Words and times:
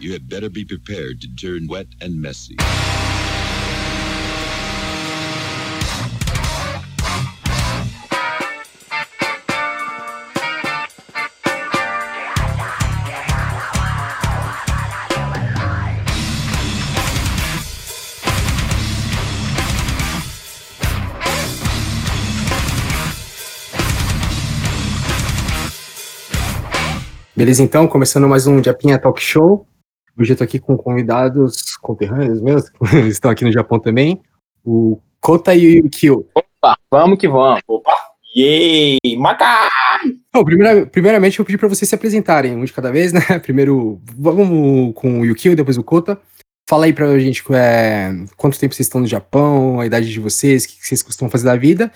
you 0.00 0.12
had 0.12 0.28
better 0.28 0.48
be 0.48 0.64
prepared 0.64 1.20
to 1.20 1.28
turn 1.36 1.66
wet 1.66 1.86
and 2.00 2.20
messy. 2.20 2.56
Beleza, 27.36 27.62
então, 27.62 27.88
começando 27.88 28.28
mais 28.28 28.46
um 28.46 28.62
Japinha 28.62 28.98
Talk 28.98 29.20
Show. 29.20 29.66
Hoje 30.20 30.34
eu 30.34 30.36
tô 30.36 30.44
aqui 30.44 30.58
com 30.58 30.76
convidados 30.76 31.78
conterrâneos 31.78 32.42
meus, 32.42 32.68
que 32.76 32.96
estão 33.08 33.30
aqui 33.30 33.42
no 33.42 33.50
Japão 33.50 33.80
também. 33.80 34.20
O 34.62 35.00
Kota 35.18 35.54
e 35.54 35.66
o 35.66 35.84
Yukio. 35.86 36.26
Opa, 36.34 36.76
vamos 36.90 37.18
que 37.18 37.26
vamos. 37.26 37.62
Opa, 37.66 37.94
yay, 38.36 38.98
Macai! 39.16 39.70
Bom, 40.30 40.44
primeira, 40.44 40.84
primeiramente 40.84 41.38
eu 41.38 41.44
pedi 41.46 41.56
para 41.56 41.68
vocês 41.68 41.88
se 41.88 41.94
apresentarem, 41.94 42.54
um 42.54 42.62
de 42.66 42.72
cada 42.72 42.92
vez, 42.92 43.14
né? 43.14 43.22
Primeiro, 43.40 43.98
vamos 44.14 44.92
com 44.94 45.20
o 45.20 45.24
Yukio, 45.24 45.56
depois 45.56 45.78
o 45.78 45.82
Kota. 45.82 46.20
Fala 46.68 46.84
aí 46.84 46.92
pra 46.92 47.18
gente 47.18 47.42
é, 47.54 48.12
quanto 48.36 48.58
tempo 48.58 48.74
vocês 48.74 48.88
estão 48.88 49.00
no 49.00 49.06
Japão, 49.06 49.80
a 49.80 49.86
idade 49.86 50.12
de 50.12 50.20
vocês, 50.20 50.64
o 50.64 50.68
que 50.68 50.86
vocês 50.86 51.02
costumam 51.02 51.30
fazer 51.30 51.46
da 51.46 51.56
vida. 51.56 51.90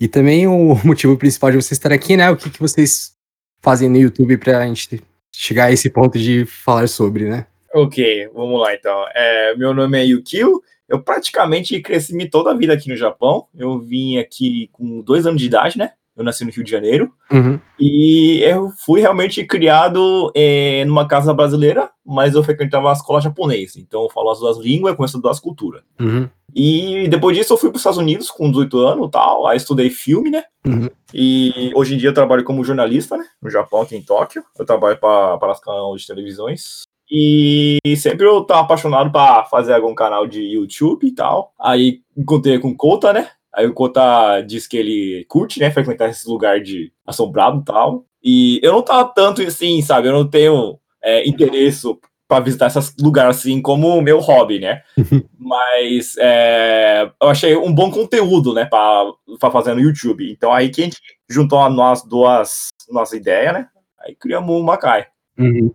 E 0.00 0.08
também 0.08 0.46
o 0.46 0.74
motivo 0.82 1.14
principal 1.18 1.50
de 1.50 1.58
vocês 1.58 1.72
estarem 1.72 1.96
aqui, 1.96 2.16
né? 2.16 2.30
O 2.30 2.38
que, 2.38 2.48
que 2.48 2.58
vocês 2.58 3.12
fazem 3.60 3.90
no 3.90 3.98
YouTube 3.98 4.38
pra 4.38 4.66
gente 4.66 5.04
chegar 5.30 5.66
a 5.66 5.72
esse 5.72 5.90
ponto 5.90 6.18
de 6.18 6.46
falar 6.46 6.88
sobre, 6.88 7.28
né? 7.28 7.46
Ok, 7.76 8.30
vamos 8.32 8.58
lá 8.58 8.74
então. 8.74 9.04
É, 9.14 9.54
meu 9.54 9.74
nome 9.74 9.98
é 9.98 10.06
Yukio. 10.06 10.62
Eu 10.88 11.02
praticamente 11.02 11.78
cresci 11.82 12.26
toda 12.30 12.50
a 12.50 12.54
vida 12.54 12.72
aqui 12.72 12.88
no 12.88 12.96
Japão. 12.96 13.48
Eu 13.54 13.78
vim 13.78 14.16
aqui 14.16 14.70
com 14.72 15.02
dois 15.02 15.26
anos 15.26 15.38
de 15.38 15.46
idade, 15.46 15.76
né? 15.76 15.90
Eu 16.16 16.24
nasci 16.24 16.42
no 16.42 16.50
Rio 16.50 16.64
de 16.64 16.70
Janeiro. 16.70 17.12
Uhum. 17.30 17.60
E 17.78 18.40
eu 18.42 18.70
fui 18.82 19.02
realmente 19.02 19.44
criado 19.44 20.32
é, 20.34 20.86
numa 20.86 21.06
casa 21.06 21.34
brasileira, 21.34 21.90
mas 22.02 22.34
eu 22.34 22.42
frequentava 22.42 22.88
a 22.88 22.94
escola 22.94 23.20
japonesa. 23.20 23.78
Então 23.78 24.04
eu 24.04 24.08
falo 24.08 24.30
as 24.30 24.38
duas 24.38 24.56
línguas, 24.56 24.96
conheço 24.96 25.18
as 25.18 25.22
duas 25.22 25.38
culturas. 25.38 25.82
Uhum. 26.00 26.30
E 26.54 27.06
depois 27.08 27.36
disso 27.36 27.52
eu 27.52 27.58
fui 27.58 27.68
para 27.68 27.76
os 27.76 27.80
Estados 27.82 27.98
Unidos 27.98 28.30
com 28.30 28.50
18 28.50 28.78
anos 28.78 29.10
tal. 29.12 29.46
Aí 29.46 29.58
estudei 29.58 29.90
filme, 29.90 30.30
né? 30.30 30.44
Uhum. 30.66 30.88
E 31.12 31.70
hoje 31.74 31.94
em 31.94 31.98
dia 31.98 32.08
eu 32.08 32.14
trabalho 32.14 32.42
como 32.42 32.64
jornalista, 32.64 33.18
né? 33.18 33.26
No 33.42 33.50
Japão, 33.50 33.82
aqui 33.82 33.94
em 33.94 34.02
Tóquio. 34.02 34.42
Eu 34.58 34.64
trabalho 34.64 34.96
para 34.96 35.52
as 35.52 35.60
canais 35.60 36.00
de 36.00 36.06
televisões. 36.06 36.85
E 37.10 37.78
sempre 37.96 38.26
eu 38.26 38.42
tava 38.42 38.62
apaixonado 38.62 39.10
para 39.10 39.44
fazer 39.44 39.74
algum 39.74 39.94
canal 39.94 40.26
de 40.26 40.42
YouTube 40.42 41.06
e 41.06 41.14
tal. 41.14 41.52
Aí 41.58 42.00
encontrei 42.16 42.58
com 42.58 42.68
o 42.68 42.76
Kota, 42.76 43.12
né? 43.12 43.28
Aí 43.54 43.66
o 43.66 43.72
Kota 43.72 44.40
diz 44.42 44.66
que 44.66 44.76
ele 44.76 45.24
curte, 45.28 45.58
né, 45.60 45.70
frequentar 45.70 46.10
esse 46.10 46.28
lugar 46.28 46.60
de 46.60 46.92
assombrado 47.06 47.60
e 47.60 47.64
tal. 47.64 48.04
E 48.22 48.60
eu 48.62 48.72
não 48.72 48.82
tava 48.82 49.08
tanto 49.14 49.40
assim, 49.42 49.80
sabe? 49.80 50.08
Eu 50.08 50.12
não 50.12 50.28
tenho 50.28 50.78
é, 51.02 51.26
interesse 51.26 51.86
para 52.28 52.44
visitar 52.44 52.66
esses 52.66 52.94
lugares 53.00 53.38
assim 53.38 53.62
como 53.62 54.02
meu 54.02 54.18
hobby, 54.18 54.58
né? 54.58 54.82
Mas 55.38 56.16
é, 56.18 57.10
eu 57.22 57.28
achei 57.28 57.56
um 57.56 57.72
bom 57.72 57.90
conteúdo, 57.90 58.52
né, 58.52 58.64
para 58.64 59.50
fazer 59.50 59.74
no 59.74 59.80
YouTube. 59.80 60.30
Então 60.30 60.52
aí 60.52 60.68
que 60.68 60.82
a 60.82 60.84
gente 60.84 60.98
juntou 61.28 61.62
as 61.62 61.74
nós 61.74 62.02
duas 62.02 62.68
nossa 62.90 63.16
ideia, 63.16 63.52
né? 63.52 63.68
Aí 64.00 64.14
criamos 64.14 64.54
o 64.54 64.62
Macai. 64.62 65.06
Uhum. 65.38 65.72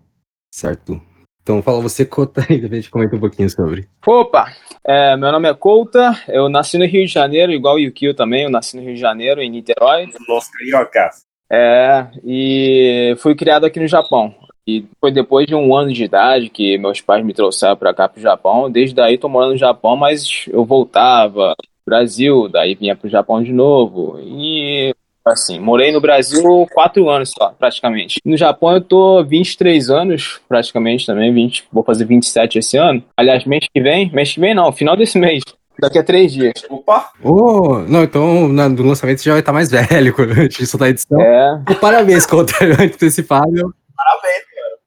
Certo. 0.51 1.01
Então 1.43 1.61
fala 1.61 1.81
você, 1.81 2.05
Kota, 2.05 2.41
e 2.49 2.55
depois 2.55 2.71
a 2.71 2.75
gente 2.75 2.89
comenta 2.89 3.15
um 3.15 3.19
pouquinho 3.19 3.49
sobre. 3.49 3.87
Opa, 4.05 4.51
é, 4.85 5.15
meu 5.15 5.31
nome 5.31 5.49
é 5.49 5.53
Kouta, 5.53 6.19
eu 6.27 6.49
nasci 6.49 6.77
no 6.77 6.85
Rio 6.85 7.05
de 7.05 7.11
Janeiro, 7.11 7.51
igual 7.51 7.75
o 7.75 7.79
Yukio 7.79 8.13
também, 8.13 8.43
eu 8.43 8.49
nasci 8.49 8.75
no 8.75 8.83
Rio 8.83 8.95
de 8.95 8.99
Janeiro, 8.99 9.41
em 9.41 9.49
Niterói. 9.49 10.09
Los 10.27 10.47
Cariocas. 10.49 11.25
É, 11.51 12.07
e 12.23 13.13
fui 13.19 13.35
criado 13.35 13.65
aqui 13.65 13.79
no 13.79 13.87
Japão. 13.87 14.33
E 14.65 14.85
foi 14.99 15.11
depois 15.11 15.45
de 15.45 15.55
um 15.55 15.75
ano 15.75 15.91
de 15.91 16.03
idade 16.03 16.49
que 16.49 16.77
meus 16.77 17.01
pais 17.01 17.25
me 17.25 17.33
trouxeram 17.33 17.75
para 17.75 17.93
cá 17.93 18.07
pro 18.07 18.21
Japão. 18.21 18.71
Desde 18.71 18.95
daí 18.95 19.17
tô 19.17 19.27
morando 19.27 19.51
no 19.51 19.57
Japão, 19.57 19.97
mas 19.97 20.45
eu 20.47 20.63
voltava 20.63 21.55
pro 21.57 21.67
Brasil, 21.85 22.47
daí 22.47 22.75
vinha 22.75 22.95
pro 22.95 23.09
Japão 23.09 23.43
de 23.43 23.51
novo. 23.51 24.19
E 24.21 24.95
assim, 25.25 25.59
morei 25.59 25.91
no 25.91 26.01
Brasil 26.01 26.67
quatro 26.73 27.09
anos 27.09 27.31
só, 27.37 27.53
praticamente. 27.57 28.19
No 28.25 28.37
Japão 28.37 28.73
eu 28.73 28.81
tô 28.81 29.23
23 29.23 29.89
anos, 29.89 30.39
praticamente 30.47 31.05
também, 31.05 31.33
20, 31.33 31.65
vou 31.71 31.83
fazer 31.83 32.05
27 32.05 32.59
esse 32.59 32.77
ano. 32.77 33.03
Aliás, 33.15 33.45
mês 33.45 33.65
que 33.73 33.81
vem, 33.81 34.11
mês 34.11 34.33
que 34.33 34.39
vem 34.39 34.53
não, 34.53 34.71
final 34.71 34.95
desse 34.95 35.17
mês. 35.17 35.43
Daqui 35.79 35.97
a 35.97 36.03
três 36.03 36.31
dias. 36.31 36.53
Opa! 36.69 37.09
Oh, 37.23 37.79
não, 37.87 38.03
então 38.03 38.47
na, 38.47 38.69
no 38.69 38.83
lançamento 38.83 39.19
você 39.19 39.25
já 39.25 39.31
vai 39.31 39.39
estar 39.39 39.53
mais 39.53 39.71
velho 39.71 40.13
quando 40.13 40.31
a 40.31 40.43
gente 40.43 40.65
soltar 40.65 40.87
a 40.87 40.91
edição. 40.91 41.19
É. 41.19 41.63
E 41.71 41.75
parabéns, 41.75 42.25
Kota, 42.25 42.53
antecipado. 42.79 43.73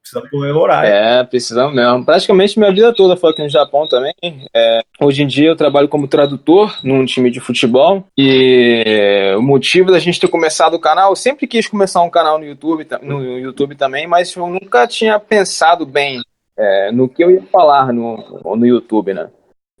Cara. 0.05 0.21
Precisamos 0.21 0.29
comemorar. 0.29 0.85
É, 0.85 1.23
precisamos 1.23 1.75
mesmo. 1.75 2.05
Praticamente 2.05 2.59
minha 2.59 2.71
vida 2.71 2.93
toda 2.93 3.17
foi 3.17 3.31
aqui 3.31 3.41
no 3.41 3.49
Japão 3.49 3.87
também. 3.87 4.13
É, 4.55 4.81
hoje 5.01 5.23
em 5.23 5.27
dia 5.27 5.49
eu 5.49 5.55
trabalho 5.55 5.89
como 5.89 6.07
tradutor 6.07 6.79
num 6.83 7.05
time 7.05 7.31
de 7.31 7.39
futebol. 7.39 8.05
E 8.17 9.33
o 9.37 9.41
motivo 9.41 9.91
da 9.91 9.99
gente 9.99 10.19
ter 10.19 10.27
começado 10.27 10.75
o 10.75 10.79
canal, 10.79 11.11
eu 11.11 11.15
sempre 11.15 11.47
quis 11.47 11.67
começar 11.67 12.01
um 12.01 12.09
canal 12.09 12.37
no 12.37 12.45
YouTube, 12.45 12.87
no 13.01 13.39
YouTube 13.39 13.75
também, 13.75 14.05
mas 14.05 14.35
eu 14.35 14.47
nunca 14.47 14.87
tinha 14.87 15.19
pensado 15.19 15.85
bem 15.85 16.21
é, 16.57 16.91
no 16.91 17.09
que 17.09 17.23
eu 17.23 17.31
ia 17.31 17.41
falar 17.51 17.91
no, 17.91 18.41
no 18.55 18.65
YouTube, 18.65 19.13
né? 19.13 19.29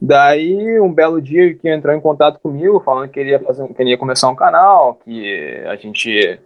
Daí, 0.01 0.79
um 0.81 0.91
belo 0.91 1.21
dia, 1.21 1.55
que 1.55 1.69
entrou 1.69 1.95
em 1.95 2.01
contato 2.01 2.39
comigo, 2.39 2.81
falando 2.81 3.07
que 3.07 3.13
queria, 3.13 3.39
fazer, 3.39 3.65
queria 3.73 3.97
começar 3.97 4.27
um 4.27 4.35
canal, 4.35 4.99
que 5.05 5.63
a 5.67 5.75
gente 5.77 6.37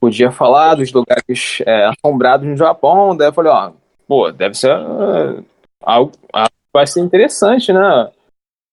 podia 0.00 0.32
falar 0.32 0.74
dos 0.76 0.92
lugares 0.92 1.58
é, 1.66 1.86
assombrados 1.86 2.48
no 2.48 2.56
Japão. 2.56 3.16
Daí 3.16 3.28
eu 3.28 3.32
falei, 3.32 3.52
ó, 3.52 3.72
pô, 4.08 4.32
deve 4.32 4.54
ser 4.54 4.74
uh, 4.74 5.44
algo, 5.82 6.12
algo 6.32 6.50
vai 6.72 6.86
ser 6.86 7.00
interessante, 7.00 7.72
né? 7.72 8.10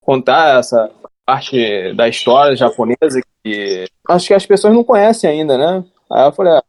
Contar 0.01 0.59
essa 0.59 0.89
parte 1.25 1.93
da 1.93 2.07
história 2.07 2.55
japonesa 2.55 3.21
que 3.43 3.85
acho 4.07 4.27
que 4.27 4.33
as 4.33 4.45
pessoas 4.45 4.73
não 4.73 4.83
conhecem 4.83 5.29
ainda, 5.29 5.57
né? 5.57 5.83
Aí 6.09 6.25
eu 6.25 6.31
falei, 6.31 6.53
ah, 6.53 6.63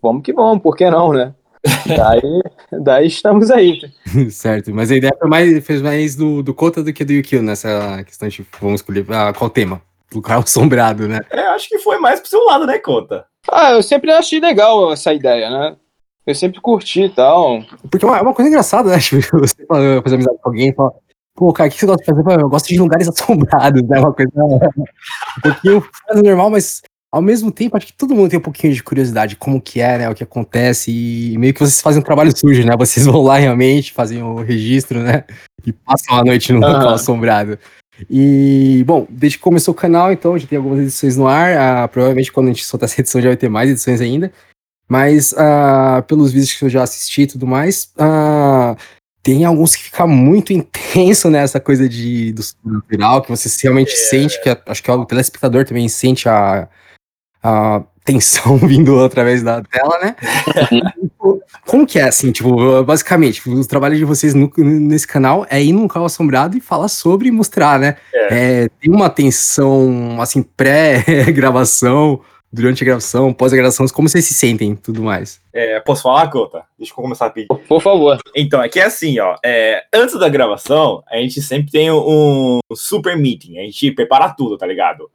vamos 0.00 0.22
que 0.22 0.32
vamos, 0.32 0.62
por 0.62 0.76
que 0.76 0.88
não, 0.88 1.12
né? 1.12 1.34
daí, 1.96 2.42
daí 2.80 3.06
estamos 3.06 3.50
aí. 3.50 3.80
certo, 4.30 4.72
mas 4.72 4.92
a 4.92 4.96
ideia 4.96 5.16
foi 5.18 5.28
mais, 5.28 5.66
fez 5.66 5.82
mais 5.82 6.14
do, 6.14 6.42
do 6.42 6.54
Kota 6.54 6.82
do 6.82 6.92
que 6.92 7.04
do 7.04 7.12
Yukio 7.12 7.42
nessa 7.42 8.04
questão 8.04 8.28
de 8.28 8.46
vamos 8.60 8.80
escolher 8.80 9.04
ah, 9.10 9.32
qual 9.32 9.50
tema. 9.50 9.82
O 10.14 10.22
carro 10.22 10.42
assombrado, 10.46 11.08
né? 11.08 11.20
É, 11.30 11.40
acho 11.48 11.68
que 11.68 11.78
foi 11.78 11.98
mais 11.98 12.20
pro 12.20 12.28
seu 12.28 12.44
lado, 12.44 12.66
né, 12.66 12.78
Kota? 12.78 13.26
Ah, 13.50 13.72
eu 13.72 13.82
sempre 13.82 14.10
achei 14.10 14.40
legal 14.40 14.92
essa 14.92 15.12
ideia, 15.12 15.50
né? 15.50 15.76
Eu 16.26 16.34
sempre 16.34 16.60
curti 16.60 17.02
e 17.02 17.08
tal. 17.08 17.62
Porque 17.90 18.04
é 18.04 18.08
uma, 18.08 18.18
é 18.18 18.22
uma 18.22 18.34
coisa 18.34 18.48
engraçada, 18.48 18.90
né? 18.90 18.98
Tipo, 19.00 19.38
você 19.38 19.64
fala, 19.66 20.02
fazer 20.02 20.16
amizade 20.16 20.38
com 20.42 20.48
alguém 20.48 20.70
e 20.70 20.74
fala, 20.74 20.92
pô, 21.34 21.52
cara, 21.52 21.68
o 21.68 21.72
que 21.72 21.78
você 21.78 21.86
gosta 21.86 22.02
de 22.02 22.22
fazer? 22.22 22.40
Eu 22.40 22.48
gosto 22.48 22.68
de 22.68 22.78
lugares 22.78 23.08
assombrados, 23.08 23.82
né? 23.82 24.00
Uma 24.00 24.12
coisa 24.12 24.30
um 24.36 25.40
pouquinho 25.42 25.84
normal, 26.22 26.50
mas 26.50 26.82
ao 27.12 27.22
mesmo 27.22 27.50
tempo, 27.50 27.76
acho 27.76 27.86
que 27.86 27.92
todo 27.92 28.14
mundo 28.14 28.28
tem 28.28 28.38
um 28.38 28.42
pouquinho 28.42 28.74
de 28.74 28.82
curiosidade 28.82 29.36
como 29.36 29.60
que 29.60 29.80
é, 29.80 29.98
né, 29.98 30.10
o 30.10 30.14
que 30.14 30.24
acontece, 30.24 30.90
e 30.90 31.38
meio 31.38 31.54
que 31.54 31.60
vocês 31.60 31.80
fazem 31.80 32.02
um 32.02 32.04
trabalho 32.04 32.36
sujo, 32.36 32.62
né, 32.62 32.76
vocês 32.76 33.06
vão 33.06 33.22
lá 33.22 33.38
realmente, 33.38 33.92
fazem 33.92 34.22
o 34.22 34.42
registro, 34.42 35.00
né, 35.00 35.24
e 35.64 35.72
passam 35.72 36.18
a 36.18 36.24
noite 36.24 36.52
no 36.52 36.60
local 36.60 36.90
assombrado. 36.90 37.58
E, 38.10 38.84
bom, 38.86 39.06
desde 39.08 39.38
que 39.38 39.44
começou 39.44 39.72
o 39.72 39.76
canal, 39.76 40.12
então, 40.12 40.36
já 40.38 40.46
tem 40.46 40.58
algumas 40.58 40.80
edições 40.80 41.16
no 41.16 41.26
ar, 41.26 41.56
ah, 41.56 41.88
provavelmente 41.88 42.30
quando 42.30 42.46
a 42.46 42.52
gente 42.52 42.64
soltar 42.64 42.88
essa 42.88 43.00
edição 43.00 43.20
já 43.20 43.28
vai 43.28 43.36
ter 43.36 43.48
mais 43.48 43.70
edições 43.70 44.00
ainda, 44.00 44.32
mas 44.88 45.34
ah, 45.36 46.04
pelos 46.06 46.32
vídeos 46.32 46.52
que 46.54 46.64
eu 46.64 46.68
já 46.68 46.82
assisti 46.82 47.22
e 47.22 47.26
tudo 47.26 47.46
mais, 47.46 47.90
ah, 47.98 48.76
tem 49.22 49.44
alguns 49.44 49.74
que 49.74 49.84
fica 49.84 50.06
muito 50.06 50.52
intenso 50.52 51.28
nessa 51.30 51.58
coisa 51.58 51.88
de, 51.88 52.32
do 52.32 52.42
sobrenatural, 52.42 53.22
que 53.22 53.30
você 53.30 53.48
realmente 53.62 53.92
é. 53.92 53.96
sente, 53.96 54.40
que 54.40 54.56
acho 54.66 54.82
que 54.82 54.90
o 54.90 55.04
telespectador 55.04 55.64
também 55.64 55.88
sente 55.88 56.28
a 56.28 56.68
a 57.46 57.82
tensão 58.04 58.56
vindo 58.66 59.02
através 59.04 59.42
da 59.42 59.62
tela, 59.62 59.98
né? 60.00 60.16
Como 61.66 61.86
que 61.86 61.98
é, 61.98 62.04
assim, 62.04 62.30
tipo, 62.30 62.82
basicamente, 62.84 63.48
o 63.48 63.66
trabalho 63.66 63.96
de 63.96 64.04
vocês 64.04 64.34
no, 64.34 64.50
nesse 64.56 65.06
canal 65.06 65.44
é 65.50 65.62
ir 65.62 65.72
num 65.72 65.88
carro 65.88 66.06
assombrado 66.06 66.56
e 66.56 66.60
falar 66.60 66.88
sobre 66.88 67.28
e 67.28 67.32
mostrar, 67.32 67.78
né? 67.78 67.96
É. 68.14 68.26
É, 68.64 68.68
tem 68.80 68.92
uma 68.92 69.10
tensão, 69.10 70.20
assim, 70.20 70.42
pré-gravação, 70.42 72.20
durante 72.52 72.82
a 72.82 72.86
gravação, 72.86 73.32
pós-gravação, 73.32 73.86
como 73.88 74.08
vocês 74.08 74.24
se 74.24 74.34
sentem 74.34 74.72
e 74.72 74.76
tudo 74.76 75.02
mais? 75.02 75.40
É, 75.52 75.78
posso 75.80 76.02
falar, 76.02 76.30
Cota? 76.30 76.64
Deixa 76.78 76.92
eu 76.92 76.96
começar 76.96 77.26
a 77.26 77.30
pedir. 77.30 77.48
Por 77.68 77.82
favor. 77.82 78.18
Então, 78.34 78.62
é 78.62 78.68
que 78.68 78.80
é 78.80 78.84
assim, 78.84 79.18
ó, 79.18 79.36
é, 79.44 79.84
antes 79.92 80.18
da 80.18 80.28
gravação, 80.28 81.02
a 81.10 81.16
gente 81.18 81.42
sempre 81.42 81.70
tem 81.70 81.90
um 81.90 82.60
super 82.74 83.16
meeting, 83.16 83.58
a 83.58 83.62
gente 83.62 83.90
prepara 83.92 84.30
tudo, 84.30 84.56
tá 84.56 84.66
ligado? 84.66 85.10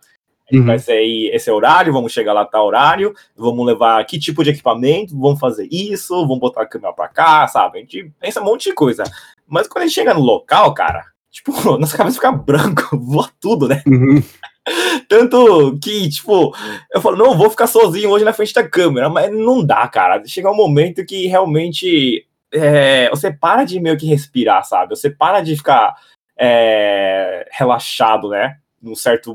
Uhum. 0.52 0.66
Vai 0.66 0.80
ser 0.80 0.94
aí 0.94 1.30
esse 1.34 1.50
horário, 1.50 1.94
vamos 1.94 2.12
chegar 2.12 2.34
lá 2.34 2.46
tá 2.46 2.62
horário, 2.62 3.14
vamos 3.36 3.66
levar 3.66 4.06
que 4.06 4.20
tipo 4.20 4.44
de 4.44 4.52
equipamento, 4.52 5.18
vamos 5.18 5.40
fazer 5.40 5.68
isso, 5.72 6.14
vamos 6.22 6.40
botar 6.40 6.64
a 6.64 6.66
câmera 6.66 6.94
pra 6.94 7.08
cá, 7.08 7.48
sabe? 7.48 7.78
A 7.78 7.82
gente 7.82 8.12
pensa 8.20 8.42
um 8.42 8.46
monte 8.46 8.70
de 8.70 8.76
coisa. 8.76 9.04
Mas 9.48 9.68
quando 9.68 9.84
a 9.84 9.88
gente 9.88 9.96
chega 9.96 10.14
no 10.14 10.22
local, 10.22 10.74
cara, 10.74 11.06
tipo, 11.30 11.52
nossa 11.78 11.98
cabeça 11.98 12.16
fica 12.16 12.32
branco, 12.32 12.98
voa 12.98 13.30
tudo, 13.40 13.68
né? 13.68 13.82
Uhum. 13.88 14.22
Tanto 15.08 15.78
que, 15.82 16.10
tipo, 16.10 16.56
eu 16.94 17.02
falo, 17.02 17.18
não, 17.18 17.36
vou 17.36 17.50
ficar 17.50 17.68
sozinho 17.68 18.10
hoje 18.10 18.24
na 18.24 18.34
frente 18.34 18.54
da 18.54 18.68
câmera, 18.68 19.10
mas 19.10 19.32
não 19.32 19.66
dá, 19.66 19.88
cara. 19.88 20.22
Chega 20.26 20.52
um 20.52 20.56
momento 20.56 21.06
que 21.06 21.28
realmente 21.28 22.26
é, 22.54 23.10
você 23.10 23.32
para 23.32 23.64
de 23.64 23.80
meio 23.80 23.98
que 23.98 24.06
respirar, 24.06 24.64
sabe? 24.64 24.96
Você 24.96 25.10
para 25.10 25.42
de 25.42 25.56
ficar 25.56 25.96
é, 26.38 27.48
relaxado, 27.52 28.30
né? 28.30 28.58
Num 28.82 28.96
certo. 28.96 29.34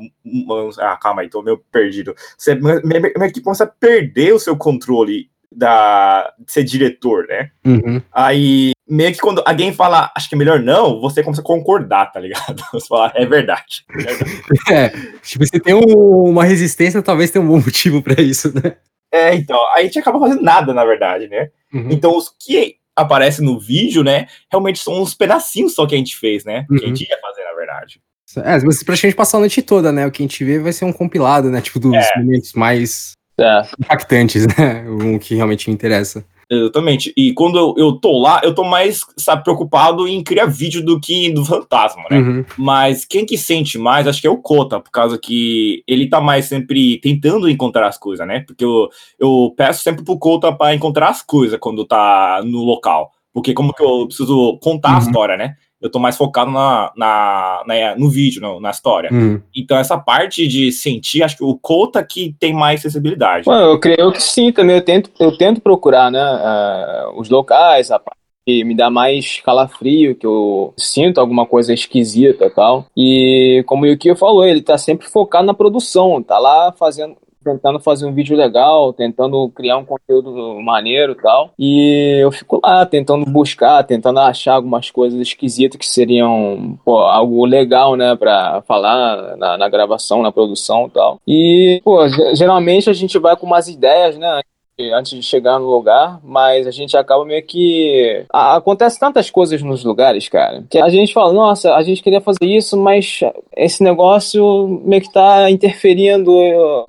Ah, 0.81 0.97
calma 0.97 1.23
aí, 1.23 1.29
tô 1.29 1.43
meio 1.43 1.59
perdido. 1.71 2.15
Você 2.37 2.55
meio 2.55 3.33
que 3.33 3.41
começa 3.41 3.65
a 3.65 3.67
perder 3.67 4.33
o 4.35 4.39
seu 4.39 4.57
controle 4.57 5.31
da, 5.51 6.35
de 6.39 6.53
ser 6.53 6.65
diretor, 6.65 7.27
né? 7.29 7.51
Uhum. 7.65 8.03
Aí, 8.13 8.73
meio 8.89 9.13
que 9.13 9.19
quando 9.21 9.43
alguém 9.47 9.73
fala, 9.73 10.13
acho 10.15 10.29
que 10.29 10.35
é 10.35 10.39
melhor 10.39 10.61
não, 10.61 11.01
você 11.01 11.23
começa 11.23 11.41
a 11.41 11.45
concordar, 11.45 12.13
tá 12.13 12.21
ligado? 12.21 12.63
Você 12.73 12.87
fala, 12.89 13.13
é 13.15 13.25
verdade. 13.25 13.85
É 13.91 14.03
verdade. 14.03 14.43
É, 14.71 14.89
tipo, 15.23 15.45
se 15.47 15.59
tem 15.61 15.75
um- 15.75 16.29
uma 16.31 16.45
resistência, 16.45 17.01
talvez 17.01 17.31
tenha 17.31 17.43
um 17.45 17.49
bom 17.49 17.57
motivo 17.65 18.03
pra 18.03 18.21
isso, 18.21 18.53
né? 18.55 18.77
É, 19.11 19.35
então, 19.35 19.59
a 19.73 19.81
gente 19.83 19.99
acaba 19.99 20.19
fazendo 20.19 20.43
nada, 20.43 20.75
na 20.75 20.85
verdade, 20.85 21.29
né? 21.29 21.51
Uhum. 21.73 21.89
Então, 21.91 22.17
os 22.17 22.29
que 22.39 22.77
aparecem 22.95 23.45
no 23.45 23.59
vídeo, 23.59 24.03
né, 24.03 24.27
realmente 24.51 24.79
são 24.79 25.01
uns 25.01 25.15
pedacinhos 25.15 25.75
só 25.75 25.87
que 25.87 25.95
a 25.95 25.99
gente 25.99 26.17
fez, 26.17 26.45
né? 26.45 26.67
Que 26.69 26.85
a 26.85 26.89
gente 26.89 27.03
ia 27.09 27.19
fazer, 27.21 27.45
na 27.45 27.53
verdade. 27.55 28.01
É, 28.39 28.59
mas 28.65 28.83
praticamente 28.83 29.17
passar 29.17 29.37
a 29.39 29.41
noite 29.41 29.63
toda, 29.63 29.93
né? 29.93 30.07
O 30.07 30.11
que 30.11 30.23
a 30.23 30.25
gente 30.27 30.45
vê 30.45 30.59
vai 30.59 30.73
ser 30.73 30.85
um 30.85 30.93
compilado, 30.93 31.51
né? 31.51 31.61
Tipo, 31.61 31.79
dos 31.79 31.95
É. 31.95 32.19
momentos 32.19 32.53
mais 32.55 33.13
É. 33.39 33.63
impactantes, 33.81 34.47
né? 34.59 34.85
O 34.89 35.19
que 35.19 35.35
realmente 35.35 35.69
me 35.69 35.75
interessa. 35.75 36.25
Exatamente. 36.49 37.13
E 37.17 37.33
quando 37.33 37.59
eu, 37.59 37.75
eu 37.77 37.93
tô 37.95 38.21
lá, 38.21 38.41
eu 38.45 38.55
tô 38.55 38.63
mais, 38.63 39.01
sabe, 39.17 39.43
preocupado 39.43 40.07
em 40.07 40.23
criar 40.23 40.47
vídeo 40.47 40.81
do 40.85 41.01
que 41.01 41.29
do 41.33 41.45
fantasma, 41.45 42.05
né? 42.09 42.19
Uhum. 42.19 42.45
Mas 42.57 43.05
quem 43.05 43.27
que 43.27 43.37
sente 43.37 43.77
mais, 43.79 44.07
acho 44.07 44.21
que 44.21 44.29
é 44.29 44.31
o 44.31 44.37
Kota, 44.37 44.79
por 44.79 44.91
causa 44.93 45.19
que 45.19 45.83
ele 45.89 46.09
tá 46.09 46.21
mais 46.21 46.45
sempre 46.45 46.99
tentando 47.01 47.51
encontrar 47.51 47.89
as 47.89 47.99
coisas, 47.99 48.25
né? 48.27 48.45
Porque 48.47 48.65
eu, 48.65 48.89
eu 49.19 49.53
peço 49.57 49.83
sempre 49.83 50.05
pro 50.05 50.17
Kota 50.19 50.53
pra 50.53 50.73
encontrar 50.73 51.09
as 51.09 51.21
coisas 51.21 51.59
quando 51.59 51.85
tá 51.85 52.41
no 52.45 52.63
local. 52.63 53.11
Porque 53.35 53.53
como 53.53 53.75
que 53.75 53.83
eu 53.83 54.07
preciso 54.07 54.57
contar 54.63 54.91
a 54.91 54.93
Uhum. 54.95 54.99
história, 55.01 55.37
né? 55.37 55.57
Eu 55.87 55.91
tô 55.91 55.99
mais 55.99 56.17
focado 56.17 56.51
na, 56.51 56.93
na, 56.97 57.63
na- 57.67 57.97
no 57.97 58.09
vídeo, 58.11 58.41
no- 58.43 58.61
na 58.61 58.71
história. 58.71 59.11
Uhum. 59.13 59.41
Então 59.55 59.79
essa 59.79 59.97
parte 59.97 60.47
de 60.47 60.71
sentir, 60.73 61.23
acho 61.23 61.37
que 61.37 61.45
o 61.45 61.57
Kota 61.57 62.03
que 62.05 62.35
tem 62.39 62.53
mais 62.53 62.83
sensibilidade. 62.83 63.45
Bom, 63.45 63.55
eu 63.55 63.79
creio 63.79 64.13
que 64.13 64.23
sim, 64.23 64.53
também 64.53 64.77
eu 64.77 64.83
tento, 64.83 65.11
eu 65.21 65.37
tento 65.37 65.61
procurar, 65.61 66.11
né, 66.11 66.21
ah, 66.21 67.11
os 67.17 67.29
locais, 67.31 67.91
a 67.91 67.99
parte 67.99 68.17
que 68.47 68.63
me 68.63 68.77
dá 68.77 68.89
mais 68.89 69.41
calafrio, 69.41 70.15
que 70.15 70.25
eu 70.25 70.73
sinto 70.79 71.21
alguma 71.21 71.45
coisa 71.47 71.75
esquisita 71.75 72.45
e 72.47 72.51
tal. 72.51 72.87
E 72.97 73.65
como 73.67 73.83
o 73.83 73.87
Yukio 73.87 74.15
falou, 74.15 74.45
ele 74.47 74.63
tá 74.63 74.79
sempre 74.79 75.09
focado 75.09 75.47
na 75.47 75.53
produção, 75.55 76.23
tá 76.23 76.39
lá 76.39 76.73
fazendo, 76.79 77.17
tentando 77.47 77.79
fazer 77.81 78.07
um 78.07 78.13
vídeo 78.13 78.37
legal, 78.37 78.93
tentando 78.93 79.49
criar 79.55 79.79
um 79.79 79.85
conteúdo 79.85 80.61
maneiro 80.63 81.13
e 81.13 81.23
tal. 81.23 81.51
E 81.59 82.19
eu 82.21 82.33
fico 82.33 82.61
lá 82.63 82.85
tentando 82.85 83.25
buscar, 83.25 83.83
tentando 83.85 84.19
achar 84.21 84.55
algumas 84.55 84.91
coisas 84.91 85.21
esquisitas 85.21 85.79
que 85.79 85.87
seriam 85.87 86.79
pô, 86.85 86.99
algo 86.99 87.45
legal, 87.45 87.95
né, 87.97 88.17
pra 88.17 88.63
falar 88.67 89.37
na, 89.37 89.57
na 89.57 89.69
gravação, 89.69 90.23
na 90.23 90.33
produção 90.33 90.87
e 90.87 90.91
tal. 90.91 91.21
E, 91.27 91.81
pô, 91.85 92.09
ge- 92.09 92.35
geralmente 92.35 92.91
a 92.91 92.93
gente 92.93 93.19
vai 93.19 93.37
com 93.37 93.47
umas 93.47 93.69
ideias, 93.69 94.19
né, 94.19 94.41
antes 94.79 95.13
de 95.13 95.23
chegar 95.23 95.59
no 95.59 95.67
lugar, 95.71 96.21
mas 96.23 96.67
a 96.67 96.71
gente 96.71 96.97
acaba 96.97 97.25
meio 97.25 97.43
que. 97.43 98.25
Acontece 98.33 98.99
tantas 98.99 99.31
coisas 99.31 99.63
nos 99.63 99.83
lugares, 99.85 100.29
cara, 100.29 100.65
que 100.69 100.79
a 100.79 100.89
gente 100.89 101.13
fala, 101.13 101.33
nossa, 101.33 101.75
a 101.75 101.83
gente 101.83 102.03
queria 102.03 102.21
fazer 102.21 102.45
isso, 102.45 102.77
mas 102.77 103.21
esse 103.57 103.83
negócio 103.83 104.81
meio 104.85 105.03
que 105.03 105.13
tá 105.13 105.51
interferindo. 105.51 106.31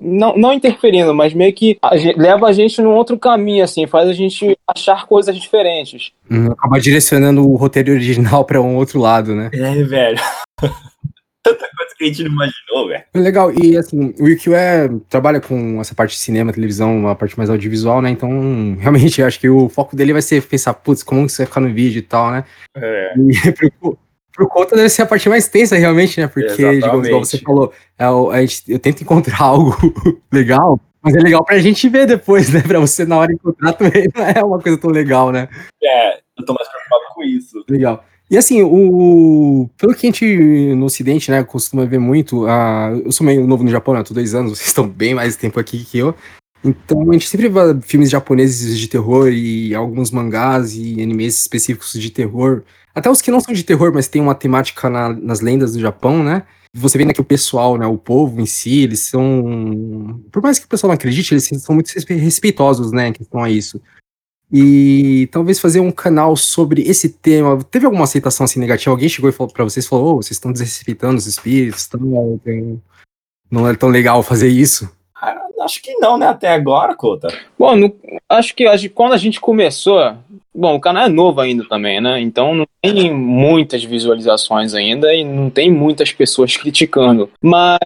Não, 0.00 0.36
não 0.36 0.52
interferindo, 0.52 1.14
mas 1.14 1.32
meio 1.32 1.52
que 1.52 1.78
a 1.82 1.96
gen- 1.96 2.14
leva 2.16 2.46
a 2.46 2.52
gente 2.52 2.80
num 2.82 2.94
outro 2.94 3.18
caminho, 3.18 3.64
assim, 3.64 3.86
faz 3.86 4.08
a 4.08 4.12
gente 4.12 4.56
achar 4.66 5.06
coisas 5.06 5.36
diferentes. 5.36 6.12
Uhum. 6.30 6.52
Acabar 6.52 6.80
direcionando 6.80 7.48
o 7.48 7.56
roteiro 7.56 7.92
original 7.92 8.44
pra 8.44 8.60
um 8.60 8.76
outro 8.76 9.00
lado, 9.00 9.34
né? 9.34 9.50
É, 9.52 9.82
velho. 9.82 10.18
Tanta 11.42 11.66
coisa 11.76 11.87
que 11.98 12.04
a 12.04 12.06
gente 12.06 12.22
não 12.24 12.30
imaginou, 12.30 12.88
velho. 12.88 13.02
Legal, 13.14 13.52
e 13.52 13.76
assim, 13.76 14.14
o 14.20 14.28
Yukio 14.28 14.54
é, 14.54 14.88
trabalha 15.08 15.40
com 15.40 15.80
essa 15.80 15.94
parte 15.94 16.12
de 16.12 16.18
cinema, 16.18 16.52
televisão, 16.52 16.96
uma 16.96 17.14
parte 17.14 17.36
mais 17.36 17.50
audiovisual, 17.50 18.00
né? 18.00 18.10
Então, 18.10 18.30
realmente, 18.80 19.20
eu 19.20 19.26
acho 19.26 19.38
que 19.40 19.48
o 19.48 19.68
foco 19.68 19.94
dele 19.96 20.12
vai 20.12 20.22
ser 20.22 20.42
pensar, 20.42 20.74
putz, 20.74 21.02
como 21.02 21.22
que 21.26 21.32
isso 21.32 21.38
vai 21.38 21.46
ficar 21.46 21.60
no 21.60 21.72
vídeo 21.72 21.98
e 21.98 22.02
tal, 22.02 22.30
né? 22.30 22.44
É. 22.76 23.12
E 23.18 23.52
pro, 23.80 23.98
pro 24.34 24.48
Conta 24.48 24.76
deve 24.76 24.88
ser 24.88 25.02
a 25.02 25.06
parte 25.06 25.28
mais 25.28 25.48
tensa, 25.48 25.76
realmente, 25.76 26.20
né? 26.20 26.28
Porque, 26.28 26.54
digamos, 26.74 27.06
igual 27.06 27.24
você 27.24 27.38
falou, 27.38 27.72
é, 27.98 28.08
o- 28.08 28.30
a 28.30 28.40
gente, 28.40 28.62
eu 28.70 28.78
tento 28.78 29.02
encontrar 29.02 29.40
algo 29.42 29.76
legal, 30.32 30.80
mas 31.02 31.14
é 31.14 31.20
legal 31.20 31.44
pra 31.44 31.58
gente 31.58 31.88
ver 31.88 32.06
depois, 32.06 32.48
né? 32.52 32.60
Pra 32.60 32.78
você, 32.78 33.04
na 33.04 33.16
hora, 33.18 33.32
encontrar 33.32 33.72
também, 33.72 34.08
não 34.14 34.24
é 34.24 34.42
uma 34.44 34.60
coisa 34.60 34.78
tão 34.78 34.90
legal, 34.90 35.32
né? 35.32 35.48
É, 35.82 36.18
eu 36.38 36.44
tô 36.44 36.52
mais 36.54 36.68
preocupado 36.68 37.02
com 37.14 37.22
isso. 37.24 37.64
Legal. 37.68 38.04
E 38.30 38.36
assim, 38.36 38.62
o 38.62 39.70
pelo 39.78 39.94
que 39.94 40.06
a 40.06 40.10
gente 40.10 40.74
no 40.74 40.84
Ocidente, 40.86 41.30
né, 41.30 41.42
costuma 41.42 41.84
ver 41.86 41.98
muito, 41.98 42.46
a, 42.46 42.90
eu 43.04 43.10
sou 43.10 43.26
meio 43.26 43.46
novo 43.46 43.64
no 43.64 43.70
Japão, 43.70 43.94
né, 43.94 44.02
tô 44.02 44.12
dois 44.12 44.34
anos, 44.34 44.52
vocês 44.58 44.68
estão 44.68 44.86
bem 44.86 45.14
mais 45.14 45.36
tempo 45.36 45.58
aqui 45.58 45.84
que 45.84 45.98
eu. 45.98 46.14
Então 46.62 47.08
a 47.08 47.12
gente 47.12 47.28
sempre 47.28 47.48
vê 47.48 47.60
filmes 47.82 48.10
japoneses 48.10 48.78
de 48.78 48.88
terror 48.88 49.28
e 49.28 49.74
alguns 49.74 50.10
mangás 50.10 50.74
e 50.76 51.00
animes 51.00 51.40
específicos 51.40 51.92
de 51.92 52.10
terror, 52.10 52.62
até 52.94 53.08
os 53.08 53.22
que 53.22 53.30
não 53.30 53.40
são 53.40 53.54
de 53.54 53.62
terror, 53.62 53.92
mas 53.94 54.08
tem 54.08 54.20
uma 54.20 54.34
temática 54.34 54.90
na- 54.90 55.10
nas 55.14 55.40
lendas 55.40 55.72
do 55.72 55.80
Japão, 55.80 56.22
né? 56.22 56.42
Você 56.74 56.98
vê 56.98 57.04
né, 57.06 57.14
que 57.14 57.20
o 57.20 57.24
pessoal, 57.24 57.78
né, 57.78 57.86
o 57.86 57.96
povo 57.96 58.40
em 58.40 58.46
si, 58.46 58.82
eles 58.82 59.00
são, 59.00 60.20
por 60.30 60.42
mais 60.42 60.58
que 60.58 60.66
o 60.66 60.68
pessoal 60.68 60.88
não 60.88 60.94
acredite, 60.96 61.32
eles 61.32 61.44
são 61.62 61.74
muito 61.74 61.88
respe- 61.94 62.14
respeitosos, 62.14 62.92
né, 62.92 63.08
em 63.08 63.12
questão 63.12 63.42
a 63.42 63.48
isso. 63.48 63.80
E 64.52 65.28
talvez 65.30 65.60
fazer 65.60 65.80
um 65.80 65.90
canal 65.90 66.34
sobre 66.36 66.82
esse 66.82 67.10
tema. 67.10 67.62
Teve 67.70 67.84
alguma 67.84 68.04
aceitação 68.04 68.44
assim 68.44 68.58
negativa? 68.58 68.90
Alguém 68.90 69.08
chegou 69.08 69.28
e 69.28 69.32
falou 69.32 69.52
pra 69.52 69.64
vocês, 69.64 69.86
falou, 69.86 70.14
ô, 70.14 70.22
vocês 70.22 70.32
estão 70.32 70.52
desrespeitando 70.52 71.16
os 71.16 71.26
espíritos, 71.26 71.86
tão- 71.86 72.40
tem- 72.42 72.80
não 73.50 73.68
é 73.68 73.74
tão 73.74 73.90
legal 73.90 74.22
fazer 74.22 74.48
isso. 74.48 74.90
Ah, 75.14 75.36
acho 75.62 75.82
que 75.82 75.92
não, 75.96 76.16
né? 76.16 76.26
Até 76.28 76.48
agora, 76.48 76.94
Cota. 76.96 77.28
Bom, 77.58 77.76
no- 77.76 77.94
acho 78.28 78.54
que 78.54 78.64
quando 78.88 79.12
a 79.12 79.18
gente 79.18 79.38
começou, 79.40 80.14
bom, 80.54 80.76
o 80.76 80.80
canal 80.80 81.04
é 81.04 81.08
novo 81.08 81.40
ainda 81.40 81.66
também, 81.68 82.00
né? 82.00 82.18
Então 82.20 82.54
não 82.54 82.66
tem 82.80 83.12
muitas 83.14 83.84
visualizações 83.84 84.72
ainda 84.72 85.12
e 85.14 85.24
não 85.24 85.50
tem 85.50 85.70
muitas 85.70 86.10
pessoas 86.12 86.56
criticando. 86.56 87.28
Mas 87.42 87.78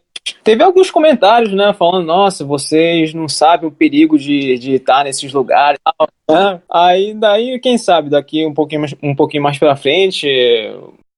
teve 0.45 0.63
alguns 0.63 0.91
comentários, 0.91 1.53
né? 1.53 1.73
Falando, 1.73 2.07
nossa, 2.07 2.45
vocês 2.45 3.13
não 3.15 3.29
sabem 3.29 3.69
o 3.69 3.73
perigo 3.73 4.19
de, 4.19 4.59
de 4.59 4.75
estar 4.75 5.05
nesses 5.05 5.33
lugares. 5.33 5.79
e 5.81 5.93
tal, 5.97 6.09
né? 6.31 6.61
Aí 6.71 7.15
daí, 7.15 7.59
quem 7.61 7.77
sabe, 7.79 8.11
daqui 8.11 8.45
um 8.47 8.55
pouquinho 8.55 8.81
mais, 8.83 8.95
um 9.03 9.15
pouquinho 9.15 9.43
mais 9.43 9.59
pra 9.59 9.77
frente. 9.77 10.29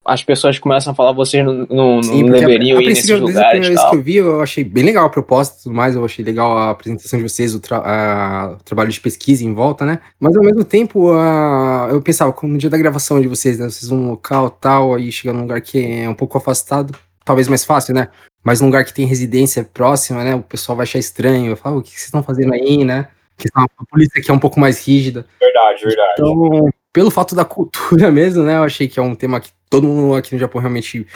As 0.06 0.22
pessoas 0.22 0.58
começam 0.58 0.92
a 0.92 0.94
falar, 0.94 1.12
vocês 1.12 1.42
não, 1.42 1.54
não, 1.70 2.00
não 2.02 2.02
porque 2.02 2.40
deveriam 2.40 2.78
ir 2.78 2.88
nesses 2.88 3.06
desde 3.06 3.24
a 3.24 3.26
lugares. 3.26 3.50
primeira 3.52 3.74
vez 3.74 3.88
que 3.90 3.96
eu 3.96 4.02
vi, 4.02 4.16
eu 4.16 4.42
achei 4.42 4.62
bem 4.62 4.84
legal 4.84 5.06
a 5.06 5.08
proposta 5.08 5.56
e 5.58 5.62
tudo 5.62 5.74
mais, 5.74 5.96
eu 5.96 6.04
achei 6.04 6.22
legal 6.22 6.58
a 6.58 6.68
apresentação 6.72 7.18
de 7.18 7.26
vocês, 7.26 7.54
o, 7.54 7.58
tra- 7.60 7.78
a- 7.78 8.52
o 8.60 8.62
trabalho 8.64 8.90
de 8.90 9.00
pesquisa 9.00 9.42
em 9.46 9.54
volta, 9.54 9.86
né? 9.86 10.00
Mas 10.20 10.36
ao 10.36 10.42
mesmo 10.44 10.62
tempo, 10.62 11.10
a- 11.14 11.88
eu 11.90 12.02
pensava, 12.02 12.34
como 12.34 12.52
no 12.52 12.58
dia 12.58 12.68
da 12.68 12.76
gravação 12.76 13.18
de 13.18 13.26
vocês, 13.26 13.58
né? 13.58 13.64
Vocês 13.70 13.88
vão 13.88 13.98
num 13.98 14.10
local 14.10 14.50
tal, 14.50 14.94
aí 14.94 15.10
chega 15.10 15.32
num 15.32 15.40
lugar 15.40 15.62
que 15.62 15.78
é 15.82 16.06
um 16.06 16.14
pouco 16.14 16.36
afastado, 16.36 16.94
talvez 17.24 17.48
mais 17.48 17.64
fácil, 17.64 17.94
né? 17.94 18.08
Mas 18.44 18.60
num 18.60 18.66
lugar 18.66 18.84
que 18.84 18.92
tem 18.92 19.06
residência 19.06 19.64
próxima, 19.64 20.22
né? 20.22 20.34
O 20.34 20.42
pessoal 20.42 20.76
vai 20.76 20.84
achar 20.84 20.98
estranho. 20.98 21.50
Eu 21.50 21.56
falo, 21.56 21.78
o 21.78 21.82
que 21.82 21.90
vocês 21.90 22.04
estão 22.04 22.22
fazendo 22.22 22.52
aí, 22.52 22.84
né? 22.84 23.08
Que 23.38 23.48
a 23.54 23.66
polícia 23.90 24.20
aqui 24.20 24.30
é 24.30 24.34
um 24.34 24.38
pouco 24.38 24.60
mais 24.60 24.86
rígida. 24.86 25.26
Verdade, 25.40 25.82
verdade. 25.82 26.12
Então, 26.12 26.68
pelo 26.92 27.10
fato 27.10 27.34
da 27.34 27.44
cultura 27.44 28.10
mesmo, 28.12 28.44
né? 28.44 28.58
Eu 28.58 28.64
achei 28.64 28.86
que 28.86 29.00
é 29.00 29.02
um 29.02 29.14
tema 29.14 29.40
que 29.40 29.50
todo 29.70 29.88
mundo 29.88 30.14
aqui 30.14 30.34
no 30.34 30.38
Japão 30.38 30.60
realmente 30.60 31.06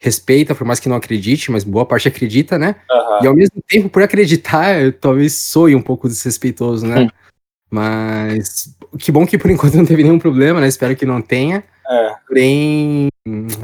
respeita, 0.00 0.54
por 0.54 0.66
mais 0.66 0.80
que 0.80 0.88
não 0.88 0.96
acredite, 0.96 1.50
mas 1.50 1.64
boa 1.64 1.84
parte 1.84 2.08
acredita, 2.08 2.58
né? 2.58 2.76
Aham. 2.90 3.20
E 3.22 3.26
ao 3.26 3.34
mesmo 3.34 3.62
tempo, 3.68 3.90
por 3.90 4.02
acreditar, 4.02 4.80
eu 4.80 4.92
talvez 4.92 5.34
soe 5.34 5.74
um 5.74 5.82
pouco 5.82 6.08
desrespeitoso, 6.08 6.86
né? 6.86 7.00
Hum. 7.02 7.08
Mas 7.70 8.74
que 8.98 9.12
bom 9.12 9.26
que 9.26 9.36
por 9.36 9.50
enquanto 9.52 9.74
não 9.74 9.84
teve 9.84 10.02
nenhum 10.02 10.18
problema, 10.18 10.60
né? 10.60 10.68
Espero 10.68 10.96
que 10.96 11.04
não 11.04 11.20
tenha. 11.20 11.62
É. 11.90 12.14
Porém, 12.26 13.08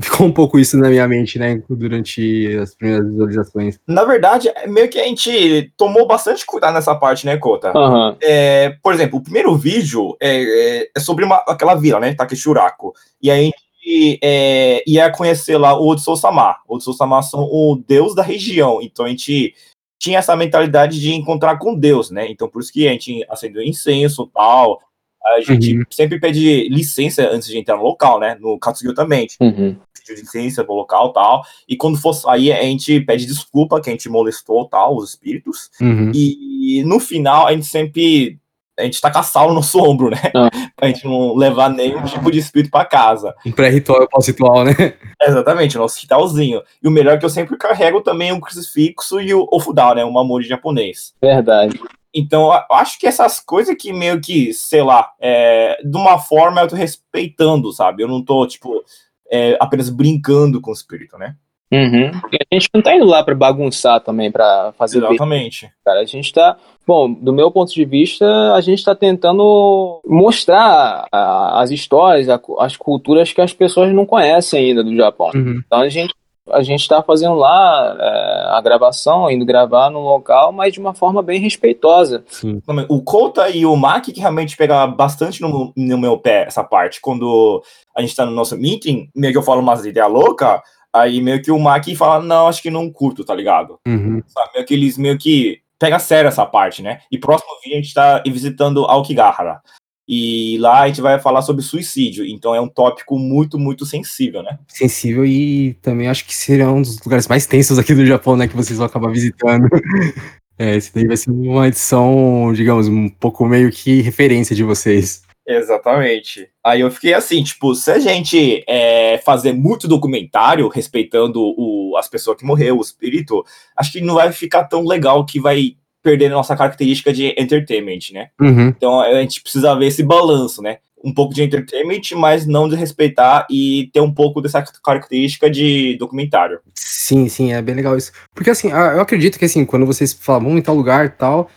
ficou 0.01 0.27
um 0.27 0.33
pouco 0.33 0.59
isso 0.59 0.79
na 0.79 0.89
minha 0.89 1.07
mente, 1.07 1.39
né? 1.39 1.63
Durante 1.69 2.57
as 2.57 2.75
primeiras 2.75 3.07
visualizações. 3.09 3.79
Na 3.87 4.05
verdade, 4.05 4.49
é 4.49 4.67
meio 4.67 4.89
que 4.89 4.99
a 4.99 5.05
gente 5.05 5.71
tomou 5.77 6.07
bastante 6.07 6.47
cuidado 6.47 6.73
nessa 6.75 6.95
parte, 6.95 7.27
né, 7.27 7.37
Cota? 7.37 7.71
Aham. 7.77 8.17
É, 8.23 8.77
por 8.83 8.95
exemplo, 8.95 9.19
o 9.19 9.23
primeiro 9.23 9.55
vídeo 9.57 10.17
é, 10.21 10.43
é- 10.83 10.91
é 10.97 11.01
sobre 11.01 11.25
uma- 11.25 11.45
aquela 11.47 11.75
vila, 11.75 12.01
né? 12.01 12.15
Takeshuraku. 12.15 12.93
E 13.23 13.31
a 13.31 13.37
gente 13.37 14.19
é, 14.23 14.83
ia 14.87 15.11
conhecer 15.11 15.59
lá 15.59 15.79
o 15.79 15.87
Otsou-sama. 15.89 16.57
O 16.67 16.77
Otsou-sama 16.77 17.21
são 17.23 17.43
o 17.43 17.77
deus 17.87 18.15
da 18.15 18.23
região. 18.23 18.81
Então 18.81 19.05
a 19.05 19.09
gente 19.11 19.55
tinha 20.01 20.19
essa 20.19 20.35
mentalidade 20.35 20.99
de 20.99 21.13
encontrar 21.13 21.59
com 21.59 21.75
Deus, 21.75 22.11
né? 22.11 22.27
Então 22.31 22.49
por 22.49 22.63
isso 22.63 22.73
que 22.73 22.89
a 22.89 22.93
gente 22.93 23.23
acendeu 23.29 23.63
incenso 23.63 24.27
tal. 24.35 24.81
A 25.27 25.41
gente 25.41 25.79
Uhum. 25.79 25.85
sempre 25.91 26.21
pede 26.21 26.69
licença 26.69 27.29
antes 27.31 27.49
de 27.49 27.59
entrar 27.59 27.77
no 27.77 27.83
local, 27.83 28.21
né? 28.21 28.37
No 28.41 28.59
Katsugi 28.59 28.95
também. 28.95 29.21
A 29.21 29.23
gente 29.23 29.37
Uhum. 29.41 29.77
pediu 29.99 30.17
licença 30.23 30.63
pro 30.65 30.75
local 30.75 31.13
tal. 31.13 31.43
E 31.69 31.77
quando 31.77 31.99
for 31.99 32.13
sair, 32.13 32.53
a 32.53 32.63
gente 32.63 33.01
pede 33.01 33.25
desculpa 33.27 33.81
que 33.81 33.89
a 33.89 33.93
gente 33.93 34.09
molestou 34.09 34.67
tal, 34.69 34.97
os 34.97 35.11
espíritos. 35.11 35.71
Uhum. 35.81 36.11
E 36.15 36.83
no 36.85 37.01
final, 37.01 37.47
a 37.47 37.53
gente 37.53 37.67
sempre. 37.67 38.39
A 38.77 38.83
gente 38.83 39.01
taca 39.01 39.23
sal 39.23 39.49
no 39.51 39.55
nosso 39.55 39.79
ombro, 39.79 40.11
né? 40.11 40.21
Ah. 40.35 40.51
Pra 40.75 40.89
gente 40.89 41.05
não 41.05 41.37
levar 41.37 41.71
nenhum 41.71 42.03
tipo 42.03 42.29
de 42.29 42.41
espírito 42.41 42.73
pra 42.73 42.85
casa. 42.85 43.33
Um 43.47 43.53
pré-ritual 43.53 44.03
e 44.03 44.09
pós-ritual, 44.09 44.65
né? 44.65 44.73
Exatamente, 45.23 45.77
o 45.77 45.81
nosso 45.81 46.01
ritualzinho. 46.01 46.61
E 46.83 46.89
o 46.89 46.91
melhor 46.91 47.15
é 47.15 47.17
que 47.19 47.25
eu 47.25 47.31
sempre 47.31 47.57
carrego 47.57 48.01
também 48.01 48.33
o 48.33 48.41
crucifixo 48.41 49.21
e 49.21 49.33
o 49.33 49.47
ofudal, 49.53 49.95
né? 49.95 50.05
O 50.05 50.13
mamori 50.13 50.45
japonês. 50.45 51.15
Verdade. 51.23 51.79
Então, 52.15 52.53
eu 52.53 52.77
acho 52.77 52.99
que 52.99 53.07
essas 53.07 53.41
coisas 53.41 53.75
que 53.77 53.93
meio 53.93 54.21
que, 54.21 54.53
sei 54.53 54.83
lá, 54.83 55.11
é, 55.21 55.81
de 55.85 55.97
uma 55.97 56.19
forma 56.19 56.61
eu 56.61 56.69
tô 56.69 56.77
respeitando, 56.77 57.73
sabe? 57.73 58.03
Eu 58.03 58.09
não 58.09 58.23
tô, 58.23 58.47
tipo, 58.47 58.83
é, 59.31 59.57
apenas 59.61 59.91
brincando 59.91 60.61
com 60.61 60.71
o 60.71 60.75
espírito, 60.75 61.19
né? 61.19 61.35
Uhum. 61.73 62.11
E 62.33 62.37
a 62.37 62.55
gente 62.55 62.69
não 62.73 62.81
tá 62.81 62.95
indo 62.95 63.05
lá 63.07 63.25
pra 63.25 63.35
bagunçar 63.35 63.99
também, 64.01 64.31
pra 64.31 64.73
fazer 64.79 64.99
Exatamente. 64.99 65.69
cara. 65.85 66.01
A 66.01 66.05
gente 66.05 66.33
tá. 66.33 66.57
Bom, 66.87 67.13
do 67.13 67.33
meu 67.33 67.51
ponto 67.51 67.73
de 67.73 67.85
vista, 67.85 68.25
a 68.55 68.61
gente 68.61 68.85
tá 68.85 68.95
tentando 68.95 70.01
mostrar 70.07 71.07
a- 71.11 71.61
as 71.63 71.71
histórias, 71.73 72.29
a 72.29 72.41
as 72.61 72.77
culturas 72.77 73.33
que 73.33 73.41
as 73.41 73.53
pessoas 73.53 73.93
não 73.93 74.07
conhecem 74.07 74.67
ainda 74.69 74.85
do 74.85 74.95
Japão. 74.95 75.31
Uhum. 75.35 75.63
Então 75.67 75.81
a 75.81 75.89
gente, 75.89 76.15
a 76.51 76.63
gente 76.63 76.87
tá 76.87 77.03
fazendo 77.03 77.35
lá 77.35 77.97
é, 77.99 78.57
a 78.57 78.61
gravação, 78.61 79.31
indo 79.31 79.45
gravar 79.45 79.91
no 79.91 80.01
local, 80.01 80.53
mas 80.53 80.73
de 80.73 80.81
uma 80.81 80.95
forma 80.95 81.23
bem 81.23 81.41
respeitosa. 81.41 82.25
Sim. 82.29 82.61
O 82.89 83.03
Kouta 83.03 83.49
e 83.49 83.65
o 83.65 83.75
Maki 83.77 84.13
que 84.13 84.21
realmente 84.21 84.57
pega 84.57 84.87
bastante 84.87 85.41
no, 85.41 85.73
no 85.75 85.99
meu 85.99 86.19
pé 86.19 86.45
essa 86.47 86.63
parte. 86.63 87.01
Quando 87.01 87.63
a 87.97 88.01
gente 88.03 88.15
tá 88.15 88.27
no 88.27 88.33
nosso 88.33 88.57
meeting, 88.57 89.09
meio 89.15 89.33
que 89.33 89.39
eu 89.39 89.43
falo 89.43 89.61
umas 89.61 89.85
ideias 89.85 90.11
loucas, 90.11 90.61
aí 90.93 91.21
meio 91.21 91.43
que 91.43 91.51
o 91.51 91.59
Maki 91.59 91.97
fala, 91.97 92.23
não, 92.23 92.47
acho 92.47 92.63
que 92.63 92.71
não 92.71 92.91
curto, 92.91 93.25
tá 93.25 93.35
ligado? 93.35 93.79
Uhum. 93.87 94.23
Sabe? 94.27 94.51
Meio 94.55 94.67
que 94.67 94.75
eles 94.75 94.99
meio 94.99 95.19
que 95.19 95.61
pega 95.79 95.97
a 95.97 96.01
sério 96.01 96.29
essa 96.29 96.47
parte, 96.47 96.83
né? 96.83 97.01
E 97.11 97.19
próximo 97.19 97.51
vídeo 97.63 97.79
a 97.79 97.83
gente 97.83 97.95
tá 97.95 98.23
visitando 98.27 98.85
Aokigahara. 98.85 99.61
E 100.07 100.59
lá 100.59 100.83
a 100.83 100.87
gente 100.89 101.01
vai 101.01 101.19
falar 101.19 101.43
sobre 101.43 101.63
suicídio. 101.63 102.27
Então 102.27 102.55
é 102.55 102.61
um 102.61 102.69
tópico 102.69 103.19
muito, 103.19 103.59
muito 103.59 103.87
sensível, 103.87 104.43
né? 104.43 104.59
Sensível 104.69 105.25
e 105.25 105.75
também 105.81 106.09
acho 106.09 106.27
que 106.27 106.35
seria 106.35 106.71
um 106.71 106.83
dos 106.83 107.01
lugares 107.01 107.27
mais 107.27 107.47
tensos 107.47 107.79
aqui 107.79 107.95
do 107.95 108.05
Japão, 108.05 108.37
né? 108.37 108.47
Que 108.47 108.57
vocês 108.57 108.79
vão 108.79 108.87
acabar 108.87 109.11
visitando. 109.11 109.69
É, 110.57 110.77
esse 110.77 110.95
daí 110.95 111.05
vai 111.05 111.17
ser 111.17 111.33
uma 111.33 111.67
edição, 111.67 112.53
digamos, 112.55 112.87
um 112.87 113.09
pouco 113.09 113.45
meio 113.45 113.73
que 113.73 114.01
referência 114.01 114.55
de 114.55 114.63
vocês. 114.63 115.25
Exatamente. 115.47 116.49
Aí 116.65 116.81
eu 116.81 116.91
fiquei 116.91 117.13
assim, 117.13 117.43
tipo, 117.43 117.75
se 117.75 117.91
a 117.91 117.99
gente 117.99 118.65
é, 118.67 119.19
fazer 119.19 119.53
muito 119.53 119.87
documentário 119.87 120.69
respeitando 120.69 121.41
o, 121.41 121.97
as 121.99 122.09
pessoas 122.09 122.39
que 122.39 122.47
morreram, 122.47 122.79
o 122.79 122.81
espírito, 122.81 123.45
acho 123.77 123.93
que 123.93 124.01
não 124.01 124.15
vai 124.15 124.33
ficar 124.33 124.65
tão 124.65 124.87
legal 124.87 125.27
que 125.27 125.39
vai 125.39 125.77
perder 126.05 126.27
a 126.27 126.31
nossa 126.37 126.55
característica 126.55 127.11
de 127.13 127.35
entertainment, 127.39 128.13
né? 128.13 128.29
Uhum. 128.39 128.69
Então 128.69 129.01
a 129.01 129.15
gente 129.23 129.41
precisa 129.41 129.75
ver 129.75 129.87
esse 129.87 130.03
balanço, 130.03 130.61
né? 130.61 130.77
Um 131.03 131.13
pouco 131.13 131.35
de 131.35 131.43
entertainment, 131.43 132.03
mas 132.17 132.47
não 132.47 132.69
de 132.69 132.77
respeitar 132.77 133.47
e 133.51 133.91
ter 133.93 134.01
um 134.01 134.13
pouco 134.13 134.41
dessa 134.41 134.63
característica 134.85 135.51
de 135.51 135.97
documentário. 135.99 136.61
Sim, 136.75 137.29
sim, 137.29 137.53
é 137.53 137.63
bem 137.63 137.75
legal 137.75 137.97
isso. 137.97 138.13
Porque 138.35 138.51
assim, 138.51 138.71
eu 138.71 139.01
acredito 139.01 139.39
que 139.39 139.47
assim, 139.47 139.65
quando 139.65 139.87
vocês 139.87 140.13
falam 140.13 140.57
em 140.57 140.63
tal 140.63 140.75
lugar 140.75 141.07
e 141.07 141.11
tal, 141.11 141.51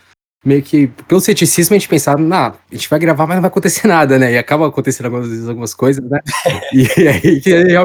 meio 0.45 0.63
que 0.63 0.87
pelo 1.07 1.21
ceticismo 1.21 1.75
a 1.75 1.79
gente 1.79 1.89
pensava, 1.89 2.21
nah, 2.21 2.47
a 2.71 2.75
gente 2.75 2.89
vai 2.89 2.99
gravar, 2.99 3.27
mas 3.27 3.35
não 3.35 3.41
vai 3.41 3.49
acontecer 3.49 3.87
nada, 3.87 4.17
né? 4.17 4.31
E 4.31 4.37
acaba 4.37 4.67
acontecendo 4.67 5.07
algumas 5.07 5.27
vezes 5.27 5.47
algumas 5.47 5.73
coisas, 5.73 6.03
né? 6.09 6.19
e 6.73 7.07
aí 7.07 7.41
que 7.41 7.53
aí, 7.53 7.75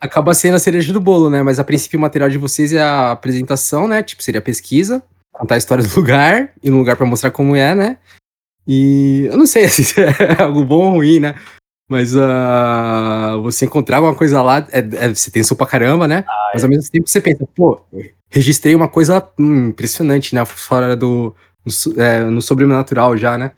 acaba 0.00 0.32
sendo 0.32 0.54
a 0.54 0.58
cereja 0.58 0.92
do 0.94 1.00
bolo, 1.00 1.28
né? 1.28 1.42
Mas 1.42 1.58
a 1.58 1.64
princípio 1.64 1.98
o 1.98 2.02
material 2.02 2.30
de 2.30 2.38
vocês 2.38 2.72
é 2.72 2.80
a 2.80 3.12
apresentação, 3.12 3.86
né? 3.86 4.02
Tipo, 4.02 4.22
seria 4.22 4.38
a 4.38 4.42
pesquisa, 4.42 5.02
contar 5.32 5.54
a 5.54 5.58
história 5.58 5.84
do 5.84 5.94
lugar, 5.96 6.52
e 6.62 6.70
no 6.70 6.78
lugar 6.78 6.96
pra 6.96 7.06
mostrar 7.06 7.30
como 7.30 7.54
é, 7.56 7.74
né? 7.74 7.98
E 8.66 9.26
eu 9.30 9.36
não 9.36 9.46
sei 9.46 9.64
assim, 9.64 9.82
se 9.84 10.00
é 10.00 10.42
algo 10.42 10.64
bom 10.64 10.86
ou 10.88 10.92
ruim, 10.94 11.20
né? 11.20 11.34
Mas 11.88 12.16
ah, 12.16 13.36
você 13.42 13.64
encontrar 13.64 13.96
alguma 13.96 14.14
coisa 14.14 14.40
lá, 14.42 14.64
é, 14.70 14.78
é, 14.78 15.08
você 15.14 15.28
tem 15.30 15.42
pra 15.56 15.66
caramba, 15.66 16.06
né? 16.06 16.24
Mas 16.54 16.62
ao 16.62 16.70
mesmo 16.70 16.88
tempo 16.88 17.08
você 17.08 17.20
pensa, 17.20 17.44
pô, 17.54 17.80
registrei 18.28 18.76
uma 18.76 18.86
coisa 18.88 19.28
hum, 19.36 19.68
impressionante, 19.68 20.34
né? 20.34 20.44
Fora 20.44 20.94
do. 20.94 21.34
No, 21.66 22.00
é, 22.00 22.20
no 22.24 22.40
sobrenatural 22.40 23.16
já, 23.16 23.36
né? 23.36 23.50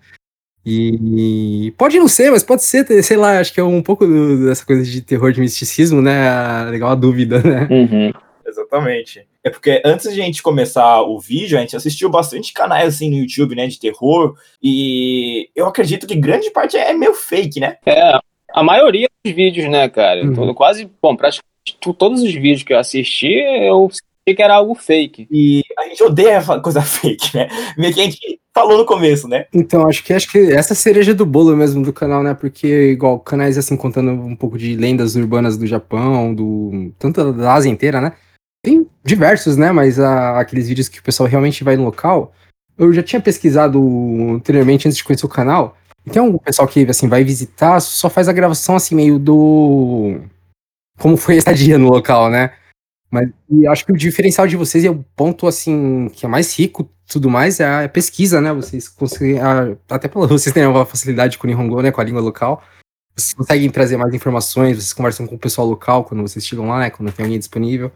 E 0.64 1.74
pode 1.76 1.98
não 1.98 2.08
ser, 2.08 2.30
mas 2.30 2.42
pode 2.42 2.62
ser, 2.62 2.86
sei 3.02 3.16
lá, 3.16 3.38
acho 3.38 3.52
que 3.52 3.60
é 3.60 3.64
um 3.64 3.82
pouco 3.82 4.06
do- 4.06 4.46
dessa 4.46 4.64
coisa 4.64 4.82
de 4.82 5.02
terror 5.02 5.32
de 5.32 5.40
misticismo, 5.40 6.00
né? 6.00 6.28
Ah, 6.28 6.68
Legal 6.70 6.90
a 6.90 6.94
dúvida, 6.94 7.40
né? 7.42 7.68
Uhum. 7.70 8.12
Exatamente. 8.46 9.26
É 9.44 9.50
porque 9.50 9.82
antes 9.84 10.12
de 10.12 10.20
a 10.20 10.24
gente 10.24 10.42
começar 10.42 11.02
o 11.02 11.18
vídeo, 11.18 11.58
a 11.58 11.60
gente 11.60 11.74
assistiu 11.76 12.08
bastante 12.08 12.52
canais 12.52 12.94
assim 12.94 13.10
no 13.10 13.16
YouTube, 13.16 13.56
né, 13.56 13.66
de 13.66 13.78
terror, 13.78 14.36
e 14.62 15.48
eu 15.54 15.66
acredito 15.66 16.06
que 16.06 16.14
grande 16.14 16.50
parte 16.50 16.76
é 16.76 16.92
meio 16.94 17.14
fake, 17.14 17.58
né? 17.58 17.76
É, 17.84 18.18
a 18.52 18.62
maioria 18.62 19.08
dos 19.24 19.34
vídeos, 19.34 19.68
né, 19.68 19.88
cara? 19.88 20.24
Uhum. 20.24 20.34
Todo- 20.34 20.54
quase, 20.54 20.88
bom, 21.02 21.16
praticamente 21.16 21.52
todos 21.98 22.22
os 22.22 22.32
vídeos 22.32 22.62
que 22.62 22.72
eu 22.72 22.78
assisti, 22.78 23.32
eu 23.32 23.88
senti 23.90 24.36
que 24.36 24.42
era 24.42 24.54
algo 24.54 24.74
fake. 24.74 25.26
E 25.30 25.62
a 25.78 25.84
gente 25.88 26.02
odeia 26.02 26.42
coisa 26.60 26.82
fake, 26.82 27.36
né? 27.36 27.48
Meio 27.76 27.92
que 27.94 28.00
a 28.00 28.04
gente 28.04 28.40
falou 28.54 28.78
no 28.78 28.84
começo, 28.84 29.26
né? 29.26 29.46
Então, 29.52 29.88
acho 29.88 30.04
que 30.04 30.12
acho 30.12 30.30
que 30.30 30.38
essa 30.52 30.72
é 30.72 30.74
a 30.74 30.76
cereja 30.76 31.14
do 31.14 31.24
bolo 31.26 31.56
mesmo 31.56 31.82
do 31.82 31.92
canal, 31.92 32.22
né? 32.22 32.34
Porque, 32.34 32.90
igual, 32.90 33.18
canais 33.18 33.56
assim, 33.58 33.76
contando 33.76 34.10
um 34.12 34.36
pouco 34.36 34.58
de 34.58 34.76
lendas 34.76 35.16
urbanas 35.16 35.56
do 35.56 35.66
Japão, 35.66 36.34
do. 36.34 36.92
tanto 36.98 37.32
da 37.32 37.54
Ásia 37.54 37.70
inteira, 37.70 38.00
né? 38.00 38.12
Tem 38.62 38.88
diversos, 39.04 39.56
né? 39.56 39.72
Mas 39.72 39.98
ah, 39.98 40.38
aqueles 40.38 40.68
vídeos 40.68 40.88
que 40.88 41.00
o 41.00 41.02
pessoal 41.02 41.28
realmente 41.28 41.64
vai 41.64 41.76
no 41.76 41.84
local. 41.84 42.32
Eu 42.78 42.92
já 42.92 43.02
tinha 43.02 43.20
pesquisado 43.20 43.78
anteriormente 44.34 44.86
antes 44.86 44.96
de 44.96 45.04
conhecer 45.04 45.26
o 45.26 45.28
canal. 45.28 45.76
E 46.06 46.10
tem 46.10 46.22
um 46.22 46.38
pessoal 46.38 46.66
que, 46.66 46.84
assim, 46.88 47.08
vai 47.08 47.22
visitar, 47.22 47.78
só 47.80 48.08
faz 48.08 48.28
a 48.28 48.32
gravação 48.32 48.76
assim, 48.76 48.94
meio 48.94 49.18
do. 49.18 50.20
Como 50.98 51.16
foi 51.16 51.34
a 51.34 51.38
estadia 51.38 51.78
no 51.78 51.90
local, 51.90 52.30
né? 52.30 52.52
Mas 53.10 53.28
acho 53.70 53.86
que 53.86 53.92
o 53.92 53.96
diferencial 53.96 54.46
de 54.46 54.56
vocês 54.56 54.84
e 54.84 54.88
o 54.88 55.04
ponto 55.16 55.46
assim 55.46 56.08
que 56.14 56.26
é 56.26 56.28
mais 56.28 56.58
rico 56.58 56.88
tudo 57.06 57.30
mais 57.30 57.60
é 57.60 57.84
a 57.84 57.88
pesquisa, 57.88 58.40
né? 58.40 58.52
Vocês 58.52 58.88
conseguem, 58.88 59.38
a- 59.40 59.76
até 59.90 60.08
pela 60.08 60.26
vocês 60.26 60.52
têm 60.54 60.66
uma 60.66 60.86
facilidade 60.86 61.38
com 61.38 61.46
o 61.46 61.50
Nihongo, 61.50 61.82
né? 61.82 61.92
Com 61.92 62.00
a 62.00 62.04
língua 62.04 62.22
local. 62.22 62.62
Vocês 63.16 63.34
conseguem 63.34 63.70
trazer 63.70 63.96
mais 63.98 64.14
informações, 64.14 64.76
vocês 64.78 64.92
conversam 64.94 65.26
com 65.26 65.34
o 65.36 65.38
pessoal 65.38 65.66
local 65.68 66.04
quando 66.04 66.22
vocês 66.22 66.46
chegam 66.46 66.68
lá, 66.68 66.80
né? 66.80 66.90
Quando 66.90 67.12
tem 67.12 67.24
alguém 67.24 67.38
disponível. 67.38 67.92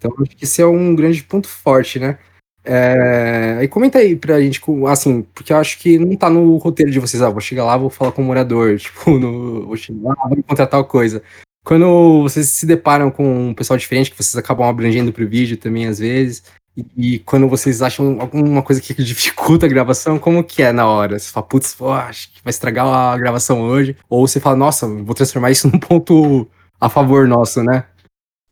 Então 0.00 0.12
acho 0.18 0.36
que 0.36 0.44
esse 0.44 0.62
é 0.62 0.66
um 0.66 0.94
grande 0.94 1.22
ponto 1.22 1.46
forte, 1.46 1.98
né? 1.98 2.18
É, 2.64 3.56
aí 3.60 3.68
comenta 3.68 3.98
aí 3.98 4.16
pra 4.16 4.40
gente, 4.40 4.60
assim, 4.88 5.22
porque 5.34 5.52
eu 5.52 5.56
acho 5.56 5.78
que 5.78 5.98
não 5.98 6.14
tá 6.16 6.28
no 6.28 6.56
roteiro 6.56 6.90
de 6.90 6.98
vocês, 6.98 7.22
ah, 7.22 7.30
vou 7.30 7.40
chegar 7.40 7.64
lá, 7.64 7.76
vou 7.76 7.88
falar 7.88 8.12
com 8.12 8.22
o 8.22 8.24
morador, 8.24 8.76
tipo, 8.78 9.18
no, 9.18 9.66
vou 9.66 9.76
chegar 9.76 10.10
lá, 10.10 10.28
vou 10.28 10.38
encontrar 10.38 10.66
tal 10.66 10.84
coisa. 10.84 11.22
Quando 11.64 12.22
vocês 12.22 12.48
se 12.48 12.66
deparam 12.66 13.10
com 13.10 13.50
um 13.50 13.54
pessoal 13.54 13.78
diferente, 13.78 14.10
que 14.10 14.16
vocês 14.16 14.36
acabam 14.36 14.66
abrangendo 14.66 15.12
pro 15.12 15.28
vídeo 15.28 15.56
também, 15.56 15.86
às 15.86 15.98
vezes, 15.98 16.42
e, 16.76 17.14
e 17.14 17.18
quando 17.20 17.48
vocês 17.48 17.82
acham 17.82 18.18
alguma 18.20 18.62
coisa 18.62 18.80
que 18.80 18.94
dificulta 19.02 19.66
a 19.66 19.68
gravação, 19.68 20.18
como 20.18 20.44
que 20.44 20.62
é 20.62 20.72
na 20.72 20.86
hora? 20.86 21.18
Você 21.18 21.30
fala, 21.30 21.46
putz, 21.46 21.76
acho 21.80 22.32
que 22.32 22.42
vai 22.42 22.50
estragar 22.50 22.86
a 22.86 23.18
gravação 23.18 23.62
hoje. 23.62 23.96
Ou 24.08 24.26
você 24.26 24.40
fala, 24.40 24.56
nossa, 24.56 24.86
vou 24.86 25.14
transformar 25.14 25.50
isso 25.50 25.68
num 25.70 25.78
ponto 25.78 26.46
a 26.80 26.88
favor 26.88 27.26
nosso, 27.26 27.62
né? 27.62 27.84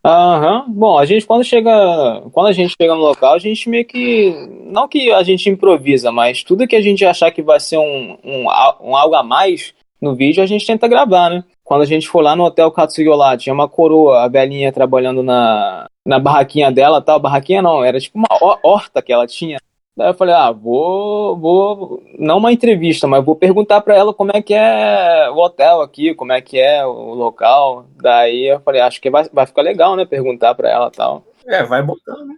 Aham. 0.05 0.65
Bom, 0.69 0.97
a 0.99 1.05
gente 1.05 1.27
quando 1.27 1.45
chega, 1.45 2.23
quando 2.33 2.47
a 2.47 2.53
gente 2.53 2.75
chega 2.81 2.95
no 2.95 3.01
local, 3.01 3.35
a 3.35 3.39
gente 3.39 3.69
meio 3.69 3.85
que 3.85 4.33
não 4.65 4.89
que 4.89 5.11
a 5.11 5.23
gente 5.23 5.51
improvisa, 5.51 6.13
mas 6.13 6.43
tudo 6.43 6.67
que 6.67 6.77
a 6.77 6.81
gente 6.81 7.05
achar 7.05 7.31
que 7.31 7.43
vai 7.43 7.59
ser 7.59 7.79
um, 7.79 8.17
um, 8.25 8.45
um 8.81 8.97
algo 8.97 9.15
a 9.15 9.23
mais 9.23 9.75
no 10.01 10.15
vídeo, 10.15 10.43
a 10.43 10.47
gente 10.47 10.65
tenta 10.65 10.87
gravar, 10.87 11.29
né? 11.31 11.45
Quando 11.65 11.83
a 11.83 11.87
gente 11.87 12.09
for 12.09 12.21
lá 12.21 12.37
no 12.37 12.45
hotel 12.45 12.71
Katsuyo 12.71 13.13
tinha 13.37 13.53
uma 13.53 13.69
coroa, 13.69 14.23
a 14.23 14.29
velhinha 14.29 14.73
trabalhando 14.73 15.23
na, 15.23 15.87
na 16.07 16.19
barraquinha 16.19 16.71
dela, 16.71 17.03
tal, 17.03 17.19
barraquinha 17.19 17.61
não, 17.61 17.85
era 17.85 17.99
tipo 17.99 18.17
uma 18.17 18.29
ho- 18.41 18.59
horta 18.63 19.03
que 19.03 19.13
ela 19.13 19.27
tinha. 19.27 19.59
Daí 19.99 20.11
eu 20.11 20.15
falei, 20.15 20.33
ah, 20.33 20.53
vou, 20.53 21.37
vou, 21.37 22.03
não 22.17 22.39
uma 22.39 22.53
entrevista, 22.53 23.09
mas 23.09 23.25
vou 23.25 23.35
perguntar 23.35 23.81
pra 23.81 23.97
ela 23.97 24.15
como 24.15 24.31
é 24.33 24.41
que 24.41 24.55
é 24.55 25.29
o 25.29 25.39
hotel 25.39 25.81
aqui, 25.81 26.15
como 26.15 26.31
é 26.31 26.41
que 26.41 26.57
é 26.57 26.87
o 26.87 27.15
local. 27.15 27.85
Daí 28.01 28.47
eu 28.47 28.61
falei, 28.61 28.81
acho 28.81 29.01
que 29.01 29.11
vai, 29.11 29.29
vai 29.33 29.45
ficar 29.45 29.63
legal, 29.63 29.97
né, 29.97 30.05
perguntar 30.05 30.55
pra 30.55 30.71
ela 30.71 30.87
e 30.87 30.97
tal. 30.97 31.25
É, 31.49 31.65
vai 31.65 31.83
botando, 31.83 32.27
né? 32.29 32.35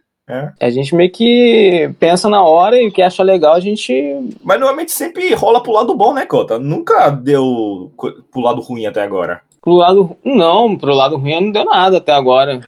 É. 0.59 0.67
A 0.67 0.71
gente 0.71 0.95
meio 0.95 1.11
que 1.13 1.95
pensa 2.01 2.31
na 2.31 2.43
hora 2.43 2.81
e 2.81 2.89
o 2.89 2.93
que 2.93 3.03
acha 3.03 3.23
legal, 3.23 3.53
a 3.53 3.61
gente. 3.61 3.93
Mas 4.43 4.59
normalmente 4.59 4.93
sempre 4.93 5.35
rola 5.35 5.63
pro 5.63 5.73
lado 5.73 5.95
bom, 5.95 6.15
né, 6.15 6.25
Cota? 6.25 6.59
Nunca 6.59 7.11
deu 7.11 7.93
pro 8.33 8.41
lado 8.41 8.63
ruim 8.63 8.87
até 8.87 9.03
agora. 9.03 9.43
Pro 9.61 9.75
lado. 9.75 10.17
Não, 10.25 10.79
pro 10.79 10.95
lado 10.95 11.19
ruim 11.19 11.39
não 11.43 11.51
deu 11.51 11.65
nada 11.67 11.99
até 11.99 12.13
agora. 12.13 12.59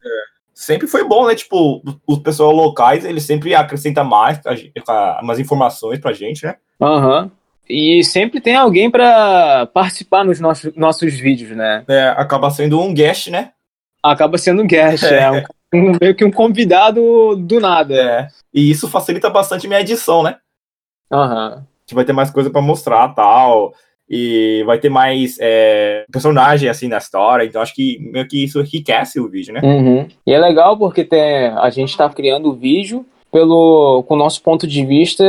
Sempre 0.62 0.87
foi 0.87 1.04
bom, 1.07 1.26
né? 1.26 1.35
Tipo, 1.35 1.83
os 2.07 2.19
pessoal 2.19 2.52
locais, 2.52 3.04
eles 3.04 3.25
sempre 3.25 3.54
acrescentam 3.54 4.04
mais, 4.04 4.40
umas 5.23 5.38
informações 5.38 5.99
pra 5.99 6.12
gente, 6.12 6.45
né? 6.47 6.57
Aham. 6.81 7.31
E 7.69 8.02
sempre 8.04 8.40
tem 8.40 8.54
alguém 8.57 8.90
pra 8.90 9.66
participar 9.73 10.25
nos 10.25 10.40
nossos, 10.40 10.75
nossos 10.76 11.14
vídeos, 11.14 11.57
né? 11.57 11.85
É, 11.88 12.09
acaba 12.09 12.50
sendo 12.50 12.81
um 12.81 12.92
guest, 12.92 13.28
né? 13.28 13.50
Acaba 14.02 14.37
sendo 14.37 14.62
um 14.62 14.66
guest, 14.66 15.04
é, 15.04 15.31
um- 15.31 15.90
um- 15.92 15.99
meio 16.00 16.14
que 16.14 16.25
um 16.25 16.31
convidado 16.31 17.37
do 17.37 17.61
nada. 17.61 17.95
É. 17.95 18.28
E 18.52 18.71
isso 18.71 18.88
facilita 18.88 19.31
bastante 19.31 19.66
minha 19.69 19.81
edição, 19.81 20.23
né? 20.23 20.37
Aham. 21.11 21.49
A 21.54 21.57
gente 21.85 21.95
vai 21.95 22.04
ter 22.04 22.12
mais 22.12 22.31
coisa 22.31 22.50
pra 22.50 22.61
mostrar 22.62 23.09
tal. 23.14 23.73
E 24.14 24.62
vai 24.66 24.78
ter 24.78 24.90
mais 24.90 25.38
é, 25.40 26.04
personagem 26.12 26.69
assim 26.69 26.87
na 26.87 26.99
história. 26.99 27.45
Então 27.47 27.62
acho 27.62 27.75
que 27.75 27.99
meio 28.12 28.28
que 28.28 28.45
isso 28.45 28.61
enriquece 28.61 29.19
o 29.19 29.28
vídeo, 29.28 29.54
né? 29.54 29.61
Uhum. 29.64 30.07
E 30.26 30.33
é 30.33 30.38
legal 30.38 30.76
porque 30.76 31.02
tem, 31.02 31.47
a 31.47 31.71
gente 31.71 31.97
tá 31.97 32.07
criando 32.11 32.50
o 32.50 32.54
vídeo 32.54 33.07
pelo 33.33 34.04
com 34.07 34.14
o 34.14 34.19
nosso 34.19 34.42
ponto 34.42 34.66
de 34.66 34.85
vista 34.85 35.25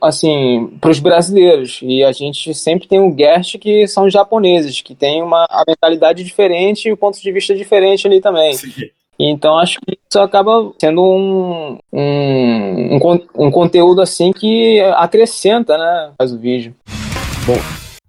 assim 0.00 0.72
para 0.80 0.90
os 0.90 0.98
brasileiros 0.98 1.80
e 1.82 2.02
a 2.02 2.10
gente 2.10 2.54
sempre 2.54 2.88
tem 2.88 2.98
um 2.98 3.12
guest 3.12 3.58
que 3.58 3.86
são 3.86 4.08
japoneses 4.08 4.80
que 4.80 4.94
tem 4.94 5.22
uma 5.22 5.44
a 5.50 5.62
mentalidade 5.68 6.24
diferente 6.24 6.88
e 6.88 6.92
o 6.92 6.96
ponto 6.96 7.20
de 7.20 7.30
vista 7.30 7.54
diferente 7.54 8.06
ali 8.06 8.22
também 8.22 8.54
Sim. 8.54 8.88
então 9.18 9.58
acho 9.58 9.78
que 9.82 9.98
isso 10.10 10.18
acaba 10.18 10.72
sendo 10.80 11.02
um, 11.02 11.78
um, 11.92 12.96
um, 12.96 13.46
um 13.46 13.50
conteúdo 13.50 14.00
assim 14.00 14.32
que 14.32 14.80
acrescenta 14.94 15.76
né 15.76 16.12
faz 16.16 16.32
o 16.32 16.38
vídeo 16.38 16.74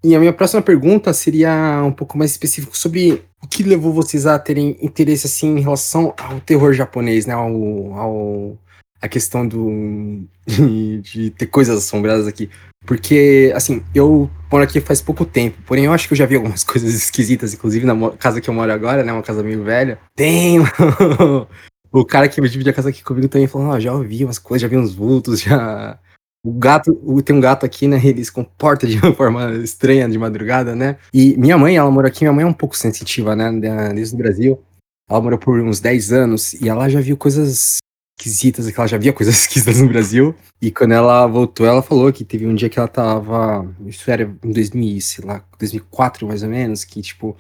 E 0.04 0.16
a 0.16 0.20
minha 0.20 0.34
próxima 0.34 0.62
pergunta 0.62 1.12
seria 1.14 1.84
um 1.84 1.92
pouco 1.92 2.18
mais 2.18 2.32
específico 2.32 2.78
sobre 2.78 3.24
o 3.42 3.48
que 3.48 3.64
levou 3.64 3.92
vocês 3.92 4.26
a 4.26 4.38
terem 4.38 4.78
interesse 4.82 5.28
assim 5.28 5.58
em 5.58 5.62
relação 5.62 6.14
ao 6.18 6.40
terror 6.40 6.74
japonês, 6.74 7.26
né? 7.26 7.34
Ao, 7.34 7.94
ao 7.94 8.58
a 9.02 9.08
questão 9.08 9.48
do 9.48 10.24
de, 10.46 11.02
de 11.02 11.30
ter 11.32 11.48
coisas 11.48 11.78
assombradas 11.78 12.28
aqui. 12.28 12.50
Porque, 12.86 13.52
assim, 13.56 13.84
eu 13.94 14.30
moro 14.52 14.64
aqui 14.64 14.80
faz 14.80 15.02
pouco 15.02 15.26
tempo, 15.26 15.58
porém 15.66 15.86
eu 15.86 15.94
acho 15.94 16.08
que 16.08 16.14
eu 16.14 16.18
já 16.18 16.26
vi 16.26 16.36
algumas 16.36 16.64
coisas 16.66 16.94
esquisitas, 16.94 17.54
inclusive 17.54 17.86
na 17.86 18.12
casa 18.12 18.40
que 18.40 18.50
eu 18.50 18.54
moro 18.54 18.72
agora, 18.72 19.04
né? 19.04 19.12
Uma 19.12 19.24
casa 19.24 19.44
meio 19.44 19.64
velha. 19.64 20.00
Tem 20.16 20.60
o 21.92 22.06
cara 22.06 22.30
que 22.30 22.40
divide 22.42 22.70
a 22.70 22.74
casa 22.74 22.90
aqui 22.90 23.04
comigo 23.04 23.28
também 23.28 23.48
falando, 23.48 23.72
ó, 23.72 23.80
já 23.80 23.94
ouvi 23.94 24.24
umas 24.24 24.40
coisas, 24.40 24.62
já 24.62 24.68
vi 24.68 24.78
uns 24.78 24.94
vultos, 24.94 25.42
já. 25.42 26.00
O 26.44 26.52
gato, 26.52 26.94
tem 27.24 27.36
um 27.36 27.42
gato 27.42 27.66
aqui, 27.66 27.88
né? 27.88 28.00
Ele 28.04 28.24
se 28.24 28.32
comporta 28.32 28.88
de 28.88 28.98
uma 28.98 29.14
forma 29.14 29.54
estranha 29.56 30.08
de 30.08 30.18
madrugada, 30.18 30.76
né? 30.76 30.98
E 31.14 31.36
minha 31.38 31.58
mãe, 31.58 31.78
ela 31.78 31.92
mora 31.92 32.08
aqui, 32.08 32.24
minha 32.24 32.34
mãe 32.34 32.44
é 32.44 32.48
um 32.48 32.54
pouco 32.54 32.78
sensitiva, 32.78 33.36
né? 33.36 33.52
Desde 33.94 34.16
o 34.16 34.18
Brasil. 34.18 34.64
Ela 35.10 35.22
morou 35.22 35.40
por 35.40 35.60
uns 35.60 35.80
10 35.80 36.12
anos 36.12 36.54
e 36.54 36.68
ela 36.68 36.90
já 36.90 37.00
viu 37.00 37.16
coisas 37.16 37.80
esquisitas, 38.20 38.70
que 38.70 38.80
ela 38.80 38.88
já 38.88 38.98
via 38.98 39.14
coisas 39.14 39.36
esquisitas 39.42 39.80
no 39.80 39.88
Brasil. 39.88 40.36
E 40.62 40.72
quando 40.72 40.94
ela 40.94 41.26
voltou, 41.28 41.66
ela 41.66 41.82
falou 41.82 42.12
que 42.12 42.26
teve 42.26 42.46
um 42.46 42.56
dia 42.56 42.70
que 42.70 42.80
ela 42.80 42.88
tava. 42.88 43.70
Isso 43.86 44.10
era 44.10 44.24
em 44.44 44.52
2000, 44.52 45.02
sei 45.02 45.26
lá, 45.26 45.44
2004 45.60 46.28
mais 46.28 46.44
ou 46.44 46.50
menos, 46.50 46.84
que 46.84 47.02
tipo. 47.02 47.38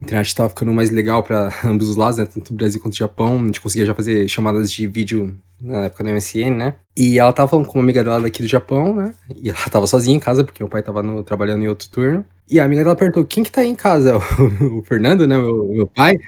A 0.00 0.04
internet 0.04 0.34
tava 0.34 0.48
ficando 0.48 0.72
mais 0.72 0.90
legal 0.90 1.22
para 1.22 1.52
ambos 1.64 1.88
os 1.88 1.96
lados, 1.96 2.18
né? 2.18 2.26
Tanto 2.26 2.52
o 2.52 2.56
Brasil 2.56 2.80
quanto 2.80 2.94
o 2.94 2.96
Japão. 2.96 3.38
A 3.40 3.46
gente 3.46 3.60
conseguia 3.60 3.86
já 3.86 3.94
fazer 3.94 4.26
chamadas 4.28 4.72
de 4.72 4.86
vídeo 4.86 5.36
na 5.60 5.84
época 5.84 6.02
do 6.04 6.10
MSN, 6.10 6.56
né? 6.56 6.74
E 6.96 7.18
ela 7.18 7.32
tava 7.32 7.48
falando 7.48 7.66
com 7.66 7.78
uma 7.78 7.84
amiga 7.84 8.02
dela 8.02 8.20
daqui 8.20 8.42
do 8.42 8.48
Japão, 8.48 8.94
né? 8.94 9.14
E 9.36 9.50
ela 9.50 9.58
tava 9.70 9.86
sozinha 9.86 10.16
em 10.16 10.20
casa, 10.20 10.42
porque 10.42 10.64
o 10.64 10.68
pai 10.68 10.82
tava 10.82 11.02
no- 11.02 11.22
trabalhando 11.22 11.62
em 11.62 11.68
outro 11.68 11.88
turno. 11.90 12.24
E 12.48 12.58
a 12.58 12.64
amiga 12.64 12.82
dela 12.82 12.96
perguntou: 12.96 13.24
quem 13.26 13.44
que 13.44 13.52
tá 13.52 13.60
aí 13.60 13.68
em 13.68 13.74
casa? 13.74 14.16
O, 14.16 14.20
o 14.80 14.82
Fernando, 14.84 15.26
né? 15.26 15.36
Meu, 15.36 15.68
meu 15.68 15.86
pai. 15.86 16.18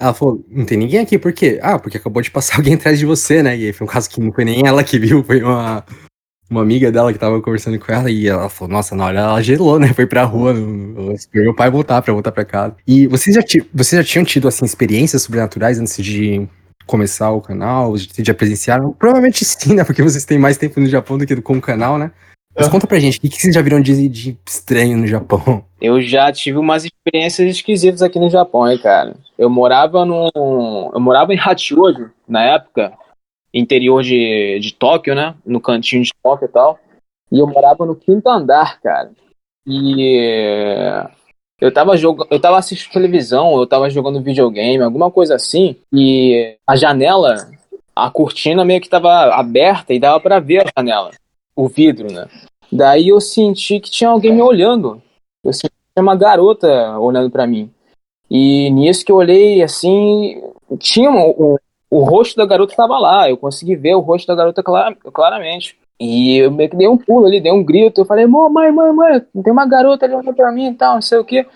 Ela 0.00 0.14
falou: 0.14 0.42
não 0.48 0.64
tem 0.64 0.78
ninguém 0.78 1.00
aqui, 1.00 1.18
por 1.18 1.32
quê? 1.32 1.58
Ah, 1.62 1.78
porque 1.78 1.98
acabou 1.98 2.22
de 2.22 2.30
passar 2.30 2.56
alguém 2.58 2.74
atrás 2.74 2.98
de 2.98 3.04
você, 3.04 3.42
né? 3.42 3.56
E 3.58 3.66
aí 3.66 3.72
foi 3.74 3.86
um 3.86 3.90
caso 3.90 4.08
que 4.08 4.20
não 4.20 4.32
foi 4.32 4.44
nem 4.44 4.66
ela 4.66 4.82
que 4.82 4.98
viu, 4.98 5.22
foi 5.22 5.42
uma, 5.42 5.84
uma 6.50 6.62
amiga 6.62 6.90
dela 6.90 7.12
que 7.12 7.18
tava 7.18 7.40
conversando 7.40 7.78
com 7.78 7.92
ela. 7.92 8.10
E 8.10 8.26
ela 8.28 8.48
falou: 8.48 8.72
nossa, 8.72 8.94
na 8.96 9.04
hora 9.06 9.18
ela 9.20 9.42
gelou, 9.42 9.78
né? 9.78 9.88
Foi 9.92 10.06
pra 10.06 10.24
rua, 10.24 10.54
esperou 11.14 11.46
meu 11.46 11.54
pai 11.56 11.70
voltar 11.70 12.00
pra 12.02 12.12
voltar 12.12 12.32
pra 12.32 12.44
casa. 12.44 12.74
E 12.86 13.06
vocês 13.06 13.34
já, 13.36 13.42
vocês 13.74 14.02
já 14.04 14.04
tinham 14.10 14.24
tido, 14.24 14.48
assim, 14.48 14.64
experiências 14.64 15.22
sobrenaturais 15.22 15.78
antes 15.78 16.02
de 16.02 16.46
começar 16.86 17.30
o 17.32 17.40
canal, 17.40 17.94
de, 17.96 18.22
de 18.22 18.34
presenciar? 18.34 18.80
Provavelmente 18.98 19.44
sim, 19.44 19.74
né? 19.74 19.84
Porque 19.84 20.02
vocês 20.02 20.24
têm 20.24 20.38
mais 20.38 20.56
tempo 20.56 20.80
no 20.80 20.86
Japão 20.86 21.18
do 21.18 21.26
que 21.26 21.36
com 21.40 21.54
o 21.58 21.60
canal, 21.60 21.98
né? 21.98 22.10
Mas 22.56 22.66
É. 22.66 22.70
conta 22.70 22.86
pra 22.88 22.98
gente, 22.98 23.18
o 23.18 23.20
que, 23.20 23.28
que 23.28 23.40
vocês 23.40 23.54
já 23.54 23.62
viram 23.62 23.80
de, 23.80 24.08
de 24.08 24.36
estranho 24.44 24.96
no 24.98 25.06
Japão? 25.06 25.64
Eu 25.80 26.00
já 26.00 26.32
tive 26.32 26.58
umas 26.58 26.84
experiências 26.84 27.48
esquisitas 27.48 28.02
aqui 28.02 28.18
no 28.18 28.28
Japão, 28.28 28.68
hein, 28.68 28.78
cara. 28.78 29.14
Eu 29.38 29.48
morava 29.48 30.04
num. 30.04 30.28
Eu 30.92 30.98
morava 30.98 31.32
em 31.32 31.38
Hachioji, 31.38 32.06
na 32.28 32.42
época, 32.42 32.92
interior 33.52 34.02
de, 34.02 34.58
de 34.60 34.72
Tóquio, 34.74 35.14
né? 35.14 35.34
No 35.44 35.60
cantinho 35.60 36.02
de 36.02 36.10
Tóquio 36.22 36.46
e 36.46 36.52
tal. 36.52 36.78
E 37.30 37.38
eu 37.38 37.46
morava 37.46 37.84
no 37.84 37.94
quinto 37.94 38.28
andar, 38.28 38.80
cara. 38.80 39.10
E 39.66 41.04
eu 41.60 41.72
tava 41.72 41.96
jogando. 41.96 42.28
Eu 42.30 42.40
tava 42.40 42.58
assistindo 42.58 42.92
televisão, 42.92 43.56
eu 43.56 43.66
tava 43.66 43.90
jogando 43.90 44.22
videogame, 44.22 44.82
alguma 44.82 45.10
coisa 45.10 45.34
assim. 45.34 45.76
E 45.92 46.56
a 46.66 46.76
janela, 46.76 47.50
a 47.94 48.10
cortina 48.10 48.64
meio 48.64 48.80
que 48.80 48.88
tava 48.88 49.34
aberta 49.34 49.92
e 49.92 49.98
dava 49.98 50.20
pra 50.20 50.38
ver 50.38 50.66
a 50.66 50.80
janela. 50.80 51.10
O 51.54 51.68
vidro, 51.68 52.10
né? 52.12 52.28
Daí 52.70 53.08
eu 53.08 53.20
senti 53.20 53.80
que 53.80 53.90
tinha 53.90 54.10
alguém 54.10 54.32
me 54.32 54.42
olhando. 54.42 55.02
Eu 55.44 55.52
senti 55.52 55.70
que 55.70 55.94
tinha 55.94 56.02
uma 56.02 56.16
garota 56.16 56.98
olhando 56.98 57.30
pra 57.30 57.46
mim. 57.46 57.70
E 58.30 58.70
nisso 58.70 59.04
que 59.04 59.10
eu 59.10 59.16
olhei 59.16 59.62
assim, 59.62 60.40
tinha 60.78 61.10
um, 61.10 61.56
o, 61.90 62.00
rosto 62.04 62.36
da 62.36 62.46
garota 62.46 62.72
estava 62.72 62.98
lá. 62.98 63.28
Eu 63.28 63.36
consegui 63.36 63.76
ver 63.76 63.94
o 63.94 64.00
rosto 64.00 64.26
da 64.26 64.34
garota 64.34 64.62
clara- 64.62 64.96
claramente. 65.12 65.78
E 66.00 66.38
eu 66.38 66.50
meio 66.50 66.70
que 66.70 66.76
dei 66.76 66.88
um 66.88 66.96
pulo 66.96 67.26
ali, 67.26 67.40
dei 67.40 67.52
um 67.52 67.64
grito. 67.64 68.00
Eu 68.00 68.04
falei, 68.04 68.26
"Mô, 68.26 68.48
mãe, 68.48 68.70
mãe, 68.70 68.92
mãe, 68.92 69.20
tem 69.42 69.52
uma 69.52 69.66
garota 69.66 70.06
ali 70.06 70.14
olhando 70.14 70.34
pra 70.34 70.52
mim 70.52 70.68
e 70.70 70.74
tal, 70.74 70.94
não 70.94 71.02
sei 71.02 71.18
o 71.18 71.24
quê. 71.24 71.46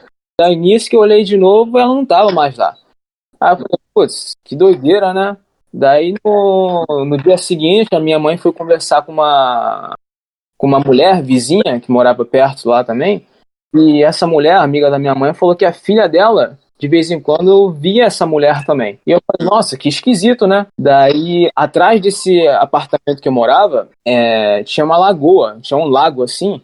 Daí 0.40 0.56
nisso 0.56 0.90
que 0.90 0.96
eu 0.96 1.00
olhei 1.00 1.22
de 1.24 1.36
novo, 1.36 1.78
ela 1.78 1.94
não 1.94 2.04
tava 2.04 2.32
mais 2.32 2.56
lá. 2.56 2.76
Aí 3.40 3.52
eu 3.52 3.56
falei, 3.56 3.78
putz, 3.94 4.34
que 4.44 4.56
doideira, 4.56 5.12
né? 5.14 5.36
Daí 5.72 6.14
no, 6.24 6.84
no 7.06 7.16
dia 7.16 7.38
seguinte, 7.38 7.94
a 7.94 8.00
minha 8.00 8.18
mãe 8.18 8.36
foi 8.36 8.52
conversar 8.52 9.02
com 9.02 9.12
uma, 9.12 9.94
com 10.58 10.66
uma 10.66 10.80
mulher 10.80 11.22
vizinha 11.22 11.80
que 11.80 11.90
morava 11.90 12.24
perto 12.24 12.68
lá 12.68 12.84
também. 12.84 13.26
E 13.74 14.02
essa 14.02 14.26
mulher, 14.26 14.56
amiga 14.56 14.90
da 14.90 14.98
minha 14.98 15.14
mãe, 15.14 15.32
falou 15.32 15.56
que 15.56 15.64
a 15.64 15.72
filha 15.72 16.08
dela, 16.08 16.58
de 16.82 16.88
vez 16.88 17.12
em 17.12 17.20
quando, 17.20 17.70
via 17.70 18.06
essa 18.06 18.26
mulher 18.26 18.64
também. 18.64 18.98
E 19.06 19.12
eu 19.12 19.20
falei, 19.24 19.48
nossa, 19.48 19.78
que 19.78 19.88
esquisito, 19.88 20.48
né? 20.48 20.66
Daí, 20.76 21.48
atrás 21.54 22.00
desse 22.00 22.44
apartamento 22.48 23.22
que 23.22 23.28
eu 23.28 23.32
morava, 23.32 23.88
é, 24.04 24.64
tinha 24.64 24.84
uma 24.84 24.98
lagoa, 24.98 25.60
tinha 25.62 25.78
um 25.78 25.84
lago 25.86 26.24
assim. 26.24 26.60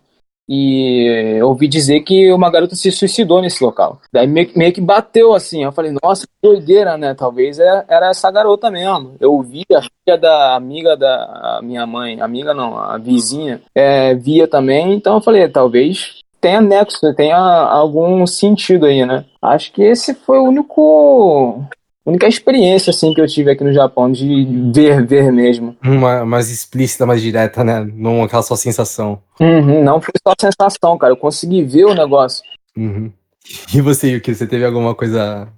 E 0.48 1.36
eu 1.38 1.46
ouvi 1.48 1.68
dizer 1.68 2.00
que 2.00 2.32
uma 2.32 2.50
garota 2.50 2.74
se 2.74 2.90
suicidou 2.90 3.40
nesse 3.40 3.62
local. 3.62 4.00
Daí 4.12 4.26
meio, 4.26 4.50
meio 4.56 4.72
que 4.72 4.80
bateu 4.80 5.34
assim. 5.34 5.62
Eu 5.62 5.70
falei, 5.70 5.94
nossa, 6.02 6.26
que 6.26 6.32
doideira, 6.42 6.96
né? 6.96 7.14
Talvez 7.14 7.60
é- 7.60 7.84
era 7.86 8.08
essa 8.08 8.28
garota 8.28 8.70
mesmo. 8.72 9.14
Eu 9.20 9.34
ouvi 9.34 9.62
a 9.72 9.82
filha 9.82 10.18
da 10.18 10.56
amiga 10.56 10.96
da 10.96 11.60
minha 11.62 11.86
mãe, 11.86 12.20
amiga 12.20 12.52
não, 12.54 12.76
a 12.76 12.98
vizinha, 12.98 13.60
é, 13.72 14.14
via 14.14 14.48
também. 14.48 14.94
Então 14.94 15.14
eu 15.16 15.20
falei, 15.20 15.46
talvez 15.48 16.17
tenha 16.40 16.60
nexo, 16.60 17.14
tenha 17.14 17.36
algum 17.36 18.26
sentido 18.26 18.86
aí, 18.86 19.04
né? 19.04 19.24
Acho 19.42 19.72
que 19.72 19.82
esse 19.82 20.14
foi 20.14 20.38
o 20.38 20.44
único. 20.44 21.64
Única 22.04 22.26
experiência 22.26 22.90
assim 22.90 23.12
que 23.12 23.20
eu 23.20 23.26
tive 23.26 23.50
aqui 23.50 23.62
no 23.62 23.72
Japão 23.72 24.10
de 24.10 24.46
ver, 24.72 25.06
ver 25.06 25.30
mesmo. 25.30 25.76
Uma 25.84 26.24
mais 26.24 26.50
explícita, 26.50 27.04
mais 27.04 27.20
direta, 27.20 27.62
né? 27.62 27.86
Não 27.92 28.22
aquela 28.22 28.42
só 28.42 28.56
sensação. 28.56 29.20
Uhum, 29.38 29.84
não 29.84 30.00
foi 30.00 30.14
só 30.26 30.32
sensação, 30.40 30.96
cara. 30.96 31.12
Eu 31.12 31.18
consegui 31.18 31.62
ver 31.62 31.84
o 31.84 31.94
negócio. 31.94 32.42
Uhum. 32.74 33.12
E 33.74 33.80
você, 33.82 34.12
Yuki, 34.12 34.34
você 34.34 34.46
teve 34.46 34.64
alguma 34.64 34.94
coisa 34.94 35.48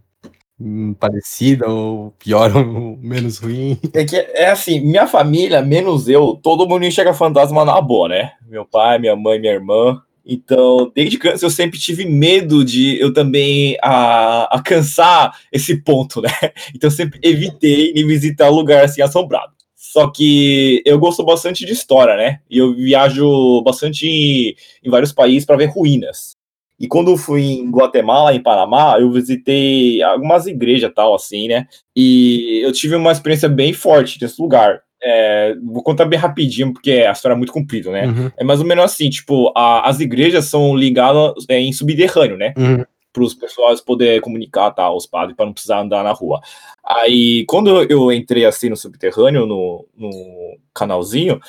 hum, 0.61 0.93
parecida, 0.95 1.69
ou 1.69 2.13
pior, 2.19 2.51
ou 2.57 2.97
menos 3.01 3.39
ruim? 3.39 3.79
É 3.95 4.05
que 4.05 4.17
é 4.17 4.51
assim, 4.51 4.81
minha 4.81 5.07
família, 5.07 5.63
menos 5.63 6.09
eu, 6.09 6.39
todo 6.43 6.67
mundo 6.69 6.85
enxerga 6.85 7.15
fantasma 7.15 7.65
na 7.65 7.81
boa, 7.81 8.09
né? 8.09 8.33
Meu 8.49 8.65
pai, 8.65 8.99
minha 8.99 9.15
mãe, 9.15 9.39
minha 9.39 9.53
irmã. 9.53 10.03
Então, 10.33 10.93
desde 10.95 11.19
criança 11.19 11.45
eu 11.45 11.51
sempre 11.51 11.77
tive 11.77 12.07
medo 12.07 12.65
de 12.65 13.01
eu 13.01 13.13
também 13.13 13.77
alcançar 13.83 15.37
esse 15.51 15.83
ponto, 15.83 16.23
né? 16.23 16.31
Então 16.73 16.87
eu 16.87 16.93
sempre 16.93 17.19
evitei 17.21 17.93
de 17.93 18.05
visitar 18.05 18.49
lugar 18.49 18.85
assim 18.85 19.03
assombrado. 19.03 19.53
Só 19.75 20.09
que 20.09 20.83
eu 20.87 21.01
gosto 21.01 21.25
bastante 21.25 21.67
de 21.67 21.73
história, 21.73 22.17
né? 22.17 22.39
E 22.49 22.59
eu 22.59 22.73
viajo 22.73 23.61
bastante 23.63 24.07
em, 24.07 24.55
em 24.85 24.89
vários 24.89 25.13
países 25.13 25.45
para 25.45 25.57
ver 25.57 25.67
ruínas. 25.67 26.37
E 26.79 26.87
quando 26.87 27.11
eu 27.11 27.17
fui 27.17 27.43
em 27.43 27.69
Guatemala, 27.69 28.33
em 28.33 28.43
Panamá, 28.43 28.99
eu 29.01 29.11
visitei 29.11 30.01
algumas 30.01 30.47
igrejas 30.47 30.93
tal, 30.95 31.13
assim, 31.13 31.49
né? 31.49 31.67
E 31.97 32.61
eu 32.63 32.71
tive 32.73 32.95
uma 32.95 33.11
experiência 33.11 33.49
bem 33.49 33.73
forte 33.73 34.17
nesse 34.23 34.41
lugar. 34.41 34.81
É, 35.03 35.55
vou 35.63 35.83
contar 35.83 36.05
bem 36.05 36.19
rapidinho, 36.19 36.73
porque 36.73 36.93
a 36.93 37.13
história 37.13 37.35
é 37.35 37.39
muito 37.39 37.53
comprida, 37.53 37.91
né? 37.91 38.07
Uhum. 38.07 38.31
É 38.37 38.45
mais 38.45 38.61
ou 38.61 38.67
menos 38.67 38.85
assim, 38.85 39.09
tipo, 39.09 39.53
a- 39.57 39.89
as 39.89 39.99
igrejas 40.01 40.45
são 40.47 40.77
ligadas 40.77 41.33
é, 41.49 41.59
em 41.59 41.73
subterrâneo, 41.73 42.37
né? 42.37 42.53
Uhum. 42.57 42.85
para 43.13 43.25
os 43.25 43.35
pessoas 43.35 43.81
poder 43.81 44.21
comunicar 44.21 44.71
tá, 44.71 44.89
os 44.93 45.05
padres 45.05 45.35
para 45.37 45.45
não 45.47 45.53
precisar 45.53 45.81
andar 45.81 46.05
na 46.05 46.13
rua. 46.13 46.41
Aí, 46.87 47.45
quando 47.49 47.83
eu 47.91 48.13
entrei 48.13 48.45
assim 48.45 48.69
no 48.69 48.77
subterrâneo, 48.77 49.47
no, 49.47 49.85
no 49.97 50.11
canalzinho, 50.73 51.41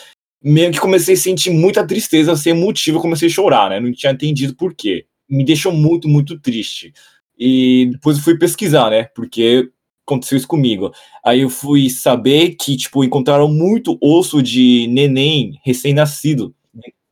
meio 0.44 0.72
que 0.72 0.80
comecei 0.80 1.14
a 1.14 1.18
sentir 1.18 1.52
muita 1.52 1.86
tristeza 1.86 2.36
sem 2.36 2.54
motivo, 2.54 3.00
comecei 3.00 3.28
a 3.28 3.32
chorar, 3.32 3.70
né? 3.70 3.80
Não 3.80 3.92
tinha 3.92 4.12
entendido 4.12 4.56
por 4.56 4.74
quê. 4.74 5.06
Me 5.30 5.46
deixou 5.46 5.72
muito, 5.72 6.08
muito 6.08 6.40
triste. 6.40 6.94
E 7.38 7.90
depois 7.92 8.18
eu 8.18 8.24
fui 8.24 8.38
pesquisar, 8.40 8.90
né? 8.90 9.04
Porque 9.16 9.70
aconteceu 10.06 10.38
isso 10.38 10.48
comigo. 10.48 10.92
Aí 11.24 11.42
eu 11.42 11.50
fui 11.50 11.90
saber 11.90 12.56
que, 12.56 12.76
tipo, 12.76 13.04
encontraram 13.04 13.48
muito 13.48 13.98
osso 14.02 14.42
de 14.42 14.88
neném 14.90 15.60
recém-nascido 15.64 16.54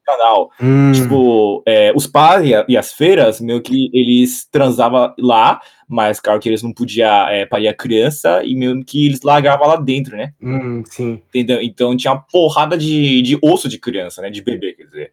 canal. 0.10 0.52
Hum. 0.62 0.92
Tipo, 0.92 1.64
é, 1.66 1.92
os 1.96 2.08
pais 2.08 2.50
e 2.68 2.78
as 2.78 2.94
feiras, 2.94 3.40
meio 3.40 3.62
que 3.62 3.90
eles 3.94 4.48
transavam 4.50 5.14
lá, 5.20 5.62
mas 5.88 6.20
claro 6.20 6.40
que 6.40 6.50
eles 6.50 6.64
não 6.64 6.74
podiam 6.74 7.28
é, 7.28 7.46
parir 7.46 7.68
a 7.68 7.74
criança 7.74 8.44
e 8.44 8.56
meio 8.56 8.84
que 8.84 9.06
eles 9.06 9.22
largavam 9.22 9.68
lá 9.68 9.76
dentro, 9.76 10.18
né? 10.18 10.34
Hum, 10.42 10.84
sim. 10.86 11.22
Entendeu? 11.30 11.62
Então 11.62 11.96
tinha 11.96 12.14
uma 12.14 12.26
porrada 12.32 12.78
de, 12.78 13.22
de 13.22 13.38
osso 13.42 13.70
de 13.70 13.78
criança, 13.78 14.22
né? 14.22 14.30
De 14.30 14.42
bebê, 14.42 14.74
quer 14.74 14.86
dizer. 14.86 15.12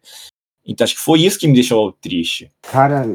Então 0.67 0.83
acho 0.83 0.95
que 0.95 1.01
foi 1.01 1.21
isso 1.21 1.39
que 1.39 1.47
me 1.47 1.53
deixou 1.53 1.93
triste. 1.93 2.51
Cara, 2.69 3.05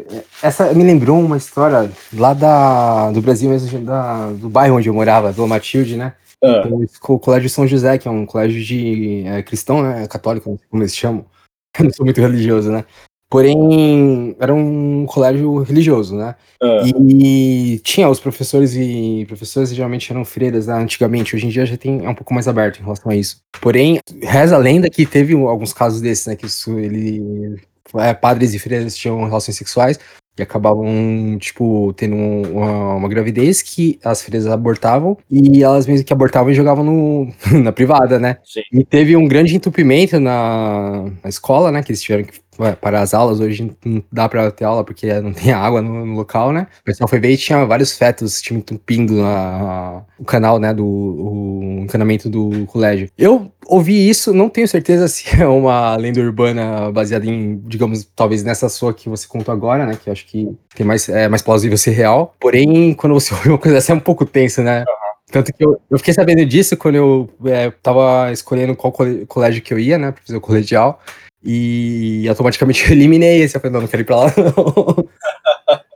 essa 0.42 0.72
me 0.72 0.82
lembrou 0.82 1.20
uma 1.20 1.36
história 1.36 1.92
lá 2.14 2.32
da, 2.32 3.10
do 3.10 3.20
Brasil 3.20 3.50
mesmo, 3.50 3.78
da, 3.80 4.30
do 4.30 4.48
bairro 4.48 4.76
onde 4.76 4.88
eu 4.88 4.94
morava, 4.94 5.32
do 5.32 5.46
Matilde, 5.46 5.96
né? 5.96 6.14
Ah, 6.42 6.64
O 7.08 7.18
Colégio 7.18 7.50
São 7.50 7.68
José, 7.68 7.98
que 7.98 8.08
é 8.08 8.10
um 8.10 8.26
colégio 8.26 8.64
de 8.64 9.22
é, 9.26 9.42
cristão, 9.42 9.82
né? 9.82 10.08
Católico, 10.08 10.58
como 10.70 10.82
eles 10.82 10.96
chamam. 10.96 11.26
Eu 11.78 11.84
não 11.84 11.92
sou 11.92 12.04
muito 12.04 12.20
religioso, 12.20 12.72
né? 12.72 12.84
Porém, 13.32 14.36
era 14.38 14.52
um 14.52 15.06
colégio 15.06 15.62
religioso, 15.62 16.14
né? 16.14 16.34
ah, 16.62 16.82
E 17.08 17.80
tinha 17.82 18.06
os 18.10 18.20
professores 18.20 18.74
e 18.76 19.24
professores 19.26 19.74
geralmente 19.74 20.12
eram 20.12 20.22
freiras 20.22 20.66
né, 20.66 20.74
antigamente. 20.74 21.34
Hoje 21.34 21.46
em 21.46 21.48
dia 21.48 21.64
já 21.64 21.78
tem 21.78 22.04
é 22.04 22.08
um 22.10 22.14
pouco 22.14 22.34
mais 22.34 22.46
aberto 22.46 22.78
em 22.80 22.82
relação 22.82 23.10
a 23.10 23.16
isso. 23.16 23.38
Porém, 23.58 23.98
reza 24.22 24.54
a 24.54 24.58
lenda 24.58 24.90
que 24.90 25.06
teve 25.06 25.32
alguns 25.32 25.72
casos 25.72 26.02
desses, 26.02 26.26
né? 26.26 26.36
Que 26.36 26.44
isso, 26.44 26.78
ele, 26.78 27.56
é, 27.94 28.12
padres 28.12 28.52
e 28.52 28.58
freiras 28.58 28.94
tinham 28.94 29.24
relações 29.24 29.56
sexuais 29.56 29.98
e 30.38 30.42
acabavam, 30.42 31.38
tipo, 31.38 31.92
tendo 31.94 32.14
um- 32.16 32.52
uma, 32.58 32.94
uma 32.96 33.08
gravidez 33.08 33.62
que 33.62 33.98
as 34.04 34.20
freiras 34.22 34.46
abortavam 34.46 35.16
e 35.30 35.62
elas 35.62 35.86
mesmo 35.86 36.04
que 36.04 36.12
abortavam 36.12 36.50
e 36.50 36.54
jogavam 36.54 36.84
no, 36.84 37.32
na 37.62 37.72
privada, 37.72 38.18
né? 38.18 38.36
sim. 38.44 38.60
E 38.72 38.84
teve 38.84 39.16
um 39.16 39.26
grande 39.26 39.56
entupimento 39.56 40.20
na, 40.20 41.04
na 41.22 41.28
escola, 41.30 41.70
né? 41.72 41.82
Que 41.82 41.92
eles 41.92 42.02
tiveram 42.02 42.24
que 42.24 42.40
ué, 42.62 42.74
parar 42.74 43.02
as 43.02 43.14
aulas. 43.14 43.40
Hoje 43.40 43.74
não 43.84 44.02
dá 44.10 44.28
pra 44.28 44.50
ter 44.50 44.64
aula 44.64 44.84
porque 44.84 45.12
não 45.20 45.32
tem 45.32 45.52
água 45.52 45.82
no, 45.82 46.06
no 46.06 46.14
local, 46.14 46.52
né? 46.52 46.66
O 46.80 46.84
pessoal 46.84 47.08
foi 47.08 47.18
ver 47.18 47.30
e 47.30 47.36
tinha 47.36 47.64
vários 47.64 47.96
fetos, 47.96 48.40
tinha 48.40 48.58
entupindo 48.58 49.14
na, 49.14 50.02
o 50.18 50.24
canal, 50.24 50.58
né? 50.58 50.72
Do 50.72 50.86
o 50.86 51.80
encanamento 51.82 52.28
do 52.28 52.66
colégio. 52.66 53.08
Eu 53.18 53.52
ouvi 53.66 54.08
isso, 54.08 54.32
não 54.32 54.48
tenho 54.48 54.68
certeza 54.68 55.06
se 55.08 55.40
é 55.40 55.46
uma 55.46 55.96
lenda 55.96 56.20
urbana 56.20 56.90
baseada 56.90 57.26
em, 57.26 57.60
digamos, 57.66 58.04
talvez 58.16 58.42
nessa 58.42 58.68
sua 58.68 58.94
que 58.94 59.08
você 59.08 59.26
contou 59.26 59.52
agora, 59.52 59.86
né? 59.86 59.98
Que 60.02 60.08
eu 60.08 60.12
acho 60.12 60.26
que 60.26 60.48
tem 60.74 60.86
mais, 60.86 61.08
é 61.08 61.28
mais 61.28 61.42
plausível 61.42 61.76
ser 61.76 61.92
real. 61.92 62.34
Porém, 62.40 62.94
quando 62.94 63.14
você 63.14 63.34
ouve 63.34 63.48
uma 63.48 63.58
coisa 63.58 63.78
assim, 63.78 63.92
é 63.92 63.94
um 63.94 64.00
pouco 64.00 64.24
tenso, 64.24 64.62
né? 64.62 64.84
Tanto 65.32 65.50
que 65.50 65.64
eu, 65.64 65.80
eu 65.90 65.98
fiquei 65.98 66.12
sabendo 66.12 66.44
disso 66.44 66.76
quando 66.76 66.96
eu 66.96 67.30
é, 67.46 67.70
tava 67.70 68.30
escolhendo 68.30 68.76
qual 68.76 68.92
colégio 68.92 69.62
que 69.62 69.72
eu 69.72 69.78
ia, 69.78 69.96
né, 69.96 70.12
pra 70.12 70.22
fazer 70.22 70.36
o 70.36 70.42
colegial. 70.42 71.00
E 71.44 72.26
automaticamente 72.28 72.84
eu 72.86 72.92
eliminei 72.92 73.42
esse. 73.42 73.56
Eu 73.56 73.60
falei, 73.60 73.72
não, 73.72 73.80
não 73.82 73.88
quero 73.88 74.02
ir 74.02 74.06
pra 74.06 74.16
lá, 74.16 74.26
não. 74.36 75.08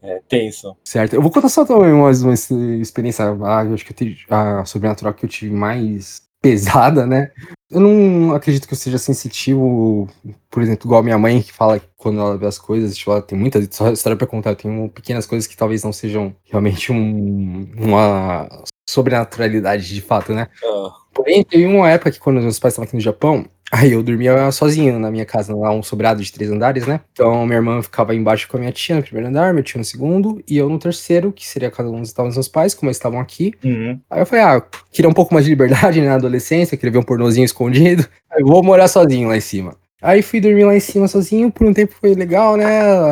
É 0.00 0.22
tenso. 0.26 0.74
Certo. 0.84 1.14
Eu 1.14 1.20
vou 1.20 1.30
contar 1.30 1.48
só 1.50 1.66
também 1.66 1.92
uma, 1.92 2.10
uma 2.10 2.34
experiência, 2.80 3.24
ah, 3.26 3.64
eu 3.64 3.74
acho 3.74 3.84
que 3.84 3.92
eu 3.92 3.96
tive, 3.96 4.16
a 4.30 4.64
sobrenatural 4.64 5.12
que 5.12 5.24
eu 5.26 5.28
tive 5.28 5.52
mais 5.52 6.22
pesada, 6.40 7.06
né? 7.06 7.30
Eu 7.70 7.80
não 7.80 8.34
acredito 8.34 8.66
que 8.66 8.72
eu 8.72 8.78
seja 8.78 8.96
sensitivo, 8.96 10.08
por 10.48 10.62
exemplo, 10.62 10.86
igual 10.86 11.00
a 11.00 11.04
minha 11.04 11.18
mãe, 11.18 11.42
que 11.42 11.52
fala 11.52 11.78
que 11.78 11.88
quando 11.96 12.20
ela 12.20 12.38
vê 12.38 12.46
as 12.46 12.58
coisas, 12.58 12.96
tipo, 12.96 13.10
ela 13.10 13.20
tem 13.20 13.38
muita 13.38 13.58
história 13.58 14.16
pra 14.16 14.26
contar. 14.26 14.50
Eu 14.50 14.56
tenho 14.56 14.88
pequenas 14.88 15.26
coisas 15.26 15.46
que 15.46 15.56
talvez 15.56 15.82
não 15.82 15.92
sejam 15.92 16.34
realmente 16.44 16.90
um, 16.92 17.68
uma 17.76 18.48
sobrenaturalidade 18.88 19.92
de 19.92 20.00
fato, 20.00 20.32
né? 20.32 20.48
Ah, 20.64 20.92
Porém, 21.18 21.42
teve 21.42 21.66
uma 21.66 21.90
época 21.90 22.12
que 22.12 22.20
quando 22.20 22.40
meus 22.40 22.60
pais 22.60 22.72
estavam 22.72 22.86
aqui 22.86 22.94
no 22.94 23.02
Japão, 23.02 23.44
aí 23.70 23.92
eu 23.92 24.02
dormia 24.02 24.50
sozinho 24.50 24.98
na 24.98 25.10
minha 25.10 25.24
casa, 25.24 25.54
lá 25.54 25.70
um 25.70 25.82
sobrado 25.82 26.22
de 26.22 26.32
três 26.32 26.50
andares, 26.50 26.86
né? 26.86 27.00
Então 27.12 27.44
minha 27.46 27.58
irmã 27.58 27.82
ficava 27.82 28.14
embaixo 28.14 28.48
com 28.48 28.56
a 28.56 28.60
minha 28.60 28.72
tia 28.72 28.96
no 28.96 29.02
primeiro 29.02 29.28
andar, 29.28 29.52
meu 29.52 29.62
tio 29.62 29.78
no 29.78 29.84
segundo, 29.84 30.42
e 30.48 30.56
eu 30.56 30.68
no 30.68 30.78
terceiro, 30.78 31.32
que 31.32 31.46
seria 31.46 31.68
a 31.68 31.70
casa 31.70 31.88
onde 31.88 32.06
estavam 32.06 32.28
os 32.28 32.36
meus 32.36 32.48
pais, 32.48 32.74
como 32.74 32.88
eles 32.88 32.96
estavam 32.96 33.20
aqui. 33.20 33.54
uhum. 33.64 34.00
Aí 34.10 34.20
eu 34.20 34.26
falei, 34.26 34.44
ah, 34.44 34.62
queria 34.92 35.08
um 35.08 35.14
pouco 35.14 35.32
mais 35.32 35.44
de 35.44 35.50
liberdade 35.50 36.00
né, 36.00 36.08
na 36.08 36.14
adolescência, 36.14 36.76
queria 36.76 36.92
ver 36.92 36.98
um 36.98 37.02
pornozinho 37.02 37.44
escondido, 37.44 38.06
aí 38.30 38.40
eu 38.40 38.46
vou 38.46 38.62
morar 38.62 38.88
sozinho 38.88 39.28
lá 39.28 39.36
em 39.36 39.40
cima. 39.40 39.76
Aí 40.00 40.22
fui 40.22 40.40
dormir 40.40 40.64
lá 40.64 40.76
em 40.76 40.80
cima 40.80 41.08
sozinho, 41.08 41.50
por 41.50 41.66
um 41.66 41.74
tempo 41.74 41.92
foi 42.00 42.14
legal, 42.14 42.56
né? 42.56 42.64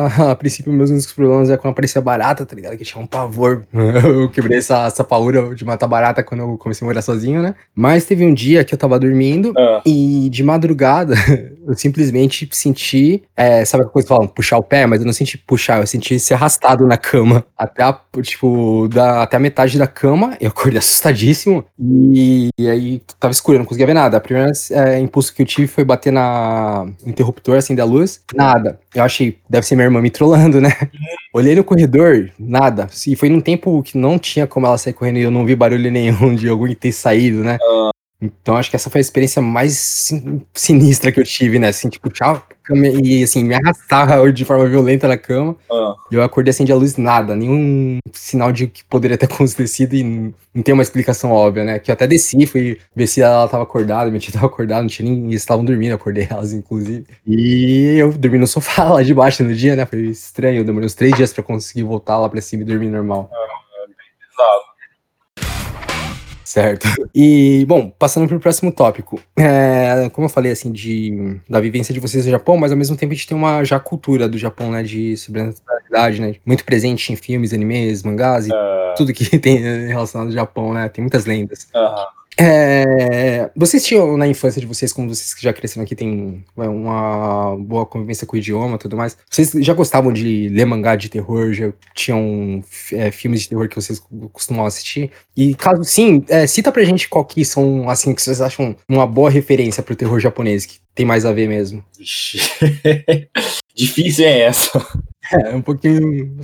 A 0.31 0.35
princípio, 0.35 0.71
meus 0.71 0.89
únicos 0.89 1.11
problemas 1.11 1.49
é 1.49 1.57
quando 1.57 1.73
aparecia 1.73 2.01
barata, 2.01 2.45
tá 2.45 2.55
ligado? 2.55 2.77
Que 2.77 2.85
tinha 2.85 3.01
um 3.01 3.07
pavor. 3.07 3.65
Eu 3.73 4.29
quebrei 4.29 4.57
essa, 4.57 4.85
essa 4.85 5.03
paura 5.03 5.53
de 5.53 5.65
matar 5.65 5.87
barata 5.87 6.23
quando 6.23 6.41
eu 6.41 6.57
comecei 6.57 6.85
a 6.85 6.87
morar 6.87 7.01
sozinho, 7.01 7.41
né? 7.41 7.55
Mas 7.75 8.05
teve 8.05 8.25
um 8.25 8.33
dia 8.33 8.63
que 8.63 8.73
eu 8.73 8.77
tava 8.77 8.99
dormindo 8.99 9.53
Ah, 9.57 9.81
e 9.85 10.29
de 10.29 10.43
madrugada 10.43 11.15
eu 11.67 11.75
simplesmente 11.75 12.47
senti, 12.51 13.23
é, 13.35 13.65
sabe 13.65 13.81
aquela 13.81 13.91
coisa 13.91 14.07
que 14.07 14.13
falam, 14.13 14.27
puxar 14.27 14.57
o 14.57 14.63
pé, 14.63 14.85
mas 14.85 15.01
eu 15.01 15.05
não 15.05 15.13
senti 15.13 15.37
puxar, 15.37 15.81
eu 15.81 15.87
senti 15.87 16.19
ser 16.19 16.35
arrastado 16.35 16.87
na 16.87 16.97
cama 16.97 17.45
até 17.57 17.83
a, 17.83 17.99
tipo, 18.21 18.87
da, 18.87 19.23
até 19.23 19.37
a 19.37 19.39
metade 19.39 19.77
da 19.77 19.87
cama. 19.87 20.37
Eu 20.39 20.49
acordei 20.49 20.79
assustadíssimo 20.79 21.65
e, 21.79 22.49
e 22.57 22.69
aí 22.69 23.01
tava 23.19 23.31
escuro, 23.31 23.57
eu 23.57 23.59
não 23.59 23.65
conseguia 23.65 23.87
ver 23.87 23.93
nada. 23.93 24.17
A 24.17 24.21
primeira 24.21 24.51
é, 24.71 24.99
impulso 24.99 25.33
que 25.33 25.41
eu 25.41 25.45
tive 25.45 25.67
foi 25.67 25.83
bater 25.83 26.11
na 26.11 26.76
interruptor, 27.05 27.57
assim, 27.57 27.73
da 27.75 27.83
luz. 27.85 28.21
Nada. 28.33 28.79
Eu 28.93 29.03
achei, 29.03 29.37
deve 29.49 29.65
ser 29.65 29.75
minha 29.75 29.85
irmã 29.85 30.01
me 30.01 30.09
trollando, 30.09 30.59
né? 30.59 30.69
Olhei 31.33 31.55
no 31.55 31.63
corredor, 31.63 32.29
nada. 32.37 32.87
E 33.07 33.15
foi 33.15 33.29
num 33.29 33.41
tempo 33.41 33.81
que 33.83 33.97
não 33.97 34.17
tinha 34.19 34.45
como 34.47 34.65
ela 34.65 34.77
sair 34.77 34.93
correndo 34.93 35.17
e 35.19 35.23
eu 35.23 35.31
não 35.31 35.45
vi 35.45 35.55
barulho 35.55 35.91
nenhum 35.91 36.35
de 36.35 36.49
alguém 36.49 36.75
ter 36.75 36.91
saído, 36.91 37.43
né? 37.43 37.57
Então 38.19 38.57
acho 38.57 38.69
que 38.69 38.75
essa 38.75 38.89
foi 38.89 38.99
a 38.99 39.01
experiência 39.01 39.41
mais 39.41 39.73
sin- 39.77 40.41
sinistra 40.53 41.11
que 41.11 41.19
eu 41.19 41.23
tive, 41.23 41.59
né? 41.59 41.67
Assim, 41.67 41.87
tipo, 41.89 42.09
tchau, 42.09 42.41
cama- 42.67 42.87
e 42.87 43.23
assim, 43.23 43.43
me 43.43 43.55
arrastava 43.55 44.29
de 44.31 44.43
forma 44.45 44.67
violenta 44.67 45.07
na 45.07 45.17
cama. 45.17 45.55
ah, 45.71 45.95
E 46.11 46.15
eu 46.15 46.23
acordei 46.23 46.51
assim 46.51 46.65
de 46.65 46.71
a 46.71 46.75
luz, 46.75 46.97
nada, 46.97 47.35
nenhum 47.35 47.99
sinal 48.13 48.51
de 48.51 48.67
que 48.67 48.83
poderia 48.85 49.17
ter 49.17 49.25
acontecido 49.31 49.93
e 49.95 50.33
não 50.53 50.63
tem 50.63 50.73
uma 50.73 50.83
explicação 50.83 51.31
óbvia, 51.31 51.63
né? 51.63 51.79
Que 51.79 51.91
eu 51.91 51.93
até 51.93 52.05
desci, 52.07 52.45
fui 52.45 52.77
ver 52.95 53.07
se 53.07 53.21
ela 53.21 53.47
tava 53.47 53.63
acordada, 53.63 54.09
minha 54.09 54.19
tia 54.19 54.33
tava 54.33 54.47
acordada, 54.47 54.81
não 54.81 54.87
tinha 54.89 55.09
nem. 55.09 55.25
Eles 55.27 55.41
estavam 55.41 55.63
dormindo, 55.63 55.93
acordei 55.93 56.27
elas, 56.31 56.53
inclusive. 56.53 57.05
E 57.25 57.95
eu 57.97 58.11
dormi 58.13 58.37
no 58.39 58.47
sofá 58.47 58.85
lá 58.93 59.03
de 59.03 59.13
baixo 59.13 59.43
no 59.43 59.53
dia, 59.53 59.75
né? 59.75 59.85
Foi 59.85 59.99
estranho, 60.07 60.63
demorei 60.65 60.85
uns 60.87 60.95
três 60.95 61.13
dias 61.15 61.31
pra 61.33 61.43
conseguir 61.43 61.83
voltar 61.83 62.17
lá 62.17 62.27
pra 62.29 62.41
cima 62.41 62.63
e 62.63 62.65
dormir 62.65 62.87
normal. 62.89 63.29
exato. 63.31 63.66
Certo. 66.47 66.87
E, 67.13 67.65
bom, 67.67 67.89
passando 67.89 68.25
para 68.25 68.37
o 68.37 68.39
próximo 68.39 68.71
tópico. 68.71 69.19
É, 69.35 70.09
como 70.13 70.27
eu 70.27 70.29
falei, 70.29 70.53
assim, 70.53 70.71
de, 70.71 71.41
da 71.49 71.59
vivência 71.59 71.93
de 71.93 71.99
vocês 71.99 72.25
no 72.25 72.31
Japão, 72.31 72.55
mas 72.55 72.71
ao 72.71 72.77
mesmo 72.77 72.95
tempo 72.95 73.11
a 73.11 73.15
gente 73.15 73.27
tem 73.27 73.35
uma 73.35 73.65
já 73.65 73.77
cultura 73.81 74.29
do 74.29 74.37
Japão, 74.37 74.71
né, 74.71 74.81
de 74.81 75.17
sobrenaturalidade, 75.17 76.21
né, 76.21 76.35
muito 76.45 76.63
presente 76.63 77.11
em 77.11 77.17
filmes, 77.17 77.51
animes, 77.53 78.01
mangás 78.01 78.47
e 78.47 78.53
Ah, 78.53 78.93
tudo 78.95 79.11
que 79.11 79.25
tem 79.37 79.57
relacionado 79.87 80.27
ao 80.27 80.33
Japão, 80.33 80.73
né, 80.73 80.87
tem 80.87 81.01
muitas 81.01 81.25
lendas. 81.25 81.67
aham. 81.75 82.07
É, 82.39 83.49
vocês 83.55 83.83
tinham 83.83 84.15
na 84.15 84.27
infância 84.27 84.61
de 84.61 84.67
vocês, 84.67 84.93
como 84.93 85.13
vocês 85.13 85.33
que 85.33 85.41
já 85.41 85.51
cresceram 85.51 85.83
aqui, 85.83 85.95
tem 85.95 86.45
é, 86.55 86.69
uma 86.69 87.55
boa 87.57 87.83
convivência 87.83 88.27
com 88.27 88.35
o 88.35 88.39
idioma 88.39 88.75
e 88.75 88.77
tudo 88.79 88.95
mais. 88.95 89.17
Vocês 89.27 89.51
já 89.53 89.73
gostavam 89.73 90.13
de 90.13 90.47
ler 90.49 90.65
mangá 90.65 90.95
de 90.95 91.09
terror? 91.09 91.51
Já 91.51 91.73
tinham 91.95 92.63
é, 92.93 93.09
filmes 93.09 93.41
de 93.41 93.49
terror 93.49 93.67
que 93.67 93.75
vocês 93.75 93.99
costumavam 94.31 94.67
assistir? 94.67 95.11
E 95.35 95.55
caso 95.55 95.83
sim, 95.83 96.23
é, 96.29 96.45
cita 96.45 96.71
pra 96.71 96.83
gente 96.83 97.09
qual 97.09 97.25
que 97.25 97.43
são, 97.43 97.89
assim, 97.89 98.13
que 98.13 98.21
vocês 98.21 98.39
acham 98.39 98.75
uma 98.87 99.07
boa 99.07 99.31
referência 99.31 99.81
pro 99.81 99.95
terror 99.95 100.19
japonês, 100.19 100.65
que 100.67 100.79
tem 100.93 101.05
mais 101.05 101.25
a 101.25 101.33
ver 101.33 101.49
mesmo. 101.49 101.83
Difícil 103.75 104.25
é 104.25 104.41
essa. 104.41 104.85
É, 105.31 105.55
um 105.55 105.61
pouquinho. 105.61 106.35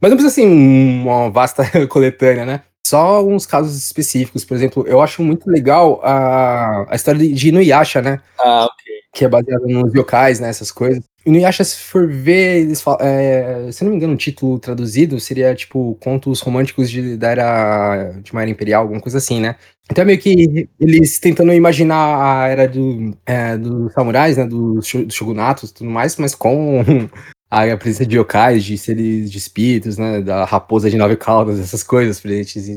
Mas 0.00 0.10
não 0.10 0.16
precisa 0.16 0.28
assim, 0.28 1.02
uma 1.02 1.30
vasta 1.30 1.64
coletânea, 1.88 2.46
né? 2.46 2.62
Só 2.86 3.24
uns 3.24 3.46
casos 3.46 3.76
específicos. 3.76 4.44
Por 4.44 4.54
exemplo, 4.54 4.84
eu 4.86 5.00
acho 5.00 5.22
muito 5.22 5.50
legal 5.50 6.00
a, 6.04 6.86
a 6.88 6.96
história 6.96 7.20
de, 7.20 7.48
Inuyasha, 7.48 8.02
né? 8.02 8.20
Ah, 8.38 8.66
ok. 8.66 8.94
que 9.14 9.24
é 9.24 9.28
baseado 9.28 9.66
nos 9.66 9.94
yokais, 9.94 10.40
né, 10.40 10.48
essas 10.48 10.70
coisas. 10.70 11.02
E 11.26 11.30
no 11.30 11.38
Yasha, 11.38 11.64
se 11.64 11.78
for 11.78 12.06
ver, 12.06 12.60
eles 12.60 12.82
falam, 12.82 13.00
é, 13.00 13.72
se 13.72 13.82
não 13.82 13.90
me 13.90 13.96
engano, 13.96 14.12
o 14.12 14.16
título 14.16 14.58
traduzido 14.58 15.18
seria, 15.18 15.54
tipo, 15.54 15.96
contos 15.98 16.40
românticos 16.40 16.90
de, 16.90 17.16
da 17.16 17.30
era 17.30 18.12
de 18.22 18.30
uma 18.30 18.42
era 18.42 18.50
imperial, 18.50 18.82
alguma 18.82 19.00
coisa 19.00 19.16
assim, 19.16 19.40
né? 19.40 19.56
Então 19.90 20.02
é 20.02 20.04
meio 20.04 20.18
que 20.18 20.68
eles 20.78 21.18
tentando 21.18 21.52
imaginar 21.54 21.96
a 21.96 22.48
era 22.48 22.68
do, 22.68 23.16
é, 23.24 23.56
dos 23.56 23.92
samurais, 23.94 24.36
né, 24.36 24.44
dos 24.46 24.86
shogunatos 25.10 25.70
e 25.70 25.74
tudo 25.74 25.88
mais, 25.88 26.16
mas 26.16 26.34
com 26.34 27.08
a 27.50 27.76
presença 27.76 28.06
de 28.06 28.16
yokais, 28.16 28.64
de 28.64 28.76
seres 28.76 29.30
de 29.30 29.38
espíritos, 29.38 29.98
né? 29.98 30.20
Da 30.20 30.44
raposa 30.44 30.90
de 30.90 30.96
nove 30.96 31.16
caudas, 31.16 31.60
essas 31.60 31.82
coisas 31.82 32.20
presentes, 32.20 32.68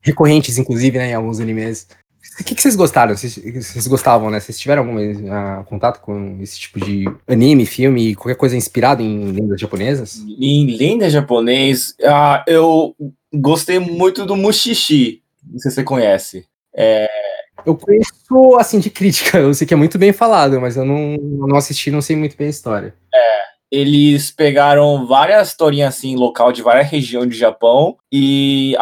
recorrentes, 0.00 0.58
inclusive, 0.58 0.98
né? 0.98 1.10
Em 1.10 1.14
alguns 1.14 1.40
animes. 1.40 1.86
O 2.40 2.44
que, 2.44 2.54
que 2.54 2.62
vocês 2.62 2.76
gostaram? 2.76 3.16
Vocês, 3.16 3.36
vocês 3.36 3.86
gostavam, 3.86 4.30
né? 4.30 4.38
Vocês 4.38 4.58
tiveram 4.58 4.82
algum 4.82 5.32
ah, 5.32 5.64
contato 5.66 6.00
com 6.00 6.38
esse 6.40 6.58
tipo 6.58 6.78
de 6.78 7.04
anime, 7.26 7.66
filme, 7.66 8.14
qualquer 8.14 8.36
coisa 8.36 8.56
inspirada 8.56 9.02
em 9.02 9.32
lendas 9.32 9.60
japonesas? 9.60 10.22
Em 10.38 10.76
lenda 10.76 11.10
japonês, 11.10 11.94
ah, 12.04 12.44
eu 12.46 12.94
gostei 13.32 13.78
muito 13.78 14.26
do 14.26 14.36
Mushishi. 14.36 15.22
Não 15.44 15.58
sei 15.58 15.70
se 15.70 15.76
você 15.76 15.84
conhece. 15.84 16.44
Eu 17.66 17.76
conheço, 17.76 18.12
assim, 18.58 18.78
de 18.78 18.90
crítica. 18.90 19.38
Eu 19.38 19.52
sei 19.54 19.66
que 19.66 19.74
é 19.74 19.76
muito 19.76 19.98
bem 19.98 20.12
falado, 20.12 20.60
mas 20.60 20.76
eu 20.76 20.84
não, 20.84 21.16
não 21.16 21.56
assisti, 21.56 21.90
não 21.90 22.00
sei 22.00 22.16
muito 22.16 22.36
bem 22.36 22.46
a 22.46 22.50
história. 22.50 22.94
Eles 23.70 24.30
pegaram 24.30 25.06
várias 25.06 25.48
historinhas 25.48 25.94
assim, 25.96 26.16
local 26.16 26.52
de 26.52 26.62
várias 26.62 26.88
regiões 26.90 27.28
do 27.28 27.34
Japão 27.34 27.96
e 28.10 28.74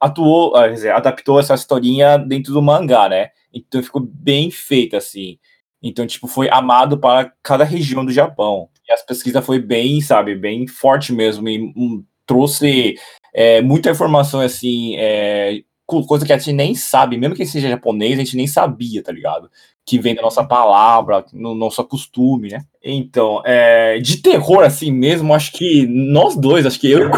atuou, 0.00 0.56
ah, 0.56 0.68
dizer, 0.68 0.92
adaptou 0.92 1.38
essa 1.38 1.54
historinha 1.54 2.16
dentro 2.16 2.52
do 2.54 2.62
mangá, 2.62 3.08
né? 3.08 3.28
Então 3.52 3.82
ficou 3.82 4.00
bem 4.02 4.50
feita 4.50 4.96
assim. 4.96 5.38
Então, 5.82 6.06
tipo, 6.06 6.26
foi 6.26 6.48
amado 6.50 6.98
para 6.98 7.32
cada 7.42 7.64
região 7.64 8.04
do 8.04 8.12
Japão. 8.12 8.68
E 8.88 8.92
as 8.92 9.02
pesquisas 9.04 9.44
foi 9.44 9.58
bem, 9.58 10.00
sabe, 10.00 10.34
bem 10.34 10.66
forte 10.66 11.12
mesmo 11.12 11.48
e 11.48 11.58
hum, 11.76 12.04
trouxe 12.26 12.94
é, 13.34 13.60
muita 13.62 13.90
informação 13.90 14.40
assim, 14.40 14.94
é, 14.96 15.62
co- 15.86 16.06
coisa 16.06 16.24
que 16.26 16.32
a 16.32 16.38
gente 16.38 16.52
nem 16.52 16.74
sabe, 16.74 17.16
mesmo 17.16 17.34
que 17.34 17.44
seja 17.46 17.68
japonês, 17.68 18.18
a 18.18 18.24
gente 18.24 18.36
nem 18.36 18.46
sabia, 18.46 19.02
tá 19.02 19.12
ligado? 19.12 19.50
Que 19.90 19.98
vem 19.98 20.14
da 20.14 20.22
nossa 20.22 20.44
palavra, 20.44 21.24
no 21.32 21.52
nosso 21.52 21.82
costume, 21.82 22.50
né? 22.50 22.60
Então, 22.80 23.42
é, 23.44 23.98
de 23.98 24.18
terror 24.18 24.62
assim 24.62 24.92
mesmo, 24.92 25.34
acho 25.34 25.50
que 25.50 25.84
nós 25.88 26.36
dois, 26.36 26.64
acho 26.64 26.78
que 26.78 26.88
eu 26.88 27.00
e 27.00 27.06
o 27.06 27.10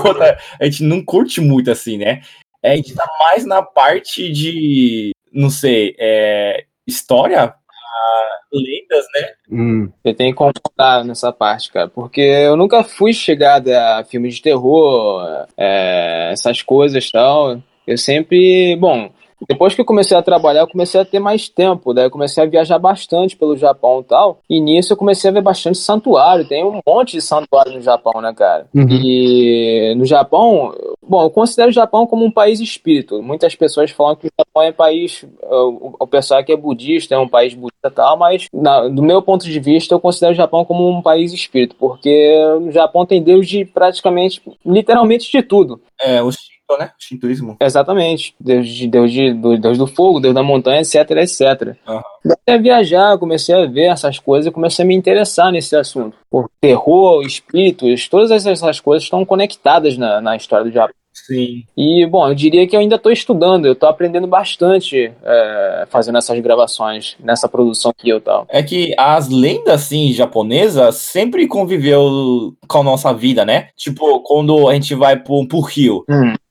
a 0.59 0.65
gente 0.65 0.83
não 0.83 1.05
curte 1.05 1.39
muito 1.39 1.71
assim, 1.71 1.99
né? 1.99 2.23
É, 2.63 2.73
a 2.73 2.77
gente 2.77 2.95
tá 2.95 3.05
mais 3.21 3.45
na 3.45 3.61
parte 3.61 4.33
de, 4.33 5.11
não 5.31 5.51
sei, 5.51 5.95
é, 5.99 6.65
história, 6.87 7.43
ah, 7.43 8.39
lendas, 8.51 9.05
né? 9.15 9.29
Hum, 9.51 9.93
Eu 10.03 10.15
tenho 10.15 10.31
que 10.31 10.39
concordar 10.39 11.05
nessa 11.05 11.31
parte, 11.31 11.71
cara, 11.71 11.89
porque 11.89 12.23
eu 12.23 12.57
nunca 12.57 12.83
fui 12.83 13.13
chegado 13.13 13.69
a 13.69 14.03
filmes 14.03 14.37
de 14.37 14.43
terror, 14.43 15.47
é, 15.59 16.31
essas 16.33 16.63
coisas 16.63 17.05
e 17.05 17.13
tal. 17.13 17.61
Eu 17.87 17.99
sempre, 17.99 18.77
bom, 18.77 19.11
depois 19.49 19.75
que 19.75 19.81
eu 19.81 19.85
comecei 19.85 20.17
a 20.17 20.23
trabalhar, 20.23 20.61
eu 20.63 20.69
comecei 20.69 21.01
a 21.01 21.05
ter 21.05 21.19
mais 21.19 21.49
tempo, 21.49 21.93
daí 21.93 22.07
eu 22.07 22.11
comecei 22.11 22.43
a 22.43 22.47
viajar 22.47 22.79
bastante 22.79 23.37
pelo 23.37 23.57
Japão 23.57 24.01
e 24.01 24.05
tal. 24.05 24.39
E 24.49 24.61
nisso 24.61 24.93
eu 24.93 24.97
comecei 24.97 25.31
a 25.31 25.33
ver 25.33 25.43
bastante 25.43 25.79
santuário, 25.79 26.47
tem 26.47 26.65
um 26.65 26.81
monte 26.87 27.13
de 27.13 27.23
santuário 27.23 27.73
no 27.73 27.81
Japão, 27.81 28.21
né, 28.21 28.33
cara? 28.35 28.67
Uhum. 28.75 28.87
E 28.91 29.95
no 29.97 30.05
Japão, 30.05 30.75
bom, 31.07 31.23
eu 31.23 31.31
considero 31.31 31.71
o 31.71 31.73
Japão 31.73 32.07
como 32.07 32.25
um 32.25 32.31
país 32.31 32.61
espírito. 32.61 33.23
Muitas 33.23 33.55
pessoas 33.55 33.91
falam 33.91 34.17
que 34.17 34.27
o 34.27 34.31
Japão 34.39 34.63
é 34.63 34.71
um 34.71 34.75
país, 34.75 35.25
o, 35.43 35.97
o 36.01 36.07
pessoal 36.07 36.43
que 36.45 36.53
é 36.53 36.57
budista 36.57 37.15
é 37.15 37.19
um 37.19 37.29
país 37.29 37.55
budista 37.55 37.89
e 37.89 37.91
tal, 37.91 38.17
mas 38.17 38.47
na- 38.53 38.89
do 38.89 39.03
meu 39.03 39.21
ponto 39.23 39.45
de 39.45 39.61
vista, 39.61 39.95
eu 39.95 40.01
considero 40.01 40.33
o 40.33 40.37
Japão 40.37 40.65
como 40.65 40.89
um 40.89 41.03
país 41.03 41.33
espírito, 41.33 41.75
porque 41.79 42.37
no 42.61 42.71
Japão 42.71 43.05
tem 43.05 43.23
Deus 43.23 43.47
de 43.49 43.65
praticamente, 43.65 44.41
literalmente 44.65 45.31
de 45.31 45.43
tudo. 45.43 45.81
É, 46.01 46.23
o 46.23 46.31
Shinto, 46.71 46.79
né? 46.79 46.91
Shintoísmo. 46.99 47.57
Exatamente. 47.61 48.35
Deus, 48.41 48.69
de, 48.69 48.87
Deus, 48.87 49.13
de, 49.13 49.33
do- 49.35 49.59
Deus 49.59 49.79
do 49.79 49.87
fogo, 49.87 50.21
Deus 50.21 50.35
da 50.35 50.43
montanha, 50.43 50.81
etc, 50.81 51.11
etc. 51.11 51.77
Aham. 51.87 52.03
Comecei 52.23 52.55
a 52.55 52.59
viajar, 52.59 53.19
comecei 53.19 53.55
a 53.55 53.67
ver 53.67 53.87
essas 53.91 54.19
coisas, 54.19 54.53
comecei 54.53 54.85
a 54.85 54.89
me 54.89 54.95
interessar 54.95 55.51
nesse 55.53 55.75
assunto. 55.77 56.17
Por 56.31 56.49
terror, 56.61 57.23
espíritos, 57.27 58.09
todas 58.09 58.47
essas 58.47 58.81
coisas 58.81 59.03
estão 59.05 59.25
conectadas 59.25 59.97
na, 59.99 60.21
na 60.21 60.37
história 60.37 60.65
do 60.65 60.71
Japão. 60.73 60.95
Sim. 61.15 61.65
E, 61.77 62.07
bom, 62.07 62.27
eu 62.27 62.35
diria 62.35 62.67
que 62.67 62.75
eu 62.75 62.81
ainda 62.81 62.97
estou 62.97 63.13
estudando, 63.13 63.67
eu 63.67 63.75
estou 63.75 63.87
aprendendo 63.87 64.27
bastante 64.27 65.13
é, 65.23 65.87
fazendo 65.91 66.17
essas 66.17 66.41
gravações, 66.41 67.17
nessa 67.21 67.47
produção 67.47 67.91
aqui 67.91 68.11
e 68.11 68.19
tal. 68.21 68.47
É 68.49 68.63
que 68.63 68.95
as 68.99 69.29
lendas, 69.29 69.75
assim, 69.83 70.11
japonesas 70.13 70.97
sempre 70.97 71.47
conviveu 71.47 72.55
com 72.67 72.79
a 72.79 72.83
nossa 72.83 73.13
vida, 73.13 73.45
né? 73.45 73.69
Tipo, 73.77 74.21
quando 74.21 74.69
a 74.71 74.73
gente 74.75 74.95
vai 74.95 75.17
pro, 75.17 75.47
pro 75.47 75.61
rio, 75.61 76.03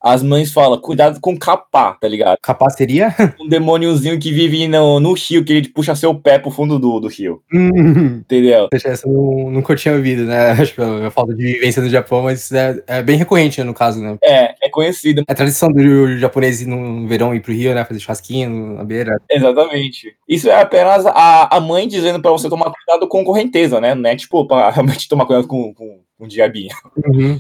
as 0.02 0.24
mães 0.24 0.52
falam, 0.52 0.80
cuidado 0.80 1.20
com 1.20 1.38
capá, 1.38 1.94
tá 1.94 2.08
ligado? 2.08 2.38
capaz 2.42 2.76
seria? 2.76 3.14
Um 3.42 3.48
demôniozinho 3.48 4.20
que 4.20 4.32
vive 4.32 4.68
no, 4.68 5.00
no 5.00 5.14
rio, 5.14 5.44
que 5.44 5.54
ele 5.54 5.70
puxa 5.70 5.96
seu 5.96 6.14
pé 6.14 6.38
pro 6.38 6.52
fundo 6.52 6.78
do, 6.78 7.00
do 7.00 7.08
rio, 7.08 7.42
Hum, 7.54 8.20
entendeu? 8.20 8.68
Essa 8.74 9.08
eu 9.08 9.50
nunca 9.52 9.76
tinha 9.76 9.96
ouvido, 9.96 10.26
né? 10.26 10.52
Acho 10.62 10.74
que 10.76 10.82
é 10.82 11.06
a 11.06 11.12
falta 11.12 11.34
de 11.34 11.44
vivência 11.44 11.82
no 11.82 11.90
Japão, 11.90 12.24
mas 12.24 12.52
é, 12.52 12.82
é 12.88 13.02
bem 13.02 13.18
recorrente, 13.18 13.60
né, 13.60 13.64
no 13.64 13.74
caso, 13.74 14.02
né? 14.02 14.18
É, 14.24 14.56
é 14.66 14.70
conhecido, 14.70 15.24
É 15.28 15.32
a 15.32 15.36
tradição 15.36 15.70
do 15.70 16.18
japonês 16.18 16.62
ir 16.62 16.68
no 16.68 17.08
verão 17.08 17.34
ir 17.34 17.42
pro 17.42 17.54
Rio, 17.54 17.74
né? 17.74 17.84
Fazer 17.86 18.00
churrasquinho 18.00 18.76
na 18.76 18.84
beira. 18.84 19.20
exatamente. 19.30 20.16
Isso 20.28 20.50
é 20.50 20.62
apenas 20.62 21.06
a, 21.06 21.56
a 21.56 21.60
mãe 21.60 21.88
dizendo 21.88 22.22
pra 22.22 22.32
você 22.32 22.50
tomar 22.50 22.72
cuidado 22.72 23.08
com 23.08 23.24
correnteza, 23.24 23.82
né? 23.82 23.94
Não 23.96 24.10
é 24.10 24.16
tipo 24.16 24.46
pra 24.46 24.70
realmente 24.72 25.08
tomar 25.08 25.26
cuidado 25.26 25.48
com, 25.48 25.74
com, 25.74 26.00
com 26.22 26.28
diabinho. 26.28 26.70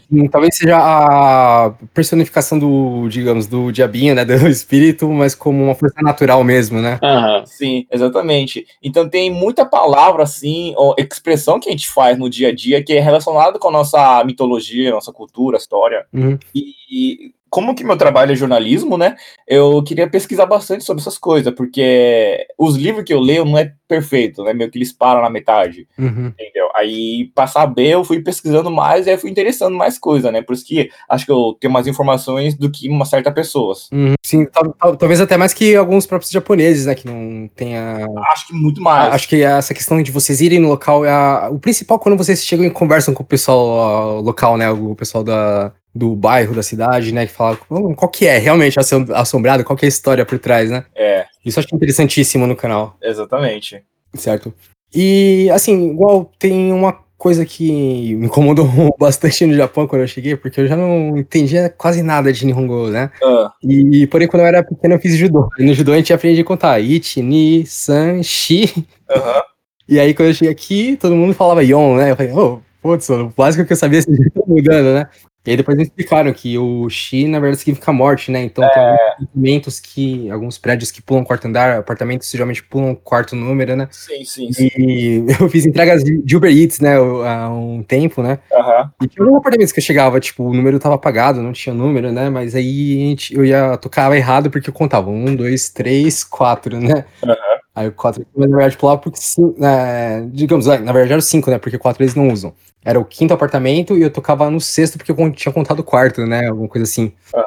Hum, 0.10 0.28
Talvez 0.28 0.58
seja 0.58 0.76
a 0.76 1.72
personificação 1.94 2.58
do, 2.58 3.08
digamos, 3.10 3.46
do 3.46 3.72
diabinho, 3.72 4.16
né? 4.16 4.26
Do 4.26 4.34
espírito, 4.50 5.08
mas 5.08 5.36
como 5.36 5.64
uma 5.64 5.76
força 5.76 6.02
natural 6.02 6.44
mesmo, 6.44 6.82
né? 6.82 6.98
Aham. 7.04 7.46
Sim, 7.46 7.86
exatamente. 7.92 8.66
Então 8.82 9.08
tem 9.08 9.30
muita 9.30 9.64
palavra, 9.64 10.24
assim, 10.24 10.74
ou 10.76 10.96
expressão 10.98 11.60
que 11.60 11.70
a 11.70 11.72
gente 11.72 11.88
faz 11.88 12.18
no 12.18 12.28
dia 12.28 12.48
a 12.48 12.56
dia 12.56 12.84
que 12.84 12.94
é 12.94 13.00
relacionada 13.00 13.60
com 13.60 13.68
a 13.68 13.72
nossa 13.72 14.24
mitologia, 14.24 14.90
nossa 14.90 15.14
cultura, 15.14 15.58
história. 15.58 16.08
Uhum. 16.12 16.40
E, 16.56 16.74
e 16.90 17.34
como 17.52 17.76
que 17.76 17.84
meu 17.84 17.98
trabalho 17.98 18.32
é 18.32 18.36
jornalismo, 18.36 18.98
né? 18.98 19.16
Eu 19.46 19.84
queria 19.84 20.10
pesquisar 20.10 20.46
bastante 20.46 20.86
sobre 20.86 21.02
essas 21.02 21.18
coisas, 21.18 21.54
porque 21.54 22.48
os 22.58 22.78
livros 22.78 23.04
que 23.04 23.14
eu 23.14 23.20
leio 23.20 23.44
não 23.44 23.58
é 23.58 23.74
perfeito, 23.88 24.42
né? 24.44 24.54
Meio 24.54 24.72
que 24.72 24.78
eles 24.78 24.94
param 24.94 25.22
na 25.22 25.30
metade, 25.30 25.86
Uhum. 26.00 26.28
entendeu? 26.28 26.70
Aí, 26.74 27.30
pra 27.36 27.46
saber, 27.48 27.88
eu 27.90 28.06
fui 28.06 28.22
pesquisando 28.22 28.72
mais 28.72 29.06
e 29.06 29.10
aí 29.10 29.18
fui 29.18 29.30
interessando 29.30 29.76
mais 29.76 30.00
coisa, 30.00 30.32
né? 30.32 30.42
Por 30.42 30.54
isso 30.54 30.66
que 30.66 30.90
acho 31.10 31.26
que 31.26 31.32
eu 31.32 31.58
tenho 31.60 31.74
mais 31.74 31.88
informações 31.88 32.56
do 32.56 32.72
que 32.72 32.88
uma 32.88 33.04
certa 33.04 33.30
pessoa. 33.32 33.76
Uhum. 33.92 34.14
Sim, 34.26 34.46
tal- 34.46 34.74
tal- 34.80 34.96
talvez 34.96 35.20
até 35.20 35.36
mais 35.36 35.54
que 35.54 35.76
alguns 35.76 36.06
próprios 36.06 36.32
japoneses, 36.32 36.86
né? 36.86 36.96
Que 36.96 37.06
não 37.06 37.50
tenha. 37.54 38.08
Acho 38.32 38.48
que 38.48 38.54
muito 38.54 38.82
mais. 38.82 39.14
Acho 39.14 39.28
que 39.28 39.44
essa 39.44 39.74
questão 39.74 40.02
de 40.02 40.10
vocês 40.10 40.40
irem 40.40 40.60
no 40.60 40.70
local 40.70 41.04
é 41.04 41.12
a- 41.12 41.50
o 41.52 41.60
principal 41.60 42.00
quando 42.00 42.18
vocês 42.18 42.44
chegam 42.46 42.66
e 42.66 42.72
conversam 42.72 43.14
com 43.14 43.24
o 43.24 43.26
pessoal 43.26 44.22
local, 44.22 44.56
né? 44.56 44.72
O 44.72 44.96
pessoal 44.96 45.22
da, 45.24 45.74
do 45.94 46.16
bairro, 46.16 46.56
da 46.56 46.64
cidade, 46.64 47.12
né? 47.14 47.26
Que 47.28 47.34
fala 47.34 47.58
"Hum, 47.70 47.94
qual 47.94 48.10
que 48.10 48.26
é 48.26 48.38
realmente 48.38 48.80
assom- 48.80 49.06
assombrado, 49.14 49.64
qual 49.64 49.76
que 49.78 49.86
é 49.86 49.88
a 49.88 49.90
história 49.90 50.26
por 50.26 50.40
trás, 50.40 50.70
né? 50.70 50.86
É, 50.96 51.26
Isso 51.46 51.60
eu 51.60 51.64
acho 51.66 51.76
interessantíssimo 51.76 52.48
no 52.48 52.56
canal. 52.56 52.96
exatamente. 53.02 53.84
Certo. 54.14 54.54
E, 54.94 55.50
assim, 55.52 55.92
igual 55.92 56.30
tem 56.38 56.72
uma 56.74 56.98
coisa 57.18 57.46
que 57.46 58.16
me 58.16 58.26
incomodou 58.26 58.66
bastante 59.00 59.46
no 59.46 59.54
Japão 59.54 59.86
quando 59.88 60.02
eu 60.02 60.08
cheguei, 60.08 60.36
porque 60.36 60.60
eu 60.60 60.68
já 60.68 60.76
não 60.76 61.18
entendia 61.18 61.70
quase 61.70 62.02
nada 62.02 62.34
de 62.34 62.46
Nihongo, 62.46 62.90
né? 62.90 63.12
Ah, 63.24 63.52
E, 63.64 64.08
porém, 64.08 64.28
quando 64.28 64.42
eu 64.42 64.48
era 64.48 64.64
pequeno, 64.64 64.96
eu 64.96 65.00
fiz 65.00 65.16
judô. 65.16 65.48
E 65.60 65.64
no 65.64 65.74
judô 65.74 65.94
a 65.94 65.98
gente 65.98 66.12
aprende 66.14 66.42
a 66.42 66.44
contar 66.46 66.80
ichi, 66.80 67.22
ni, 67.22 67.66
san, 67.66 68.22
shi. 68.24 68.86
aham. 69.10 69.42
E 69.88 70.00
aí, 70.00 70.14
quando 70.14 70.30
eu 70.30 70.34
cheguei 70.34 70.52
aqui, 70.52 70.98
todo 70.98 71.16
mundo 71.16 71.34
falava 71.34 71.64
yon, 71.64 71.98
né? 71.98 72.12
Eu 72.12 72.16
falei, 72.16 72.32
ô, 72.32 72.60
putz, 72.82 73.10
o 73.10 73.28
básico 73.36 73.66
que 73.66 73.74
eu 73.74 73.78
sabia, 73.78 74.02
vocês 74.02 74.18
já 74.18 74.24
estão 74.26 74.44
mudando, 74.48 74.94
né? 74.96 75.08
E 75.44 75.50
aí 75.50 75.58
depois 75.58 75.76
me 75.76 75.84
explicaram 75.84 76.32
que 76.32 76.56
o 76.56 76.88
Shi, 76.88 77.28
na 77.28 77.40
verdade, 77.40 77.62
significa 77.62 77.92
morte, 77.92 78.30
né? 78.30 78.44
Então 78.44 78.64
tem 78.70 78.84
alguns 78.84 79.00
apartamentos 79.16 79.80
que. 79.80 80.30
alguns 80.30 80.58
prédios 80.60 80.92
que 80.92 81.02
pulam 81.02 81.24
quarto 81.24 81.48
andar, 81.48 81.80
apartamentos 81.80 82.30
geralmente 82.30 82.64
pulam 82.64 82.94
quarto 82.94 83.36
número, 83.36 83.76
né? 83.76 83.88
Sim, 83.90 84.24
sim, 84.24 84.52
sim. 84.54 84.70
E 84.78 85.26
eu 85.42 85.50
fiz 85.50 85.66
entregas 85.66 86.04
de 86.04 86.38
Uber 86.38 86.52
Eats, 86.52 86.80
né? 86.80 86.96
Há 86.96 87.50
um 87.50 87.82
tempo, 87.82 88.22
né? 88.22 88.38
Aham. 88.54 88.92
E 89.02 89.08
tinha 89.08 89.26
alguns 89.26 89.40
apartamentos 89.40 89.72
que 89.72 89.80
eu 89.80 89.84
chegava, 89.84 90.20
tipo, 90.20 90.44
o 90.44 90.54
número 90.54 90.80
tava 90.80 90.94
apagado, 90.94 91.42
não 91.42 91.54
tinha 91.54 91.74
número, 91.74 92.12
né? 92.12 92.30
Mas 92.30 92.54
aí 92.54 92.98
a 92.98 93.10
gente, 93.10 93.36
eu 93.36 93.44
ia 93.44 93.78
tocava 93.78 94.16
errado 94.16 94.52
porque 94.52 94.70
eu 94.70 94.74
contava 94.74 95.10
um, 95.10 95.36
dois, 95.36 95.70
três, 95.70 96.24
quatro, 96.24 96.80
né? 96.80 97.04
Aham. 97.24 97.51
Aí 97.82 97.88
o 97.88 97.92
quatro, 97.92 98.26
mas 98.36 98.50
na 98.50 98.58
verdade 98.58 98.78
pulava 98.78 99.02
porque 99.02 99.20
é, 99.62 100.24
digamos, 100.32 100.68
é, 100.68 100.78
na 100.80 100.92
verdade 100.92 101.14
era 101.14 101.20
o 101.20 101.22
cinco, 101.22 101.50
né? 101.50 101.58
Porque 101.58 101.78
quatro 101.78 102.04
eles 102.04 102.16
não 102.16 102.30
usam. 102.30 102.54
Era 102.84 103.00
o 103.00 103.06
quinto 103.06 103.34
apartamento 103.34 103.98
e 103.98 104.02
eu 104.02 104.10
tocava 104.12 104.50
no 104.50 104.60
sexto 104.62 104.98
porque 104.98 105.12
eu 105.12 105.32
tinha 105.32 105.54
contado 105.54 105.80
o 105.80 105.84
quarto, 105.84 106.26
né? 106.26 106.48
Alguma 106.48 106.68
coisa 106.68 106.84
assim. 106.84 107.12
Aham. 107.34 107.44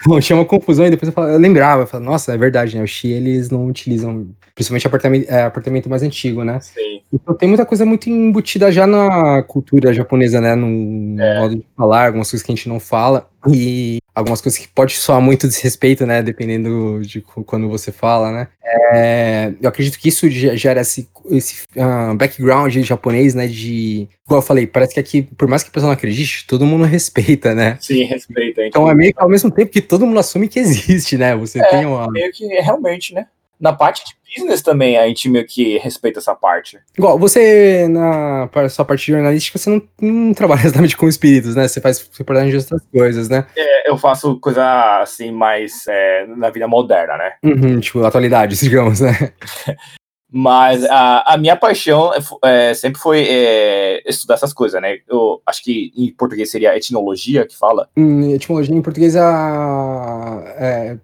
Então 0.00 0.20
tinha 0.20 0.36
uma 0.36 0.44
confusão 0.44 0.86
e 0.86 0.90
depois 0.90 1.08
eu, 1.08 1.12
falava- 1.12 1.32
eu 1.32 1.38
lembrava, 1.40 1.82
eu 1.82 1.86
falava, 1.88 2.08
nossa, 2.08 2.32
é 2.32 2.36
verdade, 2.38 2.76
né? 2.76 2.82
O 2.84 2.86
Xi 2.86 3.08
eles 3.10 3.50
não 3.50 3.66
utilizam, 3.66 4.28
principalmente 4.54 4.86
apartamento, 4.86 5.28
é, 5.28 5.42
apartamento 5.42 5.90
mais 5.90 6.04
antigo, 6.04 6.44
né? 6.44 6.60
Sim. 6.60 7.00
Então 7.12 7.34
tem 7.34 7.48
muita 7.48 7.66
coisa 7.66 7.84
muito 7.84 8.08
embutida 8.08 8.70
já 8.70 8.86
na 8.86 9.42
cultura 9.42 9.92
japonesa, 9.92 10.40
né? 10.40 10.54
No 10.54 11.20
É. 11.20 11.40
modo 11.40 11.56
de 11.56 11.66
falar, 11.76 12.06
algumas 12.06 12.30
coisas 12.30 12.46
que 12.46 12.52
a 12.52 12.54
gente 12.54 12.68
não 12.68 12.78
fala. 12.78 13.28
E 13.46 13.98
algumas 14.14 14.40
coisas 14.40 14.58
que 14.58 14.66
pode 14.66 14.94
soar 14.94 15.20
muito 15.20 15.46
desrespeito, 15.46 16.04
né? 16.04 16.22
Dependendo 16.22 17.00
de 17.02 17.20
quando 17.20 17.68
você 17.68 17.92
fala, 17.92 18.32
né? 18.32 18.48
É, 18.92 19.52
eu 19.60 19.68
acredito 19.68 19.98
que 19.98 20.08
isso 20.08 20.28
gera 20.28 20.80
esse, 20.80 21.08
esse 21.30 21.62
uh, 21.76 22.14
background 22.14 22.76
japonês, 22.78 23.34
né? 23.34 23.46
De. 23.46 24.08
Igual 24.26 24.40
eu 24.40 24.46
falei, 24.46 24.66
parece 24.66 24.94
que 24.94 25.00
aqui, 25.00 25.22
por 25.22 25.46
mais 25.48 25.62
que 25.62 25.70
a 25.70 25.72
pessoa 25.72 25.88
não 25.88 25.94
acredite, 25.94 26.46
todo 26.46 26.66
mundo 26.66 26.84
respeita, 26.84 27.54
né? 27.54 27.78
Sim, 27.80 28.04
respeita. 28.04 28.66
Então 28.66 28.90
é 28.90 28.94
meio 28.94 29.14
que 29.14 29.22
ao 29.22 29.28
mesmo 29.28 29.50
tempo 29.50 29.70
que 29.70 29.80
todo 29.80 30.06
mundo 30.06 30.18
assume 30.18 30.48
que 30.48 30.58
existe, 30.58 31.16
né? 31.16 31.36
Você 31.36 31.60
é, 31.60 31.64
tem 31.64 31.86
uma. 31.86 32.10
Meio 32.10 32.32
que 32.32 32.44
realmente, 32.46 33.14
né? 33.14 33.26
Na 33.60 33.72
parte 33.72 34.04
de 34.04 34.18
business 34.36 34.62
também 34.62 34.96
a 34.96 35.06
gente 35.06 35.28
meio 35.28 35.46
que 35.46 35.78
respeita 35.78 36.18
essa 36.18 36.34
parte. 36.34 36.78
Igual, 36.96 37.18
você, 37.18 37.88
na 37.88 38.48
sua 38.68 38.84
parte 38.84 39.10
jornalística, 39.10 39.58
você 39.58 39.70
não, 39.70 39.82
não 40.00 40.32
trabalha 40.34 40.60
exatamente 40.62 40.96
com 40.96 41.08
espíritos, 41.08 41.54
né? 41.54 41.66
Você 41.66 41.80
faz 41.80 42.08
reportagem 42.16 42.50
de 42.50 42.56
outras 42.56 42.82
coisas, 42.92 43.28
né? 43.28 43.46
É, 43.56 43.90
eu 43.90 43.96
faço 43.96 44.38
coisa 44.38 45.00
assim, 45.00 45.30
mais 45.30 45.86
é, 45.88 46.26
na 46.26 46.50
vida 46.50 46.68
moderna, 46.68 47.16
né? 47.16 47.32
Uhum, 47.42 47.80
tipo, 47.80 48.04
atualidades, 48.04 48.60
digamos, 48.60 49.00
né? 49.00 49.32
Mas 50.30 50.84
a, 50.84 51.34
a 51.34 51.38
minha 51.38 51.56
paixão 51.56 52.12
é, 52.12 52.70
é, 52.70 52.74
sempre 52.74 53.00
foi 53.00 53.26
é, 53.26 54.02
estudar 54.06 54.34
essas 54.34 54.52
coisas, 54.52 54.80
né? 54.80 54.98
Eu 55.08 55.40
acho 55.46 55.64
que 55.64 55.90
em 55.96 56.12
português 56.12 56.50
seria 56.50 56.76
etnologia 56.76 57.46
que 57.46 57.56
fala. 57.56 57.88
Hum, 57.96 58.34
etimologia 58.34 58.74
em 58.74 58.82
português 58.82 59.16
a, 59.16 60.42
é, 60.58 60.98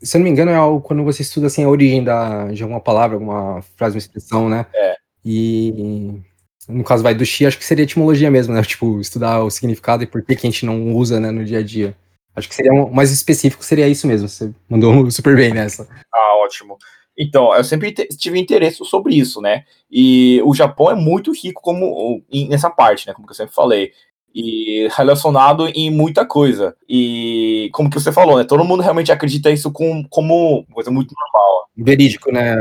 se 0.00 0.16
eu 0.16 0.20
não 0.20 0.24
me 0.24 0.30
engano, 0.30 0.52
é 0.52 0.54
algo 0.54 0.80
quando 0.80 1.02
você 1.02 1.22
estuda 1.22 1.48
assim, 1.48 1.64
a 1.64 1.68
origem 1.68 2.04
da, 2.04 2.46
de 2.48 2.62
alguma 2.62 2.80
palavra, 2.80 3.16
alguma 3.16 3.60
frase, 3.76 3.96
uma 3.96 3.98
expressão, 3.98 4.48
né? 4.48 4.64
É. 4.72 4.94
E 5.24 6.22
no 6.68 6.84
caso 6.84 7.02
vai 7.02 7.14
do 7.14 7.26
Xi, 7.26 7.46
acho 7.46 7.58
que 7.58 7.64
seria 7.64 7.82
etimologia 7.82 8.30
mesmo, 8.30 8.54
né? 8.54 8.62
Tipo, 8.70 9.00
estudar 9.00 9.42
o 9.42 9.50
significado 9.50 10.04
e 10.04 10.06
por 10.06 10.22
que, 10.22 10.36
que 10.36 10.46
a 10.46 10.50
gente 10.50 10.64
não 10.64 10.94
usa 10.94 11.18
né, 11.18 11.30
no 11.30 11.44
dia 11.44 11.58
a 11.58 11.62
dia. 11.62 11.96
Acho 12.34 12.48
que 12.48 12.54
seria 12.54 12.72
um, 12.72 12.88
mais 12.90 13.10
específico, 13.10 13.64
seria 13.64 13.88
isso 13.88 14.06
mesmo. 14.06 14.28
Você 14.28 14.52
mandou 14.68 15.10
super 15.10 15.34
bem 15.34 15.52
nessa. 15.52 15.88
Ah, 16.14 16.36
ótimo. 16.44 16.78
Então, 17.18 17.54
eu 17.54 17.62
sempre 17.64 17.92
tive 17.92 18.38
interesse 18.38 18.84
sobre 18.84 19.14
isso, 19.14 19.40
né? 19.40 19.64
E 19.90 20.40
o 20.44 20.54
Japão 20.54 20.90
é 20.90 20.94
muito 20.94 21.32
rico 21.32 21.60
como 21.60 22.22
nessa 22.48 22.70
parte, 22.70 23.06
né? 23.06 23.12
Como 23.12 23.28
eu 23.28 23.34
sempre 23.34 23.54
falei. 23.54 23.92
E 24.34 24.88
relacionado 24.96 25.66
em 25.68 25.90
muita 25.90 26.24
coisa. 26.24 26.74
E 26.88 27.68
como 27.72 27.90
que 27.90 27.98
você 27.98 28.12
falou, 28.12 28.38
né? 28.38 28.44
Todo 28.44 28.64
mundo 28.64 28.82
realmente 28.82 29.10
acredita 29.10 29.50
isso 29.50 29.72
com, 29.72 30.04
como 30.08 30.64
coisa 30.72 30.90
muito 30.90 31.14
normal. 31.18 31.68
Verídico, 31.76 32.30
né? 32.30 32.56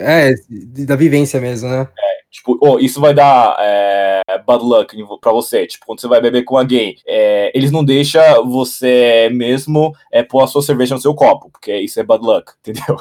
É, 0.00 0.34
da 0.84 0.96
vivência 0.96 1.40
mesmo, 1.40 1.68
né? 1.68 1.88
É, 1.98 2.14
tipo, 2.30 2.58
oh, 2.60 2.78
isso 2.78 3.00
vai 3.00 3.14
dar 3.14 3.56
é, 3.60 4.22
bad 4.46 4.62
luck 4.62 4.96
pra 5.20 5.32
você. 5.32 5.66
Tipo, 5.66 5.86
quando 5.86 6.00
você 6.00 6.08
vai 6.08 6.20
beber 6.20 6.42
com 6.42 6.58
alguém, 6.58 6.96
é, 7.06 7.50
eles 7.54 7.70
não 7.70 7.84
deixam 7.84 8.48
você 8.48 9.30
mesmo 9.32 9.94
é, 10.12 10.22
pôr 10.22 10.42
a 10.42 10.46
sua 10.46 10.62
cerveja 10.62 10.94
no 10.94 11.00
seu 11.00 11.14
copo, 11.14 11.50
porque 11.50 11.74
isso 11.76 11.98
é 12.00 12.02
bad 12.02 12.24
luck, 12.24 12.52
entendeu? 12.60 12.96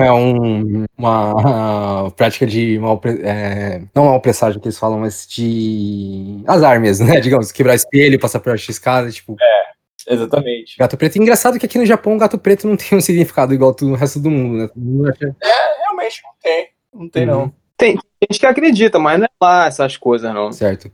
É 0.00 0.12
um, 0.12 0.84
uma 0.96 2.10
prática 2.16 2.46
de 2.46 2.78
mal, 2.78 3.00
é, 3.24 3.82
não 3.94 4.04
mal 4.06 4.20
presságio 4.20 4.60
que 4.60 4.66
eles 4.66 4.78
falam, 4.78 5.00
mas 5.00 5.26
de 5.26 6.42
azar 6.46 6.80
mesmo, 6.80 7.06
né? 7.06 7.20
Digamos, 7.20 7.50
quebrar 7.50 7.74
espelho, 7.74 8.18
passar 8.18 8.40
por 8.40 8.54
escada, 8.54 9.10
tipo. 9.10 9.36
É, 9.40 10.14
exatamente. 10.14 10.76
Gato 10.78 10.96
preto. 10.96 11.16
Engraçado 11.16 11.58
que 11.58 11.66
aqui 11.66 11.78
no 11.78 11.86
Japão 11.86 12.18
gato 12.18 12.38
preto 12.38 12.68
não 12.68 12.76
tem 12.76 12.98
um 12.98 13.00
significado 13.00 13.54
igual 13.54 13.74
no 13.80 13.94
resto 13.94 14.20
do 14.20 14.30
mundo, 14.30 14.58
né? 14.58 15.12
É, 15.42 15.82
realmente 15.84 16.22
não 16.22 16.32
tem. 16.42 16.68
Não 16.92 17.08
tem, 17.08 17.28
uhum. 17.28 17.30
não. 17.30 17.52
Tem 17.76 17.96
gente 18.20 18.40
que 18.40 18.46
acredita, 18.46 18.98
mas 18.98 19.18
não 19.18 19.26
é 19.26 19.30
lá 19.40 19.66
essas 19.66 19.96
coisas, 19.96 20.34
não. 20.34 20.50
Certo. 20.50 20.90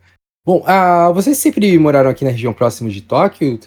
Bom, 0.46 0.59
uh, 0.59 1.14
vocês 1.14 1.38
sempre 1.38 1.78
moraram 1.78 2.11
aqui 2.11 2.22
na 2.22 2.30
região 2.30 2.52
próxima 2.52 2.90
de 2.90 3.00
Tóquio? 3.00 3.59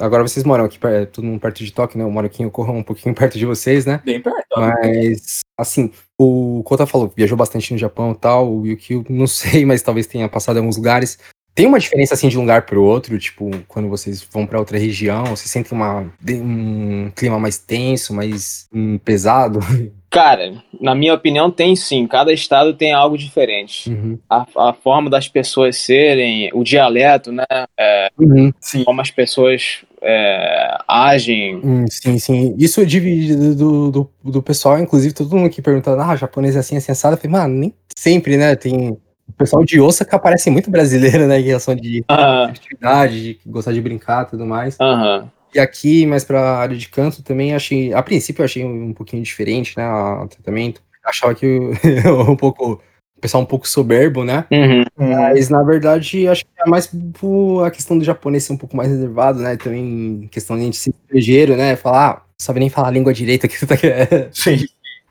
Agora 0.00 0.26
vocês 0.26 0.44
moram 0.44 0.64
aqui, 0.64 0.76
todo 1.12 1.24
mundo 1.24 1.38
perto 1.38 1.64
de 1.64 1.72
Tóquio, 1.72 1.96
né? 1.96 2.04
Eu 2.04 2.10
moro 2.10 2.26
aqui 2.26 2.42
em 2.42 2.46
Yokohama, 2.46 2.80
um 2.80 2.82
pouquinho 2.82 3.14
perto 3.16 3.38
de 3.38 3.46
vocês, 3.46 3.86
né? 3.86 4.02
Bem 4.04 4.20
perto. 4.20 4.48
Mas, 4.56 5.42
assim, 5.56 5.92
o 6.18 6.60
Kota 6.64 6.86
falou, 6.86 7.12
viajou 7.16 7.38
bastante 7.38 7.72
no 7.72 7.78
Japão 7.78 8.10
e 8.10 8.16
tal, 8.16 8.52
o 8.52 8.66
Yukio, 8.66 9.04
não 9.08 9.28
sei, 9.28 9.64
mas 9.64 9.80
talvez 9.80 10.08
tenha 10.08 10.28
passado 10.28 10.56
em 10.56 10.58
alguns 10.58 10.76
lugares. 10.76 11.20
Tem 11.54 11.66
uma 11.66 11.78
diferença, 11.78 12.14
assim, 12.14 12.28
de 12.28 12.36
um 12.36 12.40
lugar 12.40 12.66
para 12.66 12.80
o 12.80 12.82
outro? 12.82 13.16
Tipo, 13.16 13.50
quando 13.68 13.88
vocês 13.88 14.26
vão 14.32 14.44
para 14.44 14.58
outra 14.58 14.78
região, 14.78 15.26
vocês 15.26 15.50
sentem 15.50 15.78
uma, 15.78 16.12
um 16.28 17.12
clima 17.14 17.38
mais 17.38 17.58
tenso, 17.58 18.12
mais 18.12 18.66
um, 18.74 18.98
pesado? 18.98 19.60
Cara, 20.12 20.52
na 20.78 20.94
minha 20.94 21.14
opinião, 21.14 21.50
tem 21.50 21.74
sim. 21.74 22.06
Cada 22.06 22.34
estado 22.34 22.74
tem 22.74 22.92
algo 22.92 23.16
diferente. 23.16 23.88
Uhum. 23.88 24.18
A, 24.28 24.46
a, 24.68 24.72
forma 24.74 25.08
das 25.08 25.26
pessoas 25.26 25.78
serem, 25.78 26.50
o 26.52 26.62
dialeto, 26.62 27.32
né? 27.32 27.46
É, 27.78 28.10
uhum. 28.20 28.52
Como 28.84 29.00
as 29.00 29.10
pessoas 29.10 29.78
é, 30.02 30.76
agem. 30.86 31.56
Hum, 31.64 31.86
sim, 31.88 32.18
sim. 32.18 32.54
Isso 32.58 32.84
divide 32.84 33.34
do, 33.54 33.90
do, 33.90 34.10
do, 34.22 34.42
pessoal, 34.42 34.78
inclusive, 34.78 35.14
todo 35.14 35.34
mundo 35.34 35.46
aqui 35.46 35.62
perguntando, 35.62 36.02
ah, 36.02 36.14
japonês 36.14 36.56
é 36.56 36.58
assim, 36.58 36.76
é 36.76 36.80
sensado. 36.80 37.14
Eu 37.14 37.18
falei, 37.18 37.32
mano, 37.32 37.54
nem 37.54 37.74
sempre, 37.96 38.36
né? 38.36 38.54
Tem 38.54 38.90
o 38.90 39.32
pessoal 39.38 39.64
de 39.64 39.80
Osaka 39.80 40.18
parece 40.18 40.50
muito 40.50 40.70
brasileiro, 40.70 41.26
né? 41.26 41.40
Em 41.40 41.44
relação 41.44 41.74
de 41.74 42.04
uhum. 42.10 42.44
atividade, 42.44 43.22
de 43.22 43.40
gostar 43.46 43.72
de 43.72 43.80
brincar 43.80 44.26
e 44.26 44.30
tudo 44.30 44.44
mais. 44.44 44.76
Aham. 44.78 45.30
E 45.54 45.60
aqui, 45.60 46.06
mais 46.06 46.24
pra 46.24 46.56
área 46.58 46.76
de 46.76 46.88
canto, 46.88 47.22
também 47.22 47.54
achei. 47.54 47.92
A 47.92 48.02
princípio, 48.02 48.40
eu 48.40 48.44
achei 48.44 48.64
um 48.64 48.92
pouquinho 48.92 49.22
diferente, 49.22 49.76
né? 49.76 49.86
O 49.86 50.26
tratamento. 50.28 50.82
Achava 51.04 51.34
que 51.34 51.46
um 52.28 52.36
pouco. 52.36 52.80
O 53.16 53.20
pessoal 53.22 53.42
um 53.42 53.46
pouco 53.46 53.68
soberbo, 53.68 54.24
né? 54.24 54.44
Uhum. 54.50 54.84
Mas, 54.96 55.48
na 55.48 55.62
verdade, 55.62 56.26
acho 56.26 56.44
que 56.44 56.50
é 56.58 56.68
mais 56.68 56.88
por 57.20 57.62
a 57.62 57.70
questão 57.70 57.96
do 57.96 58.04
japonês 58.04 58.42
ser 58.42 58.52
um 58.52 58.56
pouco 58.56 58.76
mais 58.76 58.90
reservado, 58.90 59.38
né? 59.38 59.56
Também 59.56 60.28
questão 60.28 60.58
de 60.58 60.76
ser 60.76 60.90
estrangeiro, 60.90 61.56
né? 61.56 61.76
Falar, 61.76 62.10
ah, 62.10 62.22
sabe 62.36 62.58
nem 62.58 62.68
falar 62.68 62.88
a 62.88 62.90
língua 62.90 63.14
direita 63.14 63.46
que 63.46 63.56
você 63.56 63.64
tá 63.66 63.76
querendo. 63.76 64.28
Sim. 64.32 64.64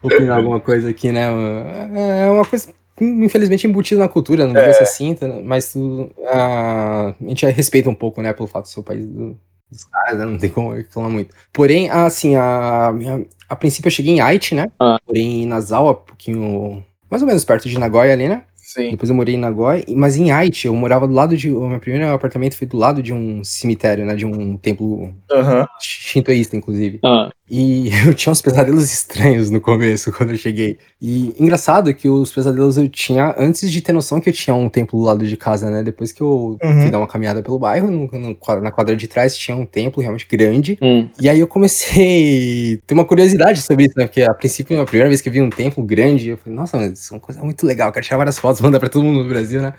Opinar 0.03 0.39
alguma 0.39 0.59
coisa 0.59 0.89
aqui, 0.89 1.09
né? 1.11 1.21
É 2.25 2.29
uma 2.29 2.43
coisa 2.43 2.73
infelizmente 2.99 3.65
embutido 3.65 4.01
na 4.01 4.09
cultura, 4.09 4.45
não 4.45 4.53
deve 4.53 4.69
é. 4.69 4.73
ser 4.73 4.83
assim, 4.83 5.17
mas 5.43 5.73
tu, 5.73 6.11
a, 6.27 7.07
a 7.19 7.27
gente 7.27 7.45
respeita 7.47 7.89
um 7.89 7.95
pouco, 7.95 8.21
né, 8.21 8.31
pelo 8.31 8.47
fato 8.47 8.65
do 8.65 8.69
seu 8.69 8.83
país 8.83 9.07
do, 9.07 9.35
né? 10.13 10.25
Não 10.25 10.37
tem 10.37 10.49
como 10.49 10.73
falar 10.89 11.09
muito. 11.09 11.33
Porém, 11.53 11.89
assim, 11.89 12.35
a, 12.35 12.89
a, 12.89 12.93
a 13.49 13.55
princípio 13.55 13.87
eu 13.87 13.91
cheguei 13.91 14.15
em 14.15 14.21
Aichi, 14.21 14.55
né? 14.55 14.71
Ah. 14.79 14.99
Porém, 15.05 15.43
em 15.43 15.45
Nazawa, 15.45 15.91
um 15.91 15.95
pouquinho. 15.95 16.83
Mais 17.09 17.21
ou 17.21 17.27
menos 17.27 17.43
perto 17.43 17.67
de 17.67 17.77
Nagoya 17.77 18.13
ali, 18.13 18.27
né? 18.27 18.43
Sim. 18.55 18.91
Depois 18.91 19.09
eu 19.09 19.15
morei 19.15 19.35
em 19.35 19.39
Nagoya, 19.39 19.83
mas 19.89 20.15
em 20.15 20.31
Aichi 20.31 20.67
eu 20.67 20.75
morava 20.75 21.05
do 21.05 21.13
lado 21.13 21.35
de. 21.35 21.51
O 21.51 21.67
meu 21.67 21.79
primeiro 21.79 22.07
apartamento 22.13 22.55
foi 22.55 22.65
do 22.65 22.77
lado 22.77 23.03
de 23.03 23.11
um 23.11 23.43
cemitério, 23.43 24.05
né? 24.05 24.15
De 24.15 24.25
um 24.25 24.55
templo 24.55 25.13
uhum. 25.29 25.65
shintoísta, 25.79 26.55
inclusive. 26.55 26.99
Uhum. 27.03 27.29
E 27.53 27.89
eu 28.07 28.13
tinha 28.13 28.31
uns 28.31 28.41
pesadelos 28.41 28.85
estranhos 28.93 29.49
no 29.49 29.59
começo, 29.59 30.09
quando 30.15 30.29
eu 30.29 30.37
cheguei. 30.37 30.79
E 31.01 31.35
engraçado 31.37 31.93
que 31.93 32.07
os 32.07 32.31
pesadelos 32.31 32.77
eu 32.77 32.87
tinha 32.87 33.35
antes 33.37 33.69
de 33.69 33.81
ter 33.81 33.91
noção 33.91 34.21
que 34.21 34.29
eu 34.29 34.33
tinha 34.33 34.55
um 34.55 34.69
templo 34.69 34.97
do 34.97 35.03
lado 35.03 35.27
de 35.27 35.35
casa, 35.35 35.69
né? 35.69 35.83
Depois 35.83 36.13
que 36.13 36.21
eu 36.21 36.57
uhum. 36.63 36.81
fui 36.81 36.89
dar 36.89 36.99
uma 36.99 37.07
caminhada 37.07 37.43
pelo 37.43 37.59
bairro, 37.59 37.91
no, 37.91 38.07
no, 38.07 38.37
na 38.61 38.71
quadra 38.71 38.95
de 38.95 39.05
trás 39.05 39.35
tinha 39.35 39.57
um 39.57 39.65
templo 39.65 40.01
realmente 40.01 40.25
grande. 40.31 40.77
Uhum. 40.81 41.09
E 41.19 41.27
aí 41.27 41.41
eu 41.41 41.47
comecei 41.47 42.75
a 42.75 42.77
ter 42.87 42.93
uma 42.93 43.03
curiosidade 43.03 43.61
sobre 43.61 43.85
isso, 43.85 43.95
né? 43.97 44.05
Porque 44.05 44.21
a 44.21 44.33
princípio, 44.33 44.79
a 44.79 44.85
primeira 44.85 45.09
vez 45.09 45.19
que 45.19 45.27
eu 45.27 45.33
vi 45.33 45.41
um 45.41 45.49
templo 45.49 45.83
grande, 45.83 46.29
eu 46.29 46.37
falei, 46.37 46.57
nossa, 46.57 46.77
isso 46.85 47.13
é 47.13 47.17
uma 47.17 47.21
coisa 47.21 47.43
muito 47.43 47.65
legal, 47.65 47.89
eu 47.89 47.93
quero 47.93 48.05
tirar 48.05 48.17
várias 48.17 48.39
fotos, 48.39 48.61
mandar 48.61 48.79
pra 48.79 48.87
todo 48.87 49.03
mundo 49.03 49.23
no 49.23 49.29
Brasil, 49.29 49.61
né? 49.61 49.73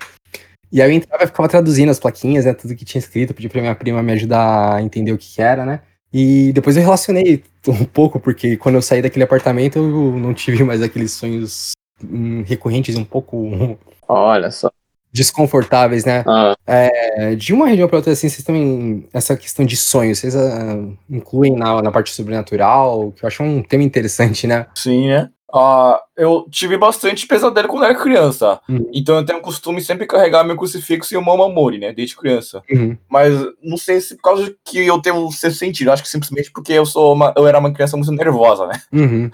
E 0.71 0.83
aí 0.83 0.91
eu 0.91 0.95
entrava 0.95 1.25
e 1.25 1.27
ficava 1.27 1.49
traduzindo 1.49 1.91
as 1.91 1.99
plaquinhas, 1.99 2.45
né? 2.45 2.53
Tudo 2.53 2.75
que 2.75 2.85
tinha 2.85 2.99
escrito, 2.99 3.33
pedi 3.33 3.49
pra 3.49 3.63
minha 3.63 3.75
prima 3.75 4.03
me 4.03 4.13
ajudar 4.13 4.75
a 4.75 4.83
entender 4.83 5.13
o 5.13 5.19
que, 5.19 5.37
que 5.37 5.41
era, 5.41 5.65
né? 5.65 5.81
E 6.13 6.53
depois 6.53 6.77
eu 6.77 6.83
relacionei 6.83 7.43
um 7.69 7.85
pouco, 7.85 8.19
porque 8.19 8.57
quando 8.57 8.77
eu 8.77 8.83
saí 8.83 9.03
daquele 9.03 9.25
apartamento 9.25 9.79
eu 9.79 10.19
não 10.19 10.35
tive 10.35 10.65
mais 10.65 10.83
aqueles 10.83 11.13
sonhos 11.13 11.73
hum, 12.03 12.43
recorrentes 12.47 12.97
um 12.97 13.05
pouco. 13.05 13.79
Olha 14.09 14.51
só. 14.51 14.71
Desconfortáveis, 15.13 16.07
né? 16.07 16.25
Ah. 16.27 16.57
É, 16.67 17.35
de 17.35 17.53
uma 17.53 17.69
região 17.69 17.87
para 17.87 17.99
outra, 17.99 18.13
assim, 18.13 18.31
vocês 18.31 18.43
também. 18.43 19.07
Essa 19.13 19.37
questão 19.37 19.65
de 19.65 19.77
sonhos, 19.77 20.19
vocês 20.19 20.35
uh, 20.35 20.97
incluem 21.11 21.55
na, 21.55 21.83
na 21.83 21.93
parte 21.93 22.11
sobrenatural, 22.15 23.13
que 23.13 23.23
eu 23.23 23.27
acho 23.27 23.43
um 23.43 23.63
tema 23.63 23.85
interessante, 23.85 24.47
né? 24.47 24.67
Sim, 24.75 25.09
né? 25.09 25.29
Uh, 25.55 25.99
eu 26.17 26.47
tive 26.51 26.79
bastante 26.79 27.27
pesadelo 27.27 27.69
quando 27.69 27.85
era 27.85 27.95
criança. 27.95 28.59
Uhum. 28.67 28.91
Então 28.93 29.17
eu 29.17 29.25
tenho 29.25 29.39
o 29.39 29.43
costume 29.43 29.83
sempre 29.83 30.07
carregar 30.07 30.45
meu 30.45 30.57
crucifixo 30.57 31.13
e 31.13 31.17
o 31.17 31.23
mamamori, 31.23 31.79
né? 31.79 31.93
Desde 31.93 32.17
criança. 32.17 32.63
Uhum. 32.71 32.97
Mas 33.07 33.35
não 33.63 33.77
sei 33.77 34.01
se 34.01 34.17
por 34.17 34.23
causa 34.23 34.55
que 34.65 34.79
eu 34.79 35.01
tenho 35.03 35.17
um 35.17 35.31
sexto 35.31 35.59
sentido. 35.59 35.93
Acho 35.93 36.03
que 36.03 36.09
simplesmente 36.09 36.51
porque 36.51 36.73
eu 36.73 36.87
sou 36.87 37.13
uma, 37.13 37.35
eu 37.37 37.47
era 37.47 37.59
uma 37.59 37.73
criança 37.73 37.97
muito 37.99 38.11
nervosa, 38.13 38.67
né? 38.67 38.81
Uhum. 38.91 39.31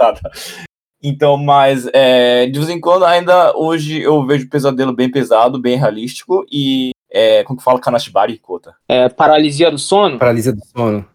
então, 1.02 1.38
mas 1.38 1.88
é, 1.94 2.46
de 2.46 2.58
vez 2.58 2.68
em 2.68 2.80
quando, 2.80 3.06
ainda 3.06 3.56
hoje 3.56 4.02
eu 4.02 4.26
vejo 4.26 4.48
pesadelo 4.50 4.92
bem 4.92 5.10
pesado, 5.10 5.58
bem 5.58 5.78
realístico. 5.78 6.44
E 6.52 6.90
é, 7.10 7.42
como 7.44 7.58
que 7.58 7.64
fala 7.64 7.80
Kanashibari, 7.80 8.38
Kota? 8.38 8.74
É, 8.86 9.08
paralisia 9.08 9.70
do 9.70 9.78
sono? 9.78 10.18
Paralisia 10.18 10.52
do 10.52 10.60
sono. 10.76 11.06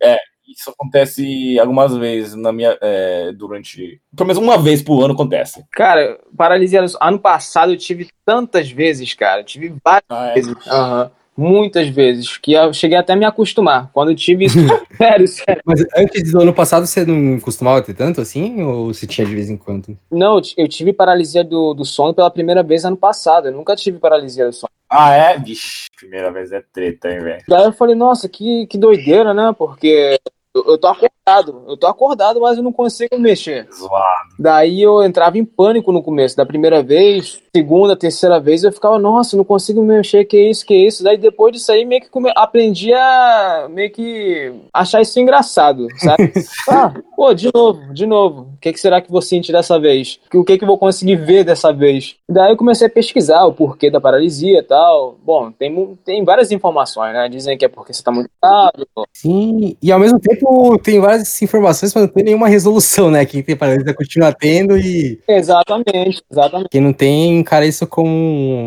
É, 0.00 0.16
isso 0.58 0.70
acontece 0.70 1.58
algumas 1.58 1.96
vezes 1.96 2.34
na 2.34 2.52
minha 2.52 2.76
é, 2.80 3.32
durante 3.32 4.00
pelo 4.14 4.26
menos 4.26 4.42
uma 4.42 4.58
vez 4.58 4.82
por 4.82 5.02
ano 5.04 5.14
acontece 5.14 5.64
cara 5.72 6.18
paralisia 6.36 6.84
ano 7.00 7.18
passado 7.18 7.72
eu 7.72 7.76
tive 7.76 8.08
tantas 8.24 8.70
vezes 8.70 9.14
cara 9.14 9.40
eu 9.40 9.44
tive 9.44 9.74
várias 9.84 10.04
ah, 10.10 10.26
é? 10.28 10.34
vezes 10.34 10.52
uhum. 10.66 11.10
muitas 11.36 11.88
vezes, 11.88 12.36
que 12.36 12.52
eu 12.52 12.72
cheguei 12.74 12.98
até 12.98 13.12
a 13.12 13.16
me 13.16 13.24
acostumar. 13.24 13.90
Quando 13.92 14.10
eu 14.10 14.16
tive 14.16 14.46
isso, 14.46 14.58
sério, 14.98 15.28
sério. 15.28 15.62
Mas 15.64 15.84
antes 15.96 16.32
do 16.32 16.40
ano 16.40 16.52
passado 16.52 16.84
você 16.84 17.06
não 17.06 17.38
costumava 17.38 17.80
ter 17.80 17.94
tanto 17.94 18.20
assim? 18.20 18.60
Ou 18.60 18.92
você 18.92 19.06
tinha 19.06 19.24
de 19.24 19.34
vez 19.34 19.48
em 19.48 19.56
quando? 19.56 19.96
Não, 20.10 20.40
eu 20.56 20.68
tive 20.68 20.92
paralisia 20.92 21.44
do, 21.44 21.74
do 21.74 21.84
sono 21.84 22.12
pela 22.12 22.30
primeira 22.30 22.64
vez 22.64 22.84
ano 22.84 22.96
passado. 22.96 23.46
Eu 23.46 23.52
nunca 23.52 23.76
tive 23.76 23.98
paralisia 23.98 24.46
do 24.46 24.52
sono. 24.52 24.70
Ah, 24.90 25.12
é? 25.12 25.38
Vixe, 25.38 25.86
primeira 25.96 26.32
vez 26.32 26.50
é 26.50 26.62
treta, 26.72 27.10
hein, 27.10 27.20
velho? 27.20 27.44
Daí 27.46 27.64
eu 27.64 27.72
falei, 27.72 27.94
nossa, 27.94 28.28
que, 28.28 28.66
que 28.66 28.78
doideira, 28.78 29.34
né? 29.34 29.54
Porque 29.56 30.18
eu, 30.58 30.72
eu 30.72 30.78
tô 30.78 30.88
acordado. 31.28 31.62
Eu 31.68 31.76
tô 31.76 31.86
acordado, 31.86 32.40
mas 32.40 32.56
eu 32.56 32.62
não 32.62 32.72
consigo 32.72 33.18
mexer. 33.18 33.68
Zoado. 33.72 34.04
Daí 34.38 34.82
eu 34.82 35.02
entrava 35.02 35.36
em 35.38 35.44
pânico 35.44 35.92
no 35.92 36.02
começo. 36.02 36.36
Da 36.36 36.46
primeira 36.46 36.82
vez, 36.82 37.40
segunda, 37.54 37.96
terceira 37.96 38.38
vez, 38.40 38.64
eu 38.64 38.72
ficava, 38.72 38.98
nossa, 38.98 39.36
não 39.36 39.44
consigo 39.44 39.82
mexer, 39.82 40.24
que 40.24 40.38
isso, 40.48 40.64
que 40.64 40.74
isso. 40.74 41.02
Daí 41.02 41.16
depois 41.16 41.52
disso 41.52 41.70
aí, 41.72 41.84
meio 41.84 42.00
que 42.00 42.08
come- 42.08 42.32
aprendi 42.34 42.92
a 42.92 43.66
meio 43.70 43.90
que 43.90 44.52
achar 44.72 45.00
isso 45.02 45.18
engraçado, 45.20 45.86
sabe? 45.98 46.32
ah, 46.70 46.92
pô, 47.16 47.34
de 47.34 47.50
novo, 47.52 47.92
de 47.92 48.06
novo. 48.06 48.42
O 48.54 48.60
que, 48.60 48.72
que 48.72 48.80
será 48.80 49.00
que 49.00 49.10
vou 49.10 49.22
sentir 49.22 49.52
dessa 49.52 49.78
vez? 49.78 50.20
O 50.32 50.44
que, 50.44 50.56
que 50.58 50.64
eu 50.64 50.68
vou 50.68 50.78
conseguir 50.78 51.16
ver 51.16 51.44
dessa 51.44 51.72
vez? 51.72 52.16
Daí 52.28 52.52
eu 52.52 52.56
comecei 52.56 52.86
a 52.86 52.90
pesquisar 52.90 53.44
o 53.44 53.52
porquê 53.52 53.90
da 53.90 54.00
paralisia 54.00 54.58
e 54.58 54.62
tal. 54.62 55.16
Bom, 55.24 55.50
tem, 55.52 55.98
tem 56.04 56.24
várias 56.24 56.50
informações, 56.52 57.12
né? 57.12 57.28
Dizem 57.28 57.56
que 57.58 57.64
é 57.64 57.68
porque 57.68 57.92
você 57.92 58.02
tá 58.02 58.10
muito 58.12 58.30
cansado. 58.40 58.86
Sim, 59.12 59.76
e 59.82 59.90
ao 59.90 59.98
mesmo 59.98 60.18
tempo 60.20 60.78
tem 60.78 61.00
várias 61.00 61.17
informações, 61.42 61.94
mas 61.94 62.02
não 62.04 62.08
tem 62.08 62.24
nenhuma 62.24 62.48
resolução, 62.48 63.10
né? 63.10 63.24
Quem 63.24 63.42
tem 63.42 63.56
paralisia 63.56 63.94
continua 63.94 64.32
tendo 64.32 64.76
e 64.78 65.20
Exatamente, 65.28 66.22
exatamente. 66.30 66.68
quem 66.70 66.80
não 66.80 66.92
tem 66.92 67.38
encara 67.38 67.66
isso 67.66 67.86
como 67.86 68.08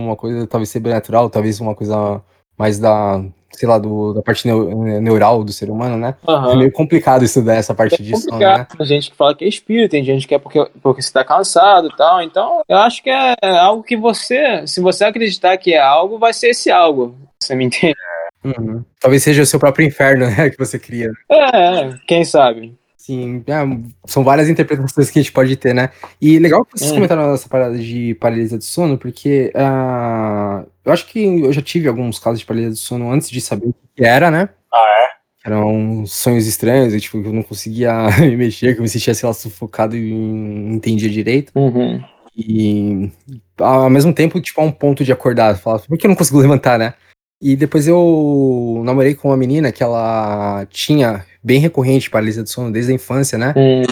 uma 0.05 0.15
coisa 0.15 0.45
talvez 0.47 0.69
sobrenatural, 0.69 1.29
talvez 1.29 1.59
uma 1.59 1.75
coisa 1.75 2.21
mais 2.57 2.77
da, 2.79 3.23
sei 3.51 3.67
lá, 3.67 3.77
do, 3.77 4.13
da 4.13 4.21
parte 4.21 4.45
neu- 4.47 4.69
neural 5.01 5.43
do 5.43 5.51
ser 5.51 5.69
humano, 5.69 5.97
né? 5.97 6.15
É 6.27 6.31
Aham. 6.31 6.55
meio 6.57 6.71
complicado 6.71 7.23
estudar 7.23 7.55
essa 7.55 7.73
parte 7.73 7.95
É 7.95 8.03
disso, 8.03 8.27
né? 8.37 8.67
Tem 8.77 8.85
gente 8.85 9.09
que 9.11 9.15
fala 9.17 9.33
que 9.35 9.43
é 9.45 9.47
espírito, 9.47 9.91
tem 9.91 10.03
gente 10.03 10.27
que 10.27 10.35
é 10.35 10.39
porque, 10.39 10.63
porque 10.81 11.01
você 11.01 11.11
tá 11.11 11.23
cansado 11.23 11.87
e 11.87 11.95
tal. 11.95 12.21
Então, 12.21 12.61
eu 12.67 12.77
acho 12.77 13.01
que 13.01 13.09
é 13.09 13.35
algo 13.59 13.83
que 13.83 13.97
você, 13.97 14.65
se 14.67 14.79
você 14.79 15.05
acreditar 15.05 15.57
que 15.57 15.73
é 15.73 15.79
algo, 15.79 16.19
vai 16.19 16.33
ser 16.33 16.49
esse 16.49 16.69
algo. 16.69 17.15
Você 17.41 17.55
me 17.55 17.65
entende? 17.65 17.95
Uhum. 18.43 18.83
Talvez 18.99 19.23
seja 19.23 19.43
o 19.43 19.45
seu 19.45 19.59
próprio 19.59 19.85
inferno, 19.87 20.25
né? 20.31 20.49
Que 20.49 20.57
você 20.57 20.79
cria. 20.79 21.11
É, 21.29 21.85
é, 21.85 21.99
quem 22.07 22.23
sabe? 22.25 22.75
Sim, 22.97 23.43
é, 23.47 23.53
são 24.05 24.23
várias 24.23 24.47
interpretações 24.47 25.09
que 25.09 25.17
a 25.17 25.21
gente 25.23 25.31
pode 25.31 25.55
ter, 25.55 25.73
né? 25.73 25.89
E 26.21 26.37
legal 26.37 26.63
que 26.63 26.77
vocês 26.77 26.91
Hum. 26.91 26.95
comentaram 26.95 27.33
essa 27.33 27.49
parada 27.49 27.75
de 27.77 28.13
paralisia 28.15 28.57
do 28.59 28.63
sono, 28.63 28.95
porque 28.95 29.51
ah, 29.55 30.63
eu 30.85 30.93
acho 30.93 31.07
que 31.07 31.19
eu 31.19 31.51
já 31.51 31.63
tive 31.63 31.87
alguns 31.87 32.19
casos 32.19 32.39
de 32.41 32.45
paralisia 32.45 32.69
do 32.69 32.75
sono 32.77 33.11
antes 33.11 33.29
de 33.31 33.41
saber 33.41 33.67
o 33.69 33.75
que 33.95 34.03
era, 34.05 34.29
né? 34.29 34.49
Ah, 34.71 35.09
Eram 35.43 36.05
sonhos 36.05 36.45
estranhos, 36.45 36.93
e, 36.93 36.99
tipo, 37.01 37.19
que 37.19 37.27
eu 37.27 37.33
não 37.33 37.41
conseguia 37.41 37.91
me 38.21 38.37
mexer, 38.37 38.73
que 38.75 38.79
eu 38.79 38.83
me 38.83 38.89
sentia, 38.89 39.15
sei 39.15 39.25
lá, 39.27 39.33
sufocado 39.33 39.97
e 39.97 40.13
não 40.13 40.75
entendia 40.75 41.09
direito. 41.09 41.51
Uhum. 41.55 42.03
E 42.37 43.11
ao 43.57 43.89
mesmo 43.89 44.13
tempo, 44.13 44.39
tipo, 44.39 44.61
a 44.61 44.63
um 44.63 44.71
ponto 44.71 45.03
de 45.03 45.11
acordar, 45.11 45.57
falar, 45.57 45.79
por 45.79 45.97
que 45.97 46.05
eu 46.05 46.09
não 46.09 46.15
consigo 46.15 46.39
levantar, 46.39 46.77
né? 46.77 46.93
E 47.41 47.55
depois 47.55 47.87
eu 47.87 48.81
namorei 48.85 49.15
com 49.15 49.29
uma 49.29 49.37
menina 49.37 49.71
que 49.71 49.81
ela 49.83 50.65
tinha 50.69 51.25
bem 51.43 51.59
recorrente 51.59 52.09
paralisia 52.09 52.43
do 52.43 52.49
sono 52.49 52.71
desde 52.71 52.91
a 52.91 52.95
infância, 52.95 53.37
né? 53.37 53.53
Hum, 53.57 53.83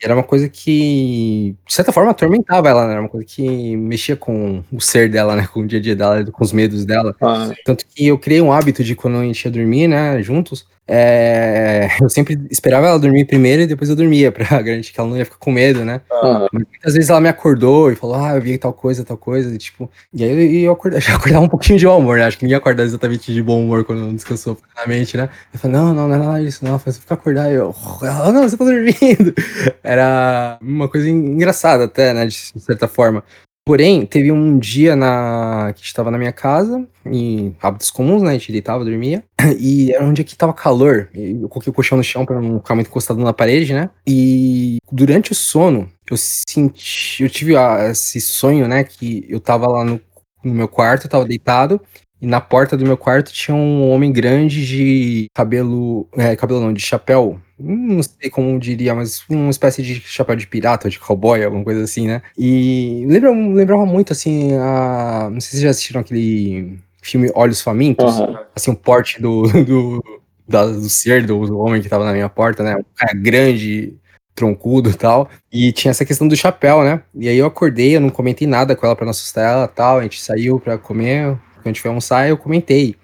E 0.00 0.04
Era 0.04 0.14
uma 0.14 0.22
coisa 0.24 0.48
que, 0.48 1.54
de 1.66 1.72
certa 1.72 1.92
forma, 1.92 2.10
atormentava 2.10 2.68
ela, 2.68 2.86
né? 2.86 2.92
Era 2.92 3.00
uma 3.00 3.08
coisa 3.08 3.24
que 3.26 3.76
mexia 3.76 4.16
com 4.16 4.62
o 4.72 4.80
ser 4.80 5.08
dela, 5.08 5.34
né? 5.36 5.46
Com 5.52 5.60
o 5.60 5.66
dia 5.66 5.78
a 5.78 5.82
dia 5.82 5.96
dela, 5.96 6.24
com 6.30 6.44
os 6.44 6.52
medos 6.52 6.84
dela. 6.84 7.14
ah, 7.22 7.50
Tanto 7.64 7.86
que 7.86 8.06
eu 8.08 8.18
criei 8.18 8.40
um 8.42 8.52
hábito 8.52 8.82
de 8.84 8.94
quando 8.94 9.18
a 9.18 9.24
gente 9.24 9.44
ia 9.44 9.50
dormir, 9.50 9.88
né, 9.88 10.20
juntos, 10.22 10.66
é, 10.86 11.88
eu 12.00 12.08
sempre 12.08 12.38
esperava 12.50 12.88
ela 12.88 12.98
dormir 12.98 13.24
primeiro 13.24 13.62
e 13.62 13.66
depois 13.66 13.88
eu 13.88 13.96
dormia, 13.96 14.32
pra 14.32 14.44
garantir 14.60 14.92
que 14.92 14.98
ela 14.98 15.08
não 15.08 15.16
ia 15.16 15.24
ficar 15.24 15.38
com 15.38 15.52
medo, 15.52 15.84
né? 15.84 16.00
ah, 16.10 16.48
Mas 16.52 16.64
muitas 16.68 16.94
vezes 16.94 17.08
ela 17.08 17.20
me 17.20 17.28
acordou 17.28 17.90
e 17.90 17.96
falou, 17.96 18.16
ah, 18.16 18.34
eu 18.34 18.42
vi 18.42 18.58
tal 18.58 18.72
coisa, 18.72 19.04
tal 19.04 19.16
coisa, 19.16 19.54
e 19.54 19.58
tipo, 19.58 19.90
e 20.12 20.24
aí 20.24 20.30
eu, 20.30 20.40
e 20.40 20.64
eu 20.64 20.72
acordava, 20.72 21.00
já 21.00 21.14
acordava 21.14 21.44
um 21.44 21.48
pouquinho 21.48 21.78
de 21.78 21.86
mau 21.86 21.98
humor, 21.98 22.18
né? 22.18 22.24
Acho 22.24 22.36
que 22.36 22.44
ninguém 22.44 22.58
acorda 22.58 22.82
exatamente 22.82 23.32
de 23.32 23.42
bom 23.42 23.62
humor 23.62 23.84
quando 23.84 24.00
não 24.00 24.14
descansou 24.14 24.56
plenamente, 24.56 25.16
né? 25.16 25.28
Eu 25.52 25.58
falei, 25.58 25.76
não, 25.76 25.94
não, 25.94 26.08
não 26.08 26.14
é 26.14 26.18
nada 26.18 26.44
disso, 26.44 26.64
não, 26.64 26.78
você 26.78 27.00
fica 27.00 27.14
acordar, 27.14 27.50
e 27.50 27.54
eu, 27.54 27.74
ah, 28.02 28.32
não, 28.32 28.48
você 28.48 28.56
tá 28.56 28.64
dormindo. 28.64 29.34
Era 29.82 30.58
uma 30.60 30.88
coisa 30.88 31.08
engraçada 31.08 31.84
até, 31.84 32.12
né, 32.12 32.26
de 32.26 32.34
certa 32.34 32.88
forma. 32.88 33.22
Porém, 33.64 34.04
teve 34.04 34.32
um 34.32 34.58
dia 34.58 34.96
na 34.96 35.72
que 35.74 35.82
a 35.82 35.84
gente 35.84 36.10
na 36.10 36.18
minha 36.18 36.32
casa, 36.32 36.84
em 37.06 37.56
hábitos 37.62 37.90
comuns, 37.90 38.20
né? 38.20 38.30
A 38.30 38.32
gente 38.32 38.50
deitava, 38.50 38.84
dormia. 38.84 39.24
E 39.58 39.92
era 39.92 40.04
um 40.04 40.12
dia 40.12 40.24
que 40.24 40.36
tava 40.36 40.52
calor. 40.52 41.08
Eu 41.14 41.48
coloquei 41.48 41.70
o 41.70 41.74
colchão 41.74 41.96
no 41.96 42.04
chão 42.04 42.24
pra 42.24 42.40
não 42.40 42.58
ficar 42.58 42.74
muito 42.74 42.88
encostado 42.88 43.20
na 43.20 43.32
parede, 43.32 43.72
né? 43.72 43.90
E 44.06 44.78
durante 44.90 45.32
o 45.32 45.34
sono, 45.34 45.88
eu 46.10 46.16
senti. 46.16 47.22
Eu 47.22 47.30
tive 47.30 47.56
ah, 47.56 47.88
esse 47.90 48.20
sonho, 48.20 48.66
né? 48.66 48.82
Que 48.82 49.24
eu 49.28 49.38
tava 49.38 49.68
lá 49.68 49.84
no, 49.84 50.00
no 50.42 50.54
meu 50.54 50.68
quarto, 50.68 51.06
eu 51.06 51.10
tava 51.10 51.24
deitado. 51.24 51.80
E 52.20 52.26
na 52.26 52.40
porta 52.40 52.76
do 52.76 52.84
meu 52.84 52.96
quarto 52.96 53.32
tinha 53.32 53.54
um 53.54 53.90
homem 53.90 54.12
grande 54.12 54.66
de 54.66 55.26
cabelo. 55.34 56.08
É, 56.16 56.34
cabelo 56.36 56.60
não, 56.60 56.72
de 56.72 56.80
chapéu. 56.80 57.40
Não 57.62 58.02
sei 58.02 58.28
como 58.30 58.58
diria, 58.58 58.94
mas 58.94 59.22
uma 59.28 59.50
espécie 59.50 59.82
de 59.82 59.94
chapéu 60.00 60.34
de 60.36 60.46
pirata, 60.46 60.90
de 60.90 60.98
cowboy, 60.98 61.42
alguma 61.44 61.64
coisa 61.64 61.82
assim, 61.84 62.06
né? 62.06 62.22
E 62.36 63.04
lembra, 63.08 63.30
lembrava 63.30 63.86
muito, 63.86 64.12
assim, 64.12 64.52
a. 64.56 65.28
Não 65.32 65.40
sei 65.40 65.50
se 65.50 65.50
vocês 65.50 65.62
já 65.62 65.70
assistiram 65.70 66.00
aquele 66.00 66.78
filme 67.02 67.30
Olhos 67.34 67.60
Famintos 67.60 68.20
aham. 68.20 68.38
assim, 68.54 68.70
o 68.70 68.76
porte 68.76 69.20
do, 69.20 69.42
do, 69.64 70.04
da- 70.48 70.66
do 70.66 70.88
ser 70.88 71.26
do, 71.26 71.46
do 71.46 71.58
homem 71.58 71.80
que 71.82 71.88
tava 71.88 72.04
na 72.04 72.12
minha 72.12 72.28
porta, 72.28 72.62
né? 72.62 72.76
Um 72.76 72.84
cara 72.94 73.12
grande, 73.14 73.94
troncudo 74.34 74.90
e 74.90 74.94
tal. 74.94 75.28
E 75.52 75.72
tinha 75.72 75.90
essa 75.90 76.04
questão 76.04 76.26
do 76.28 76.36
chapéu, 76.36 76.82
né? 76.82 77.02
E 77.14 77.28
aí 77.28 77.36
eu 77.36 77.46
acordei, 77.46 77.96
eu 77.96 78.00
não 78.00 78.08
comentei 78.10 78.46
nada 78.46 78.74
com 78.76 78.86
ela 78.86 78.96
pra 78.96 79.04
não 79.04 79.10
assustar 79.10 79.52
ela 79.52 79.64
e 79.64 79.68
tal. 79.76 79.98
A 79.98 80.02
gente 80.02 80.20
saiu 80.22 80.58
pra 80.60 80.78
comer, 80.78 81.26
quando 81.56 81.66
a 81.66 81.68
gente 81.68 81.80
foi 81.80 81.88
almoçar, 81.88 82.28
eu 82.28 82.36
comentei. 82.36 82.96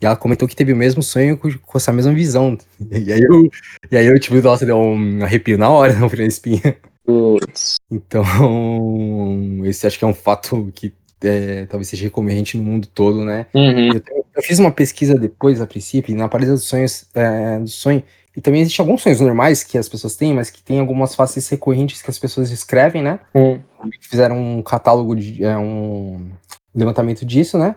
E 0.00 0.06
ela 0.06 0.16
comentou 0.16 0.48
que 0.48 0.56
teve 0.56 0.72
o 0.72 0.76
mesmo 0.76 1.02
sonho 1.02 1.38
com, 1.38 1.78
essa 1.78 1.92
mesma 1.92 2.12
visão. 2.12 2.58
E 2.90 3.12
aí 3.12 3.22
eu, 3.22 3.50
e 3.90 3.96
aí 3.96 4.06
eu 4.06 4.18
tipo, 4.18 4.40
nossa, 4.40 4.66
deu 4.66 4.76
um 4.76 5.22
arrepio 5.22 5.58
na 5.58 5.68
hora, 5.68 5.92
não 5.98 6.08
na 6.08 6.24
espinha. 6.24 6.76
Putz. 7.04 7.76
Então, 7.90 8.24
esse 9.64 9.86
acho 9.86 9.98
que 9.98 10.04
é 10.04 10.08
um 10.08 10.14
fato 10.14 10.70
que 10.74 10.92
é, 11.22 11.66
talvez 11.66 11.88
seja 11.88 12.04
recorrente 12.04 12.56
no 12.56 12.64
mundo 12.64 12.86
todo, 12.86 13.24
né? 13.24 13.46
Uhum. 13.54 13.94
Eu, 13.94 14.02
eu 14.36 14.42
fiz 14.42 14.58
uma 14.58 14.70
pesquisa 14.70 15.14
depois, 15.14 15.60
a 15.60 15.66
princípio, 15.66 16.14
na 16.14 16.28
paralisia 16.28 16.54
dos 16.54 16.64
sonhos, 16.64 17.06
é, 17.14 17.58
do 17.58 17.68
sonho, 17.68 18.02
e 18.36 18.40
também 18.40 18.60
existem 18.60 18.82
alguns 18.82 19.02
sonhos 19.02 19.20
normais 19.20 19.62
que 19.62 19.78
as 19.78 19.88
pessoas 19.88 20.16
têm, 20.16 20.34
mas 20.34 20.50
que 20.50 20.62
tem 20.62 20.80
algumas 20.80 21.14
faces 21.14 21.48
recorrentes 21.48 22.02
que 22.02 22.10
as 22.10 22.18
pessoas 22.18 22.50
escrevem, 22.50 23.02
né? 23.02 23.20
Hum. 23.34 23.60
Fizeram 24.00 24.36
um 24.36 24.62
catálogo, 24.62 25.14
de, 25.14 25.44
é, 25.44 25.56
um 25.56 26.30
levantamento 26.74 27.24
disso, 27.24 27.56
né? 27.58 27.76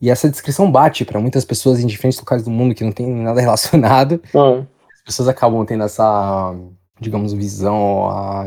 E 0.00 0.10
essa 0.10 0.28
descrição 0.30 0.70
bate 0.70 1.04
para 1.04 1.20
muitas 1.20 1.44
pessoas 1.44 1.80
em 1.80 1.86
diferentes 1.86 2.18
locais 2.18 2.42
do 2.44 2.50
mundo 2.50 2.74
que 2.74 2.84
não 2.84 2.92
tem 2.92 3.06
nada 3.06 3.40
relacionado. 3.42 4.20
Ah, 4.34 4.64
As 4.94 5.02
pessoas 5.04 5.28
acabam 5.28 5.64
tendo 5.64 5.82
essa, 5.84 6.54
digamos, 7.00 7.32
visão, 7.32 8.08
a, 8.08 8.44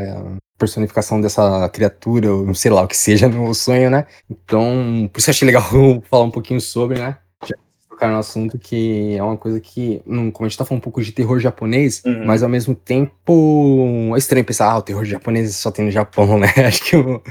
personificação 0.57 1.19
dessa 1.19 1.67
criatura, 1.69 2.31
ou 2.33 2.53
sei 2.53 2.69
lá 2.69 2.83
o 2.83 2.87
que 2.87 2.95
seja 2.95 3.27
no 3.29 3.53
sonho, 3.53 3.89
né? 3.89 4.05
Então, 4.29 5.09
por 5.11 5.19
isso 5.19 5.29
eu 5.29 5.31
achei 5.33 5.45
legal 5.45 5.63
falar 6.09 6.23
um 6.23 6.31
pouquinho 6.31 6.61
sobre, 6.61 6.99
né? 6.99 7.17
Já 7.43 7.55
tocar 7.89 8.09
no 8.11 8.19
assunto 8.19 8.57
que 8.59 9.15
é 9.17 9.23
uma 9.23 9.35
coisa 9.35 9.59
que, 9.59 10.01
como 10.05 10.45
a 10.45 10.47
gente 10.47 10.57
tá 10.57 10.63
falando 10.63 10.79
um 10.81 10.83
pouco 10.83 11.01
de 11.01 11.11
terror 11.11 11.39
japonês, 11.39 12.01
Uhum. 12.05 12.25
mas 12.25 12.43
ao 12.43 12.49
mesmo 12.49 12.75
tempo 12.75 14.11
é 14.15 14.17
estranho 14.17 14.45
pensar, 14.45 14.71
ah, 14.71 14.77
o 14.77 14.81
terror 14.83 15.03
japonês 15.03 15.55
só 15.55 15.71
tem 15.71 15.85
no 15.85 15.91
Japão, 15.91 16.37
né? 16.39 16.47
Acho 16.67 16.83
que 16.83 16.95
o, 16.95 17.21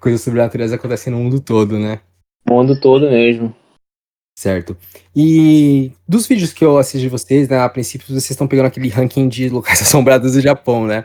coisas 0.00 0.20
sobrenaturais 0.22 0.72
acontecem 0.72 1.12
no 1.12 1.18
mundo 1.18 1.40
todo, 1.40 1.78
né? 1.78 2.00
O 2.48 2.54
mundo 2.54 2.80
todo 2.80 3.10
mesmo. 3.10 3.54
Certo. 4.38 4.76
E 5.14 5.92
dos 6.08 6.26
vídeos 6.26 6.52
que 6.52 6.64
eu 6.64 6.78
assisto 6.78 6.98
de 6.98 7.08
vocês, 7.08 7.48
né, 7.48 7.60
a 7.60 7.68
princípio 7.68 8.06
vocês 8.08 8.30
estão 8.30 8.48
pegando 8.48 8.66
aquele 8.66 8.88
ranking 8.88 9.28
de 9.28 9.48
locais 9.48 9.80
assombrados 9.82 10.32
do 10.32 10.40
Japão, 10.40 10.86
né? 10.86 11.04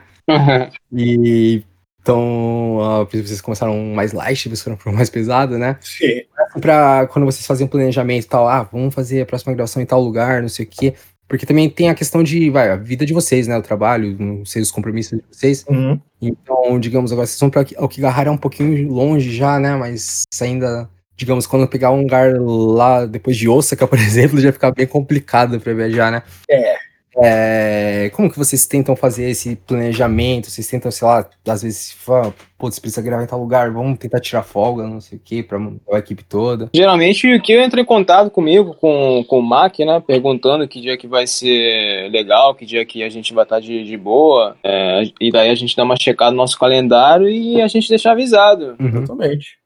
E 0.92 1.64
então, 2.02 2.80
a 2.82 3.06
princípio 3.06 3.28
vocês 3.28 3.42
começaram 3.42 3.78
mais 3.94 4.14
light, 4.14 4.46
depois 4.46 4.62
foram 4.62 4.78
pro 4.78 4.94
mais 4.94 5.10
pesado, 5.10 5.58
né? 5.58 5.78
Sim. 5.82 6.22
Pra 6.62 7.06
quando 7.08 7.26
vocês 7.26 7.46
faziam 7.46 7.68
planejamento 7.68 8.24
e 8.24 8.28
tal, 8.30 8.48
ah, 8.48 8.64
vamos 8.64 8.96
fazer 8.96 9.22
a 9.22 9.26
próxima 9.26 9.54
gravação 9.54 9.84
em 9.84 9.86
tal 9.86 10.02
lugar, 10.02 10.42
não 10.42 10.48
sei 10.48 10.66
o 10.66 10.70
quê. 10.70 10.94
Porque 11.28 11.46
também 11.46 11.70
tem 11.70 11.90
a 11.90 11.94
questão 11.94 12.24
de, 12.24 12.50
vai, 12.50 12.70
a 12.72 12.78
vida 12.78 13.06
de 13.06 13.14
vocês, 13.14 13.46
né? 13.48 13.58
O 13.58 13.62
trabalho, 13.62 14.16
não 14.18 14.46
sei, 14.46 14.62
os 14.62 14.72
compromissos 14.72 15.20
de 15.20 15.26
vocês. 15.30 15.66
Uhum. 15.68 16.00
Então, 16.22 16.80
digamos, 16.80 17.12
agora 17.12 17.28
vocês 17.28 17.40
vão 17.40 17.50
para 17.50 17.66
Okigahara 17.80 18.30
é 18.30 18.32
um 18.32 18.38
pouquinho 18.38 18.90
longe 18.90 19.36
já, 19.36 19.60
né? 19.60 19.76
Mas 19.76 20.24
ainda, 20.42 20.90
digamos, 21.18 21.48
quando 21.48 21.68
pegar 21.68 21.92
um 21.92 22.04
lugar 22.04 22.36
lá 22.40 23.06
depois 23.06 23.36
de 23.36 23.50
Osaka, 23.50 23.88
por 23.88 23.98
exemplo, 24.00 24.40
já 24.40 24.54
fica 24.54 24.72
bem 24.72 24.86
complicado 24.86 25.60
para 25.60 25.74
viajar, 25.74 26.12
né? 26.12 26.24
É. 26.50 26.78
é, 27.20 28.10
como 28.12 28.32
que 28.32 28.38
vocês 28.38 28.68
tentam 28.68 28.96
fazer 28.96 29.28
esse 29.28 29.56
planejamento? 29.56 30.52
Vocês 30.52 30.68
tentam, 30.68 30.92
sei 30.92 31.08
lá, 31.08 31.28
às 31.48 31.64
vezes, 31.64 31.92
fala, 31.94 32.32
putz, 32.60 32.78
precisa 32.78 33.02
gravar 33.02 33.24
em 33.24 33.28
tal 33.28 33.40
lugar, 33.40 33.72
vamos 33.72 33.98
tentar 33.98 34.20
tirar 34.20 34.44
folga, 34.44 34.84
não 34.84 35.02
sei 35.02 35.18
o 35.18 35.22
que, 35.22 35.42
pra 35.42 35.58
montar 35.58 35.96
a 35.96 36.00
equipe 36.00 36.24
toda. 36.24 36.70
Geralmente 36.72 37.34
o 37.34 37.42
que 37.42 37.54
entra 37.58 37.82
em 37.82 37.86
contato 37.86 38.30
comigo, 38.30 38.76
com, 38.76 39.26
com 39.28 39.40
o 39.40 39.42
Mac, 39.44 39.80
né? 39.80 40.00
Perguntando 40.06 40.68
que 40.68 40.80
dia 40.80 40.96
que 40.96 41.08
vai 41.08 41.26
ser 41.26 42.12
legal, 42.12 42.54
que 42.54 42.66
dia 42.66 42.86
que 42.86 43.02
a 43.02 43.10
gente 43.10 43.34
vai 43.34 43.44
estar 43.44 43.60
de, 43.60 43.84
de 43.84 43.98
boa. 43.98 44.56
é, 44.64 45.02
e 45.20 45.32
daí 45.32 45.50
a 45.50 45.56
gente 45.56 45.76
dá 45.76 45.84
uma 45.84 45.98
checada 45.98 46.30
no 46.30 46.38
nosso 46.38 46.60
calendário 46.60 47.28
e 47.28 47.60
a 47.60 47.68
gente 47.68 47.90
deixa 47.90 48.12
avisado. 48.12 48.76
Uhum. 48.80 48.88
Exatamente. 48.90 49.58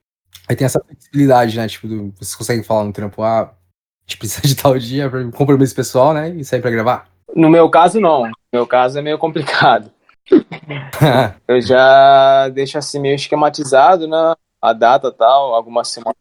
Aí 0.52 0.56
tem 0.58 0.66
essa 0.66 0.82
flexibilidade, 0.86 1.56
né? 1.56 1.66
Tipo, 1.66 1.88
do- 1.88 2.14
vocês 2.18 2.36
conseguem 2.36 2.62
falar 2.62 2.84
no 2.84 2.92
trampo, 2.92 3.24
ah, 3.24 3.42
a 3.44 3.52
gente 4.06 4.18
precisa 4.18 4.46
de 4.46 4.54
tal 4.54 4.78
dia, 4.78 5.10
pra- 5.10 5.24
compromisso 5.32 5.74
pessoal, 5.74 6.14
né? 6.14 6.30
E 6.32 6.44
sair 6.44 6.60
pra 6.62 6.70
gravar. 6.70 7.08
No 7.34 7.50
meu 7.50 7.70
caso, 7.70 8.02
não. 8.02 8.24
No 8.26 8.32
meu 8.52 8.68
caso 8.68 9.00
é 9.00 9.02
meio 9.02 9.18
complicado. 9.18 9.90
Eu 11.48 11.62
já 11.62 12.50
deixo 12.50 12.78
assim 12.78 13.00
meio 13.00 13.16
esquematizado, 13.16 14.08
né? 14.10 14.34
A 14.62 14.74
data 14.74 15.08
e 15.08 15.12
tal, 15.14 15.54
algumas 15.56 15.88
semanas. 15.88 16.18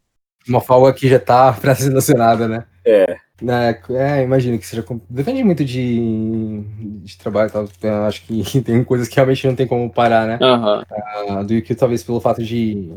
Uma 0.47 0.61
folga 0.61 0.93
que 0.93 1.09
já 1.09 1.19
tá 1.19 1.51
pra 1.59 1.75
ser 1.75 1.89
relacionada, 1.89 2.47
né? 2.47 2.65
É. 2.85 3.17
Né, 3.41 3.77
É, 3.89 4.23
imagino 4.23 4.57
que 4.57 4.65
seja. 4.65 4.85
Depende 5.09 5.43
muito 5.43 5.65
de, 5.65 6.61
de 7.03 7.17
trabalho 7.17 7.49
e 7.49 7.51
tal. 7.51 7.67
Eu 7.81 8.05
acho 8.05 8.21
que 8.25 8.61
tem 8.61 8.81
coisas 8.83 9.07
que 9.09 9.15
realmente 9.15 9.45
não 9.45 9.55
tem 9.55 9.67
como 9.67 9.91
parar, 9.91 10.25
né? 10.25 10.39
Aham. 10.41 10.83
Ah, 11.29 11.43
do 11.43 11.61
que 11.61 11.75
talvez 11.75 12.01
pelo 12.03 12.21
fato 12.21 12.41
de. 12.43 12.93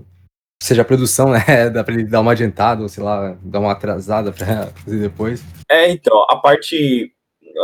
Seja 0.65 0.81
a 0.81 0.85
produção, 0.85 1.29
né? 1.29 1.41
Dá 1.69 1.85
pra 1.85 1.93
ele 1.93 2.05
dar 2.05 2.23
uma 2.23 2.33
adiantada, 2.33 2.83
ou 2.83 2.89
sei 2.89 3.05
lá, 3.05 3.37
dar 3.43 3.61
uma 3.61 3.73
atrasada 3.73 4.33
pra 4.33 4.69
fazer 4.69 4.99
depois. 4.99 5.45
É, 5.71 5.91
então, 5.91 6.25
a 6.31 6.37
parte 6.37 7.13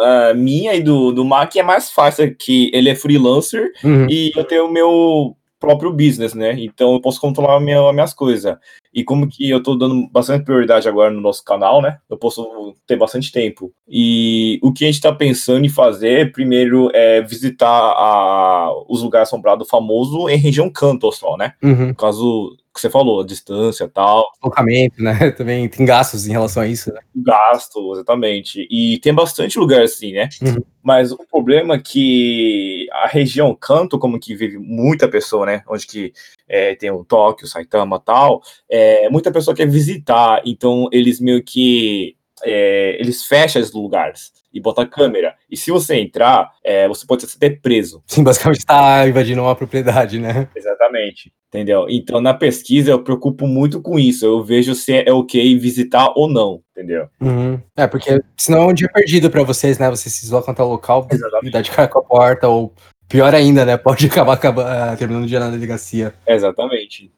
ah, 0.03 0.35
minha 0.37 0.75
e 0.75 0.83
do, 0.83 1.11
do 1.11 1.25
Mac 1.25 1.57
é 1.57 1.63
mais 1.63 1.91
fácil, 1.91 2.37
que 2.37 2.71
ele 2.75 2.91
é 2.91 2.95
freelancer 2.95 3.73
Uhum. 3.83 4.07
e 4.07 4.31
eu 4.37 4.45
tenho 4.45 4.67
o 4.67 4.71
meu 4.71 5.35
próprio 5.59 5.91
business, 5.91 6.35
né? 6.35 6.55
Então 6.59 6.93
eu 6.93 7.01
posso 7.01 7.19
controlar 7.19 7.59
minha, 7.59 7.81
as 7.89 7.95
minhas 7.95 8.13
coisas. 8.13 8.55
E 8.93 9.03
como 9.03 9.27
que 9.29 9.49
eu 9.49 9.63
tô 9.63 9.75
dando 9.77 10.07
bastante 10.11 10.45
prioridade 10.45 10.87
agora 10.87 11.11
no 11.11 11.23
nosso 11.23 11.43
canal, 11.43 11.81
né? 11.81 11.99
Eu 12.11 12.19
posso 12.19 12.75
ter 12.87 12.97
bastante 12.97 13.33
tempo. 13.33 13.73
E 13.89 14.59
o 14.63 14.73
que 14.75 14.85
a 14.85 14.89
gente 14.89 15.01
tá 15.01 15.13
pensando 15.13 15.65
em 15.65 15.71
fazer, 15.71 16.33
primeiro, 16.33 16.91
é 16.93 17.23
visitar 17.23 17.67
a, 17.67 18.71
os 18.89 19.03
lugares 19.03 19.29
assombrados 19.29 19.69
famosos 19.69 20.31
em 20.31 20.37
região 20.37 20.69
canto 20.69 21.11
só, 21.13 21.37
né? 21.39 21.55
Uhum. 21.63 21.89
No 21.89 21.95
caso 21.95 22.57
que 22.81 22.89
você 22.89 22.91
falou, 22.91 23.21
a 23.21 23.27
distância 23.27 23.85
e 23.85 23.89
tal. 23.89 24.31
Deslocamento, 24.35 25.03
né? 25.03 25.31
Também 25.33 25.69
tem 25.69 25.85
gastos 25.85 26.27
em 26.27 26.33
relação 26.33 26.63
a 26.63 26.67
isso, 26.67 26.93
né? 26.93 27.01
gasto, 27.15 27.93
exatamente. 27.93 28.67
E 28.71 28.99
tem 28.99 29.13
bastante 29.13 29.59
lugar 29.59 29.83
assim, 29.83 30.13
né? 30.13 30.29
Uhum. 30.43 30.63
Mas 30.83 31.13
o 31.13 31.19
problema 31.31 31.75
é 31.75 31.79
que 31.79 32.89
a 32.93 33.07
região 33.07 33.55
Kanto, 33.55 33.99
como 33.99 34.19
que 34.19 34.35
vive 34.35 34.59
muita 34.59 35.09
pessoa, 35.09 35.45
né? 35.45 35.63
Onde 35.69 35.87
que 35.87 36.13
é, 36.49 36.75
tem 36.75 36.91
o 36.91 37.05
Tóquio, 37.05 37.47
Saitama 37.47 37.97
e 37.97 38.05
tal, 38.05 38.43
é, 38.69 39.09
muita 39.11 39.31
pessoa 39.31 39.55
quer 39.55 39.69
visitar, 39.69 40.41
então 40.45 40.89
eles 40.91 41.21
meio 41.21 41.43
que 41.43 42.17
é, 42.45 42.97
eles 43.01 43.25
fecham 43.25 43.61
os 43.61 43.73
lugares 43.73 44.33
e 44.53 44.61
botam 44.61 44.87
câmera. 44.87 45.35
E 45.51 45.57
se 45.57 45.71
você 45.71 45.97
entrar, 45.97 46.51
é, 46.65 46.89
você 46.89 47.07
pode 47.07 47.27
ser 47.27 47.37
até 47.37 47.51
preso. 47.51 48.03
Sim, 48.07 48.23
basicamente 48.23 48.65
tá 48.65 49.07
invadindo 49.09 49.43
uma 49.43 49.55
propriedade, 49.55 50.19
né? 50.19 50.49
Exatamente. 50.55 51.33
Entendeu? 51.49 51.87
Então, 51.89 52.21
na 52.21 52.33
pesquisa, 52.33 52.93
eu 52.93 53.03
preocupo 53.03 53.47
muito 53.47 53.83
com 53.83 53.99
isso. 53.99 54.25
Eu 54.25 54.43
vejo 54.43 54.73
se 54.75 54.93
é 54.93 55.13
ok 55.13 55.59
visitar 55.59 56.13
ou 56.15 56.29
não, 56.29 56.63
entendeu? 56.71 57.09
Uhum. 57.21 57.61
É, 57.77 57.89
porque 57.89 58.21
senão 58.37 58.63
é 58.63 58.67
um 58.67 58.73
dia 58.73 58.89
perdido 58.93 59.29
pra 59.29 59.43
vocês, 59.43 59.77
né? 59.77 59.91
Vocês 59.91 60.15
se 60.15 60.23
deslocam 60.23 60.53
até 60.53 60.63
o 60.63 60.69
local 60.69 61.09
Exatamente. 61.11 61.53
dá 61.53 61.61
de 61.61 61.71
cara 61.73 61.89
com 61.89 61.99
a 61.99 62.03
porta, 62.03 62.47
ou 62.47 62.73
pior 63.09 63.35
ainda, 63.35 63.65
né? 63.65 63.77
Pode 63.77 64.07
acabar, 64.09 64.35
acabar 64.35 64.97
terminando 64.97 65.25
o 65.25 65.27
dia 65.27 65.41
na 65.41 65.51
delegacia. 65.51 66.15
Exatamente. 66.25 67.11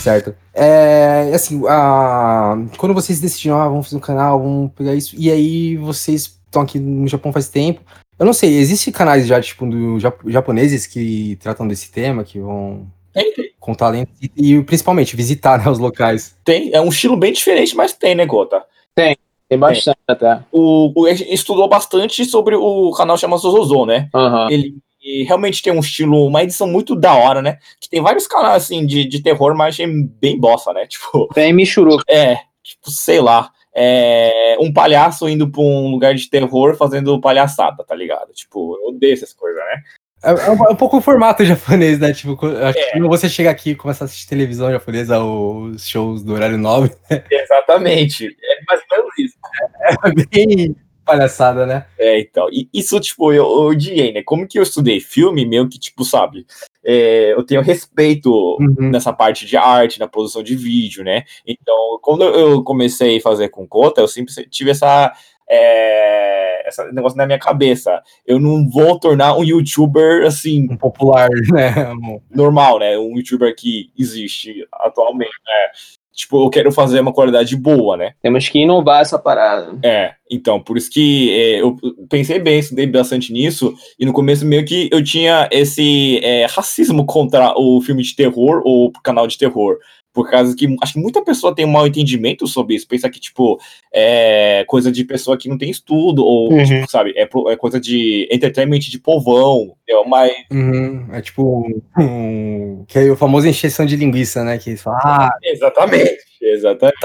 Certo. 0.00 0.34
É, 0.54 1.30
assim, 1.34 1.62
a, 1.68 2.56
quando 2.78 2.94
vocês 2.94 3.20
decidiram, 3.20 3.60
ah, 3.60 3.68
vamos 3.68 3.86
fazer 3.86 3.96
um 3.96 4.00
canal, 4.00 4.40
vamos 4.40 4.72
pegar 4.72 4.94
isso, 4.94 5.14
e 5.18 5.30
aí 5.30 5.76
vocês 5.76 6.38
estão 6.46 6.62
aqui 6.62 6.78
no 6.78 7.06
Japão 7.06 7.32
faz 7.32 7.48
tempo. 7.48 7.80
Eu 8.18 8.26
não 8.26 8.32
sei, 8.32 8.56
existem 8.58 8.92
canais 8.92 9.26
já, 9.26 9.40
tipo, 9.40 9.66
do, 9.66 9.98
jap- 9.98 10.20
japoneses 10.26 10.86
que 10.86 11.36
tratam 11.36 11.66
desse 11.66 11.90
tema, 11.90 12.24
que 12.24 12.38
vão 12.38 12.86
Tem, 13.12 13.32
tem. 13.32 13.50
com 13.58 13.74
talento, 13.74 14.10
e, 14.36 14.54
e 14.54 14.62
principalmente 14.62 15.16
visitar 15.16 15.58
né, 15.64 15.70
os 15.70 15.78
locais. 15.78 16.36
Tem, 16.44 16.72
é 16.72 16.80
um 16.80 16.88
estilo 16.88 17.16
bem 17.16 17.32
diferente, 17.32 17.76
mas 17.76 17.92
tem, 17.92 18.14
né, 18.14 18.26
Gota? 18.26 18.62
Tem 18.94 19.58
bastante 19.58 19.98
até. 20.06 20.40
O, 20.52 20.92
o, 20.94 21.06
a 21.06 21.14
gente 21.14 21.32
estudou 21.34 21.68
bastante 21.68 22.24
sobre 22.24 22.54
o 22.54 22.92
canal 22.92 23.18
chamado 23.18 23.40
Zozo, 23.40 23.84
né? 23.84 24.08
Aham. 24.14 24.48
Ele 24.50 24.76
e 25.02 25.24
realmente 25.24 25.62
tem 25.62 25.72
um 25.72 25.80
estilo, 25.80 26.26
uma 26.26 26.42
edição 26.42 26.66
muito 26.68 26.94
da 26.94 27.14
hora, 27.14 27.40
né? 27.40 27.58
Que 27.80 27.88
tem 27.88 28.00
vários 28.02 28.26
canais, 28.26 28.64
assim, 28.64 28.84
de, 28.84 29.04
de 29.04 29.22
terror, 29.22 29.54
mas 29.56 29.74
achei 29.74 29.86
bem 29.86 30.38
bosta, 30.38 30.72
né? 30.72 30.86
Tipo, 30.90 31.26
Tem 31.34 31.52
Michuruca. 31.52 32.04
é, 32.08 32.36
tipo, 32.62 32.90
sei 32.90 33.20
lá. 33.20 33.50
É, 33.74 34.56
um 34.60 34.72
palhaço 34.72 35.28
indo 35.28 35.48
pra 35.48 35.60
um 35.62 35.90
lugar 35.90 36.12
de 36.14 36.28
terror 36.28 36.74
fazendo 36.76 37.20
palhaçada, 37.20 37.84
tá 37.84 37.94
ligado? 37.94 38.32
Tipo, 38.32 38.76
eu 38.82 38.88
odeio 38.88 39.12
essas 39.14 39.32
coisas, 39.32 39.62
né? 39.64 39.82
É, 40.22 40.30
é 40.32 40.50
um, 40.50 40.66
é 40.66 40.70
um 40.72 40.76
pouco 40.76 40.98
o 40.98 41.00
formato 41.00 41.42
japonês, 41.46 41.98
né? 41.98 42.12
Tipo, 42.12 42.36
acho 42.46 42.78
É. 42.78 42.82
que 42.84 42.92
quando 42.92 43.08
você 43.08 43.28
chega 43.28 43.48
aqui 43.48 43.70
e 43.70 43.74
começa 43.76 44.04
a 44.04 44.06
assistir 44.06 44.28
televisão 44.28 44.70
japonesa, 44.70 45.18
os 45.22 45.86
shows 45.88 46.22
do 46.22 46.34
horário 46.34 46.58
nobre, 46.58 46.92
Exatamente. 47.30 48.26
É 48.26 48.64
mais 48.66 48.80
ou 48.90 48.96
menos 48.98 49.18
isso. 49.18 49.36
é 50.04 50.46
bem 50.46 50.76
palhaçada, 51.10 51.66
né? 51.66 51.86
É, 51.98 52.20
então, 52.20 52.48
e 52.50 52.68
isso, 52.72 52.98
tipo, 53.00 53.32
eu, 53.32 53.44
eu 53.44 53.62
odiei, 53.66 54.12
né? 54.12 54.22
Como 54.22 54.46
que 54.46 54.58
eu 54.58 54.62
estudei 54.62 55.00
filme, 55.00 55.44
meio 55.44 55.68
que, 55.68 55.78
tipo, 55.78 56.04
sabe, 56.04 56.46
é, 56.84 57.32
eu 57.32 57.42
tenho 57.44 57.60
respeito 57.62 58.30
Uhum. 58.60 58.90
nessa 58.90 59.12
parte 59.12 59.46
de 59.46 59.56
arte, 59.56 60.00
na 60.00 60.08
produção 60.08 60.42
de 60.42 60.54
vídeo, 60.56 61.04
né? 61.04 61.24
Então, 61.46 61.98
quando 62.02 62.24
eu 62.24 62.62
comecei 62.62 63.18
a 63.18 63.20
fazer 63.20 63.48
com 63.48 63.66
Cota, 63.66 64.00
eu 64.00 64.08
sempre 64.08 64.32
tive 64.48 64.70
essa, 64.70 65.12
é, 65.48 66.68
esse 66.68 66.92
negócio 66.92 67.18
na 67.18 67.26
minha 67.26 67.38
cabeça. 67.38 68.02
Eu 68.26 68.38
não 68.38 68.68
vou 68.68 68.98
tornar 68.98 69.36
um 69.36 69.44
youtuber, 69.44 70.26
assim, 70.26 70.66
Um 70.70 70.76
popular, 70.76 71.28
né? 71.52 71.92
Normal, 72.30 72.78
né? 72.78 72.96
Um 72.98 73.16
youtuber 73.16 73.54
que 73.54 73.90
existe 73.98 74.66
atualmente, 74.72 75.30
né? 75.46 75.72
Tipo, 76.20 76.44
eu 76.44 76.50
quero 76.50 76.70
fazer 76.70 77.00
uma 77.00 77.14
qualidade 77.14 77.56
boa, 77.56 77.96
né? 77.96 78.12
Temos 78.22 78.46
que 78.46 78.58
inovar 78.58 79.00
essa 79.00 79.18
parada. 79.18 79.78
É, 79.82 80.12
então, 80.30 80.60
por 80.60 80.76
isso 80.76 80.90
que 80.90 81.30
é, 81.32 81.62
eu 81.62 81.76
pensei 82.10 82.38
bem, 82.38 82.58
estudei 82.58 82.86
bastante 82.86 83.32
nisso, 83.32 83.74
e 83.98 84.04
no 84.04 84.12
começo 84.12 84.44
meio 84.44 84.62
que 84.66 84.90
eu 84.92 85.02
tinha 85.02 85.48
esse 85.50 86.20
é, 86.22 86.44
racismo 86.44 87.06
contra 87.06 87.54
o 87.56 87.80
filme 87.80 88.02
de 88.02 88.14
terror 88.14 88.60
ou 88.66 88.88
o 88.88 88.92
canal 89.02 89.26
de 89.26 89.38
terror. 89.38 89.78
Por 90.12 90.28
causa 90.28 90.56
que 90.56 90.66
acho 90.82 90.94
que 90.94 90.98
muita 91.00 91.22
pessoa 91.22 91.54
tem 91.54 91.64
um 91.64 91.70
mau 91.70 91.86
entendimento 91.86 92.46
sobre 92.46 92.74
isso, 92.74 92.86
pensa 92.88 93.08
que, 93.08 93.20
tipo, 93.20 93.60
é 93.94 94.64
coisa 94.66 94.90
de 94.90 95.04
pessoa 95.04 95.36
que 95.38 95.48
não 95.48 95.56
tem 95.56 95.70
estudo, 95.70 96.24
ou, 96.24 96.52
Uhum. 96.52 96.64
tipo, 96.64 96.90
sabe, 96.90 97.12
é, 97.16 97.22
é 97.22 97.56
coisa 97.56 97.78
de 97.80 98.28
entertainment 98.30 98.80
de 98.80 98.98
povão, 98.98 99.76
entendeu? 99.84 100.04
mas 100.08 100.32
Uhum, 100.50 101.06
é 101.12 101.20
tipo 101.22 101.42
um, 101.64 101.82
um- 102.02 102.84
que 102.88 102.98
é 102.98 103.10
o 103.10 103.16
famoso 103.16 103.46
encheção 103.46 103.86
de 103.86 103.94
linguiça, 103.96 104.42
né? 104.42 104.58
Que 104.58 104.70
eles 104.70 104.82
falam, 104.82 104.98
ah, 105.04 105.30
exatamente, 105.44 106.18
exatamente. 106.40 106.96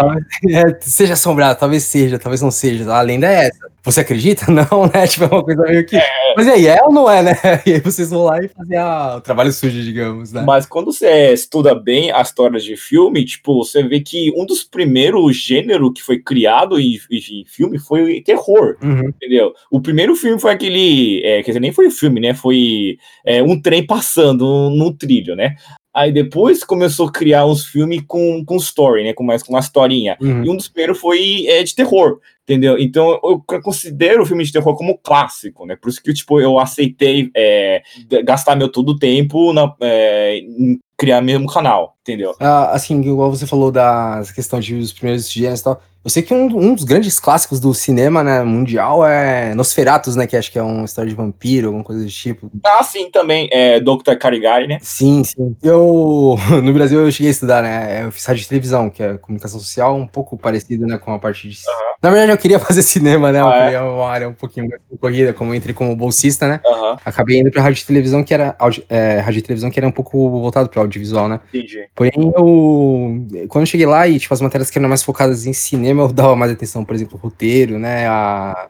é, 0.50 0.78
seja 0.82 1.14
assombrado, 1.14 1.60
talvez 1.60 1.84
seja, 1.84 2.20
talvez 2.20 2.42
não 2.42 2.52
seja. 2.52 2.92
A 2.94 3.02
lenda 3.02 3.28
é 3.28 3.48
essa. 3.48 3.76
Você 3.84 4.00
acredita? 4.00 4.46
Não, 4.52 4.90
né? 4.92 5.06
Tipo, 5.06 5.26
é 5.26 5.28
uma 5.28 5.44
coisa 5.44 5.62
meio 5.62 5.86
que. 5.86 5.96
Mas 6.36 6.48
e 6.48 6.50
aí, 6.50 6.68
é 6.68 6.80
ou 6.84 6.92
não 6.92 7.10
é, 7.10 7.22
né? 7.22 7.34
E 7.66 7.74
aí 7.74 7.80
vocês 7.80 8.10
vão 8.10 8.24
lá 8.24 8.44
e 8.44 8.48
fazem 8.48 8.78
ah, 8.78 9.16
o 9.18 9.22
trabalho 9.22 9.52
sujo, 9.54 9.80
digamos, 9.82 10.34
né? 10.34 10.42
Mas 10.42 10.66
quando 10.66 10.92
você 10.92 11.32
estuda 11.32 11.76
bem 11.76 12.12
as 12.12 12.30
histórias 12.30 12.64
de 12.64 12.76
filme, 12.76 13.24
tipo, 13.24 13.64
você 13.64 13.84
vê 13.84 14.00
que 14.00 14.34
um 14.36 14.46
dos 14.46 14.64
primeiros 14.64 15.36
gêneros 15.38 15.92
que 15.94 16.02
foi 16.02 16.20
criado 16.20 16.80
em, 16.80 17.00
em 17.12 17.46
filme 17.46 17.78
foi 17.78 18.22
terror, 18.22 18.76
Uhum. 18.82 19.10
entendeu? 19.10 19.54
O 19.70 19.80
primeiro 19.80 20.16
filme 20.16 20.42
foi 20.42 20.52
aquele, 20.52 21.22
é, 21.24 21.44
quer 21.44 21.52
dizer, 21.52 21.60
nem 21.60 21.72
foi 21.72 21.90
filme, 21.92 22.20
né? 22.20 22.34
Foi 22.34 22.98
é, 23.24 23.44
um 23.44 23.62
trem 23.62 23.86
passando 23.86 24.70
no 24.72 24.92
trilho, 24.92 25.36
né? 25.36 25.56
Aí 25.96 26.12
depois 26.12 26.62
começou 26.62 27.08
a 27.08 27.12
criar 27.12 27.46
uns 27.46 27.66
filmes 27.66 28.04
com, 28.06 28.43
com 28.43 28.58
story, 28.58 29.06
né? 29.06 29.14
Com 29.14 29.24
mais 29.24 29.41
com 29.41 29.54
uma 29.54 29.62
historinha. 29.62 30.18
Uhum. 30.20 30.43
E 30.43 30.50
um 30.50 30.58
dos 30.58 30.68
primeiros 30.68 31.00
foi 31.00 31.46
é, 31.48 31.64
de 31.64 31.74
terror, 31.74 32.20
entendeu? 32.43 32.78
Então 32.78 33.18
eu 33.24 33.41
considero 33.62 34.24
o 34.24 34.26
filme 34.26 34.43
de 34.43 34.52
terror 34.52 34.76
como 34.76 34.98
clássico, 34.98 35.66
né? 35.66 35.78
Por 35.78 35.88
isso 35.88 36.04
que 36.04 36.14
tipo, 36.14 36.41
eu 36.41 36.60
aceitei 36.60 37.32
é, 37.34 37.82
gastar 38.26 38.58
meu 38.58 38.68
todo 38.68 38.89
o 38.89 39.00
tempo 39.00 39.54
na, 39.54 39.74
é, 39.80 40.39
em 40.39 40.78
criar 40.98 41.22
mesmo 41.22 41.48
canal, 41.48 41.96
entendeu? 42.02 42.36
Ah, 42.41 42.72
assim, 42.72 43.00
igual 43.00 43.30
você 43.30 43.48
falou 43.48 43.72
da 43.72 44.22
questão 44.36 44.60
de 44.60 44.76
os 44.76 44.91
primeiros 44.91 45.32
gêneros 45.32 45.62
e 45.62 45.64
tal, 45.64 45.82
Eu 46.06 46.12
sei 46.12 46.22
que 46.22 46.32
um, 46.36 46.45
um 46.56 46.76
dos 46.76 46.84
grandes 46.84 47.20
clássicos 47.20 47.60
do 47.60 47.74
cinema 47.74 48.24
né, 48.24 48.43
mundial 48.43 49.03
é 49.03 49.56
Nosferatus, 49.56 50.16
né? 50.16 50.28
Que 50.28 50.38
acho 50.38 50.51
que 50.51 50.60
é 50.60 50.62
uma 50.62 50.86
história 50.86 51.10
de 51.10 51.16
vampiro, 51.16 51.70
alguma 51.70 51.84
coisa 51.84 52.03
do 52.03 52.08
tipo. 52.12 52.47
Ah, 52.64 52.84
sim, 52.84 53.10
também. 53.10 53.49
É 53.51 53.80
Dr. 53.80 54.14
Caligari, 54.20 54.68
né? 54.68 54.78
Sim, 54.84 55.24
sim. 55.24 55.56
Eu, 55.64 56.38
no 56.64 56.74
Brasil, 56.74 56.99
eu 56.99 57.12
cheguei 57.12 57.30
a 57.30 57.32
estudar, 57.32 57.64
né? 57.64 58.03
Eu 58.06 58.12
fiz 58.12 58.24
rádio 58.24 58.43
de 58.43 58.47
televisão, 58.49 58.88
que 58.88 59.01
é 59.01 59.18
comunicação 59.18 59.60
social, 59.60 59.95
um 59.95 60.06
pouco 60.06 60.38
parecido, 60.38 60.86
né? 60.86 60.99
Com 60.99 61.12
a 61.12 61.18
parte 61.18 61.49
de. 61.49 61.58
Aham. 61.68 61.95
Na 62.03 62.12
verdade, 62.12 62.32
eu 62.34 62.38
queria 62.38 62.60
fazer 62.60 62.84
cinema, 62.84 63.32
né? 63.32 63.39
Eu 63.41 63.47
Ah, 63.47 63.56
é? 63.58 63.64
queria 63.64 63.84
uma 63.84 64.08
área 64.08 64.30
um 64.30 64.34
pouquinho 64.34 64.70
mais 64.70 64.80
concorrida, 64.88 65.34
como 65.34 65.51
eu 65.51 65.56
entrei 65.56 65.74
como 65.74 65.95
bolsista, 65.95 66.47
né? 66.47 66.60
Aham, 66.64 66.97
Acabei 67.03 67.39
indo 67.39 67.49
pra 67.49 67.64
rádio 67.64 67.78
de 67.80 67.86
televisão, 67.88 68.24
que 68.24 68.32
era. 68.32 68.56
é, 68.89 69.18
rádio 69.22 69.41
de 69.41 69.47
televisão 69.47 69.72
que 69.72 69.80
era 69.80 69.88
um 69.88 69.91
pouco 69.91 70.30
voltado 70.30 70.70
pro 70.70 70.82
audiovisual, 70.82 71.28
né? 71.28 71.39
entendi. 71.51 71.88
Porém, 71.95 72.12
eu. 72.16 73.47
Quando 73.49 73.64
eu 73.64 73.66
cheguei 73.66 73.88
lá 73.88 74.08
e, 74.08 74.20
tipo, 74.20 74.32
as 74.36 74.41
matérias 74.41 74.70
que 74.70 74.78
eram 74.78 74.88
mais 74.88 75.01
focadas 75.01 75.47
em 75.47 75.53
cinema, 75.53 75.95
eu 76.02 76.12
dava 76.12 76.36
mais 76.36 76.52
atenção, 76.52 76.84
por 76.86 76.96
exemplo, 76.96 77.18
roteiro, 77.22 77.78
né? 77.80 78.08
A, 78.08 78.68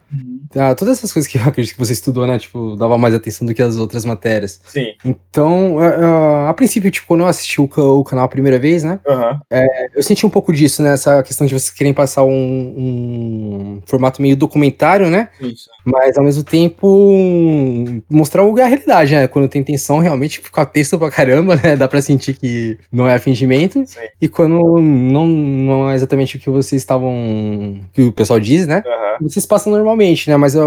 a- 0.56 0.76
todas 0.76 0.98
essas 0.98 1.12
coisas 1.14 1.30
que 1.32 1.38
eu 1.38 1.44
acredito 1.44 1.74
que 1.74 1.80
você 1.80 1.94
estudou, 1.94 2.26
né? 2.28 2.38
Tipo, 2.40 2.76
dava 2.76 2.98
mais 2.98 3.14
atenção 3.14 3.46
do 3.48 3.54
que 3.54 3.62
as 3.62 3.78
outras 3.78 4.06
matérias. 4.06 4.60
Sim. 4.68 4.88
Então, 5.04 5.80
a, 5.80 5.88
a- 5.88 6.50
a 6.50 6.54
princípio, 6.54 6.90
tipo, 6.92 7.08
quando 7.08 7.22
eu 7.22 7.28
assisti 7.28 7.60
o, 7.62 7.66
o 7.76 8.04
canal 8.04 8.26
a 8.26 8.30
primeira 8.30 8.60
vez, 8.60 8.84
né? 8.84 9.00
Aham. 9.08 9.40
Eu 9.94 10.04
senti 10.04 10.26
um 10.26 10.30
pouco 10.30 10.52
disso, 10.54 10.82
né? 10.84 10.94
Essa 10.94 11.22
questão 11.24 11.46
de 11.48 11.54
vocês 11.54 11.70
querem 11.70 11.94
passar 11.94 12.24
um, 12.24 12.30
um 12.32 13.82
formato 13.86 14.22
meio 14.22 14.36
documentário, 14.36 15.10
né? 15.10 15.30
Isso. 15.42 15.70
Mas 15.86 16.18
ao 16.18 16.24
mesmo 16.24 16.44
tempo 16.44 16.88
mostrar 18.10 18.44
a 18.44 18.66
realidade, 18.68 19.14
né? 19.16 19.28
Quando 19.28 19.48
tem 19.48 19.62
intenção, 19.62 20.00
realmente 20.00 20.40
ficar 20.40 20.66
texto 20.66 20.98
pra 20.98 21.12
caramba, 21.12 21.56
né? 21.56 21.76
Dá 21.76 21.88
pra 21.88 22.02
sentir 22.02 22.36
que 22.38 22.78
não 22.92 23.08
é 23.08 23.18
fingimento. 23.20 23.84
Sim. 23.86 24.00
E 24.22 24.28
quando 24.28 24.80
não, 24.82 25.28
não 25.28 25.90
é 25.90 25.96
exatamente 25.96 26.38
o 26.38 26.40
que 26.40 26.50
vocês 26.50 26.82
estavam. 26.82 27.15
Que 27.94 28.02
o 28.04 28.12
pessoal 28.12 28.40
diz, 28.40 28.66
né? 28.68 28.84
Aham. 28.86 29.18
Vocês 29.22 29.46
passam 29.46 29.72
normalmente, 29.72 30.30
né? 30.30 30.36
Mas 30.38 30.56
a, 30.56 30.62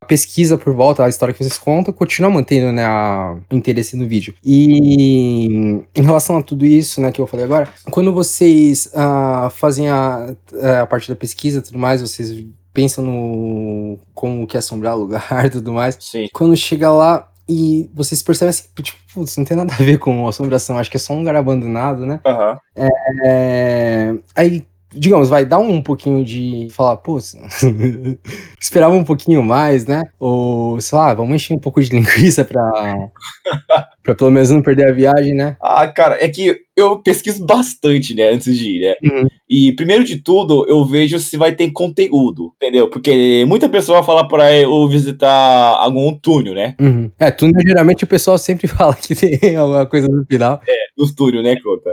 a 0.00 0.06
pesquisa 0.06 0.56
por 0.56 0.74
volta, 0.74 1.04
a 1.04 1.08
história 1.08 1.34
que 1.34 1.42
vocês 1.42 1.58
contam, 1.58 1.92
continua 1.92 2.30
mantendo, 2.30 2.72
né, 2.72 2.84
a- 2.84 3.36
o 3.50 3.54
interesse 3.56 3.96
no 3.96 4.06
vídeo. 4.06 4.34
E 4.44 5.46
em 5.94 6.02
relação 6.02 6.38
a 6.38 6.42
tudo 6.42 6.64
isso, 6.64 7.00
né, 7.00 7.12
que 7.12 7.20
eu 7.20 7.26
falei 7.26 7.44
agora, 7.44 7.68
quando 7.90 8.12
vocês 8.12 8.90
ah, 8.94 9.50
fazem 9.54 9.88
a, 9.88 10.34
a 10.82 10.86
parte 10.86 11.08
da 11.08 11.16
pesquisa 11.16 11.58
e 11.58 11.62
tudo 11.62 11.78
mais, 11.78 12.00
vocês 12.00 12.44
pensam 12.72 13.04
no 13.04 13.98
como 14.14 14.46
que 14.46 14.56
é 14.56 14.60
assombrar 14.60 14.96
o 14.96 15.00
lugar 15.00 15.26
e 15.46 15.50
tudo 15.50 15.72
mais. 15.72 15.96
Sim. 16.00 16.28
Quando 16.32 16.56
chega 16.56 16.90
lá 16.90 17.28
e 17.48 17.90
vocês 17.94 18.22
percebem 18.22 18.50
assim, 18.50 18.64
tipo, 18.82 18.98
putz, 19.12 19.36
não 19.36 19.44
tem 19.44 19.56
nada 19.56 19.74
a 19.74 19.76
ver 19.76 19.98
com 19.98 20.26
assombração, 20.26 20.78
acho 20.78 20.90
que 20.90 20.96
é 20.96 21.00
só 21.00 21.12
um 21.12 21.18
lugar 21.18 21.36
abandonado, 21.36 22.06
né? 22.06 22.20
Aham. 22.24 22.58
É, 23.24 24.14
aí, 24.34 24.64
digamos, 24.94 25.28
vai 25.28 25.44
dar 25.44 25.58
um 25.58 25.82
pouquinho 25.82 26.24
de 26.24 26.68
falar, 26.70 26.96
pô, 26.98 27.18
esperava 28.60 28.94
um 28.94 29.04
pouquinho 29.04 29.42
mais, 29.42 29.86
né? 29.86 30.04
Ou, 30.18 30.80
sei 30.80 30.98
lá, 30.98 31.14
vamos 31.14 31.34
encher 31.34 31.54
um 31.54 31.58
pouco 31.58 31.82
de 31.82 31.90
linguiça 31.94 32.44
pra, 32.44 33.10
pra 34.02 34.14
pelo 34.14 34.30
menos 34.30 34.50
não 34.50 34.62
perder 34.62 34.88
a 34.88 34.92
viagem, 34.92 35.34
né? 35.34 35.56
Ah, 35.60 35.86
cara, 35.88 36.22
é 36.22 36.28
que 36.28 36.60
eu 36.74 36.98
pesquiso 36.98 37.44
bastante, 37.44 38.14
né, 38.14 38.30
antes 38.30 38.56
de 38.56 38.76
ir, 38.76 38.80
né? 38.80 38.94
Uhum. 39.02 39.28
E 39.48 39.72
primeiro 39.72 40.04
de 40.04 40.16
tudo, 40.16 40.66
eu 40.66 40.84
vejo 40.84 41.18
se 41.18 41.36
vai 41.36 41.54
ter 41.54 41.70
conteúdo, 41.70 42.52
entendeu? 42.56 42.88
Porque 42.88 43.44
muita 43.46 43.68
pessoa 43.68 44.02
fala 44.02 44.26
pra 44.26 44.52
eu 44.56 44.88
visitar 44.88 45.28
algum 45.78 46.14
túnel, 46.14 46.54
né? 46.54 46.74
Uhum. 46.80 47.10
É, 47.18 47.30
túnel 47.30 47.60
geralmente 47.60 48.04
o 48.04 48.06
pessoal 48.06 48.38
sempre 48.38 48.66
fala 48.68 48.94
que 48.94 49.14
tem 49.14 49.54
alguma 49.56 49.84
coisa 49.84 50.08
no 50.08 50.24
final. 50.24 50.60
Dos 50.96 51.14
túnel, 51.14 51.42
né, 51.42 51.56
Cota? 51.60 51.92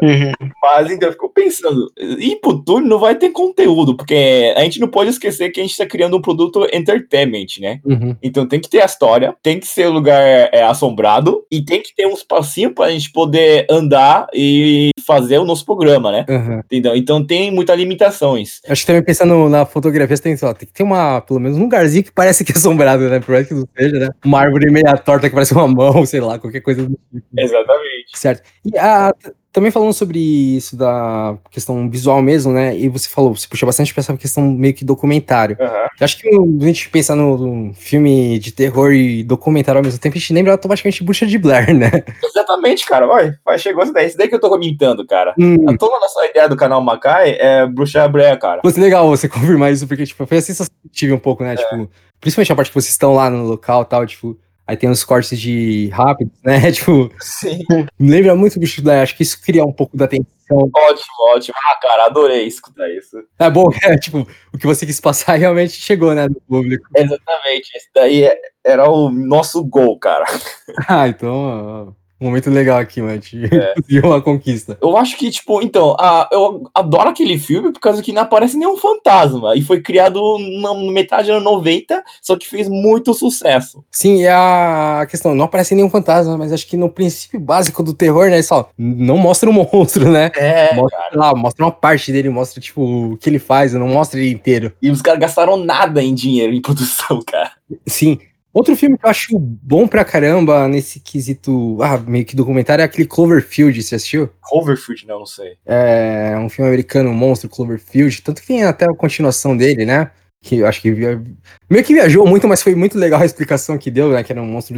Mas 0.62 0.91
então 0.91 1.10
eu 1.10 1.14
fico 1.14 1.30
pensando, 1.34 1.91
ir 2.18 2.38
pro 2.38 2.64
túnel 2.64 2.89
não 2.89 2.99
vai 2.99 3.16
ter 3.16 3.30
conteúdo, 3.32 3.95
porque 3.95 4.53
a 4.55 4.62
gente 4.62 4.80
não 4.80 4.88
pode 4.88 5.10
esquecer 5.10 5.49
que 5.49 5.60
a 5.60 5.64
gente 5.64 5.78
tá 5.78 5.86
criando 5.86 6.16
um 6.16 6.22
produto 6.22 6.66
entertainment, 6.72 7.60
né? 7.60 7.82
Uhum. 7.84 8.16
Então 8.24 8.47
tem 8.47 8.60
que 8.60 8.70
ter 8.70 8.82
a 8.82 8.86
história, 8.86 9.36
tem 9.43 9.60
que 9.60 9.68
ser 9.68 9.89
um 9.89 9.93
lugar 9.93 10.22
é, 10.22 10.64
assombrado 10.64 11.43
e 11.51 11.62
tem 11.62 11.82
que 11.82 11.93
ter 12.00 12.08
um 12.08 12.14
espacinho 12.14 12.74
pra 12.74 12.89
gente 12.91 13.12
poder 13.12 13.68
andar 13.70 14.26
e 14.34 14.91
fazer 15.06 15.38
o 15.38 15.43
nosso 15.43 15.66
programa, 15.66 16.14
né? 16.14 16.26
Uhum. 16.30 16.60
Entendeu? 16.60 16.95
Então 16.95 17.26
tem 17.26 17.52
muitas 17.52 17.78
limitações. 17.78 18.62
Acho 18.70 18.82
que 18.84 18.88
também 18.88 19.04
pensando 19.04 19.50
na 19.50 19.66
fotografia, 19.66 20.16
você 20.16 20.24
tem, 20.24 20.38
lá, 20.41 20.54
tem 20.54 20.66
que 20.66 20.74
ter 20.74 20.84
uma, 20.84 21.20
pelo 21.20 21.41
menos 21.41 21.58
um 21.58 21.62
lugarzinho 21.64 22.06
que 22.06 22.12
parece 22.14 22.45
que 22.45 22.54
é 22.54 22.56
assombrado, 22.56 23.10
né? 23.10 23.20
Por 23.20 23.34
mais 23.34 23.45
que 23.45 23.54
não 23.54 23.68
seja, 23.78 24.00
né? 24.00 24.10
Uma 24.24 24.39
árvore 24.39 24.72
meia 24.72 24.95
torta 24.95 25.28
que 25.28 25.34
parece 25.34 25.52
uma 25.54 25.68
mão, 25.68 26.06
sei 26.08 26.22
lá, 26.22 26.39
qualquer 26.39 26.62
coisa 26.62 26.84
do 26.84 26.97
tipo. 27.12 27.26
Exatamente. 27.38 28.06
Certo. 28.14 28.43
E 28.64 28.78
a, 28.78 29.14
também 29.52 29.72
falando 29.72 29.93
sobre 29.93 30.20
isso 30.20 30.78
da 30.78 31.36
questão 31.50 31.89
visual 31.89 32.22
mesmo, 32.22 32.52
né? 32.52 32.78
E 32.78 32.88
você 32.88 33.10
falou, 33.10 33.36
você 33.36 33.47
puxa 33.47 33.66
bastante 33.66 33.93
pra 33.93 34.02
essa 34.02 34.16
questão 34.16 34.43
meio 34.52 34.74
que 34.74 34.86
documentário. 34.86 35.58
Eu 35.60 36.06
acho 36.06 36.20
que 36.20 36.30
a 36.30 36.66
gente 36.66 36.89
pensar 36.89 37.16
no, 37.16 37.38
no 37.38 37.74
filme 37.74 38.38
de 38.39 38.52
terror 38.52 38.93
e 38.93 39.24
documentário 39.24 39.80
ao 39.80 39.84
mesmo 39.84 40.00
tempo, 40.00 40.16
a 40.18 40.20
gente 40.20 40.34
lembra 40.34 40.52
automaticamente 40.52 41.04
Bruxa 41.04 41.26
de 41.26 41.38
Blair, 41.38 41.76
né? 41.76 41.89
Exatamente, 42.24 42.86
cara. 42.86 43.08
Vai, 43.08 43.34
vai, 43.43 43.58
chegou 43.58 43.82
essa 43.82 43.91
daí. 43.91 44.08
Isso 44.08 44.18
daí 44.18 44.28
que 44.28 44.36
eu 44.36 44.39
tô 44.39 44.50
comentando, 44.50 45.06
cara. 45.06 45.34
Hum, 45.38 45.68
A 45.68 45.78
toda 45.78 45.95
a 45.95 46.00
nossa 46.00 46.26
ideia 46.26 46.47
do 46.47 46.56
canal 46.56 46.82
Macai 46.82 47.36
é 47.39 47.66
Bruxa 47.66 48.08
Breia, 48.08 48.38
cara. 48.38 48.62
Fosse 48.62 48.80
legal 48.80 49.08
você 49.10 49.28
confirmar 49.30 49.72
isso, 49.72 49.88
porque, 49.88 50.06
tipo, 50.06 50.26
foi 50.26 50.38
a 50.38 50.41
sensação 50.41 50.74
que 50.82 50.88
eu 50.88 50.91
tive 50.91 51.14
um 51.14 51.20
pouco, 51.20 51.43
né? 51.43 51.56
Tipo, 51.56 51.89
principalmente 52.22 52.52
a 52.52 52.56
parte 52.56 52.70
que 52.70 52.76
vocês 52.76 52.91
estão 52.91 53.14
lá 53.14 53.30
no 53.30 53.45
local 53.45 53.82
e 53.82 53.86
tal, 53.86 54.06
tipo, 54.06 54.38
aí 54.70 54.78
tem 54.78 54.88
os 54.88 55.03
cortes 55.03 55.39
de 55.39 55.89
rápidos, 55.91 56.32
né? 56.43 56.59
Tipo, 56.72 57.11
Sim. 57.20 57.57
me 57.97 58.11
lembra 58.11 58.36
muito 58.36 58.57
o 58.57 58.59
de 58.59 58.82
Blair, 58.82 59.01
acho 59.01 59.17
que 59.17 59.24
isso 59.24 59.41
cria 59.41 59.65
um 59.65 59.74
pouco 59.74 59.97
da 59.97 60.05
atenção. 60.05 60.28
Ótimo, 60.51 61.13
ótimo. 61.34 61.55
Ah, 61.57 61.80
cara, 61.82 62.05
adorei 62.05 62.45
escutar 62.45 62.88
isso. 62.91 63.17
É 63.39 63.49
bom, 63.49 63.67
é, 63.84 63.97
tipo, 63.97 64.28
o 64.53 64.57
que 64.59 64.67
você 64.67 64.86
quis 64.86 64.99
passar 65.01 65.34
realmente 65.36 65.74
chegou, 65.74 66.13
né, 66.13 66.28
no 66.28 66.39
público. 66.41 66.88
Exatamente. 66.95 67.72
Esse 67.76 67.89
daí 67.95 68.24
é- 68.26 68.39
era 68.63 68.88
o 68.88 69.09
nosso 69.09 69.63
gol, 69.63 69.97
cara. 69.97 70.26
Ah, 70.88 71.07
então, 71.07 71.95
um 72.20 72.26
momento 72.26 72.49
legal 72.49 72.80
aqui, 72.80 73.01
mano, 73.01 73.22
É. 73.51 73.74
uma 74.05 74.22
conquista. 74.22 74.78
Eu 74.82 74.97
acho 74.97 75.17
que, 75.17 75.32
tipo, 75.32 75.61
então, 75.61 75.95
a, 75.99 76.28
eu 76.32 76.70
adoro 76.76 77.09
aquele 77.09 77.38
filme 77.38 77.72
por 77.72 77.80
causa 77.80 78.01
que 78.01 78.11
não 78.11 78.24
aparece 78.24 78.57
nenhum 78.57 78.78
fantasma. 78.78 79.55
E 79.55 79.61
foi 79.61 79.82
criado 79.82 80.22
na 80.61 80.74
metade 80.91 81.28
dos 81.28 81.38
anos 81.38 81.43
90, 81.43 82.03
só 82.22 82.36
que 82.36 82.47
fez 82.47 82.67
muito 82.67 83.13
sucesso. 83.13 83.84
Sim, 83.89 84.22
e 84.22 84.28
a 84.28 85.07
questão, 85.09 85.34
não 85.34 85.45
aparece 85.45 85.74
nenhum 85.74 85.89
fantasma, 85.89 86.38
mas 86.38 86.51
acho 86.51 86.67
que 86.67 86.76
no 86.76 86.89
princípio 86.89 87.39
básico 87.39 87.82
do 87.82 87.93
terror, 87.93 88.30
né, 88.30 88.41
só, 88.41 88.70
não 88.78 89.17
mostra 89.17 89.49
o 89.49 89.53
monstro, 89.74 90.11
né? 90.11 90.32
É, 90.36 90.74
Mostra, 90.76 90.99
sei 91.09 91.20
lá, 91.20 91.34
mostra 91.34 91.65
uma 91.65 91.72
parte 91.72 92.11
dele, 92.11 92.30
mostra, 92.30 92.59
tipo, 92.59 93.13
o 93.13 93.17
que 93.17 93.30
ele 93.30 93.39
faz, 93.39 93.74
não 93.74 93.88
mostra 93.88 94.20
ele 94.20 94.32
inteiro. 94.32 94.74
E 94.82 94.91
os 94.91 95.01
caras 95.01 95.20
gastaram 95.20 95.57
nada 95.57 96.03
em 96.03 96.13
dinheiro 96.13 96.53
em 96.53 96.61
produção, 96.61 97.22
cara. 97.26 97.51
Sim. 97.86 98.20
Outro 98.52 98.76
filme 98.76 98.97
que 98.97 99.06
eu 99.06 99.10
acho 99.10 99.38
bom 99.38 99.88
pra 99.88 100.04
caramba 100.04 100.68
nesse 100.68 101.00
quesito, 101.00 101.78
ah, 101.82 101.97
meio 101.97 102.26
que 102.26 102.36
documentário, 102.36 102.82
é 102.82 102.86
aquele 102.86 103.08
Cloverfield, 103.08 103.82
você 103.82 103.95
assistiu? 103.95 104.30
Cloverfield, 104.41 105.06
não, 105.06 105.20
não 105.20 105.26
sei. 105.26 105.58
É 105.66 106.36
um 106.38 106.50
filme 106.50 106.70
americano, 106.70 107.12
um 107.12 107.14
monstro, 107.14 107.50
Cloverfield, 107.50 108.22
tanto 108.24 108.41
que 108.41 108.47
tem 108.47 108.64
até 108.64 108.86
a 108.86 108.95
continuação 108.95 109.56
dele, 109.56 109.86
né? 109.86 110.12
Que 110.41 110.58
eu 110.60 110.68
acho 110.68 110.82
que 110.82 110.91
via... 110.91 111.22
meio 111.70 111.84
que 111.84 111.93
viajou 111.93 112.26
muito, 112.26 112.47
mas 112.47 112.64
foi 112.64 112.74
muito 112.74 112.97
legal 112.97 113.22
a 113.22 113.26
explicação 113.26 113.78
que 113.78 113.91
deu, 113.91 114.12
né? 114.12 114.24
Que 114.24 114.32
era 114.32 114.41
um 114.41 114.47
monstro 114.47 114.78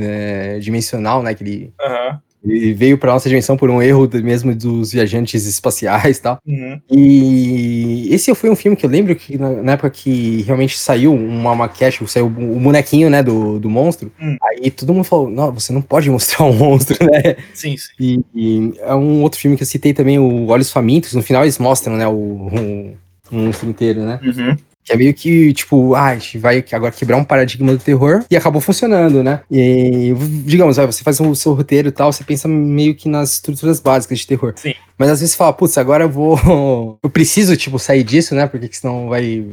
é, 0.00 0.58
dimensional, 0.58 1.22
né? 1.22 1.34
Que 1.34 1.44
ele, 1.44 1.74
Aham. 1.80 2.22
Ele 2.44 2.72
veio 2.72 2.96
pra 2.96 3.12
nossa 3.12 3.28
dimensão 3.28 3.56
por 3.56 3.68
um 3.68 3.82
erro 3.82 4.08
mesmo 4.22 4.54
dos 4.54 4.92
viajantes 4.92 5.46
espaciais 5.46 6.18
e 6.18 6.22
tal. 6.22 6.38
Uhum. 6.46 6.80
E 6.90 8.08
esse 8.10 8.34
foi 8.34 8.50
um 8.50 8.56
filme 8.56 8.76
que 8.76 8.86
eu 8.86 8.90
lembro 8.90 9.14
que 9.14 9.36
na, 9.36 9.72
época 9.72 9.90
que 9.90 10.42
realmente 10.42 10.78
saiu 10.78 11.14
uma 11.14 11.54
maquete, 11.54 12.06
saiu 12.08 12.26
o 12.26 12.30
bonequinho, 12.30 13.10
né, 13.10 13.22
do, 13.22 13.58
do 13.58 13.68
monstro. 13.68 14.10
Hum. 14.20 14.36
Aí 14.42 14.70
todo 14.70 14.94
mundo 14.94 15.04
falou, 15.04 15.28
não, 15.28 15.52
você 15.52 15.72
não 15.72 15.82
pode 15.82 16.08
mostrar 16.10 16.44
um 16.46 16.52
monstro, 16.52 16.96
né? 17.04 17.36
Sim, 17.52 17.76
sim. 17.76 17.92
E, 17.98 18.20
e 18.34 18.72
é 18.80 18.94
um 18.94 19.22
outro 19.22 19.38
filme 19.38 19.56
que 19.56 19.62
eu 19.62 19.66
citei 19.66 19.92
também, 19.92 20.18
o 20.18 20.46
Olhos 20.48 20.72
Famintos. 20.72 21.12
No 21.12 21.22
final 21.22 21.42
eles 21.42 21.58
mostram, 21.58 21.96
né, 21.96 22.06
o, 22.06 22.12
o, 22.12 22.96
o 23.30 23.36
monstro 23.36 23.68
inteiro, 23.68 24.00
né? 24.00 24.18
Uhum. 24.22 24.56
Que 24.84 24.92
é 24.92 24.96
meio 24.96 25.12
que, 25.14 25.52
tipo, 25.52 25.94
ah, 25.94 26.06
a 26.06 26.14
gente 26.14 26.38
vai 26.38 26.64
agora 26.72 26.92
quebrar 26.92 27.16
um 27.16 27.24
paradigma 27.24 27.72
do 27.72 27.78
terror 27.78 28.24
e 28.30 28.36
acabou 28.36 28.60
funcionando, 28.60 29.22
né? 29.22 29.40
E, 29.50 30.14
digamos, 30.44 30.76
você 30.76 31.04
faz 31.04 31.20
o 31.20 31.34
seu 31.34 31.52
roteiro 31.52 31.88
e 31.88 31.92
tal, 31.92 32.12
você 32.12 32.24
pensa 32.24 32.48
meio 32.48 32.94
que 32.94 33.08
nas 33.08 33.34
estruturas 33.34 33.78
básicas 33.78 34.20
de 34.20 34.26
terror. 34.26 34.54
Sim. 34.56 34.74
Mas 34.98 35.10
às 35.10 35.20
vezes 35.20 35.32
você 35.32 35.38
fala, 35.38 35.52
putz, 35.52 35.78
agora 35.78 36.04
eu 36.04 36.10
vou. 36.10 36.38
Eu 37.02 37.10
preciso, 37.10 37.56
tipo, 37.56 37.78
sair 37.78 38.02
disso, 38.02 38.34
né? 38.34 38.46
Porque 38.46 38.68
senão 38.72 39.08
vai 39.08 39.44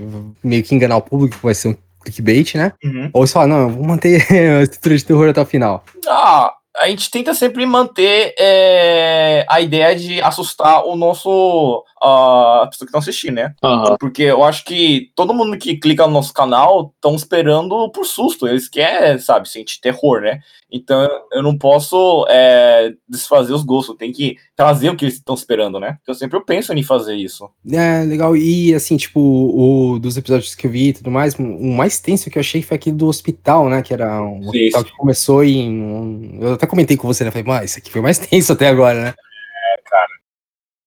meio 0.43 0.63
que 0.63 0.75
enganar 0.75 0.97
o 0.97 1.01
público, 1.01 1.37
vai 1.41 1.55
ser 1.55 1.69
um 1.69 1.75
clickbait, 2.03 2.55
né? 2.55 2.71
Uhum. 2.83 3.09
Ou 3.13 3.25
você 3.25 3.33
fala, 3.33 3.47
não, 3.47 3.59
eu 3.61 3.69
vou 3.69 3.85
manter 3.85 4.25
a 4.31 4.63
estrutura 4.63 4.97
de 4.97 5.05
terror 5.05 5.29
até 5.29 5.41
o 5.41 5.45
final. 5.45 5.83
Ah, 6.07 6.53
a 6.77 6.87
gente 6.87 7.09
tenta 7.09 7.33
sempre 7.33 7.65
manter 7.65 8.33
é, 8.39 9.45
a 9.49 9.59
ideia 9.61 9.95
de 9.95 10.21
assustar 10.21 10.85
o 10.85 10.95
nosso. 10.95 11.83
a 12.01 12.67
pessoa 12.69 12.85
que 12.85 12.91
tá 12.91 12.99
assistindo, 12.99 13.35
né? 13.35 13.53
Aham. 13.63 13.97
Porque 13.99 14.23
eu 14.23 14.43
acho 14.43 14.63
que 14.63 15.11
todo 15.15 15.33
mundo 15.33 15.57
que 15.57 15.77
clica 15.77 16.05
no 16.05 16.13
nosso 16.13 16.33
canal 16.33 16.93
estão 16.95 17.15
esperando 17.15 17.89
por 17.91 18.05
susto. 18.05 18.47
Eles 18.47 18.69
querem, 18.69 19.17
sabe, 19.19 19.49
sentir 19.49 19.81
terror, 19.81 20.21
né? 20.21 20.39
Então 20.71 21.07
eu 21.31 21.41
não 21.41 21.57
posso 21.57 22.25
é, 22.29 22.93
desfazer 23.07 23.53
os 23.53 23.63
gostos. 23.63 23.97
Tem 23.97 24.11
que 24.11 24.37
trazer 24.57 24.89
o 24.89 24.95
que 24.95 25.05
eles 25.05 25.13
estão 25.13 25.35
esperando, 25.35 25.79
né? 25.79 25.99
Então 26.01 26.15
sempre 26.15 26.35
eu 26.35 26.43
penso 26.43 26.73
em 26.73 26.81
fazer 26.81 27.15
isso. 27.15 27.47
É, 27.71 28.03
legal. 28.03 28.35
E 28.35 28.73
assim, 28.73 28.97
tipo, 28.97 29.19
o, 29.21 29.99
dos 29.99 30.17
episódios 30.17 30.55
que 30.55 30.65
eu 30.65 30.71
vi 30.71 30.87
e 30.89 30.93
tudo 30.93 31.11
mais, 31.11 31.35
o 31.35 31.43
mais 31.73 31.99
tenso 31.99 32.27
que 32.31 32.39
eu 32.39 32.41
achei 32.41 32.63
foi 32.63 32.75
aquele 32.75 32.95
do 32.95 33.05
hospital, 33.07 33.69
né? 33.69 33.83
Que 33.83 33.93
era 33.93 34.19
um 34.19 34.39
hospital 34.47 34.83
que 34.83 34.97
começou 34.97 35.43
em. 35.43 35.69
um- 35.79 36.39
eu 36.41 36.53
até 36.53 36.65
comentei 36.65 36.97
com 36.97 37.07
você, 37.07 37.23
né? 37.23 37.29
Falei, 37.29 37.45
mas 37.45 37.69
isso 37.69 37.79
aqui 37.79 37.91
foi 37.91 38.01
mais 38.01 38.17
tenso 38.17 38.51
até 38.51 38.67
agora, 38.67 38.99
né? 38.99 39.09
É, 39.09 39.81
cara. 39.87 40.07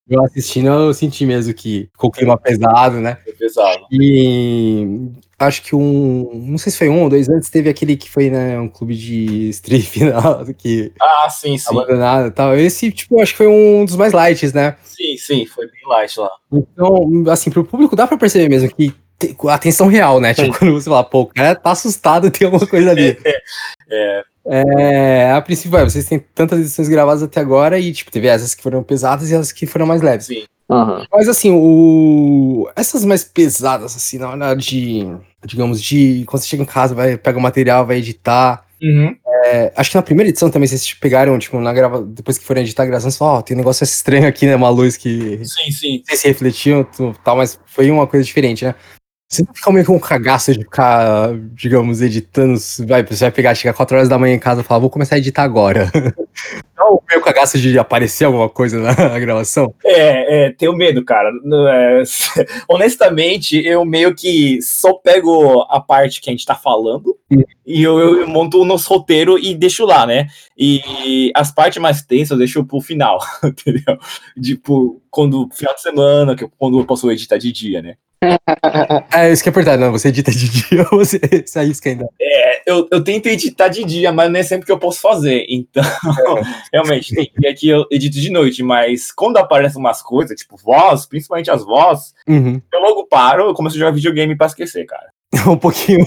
Eu 0.08 0.24
assistindo, 0.24 0.66
eu 0.66 0.92
senti 0.92 1.24
mesmo 1.24 1.54
que 1.54 1.88
ficou 1.92 2.10
o 2.10 2.12
clima 2.12 2.36
pesado, 2.36 2.96
né? 2.98 3.18
É 3.24 3.32
pesado. 3.32 3.86
E 3.92 5.12
acho 5.40 5.62
que 5.62 5.74
um. 5.74 6.30
Não 6.46 6.58
sei 6.58 6.70
se 6.70 6.78
foi 6.78 6.88
um 6.88 7.02
ou 7.02 7.08
dois 7.08 7.28
antes, 7.28 7.48
teve 7.50 7.68
aquele 7.68 7.96
que 7.96 8.08
foi, 8.08 8.30
né? 8.30 8.58
Um 8.60 8.68
clube 8.68 8.94
de 8.94 9.48
strip 9.50 10.00
que 10.58 10.92
Ah, 11.00 11.28
sim, 11.30 11.56
sim. 11.56 11.70
abandonado 11.70 12.28
e 12.28 12.30
tal. 12.30 12.56
Esse, 12.56 12.92
tipo, 12.92 13.20
acho 13.20 13.32
que 13.32 13.38
foi 13.38 13.46
um 13.48 13.84
dos 13.84 13.96
mais 13.96 14.12
lights, 14.12 14.52
né? 14.52 14.76
Sim, 14.84 15.16
sim, 15.16 15.46
foi 15.46 15.66
bem 15.66 15.80
light 15.88 16.18
lá. 16.20 16.30
Então, 16.52 17.24
assim, 17.28 17.50
pro 17.50 17.64
público 17.64 17.96
dá 17.96 18.06
pra 18.06 18.18
perceber 18.18 18.48
mesmo 18.48 18.70
que 18.74 18.94
atenção 19.48 19.86
real, 19.86 20.20
né? 20.20 20.32
Tipo, 20.34 20.58
quando 20.58 20.72
você 20.72 20.88
fala, 20.88 21.04
pô, 21.04 21.22
o 21.22 21.26
cara 21.26 21.54
tá 21.54 21.72
assustado, 21.72 22.30
tem 22.30 22.46
alguma 22.46 22.66
coisa 22.66 22.90
ali. 22.90 23.18
É, 23.92 24.22
É, 24.46 25.32
a 25.32 25.42
princípio, 25.42 25.76
é, 25.76 25.82
vocês 25.84 26.06
têm 26.06 26.20
tantas 26.32 26.60
edições 26.60 26.88
gravadas 26.88 27.24
até 27.24 27.40
agora 27.40 27.76
e, 27.76 27.92
tipo, 27.92 28.08
teve 28.10 28.28
essas 28.28 28.54
que 28.54 28.62
foram 28.62 28.84
pesadas 28.84 29.30
e 29.30 29.34
as 29.34 29.50
que 29.50 29.66
foram 29.66 29.84
mais 29.84 30.00
leves. 30.00 30.26
sim. 30.26 30.44
Aham. 30.70 31.06
Mas, 31.12 31.28
assim, 31.28 31.50
o... 31.52 32.68
essas 32.76 33.04
mais 33.04 33.24
pesadas, 33.24 33.96
assim, 33.96 34.18
na 34.18 34.30
hora 34.30 34.54
de, 34.54 35.06
digamos, 35.44 35.82
de 35.82 36.24
quando 36.26 36.42
você 36.42 36.48
chega 36.48 36.62
em 36.62 36.66
casa, 36.66 36.94
vai, 36.94 37.16
pega 37.16 37.38
o 37.38 37.42
material, 37.42 37.86
vai 37.86 37.98
editar. 37.98 38.64
Uhum. 38.82 39.14
É, 39.44 39.72
acho 39.76 39.90
que 39.90 39.96
na 39.96 40.02
primeira 40.02 40.28
edição 40.28 40.50
também 40.50 40.68
vocês 40.68 40.92
pegaram, 40.94 41.38
tipo, 41.38 41.58
na 41.60 41.72
grava... 41.72 42.02
depois 42.02 42.38
que 42.38 42.44
foram 42.44 42.60
editar 42.60 42.84
a 42.84 42.86
gravação, 42.86 43.10
você 43.10 43.18
falou, 43.18 43.34
ó, 43.34 43.42
tem 43.42 43.56
um 43.56 43.58
negócio 43.58 43.84
estranho 43.84 44.26
aqui, 44.26 44.46
né? 44.46 44.54
Uma 44.54 44.70
luz 44.70 44.96
que 44.96 45.40
Sim, 45.44 45.70
sim. 45.70 46.02
sei 46.06 46.16
se 46.16 46.28
refletiam 46.28 46.86
tal, 47.24 47.36
mas 47.36 47.58
foi 47.66 47.90
uma 47.90 48.06
coisa 48.06 48.24
diferente, 48.24 48.64
né? 48.64 48.74
Você 49.30 49.44
não 49.46 49.54
fica 49.54 49.70
meio 49.70 49.86
com 49.86 49.94
um 49.94 50.00
cagaço 50.00 50.52
de 50.52 50.58
ficar, 50.58 51.30
digamos, 51.54 52.02
editando. 52.02 52.58
Vai, 52.80 53.04
você 53.04 53.26
vai 53.26 53.30
pegar, 53.30 53.54
chegar 53.54 53.74
4 53.74 53.96
horas 53.96 54.08
da 54.08 54.18
manhã 54.18 54.34
em 54.34 54.40
casa 54.40 54.60
e 54.60 54.64
falar, 54.64 54.80
vou 54.80 54.90
começar 54.90 55.14
a 55.14 55.18
editar 55.18 55.44
agora. 55.44 55.88
Não, 56.76 57.00
meio 57.08 57.22
cagaço 57.22 57.56
de 57.56 57.78
aparecer 57.78 58.24
alguma 58.24 58.48
coisa 58.48 58.80
na 58.80 59.18
gravação. 59.20 59.72
É, 59.84 60.46
é, 60.46 60.50
tenho 60.50 60.72
medo, 60.72 61.04
cara. 61.04 61.30
É, 61.70 62.02
honestamente, 62.68 63.64
eu 63.64 63.84
meio 63.84 64.12
que 64.16 64.60
só 64.62 64.94
pego 64.94 65.60
a 65.70 65.78
parte 65.78 66.20
que 66.20 66.28
a 66.28 66.32
gente 66.32 66.44
tá 66.44 66.56
falando 66.56 67.16
e 67.64 67.84
eu, 67.84 68.00
eu 68.00 68.26
monto 68.26 68.60
o 68.60 68.64
nosso 68.64 68.92
roteiro 68.92 69.38
e 69.38 69.54
deixo 69.54 69.86
lá, 69.86 70.04
né? 70.06 70.26
E 70.58 71.30
as 71.36 71.52
partes 71.52 71.80
mais 71.80 72.02
tensas 72.02 72.32
eu 72.32 72.38
deixo 72.38 72.64
pro 72.64 72.80
final, 72.80 73.20
entendeu? 73.44 73.96
Tipo, 74.42 75.00
quando 75.08 75.48
final 75.52 75.74
de 75.74 75.82
semana, 75.82 76.34
quando 76.58 76.80
eu 76.80 76.84
posso 76.84 77.08
editar 77.12 77.38
de 77.38 77.52
dia, 77.52 77.80
né? 77.80 77.94
É, 79.14 79.32
isso 79.32 79.42
que 79.42 79.48
é 79.48 79.52
verdade, 79.52 79.80
não. 79.80 79.92
Você 79.92 80.08
edita 80.08 80.30
de 80.30 80.48
dia 80.48 80.86
ou 80.92 80.98
você 81.04 81.18
sai 81.46 81.72
ainda. 81.86 82.06
É, 82.20 82.62
eu, 82.70 82.86
eu 82.90 83.02
tento 83.02 83.26
editar 83.26 83.68
de 83.68 83.84
dia, 83.84 84.12
mas 84.12 84.30
não 84.30 84.38
é 84.38 84.42
sempre 84.42 84.66
que 84.66 84.72
eu 84.72 84.78
posso 84.78 85.00
fazer. 85.00 85.46
Então, 85.48 85.82
realmente, 86.72 87.14
tem 87.14 87.30
dia 87.38 87.54
que 87.54 87.68
eu 87.68 87.86
edito 87.90 88.20
de 88.20 88.30
noite, 88.30 88.62
mas 88.62 89.10
quando 89.10 89.38
aparecem 89.38 89.78
umas 89.80 90.02
coisas, 90.02 90.38
tipo 90.38 90.56
voz, 90.56 91.06
principalmente 91.06 91.50
as 91.50 91.64
vozes, 91.64 92.14
Uhum. 92.28 92.60
eu 92.72 92.80
logo 92.80 93.06
paro, 93.06 93.44
eu 93.48 93.54
começo 93.54 93.76
a 93.76 93.78
jogar 93.78 93.92
videogame 93.92 94.36
pra 94.36 94.46
esquecer, 94.46 94.84
cara. 94.86 95.08
Um 95.46 95.56
pouquinho 95.56 96.06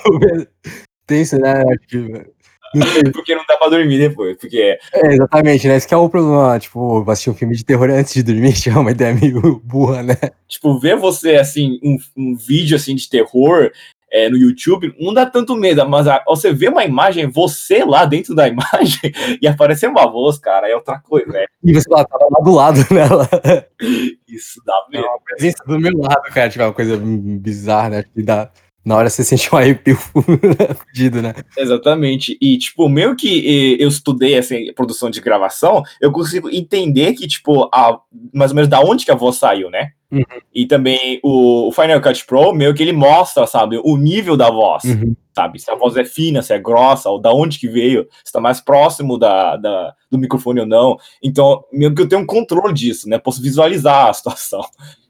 tenso, 1.07 1.37
né? 1.37 1.63
Sei. 1.89 2.32
Porque 3.13 3.35
não 3.35 3.43
dá 3.47 3.55
pra 3.57 3.69
dormir 3.69 3.97
depois. 3.97 4.37
Porque 4.37 4.77
É, 4.93 5.13
exatamente, 5.13 5.67
né? 5.67 5.75
Esse 5.75 5.87
que 5.87 5.93
é 5.93 5.97
o 5.97 6.09
problema. 6.09 6.59
Tipo, 6.59 7.03
assistir 7.09 7.29
um 7.29 7.35
filme 7.35 7.55
de 7.55 7.63
terror 7.65 7.89
antes 7.89 8.13
de 8.13 8.23
dormir 8.23 8.55
já 8.55 8.73
é 8.75 8.77
uma 8.77 8.91
ideia 8.91 9.13
meio 9.13 9.59
burra, 9.63 10.03
né? 10.03 10.15
tipo, 10.47 10.79
ver 10.79 10.95
você, 10.97 11.35
assim, 11.35 11.79
um, 11.83 11.97
um 12.15 12.35
vídeo, 12.35 12.75
assim, 12.75 12.95
de 12.95 13.09
terror 13.09 13.71
é, 14.11 14.29
no 14.29 14.37
YouTube, 14.37 14.93
não 14.99 15.11
dá 15.11 15.25
tanto 15.25 15.55
medo, 15.55 15.87
mas 15.89 16.07
a- 16.07 16.23
você 16.27 16.53
vê 16.53 16.67
uma 16.69 16.85
imagem, 16.85 17.27
você 17.27 17.83
lá 17.83 18.05
dentro 18.05 18.35
da 18.35 18.45
imagem, 18.47 19.11
e 19.41 19.47
aparecer 19.47 19.89
uma 19.89 20.05
voz, 20.09 20.37
cara, 20.37 20.69
é 20.69 20.75
outra 20.75 20.99
coisa, 20.99 21.25
né? 21.31 21.45
E 21.63 21.73
você 21.73 21.89
lá, 21.89 22.05
tava 22.05 22.25
lá 22.29 22.43
do 22.43 22.51
lado 22.53 22.79
nela. 22.91 23.27
Isso 24.27 24.61
dá 24.65 24.73
medo. 24.91 25.05
a 25.07 25.19
presença 25.19 25.63
do 25.65 25.79
meu 25.79 25.97
lado, 25.97 26.21
cara, 26.31 26.49
tipo, 26.49 26.61
é 26.63 26.67
uma 26.67 26.73
coisa 26.73 26.95
bizarra, 26.97 27.89
né? 27.89 28.03
Que 28.03 28.21
dá. 28.21 28.51
Na 28.85 28.97
hora 28.97 29.09
você 29.09 29.23
sente 29.25 29.53
um 29.53 29.57
arrepio 29.57 29.97
fudido, 30.87 31.21
né? 31.21 31.33
Exatamente. 31.57 32.37
E, 32.41 32.57
tipo, 32.57 32.87
meio 32.89 33.15
que 33.15 33.77
eu 33.79 33.87
estudei 33.87 34.35
essa 34.35 34.55
produção 34.75 35.09
de 35.09 35.21
gravação, 35.21 35.83
eu 36.01 36.11
consigo 36.11 36.49
entender 36.49 37.13
que, 37.13 37.27
tipo, 37.27 37.69
a, 37.73 37.99
mais 38.33 38.51
ou 38.51 38.55
menos 38.55 38.69
da 38.69 38.79
onde 38.81 39.05
que 39.05 39.11
a 39.11 39.15
voz 39.15 39.37
saiu, 39.37 39.69
né? 39.69 39.91
Uhum. 40.11 40.23
E 40.53 40.67
também 40.67 41.19
o, 41.23 41.69
o 41.69 41.71
Final 41.71 41.99
Cut 41.99 42.25
Pro, 42.27 42.53
meio 42.53 42.73
que 42.73 42.83
ele 42.83 42.93
mostra, 42.93 43.47
sabe, 43.47 43.79
o 43.83 43.97
nível 43.97 44.37
da 44.37 44.49
voz. 44.51 44.83
Uhum. 44.83 45.15
sabe? 45.35 45.59
Se 45.59 45.71
a 45.71 45.75
voz 45.75 45.97
é 45.97 46.05
fina, 46.05 46.43
se 46.43 46.53
é 46.53 46.59
grossa, 46.59 47.09
ou 47.09 47.19
da 47.19 47.33
onde 47.33 47.57
que 47.57 47.67
veio, 47.67 48.07
se 48.23 48.31
tá 48.31 48.39
mais 48.39 48.61
próximo 48.61 49.17
da, 49.17 49.55
da- 49.57 49.93
do 50.11 50.19
microfone 50.19 50.59
ou 50.59 50.67
não. 50.67 50.97
Então, 51.23 51.63
meio 51.73 51.95
que 51.95 52.01
eu 52.03 52.07
tenho 52.07 52.21
um 52.21 52.27
controle 52.27 52.73
disso, 52.73 53.09
né? 53.09 53.17
Posso 53.17 53.41
visualizar 53.41 54.07
a 54.09 54.13
situação. 54.13 54.61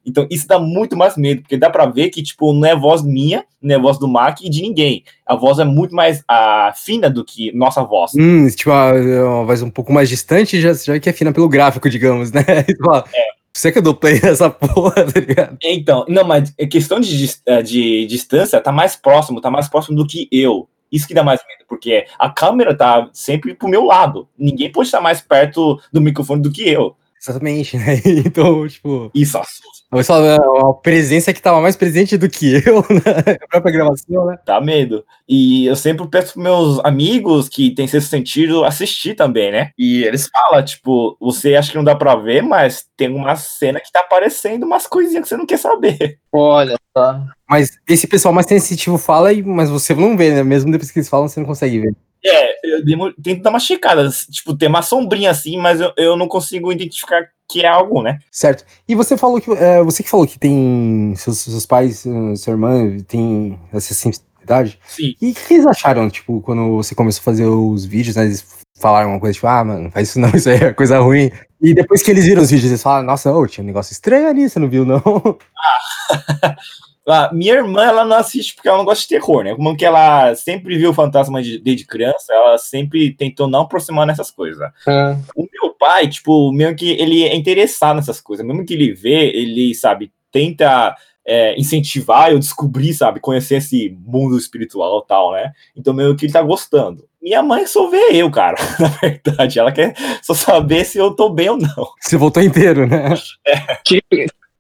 Então, 0.06 0.28
isso 0.30 0.48
dá 0.48 0.60
muito 0.60 0.98
mais 0.98 1.16
medo, 1.16 1.42
porque 1.42 1.58
dá 1.58 1.70
pra 1.70 1.86
ver 1.86 2.10
que, 2.10 2.22
tipo, 2.22 2.54
não 2.54 2.68
é 2.68 2.76
voz 2.76 3.02
minha, 3.02 3.46
não 3.62 3.76
é 3.76 3.80
voz 3.80 3.98
do 3.98 4.08
Mac 4.08 4.42
e 4.42 4.50
de 4.50 4.62
ninguém. 4.62 5.04
A 5.26 5.36
voz 5.36 5.60
é 5.60 5.64
muito 5.64 5.96
mais 5.96 6.24
ah, 6.28 6.74
fina 6.76 7.10
do 7.10 7.24
que 7.24 7.52
nossa 7.56 7.84
voz. 7.84 8.12
Hum, 8.16 8.48
tipo, 8.50 8.70
uma, 8.70 8.92
uma 8.92 9.46
voz 9.46 9.62
um 9.62 9.70
pouco 9.70 9.94
mais 9.94 10.10
distante, 10.10 10.60
já, 10.60 10.74
já 10.74 11.00
que 11.00 11.10
é 11.10 11.14
fina 11.14 11.32
pelo 11.32 11.50
gráfico, 11.50 11.90
digamos, 11.90 12.32
né? 12.32 12.44
Tu 12.68 12.84
fala, 12.84 13.06
Você 13.54 13.72
que 13.72 13.78
eu 13.78 13.84
dou 13.84 13.94
play 13.96 14.20
nessa 14.22 14.50
porra, 14.50 15.06
tá 15.06 15.20
ligado? 15.20 15.58
Então, 15.64 16.06
não, 16.10 16.24
mas 16.24 16.54
é 16.58 16.66
questão 16.66 17.00
de, 17.00 17.30
eh, 17.46 17.62
de 17.62 18.06
distância, 18.08 18.60
tá 18.60 18.72
mais 18.72 18.96
próximo, 18.96 19.40
tá 19.40 19.52
mais 19.52 19.70
próximo 19.70 19.96
do 19.96 20.08
que 20.08 20.28
eu. 20.32 20.68
Isso 20.92 21.08
que 21.08 21.14
dá 21.14 21.24
mais 21.24 21.40
medo, 21.48 21.66
porque 21.68 22.06
a 22.20 22.30
câmera 22.30 22.76
tá 22.76 23.10
sempre 23.14 23.54
pro 23.54 23.68
meu 23.68 23.84
lado. 23.84 24.28
Ninguém 24.38 24.72
pode 24.72 24.88
estar 24.88 25.02
mais 25.02 25.22
perto 25.22 25.80
do 25.92 26.02
microfone 26.02 26.42
do 26.42 26.52
que 26.52 26.68
eu. 26.68 26.96
Exatamente, 27.26 27.78
né? 27.78 28.02
Então, 28.06 28.68
tipo, 28.68 29.10
Isso 29.16 29.38
assusta, 29.38 30.04
só 30.04 30.20
uma 30.60 30.74
presença 30.74 31.34
que 31.34 31.42
tava 31.42 31.62
mais 31.62 31.76
presente 31.76 32.18
do 32.18 32.30
que 32.30 32.56
eu 32.68 32.84
na 32.90 33.48
própria 33.50 33.72
gravação, 33.72 34.26
né? 34.26 34.38
dá 34.46 34.60
medo. 34.60 35.06
E 35.28 35.66
eu 35.66 35.76
sempre 35.76 36.06
peço 36.08 36.34
pros 36.34 36.44
meus 36.44 36.80
amigos 36.84 37.48
que 37.48 37.72
têm 37.72 37.88
sexto 37.88 38.10
sentido 38.10 38.66
assistir 38.66 39.16
também, 39.16 39.52
né? 39.52 39.72
E 39.78 40.04
eles 40.04 40.28
falam, 40.28 40.64
tipo, 40.66 41.16
você 41.20 41.56
acha 41.56 41.72
que 41.72 41.78
não 41.78 41.84
dá 41.84 41.96
pra 41.96 42.16
ver, 42.16 42.42
mas 42.42 42.86
tem 42.98 43.08
uma 43.10 43.36
cena 43.38 43.80
que 43.80 43.92
tá 43.92 44.02
aparecendo 44.02 44.64
umas 44.66 44.86
coisinhas 44.88 45.24
que 45.24 45.30
você 45.30 45.38
não 45.38 45.46
quer 45.46 45.58
saber. 45.58 46.20
Olha, 46.32 46.76
tá. 46.94 47.26
Mas 47.50 47.78
esse 47.88 48.08
pessoal 48.08 48.34
mais 48.34 48.48
sensitivo 48.48 48.98
fala, 48.98 49.32
e- 49.32 49.44
mas 49.44 49.70
você 49.70 49.94
não 49.96 50.18
vê, 50.18 50.32
né? 50.34 50.44
Mesmo 50.44 50.72
depois 50.72 50.92
que 50.92 51.00
eles 51.00 51.10
falam, 51.10 51.28
você 51.28 51.40
não 51.40 51.48
consegue 51.48 51.80
ver. 51.80 51.96
Eu 52.64 52.84
demo- 52.86 53.14
tento 53.22 53.42
dar 53.42 53.50
uma 53.50 53.60
checada, 53.60 54.10
tipo, 54.32 54.56
tem 54.56 54.70
uma 54.70 54.82
sombrinha 54.82 55.30
assim, 55.32 55.58
mas 55.58 55.82
eu, 55.82 55.92
eu 55.98 56.16
não 56.16 56.28
consigo 56.28 56.72
identificar 56.72 57.28
que 57.50 57.62
é 57.62 57.68
algo, 57.68 58.02
né? 58.02 58.20
Certo. 58.32 58.64
E 58.88 58.96
você 58.96 59.18
falou 59.18 59.42
que. 59.42 59.52
é, 59.52 59.84
você 59.84 60.02
que 60.02 60.10
falou 60.10 60.26
que 60.26 60.40
tem. 60.40 61.14
Seus, 61.18 61.40
seus 61.40 61.66
pais, 61.66 62.06
eh, 62.06 62.36
sua 62.38 62.52
irmã, 62.52 62.98
tem 63.08 63.60
essa 63.74 63.94
sensibilidade. 63.94 64.80
Sim. 64.88 65.14
E 65.22 65.32
o 65.32 65.34
que 65.36 65.54
eles 65.56 65.66
acharam, 65.68 66.10
tipo, 66.10 66.40
quando 66.42 66.76
você 66.78 66.96
começou 66.96 67.20
a 67.22 67.24
fazer 67.24 67.46
os 67.46 67.84
vídeos, 67.86 68.16
né? 68.16 68.24
Eles 68.26 68.46
falaram 68.80 69.10
uma 69.12 69.20
coisa, 69.20 69.34
tipo, 69.34 69.48
ah, 69.48 69.64
mano, 69.64 69.92
faz 69.92 70.10
isso 70.10 70.20
não, 70.20 70.30
isso 70.30 70.50
aí 70.50 70.56
é 70.56 70.74
coisa 70.74 71.00
ruim. 71.00 71.30
E 71.62 71.74
depois 71.74 72.02
que 72.02 72.12
eles 72.12 72.26
viram 72.26 72.42
os 72.42 72.50
vídeos, 72.50 72.72
eles 72.72 72.82
falaram, 72.84 73.06
nossa, 73.06 73.32
ô, 73.32 73.46
tinha 73.46 73.64
um 73.64 73.68
negócio 73.68 73.92
estranho 73.94 74.28
ali, 74.28 74.50
você 74.50 74.58
não 74.60 74.70
viu, 74.70 74.86
não? 74.86 75.02
Ah, 75.58 76.56
minha 77.34 77.54
irmã, 77.56 77.84
ela 77.84 78.06
não 78.06 78.16
assiste 78.18 78.56
porque 78.56 78.68
ela 78.70 78.78
não 78.78 78.86
gosta 78.86 79.02
de 79.04 79.10
terror, 79.10 79.44
né? 79.44 79.54
Como 79.56 79.76
que 79.76 79.86
ela 79.86 80.34
sempre 80.36 80.78
viu 80.78 80.94
fantasma 80.94 81.42
de- 81.44 81.60
desde 81.60 81.86
criança, 81.86 82.32
ela 82.34 82.58
sempre 82.58 83.12
tentou 83.14 83.48
não 83.48 83.62
aproximar 83.62 84.08
nessas 84.08 84.32
coisas. 84.32 84.70
É. 84.88 85.18
O 85.36 85.48
meu 85.52 85.74
pai, 85.78 86.08
tipo, 86.08 86.52
mesmo 86.52 86.76
que 86.76 86.92
ele 86.92 87.24
é 87.24 87.36
interessado 87.36 87.98
nessas 87.98 88.22
coisas, 88.22 88.46
mesmo 88.46 88.66
que 88.66 88.74
ele 88.74 88.94
vê, 88.94 89.30
ele, 89.36 89.76
sabe, 89.76 90.12
tenta 90.32 90.96
é, 91.26 91.58
incentivar 91.60 92.32
eu 92.32 92.40
descobrir, 92.40 92.94
sabe, 92.94 93.20
conhecer 93.20 93.56
esse 93.56 93.96
mundo 94.06 94.38
espiritual 94.38 95.02
e 95.04 95.08
tal, 95.08 95.32
né? 95.34 95.52
Então, 95.76 95.94
meio 95.94 96.16
que 96.16 96.26
ele 96.26 96.34
tá 96.34 96.42
gostando. 96.42 97.06
Minha 97.22 97.42
mãe 97.42 97.66
só 97.66 97.90
vê 97.90 98.10
eu, 98.12 98.30
cara, 98.30 98.58
na 98.80 98.88
verdade. 98.88 99.58
Ela 99.60 99.72
quer 99.72 99.94
só 100.22 100.34
saber 100.34 100.84
se 100.86 100.98
eu 100.98 101.14
tô 101.16 101.30
bem 101.30 101.50
ou 101.50 101.58
não. 101.58 101.88
Você 102.02 102.18
voltou 102.18 102.44
inteiro, 102.44 102.86
né? 102.86 103.14
Que- 103.86 104.02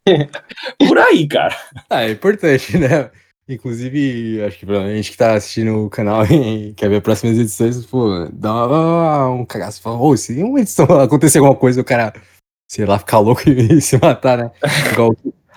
Por 0.87 0.97
aí, 0.97 1.27
cara. 1.27 1.55
Ah, 1.89 2.03
é 2.03 2.11
importante, 2.11 2.77
né? 2.77 3.09
Inclusive, 3.47 4.41
acho 4.43 4.57
que 4.59 4.65
pra 4.65 4.87
gente 4.93 5.11
que 5.11 5.17
tá 5.17 5.33
assistindo 5.33 5.85
o 5.85 5.89
canal 5.89 6.25
e 6.25 6.73
quer 6.77 6.89
ver 6.89 6.97
as 6.97 7.03
próximas 7.03 7.37
edições, 7.37 7.85
pô, 7.85 8.27
dá 8.31 9.29
um 9.29 9.45
cagaço. 9.45 9.81
Fala, 9.81 9.97
ô, 9.99 10.15
se 10.15 10.41
uma 10.41 10.59
edição 10.61 10.85
acontecer 10.99 11.39
alguma 11.39 11.55
coisa, 11.55 11.81
o 11.81 11.83
cara, 11.83 12.13
sei 12.69 12.85
lá, 12.85 12.99
ficar 12.99 13.19
louco 13.19 13.41
e 13.49 13.81
se 13.81 13.97
matar, 13.97 14.37
né? 14.37 14.51
Igual 14.91 15.15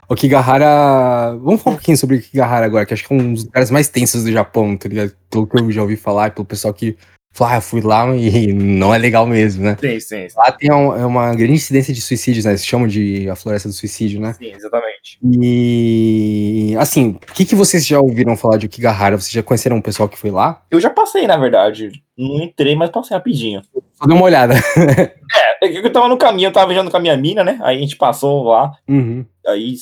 o- 0.08 0.14
Kigahara. 0.14 1.36
Vamos 1.38 1.62
falar 1.62 1.74
um 1.74 1.78
pouquinho 1.78 1.98
sobre 1.98 2.16
o 2.16 2.22
Kigahara 2.22 2.66
agora, 2.66 2.86
que 2.86 2.94
acho 2.94 3.06
que 3.06 3.12
é 3.12 3.16
um 3.16 3.32
dos 3.34 3.44
lugares 3.44 3.70
mais 3.72 3.88
tensos 3.88 4.22
do 4.22 4.30
Japão, 4.32 4.76
tá 4.76 4.88
ligado? 4.88 5.12
Pelo 5.28 5.46
que 5.48 5.58
eu 5.58 5.72
já 5.72 5.82
ouvi 5.82 5.96
falar, 5.96 6.30
pelo 6.32 6.46
pessoal 6.46 6.72
que 6.72 6.96
fala, 7.36 7.52
ah, 7.52 7.56
eu 7.56 7.60
fui 7.62 7.80
lá 7.80 8.06
e 8.16 8.52
não 8.54 8.94
é 8.94 8.98
legal 8.98 9.26
mesmo, 9.26 9.62
né? 9.64 9.76
Sim, 9.80 10.00
sim, 10.00 10.28
sim, 10.28 10.36
Lá 10.36 10.50
tem 10.52 10.72
um- 10.72 10.96
é 10.96 11.04
uma 11.06 11.34
grande 11.34 11.52
incidência 11.54 11.92
de 11.94 12.00
suicídios, 12.00 12.44
né? 12.44 12.52
Eles 12.52 12.64
chamam 12.66 12.86
de 12.88 13.28
a 13.28 13.36
floresta 13.36 13.68
do 13.68 13.74
suicídio, 13.74 14.20
né? 14.20 14.32
sim, 14.34 14.52
exatamente. 14.52 15.18
E 15.22 16.74
assim, 16.78 17.10
o 17.30 17.32
que, 17.34 17.44
que 17.44 17.54
vocês 17.54 17.86
já 17.86 18.00
ouviram 18.00 18.36
falar 18.36 18.56
de 18.56 18.66
Okigahara? 18.66 19.16
Vocês 19.16 19.32
já 19.32 19.42
conheceram 19.42 19.76
um 19.76 19.82
pessoal 19.82 20.08
que 20.08 20.18
foi 20.18 20.30
lá? 20.30 20.62
Eu 20.70 20.80
já 20.80 20.90
passei, 20.90 21.26
na 21.26 21.36
verdade. 21.36 21.90
Não 22.16 22.42
entrei, 22.42 22.74
mas 22.74 22.90
passei 22.90 23.16
rapidinho. 23.16 23.62
Só 23.94 24.06
dê 24.06 24.12
uma 24.14 24.22
olhada. 24.24 24.54
É, 25.62 25.66
eu 25.78 25.90
tava 25.92 26.06
no 26.08 26.16
caminho, 26.18 26.48
eu 26.48 26.52
tava 26.52 26.66
viajando 26.68 26.90
com 26.90 26.96
a 26.96 27.00
minha 27.00 27.16
mina, 27.16 27.42
né? 27.42 27.58
Aí 27.62 27.78
a 27.78 27.80
gente 27.80 27.96
passou 27.96 28.44
lá, 28.44 28.72
Uhum. 28.88 29.24
aí 29.46 29.74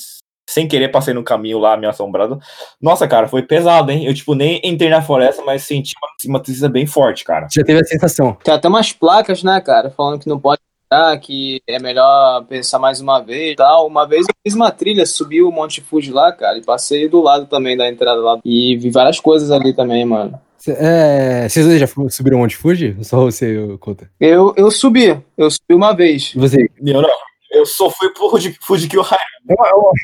sem 0.55 0.69
querer 0.69 0.87
passei 0.87 1.13
no 1.13 1.21
caminho 1.21 1.59
lá, 1.59 1.75
meio 1.75 1.89
assombrado. 1.89 2.39
Nossa, 2.81 3.05
cara, 3.05 3.27
foi 3.27 3.41
pesado, 3.41 3.91
hein? 3.91 4.05
Eu, 4.05 4.13
tipo, 4.13 4.33
nem 4.33 4.61
entrei 4.63 4.89
na 4.89 5.01
floresta, 5.01 5.43
mas 5.45 5.63
senti 5.63 5.93
uma, 6.01 6.35
uma 6.35 6.41
tristeza 6.41 6.69
bem 6.69 6.87
forte, 6.87 7.25
cara. 7.25 7.47
Já 7.51 7.61
teve 7.61 7.81
a 7.81 7.83
sensação. 7.83 8.37
Tem 8.41 8.53
até 8.53 8.69
umas 8.69 8.93
placas, 8.93 9.43
né, 9.43 9.59
cara, 9.59 9.89
falando 9.89 10.17
que 10.17 10.29
não 10.29 10.39
pode 10.39 10.61
entrar, 10.85 11.17
que 11.17 11.61
é 11.67 11.77
melhor 11.77 12.45
pensar 12.45 12.79
mais 12.79 13.01
uma 13.01 13.19
vez 13.19 13.51
e 13.51 13.55
tal. 13.57 13.85
Uma 13.85 14.07
vez 14.07 14.21
eu 14.21 14.35
fiz 14.47 14.55
uma 14.55 14.71
trilha, 14.71 15.05
subi 15.05 15.43
o 15.43 15.51
Monte 15.51 15.81
Fuji 15.81 16.13
lá, 16.13 16.31
cara, 16.31 16.57
e 16.57 16.63
passei 16.63 17.09
do 17.09 17.21
lado 17.21 17.47
também 17.47 17.75
da 17.75 17.89
entrada 17.89 18.21
lá. 18.21 18.39
E 18.45 18.77
vi 18.77 18.89
várias 18.89 19.19
coisas 19.19 19.51
ali 19.51 19.73
também, 19.73 20.05
mano. 20.05 20.39
É, 20.67 21.49
vocês 21.49 21.65
dois 21.65 21.81
já 21.81 21.87
subiram 22.09 22.37
o 22.37 22.39
Monte 22.39 22.55
Fuji? 22.55 22.95
Só 23.01 23.19
você, 23.19 23.77
Conta. 23.81 24.09
Eu, 24.21 24.53
eu 24.55 24.71
subi, 24.71 25.21
eu 25.37 25.51
subi 25.51 25.75
uma 25.75 25.93
vez. 25.93 26.31
Você, 26.33 26.69
Eu 26.81 27.01
não. 27.01 27.09
Eu 27.55 27.65
só 27.65 27.89
fui 27.89 28.09
pro 28.09 28.29
Fuji, 28.29 28.57
Fuji 28.61 28.87
Kyohara. 28.87 29.21
eu, 29.49 29.55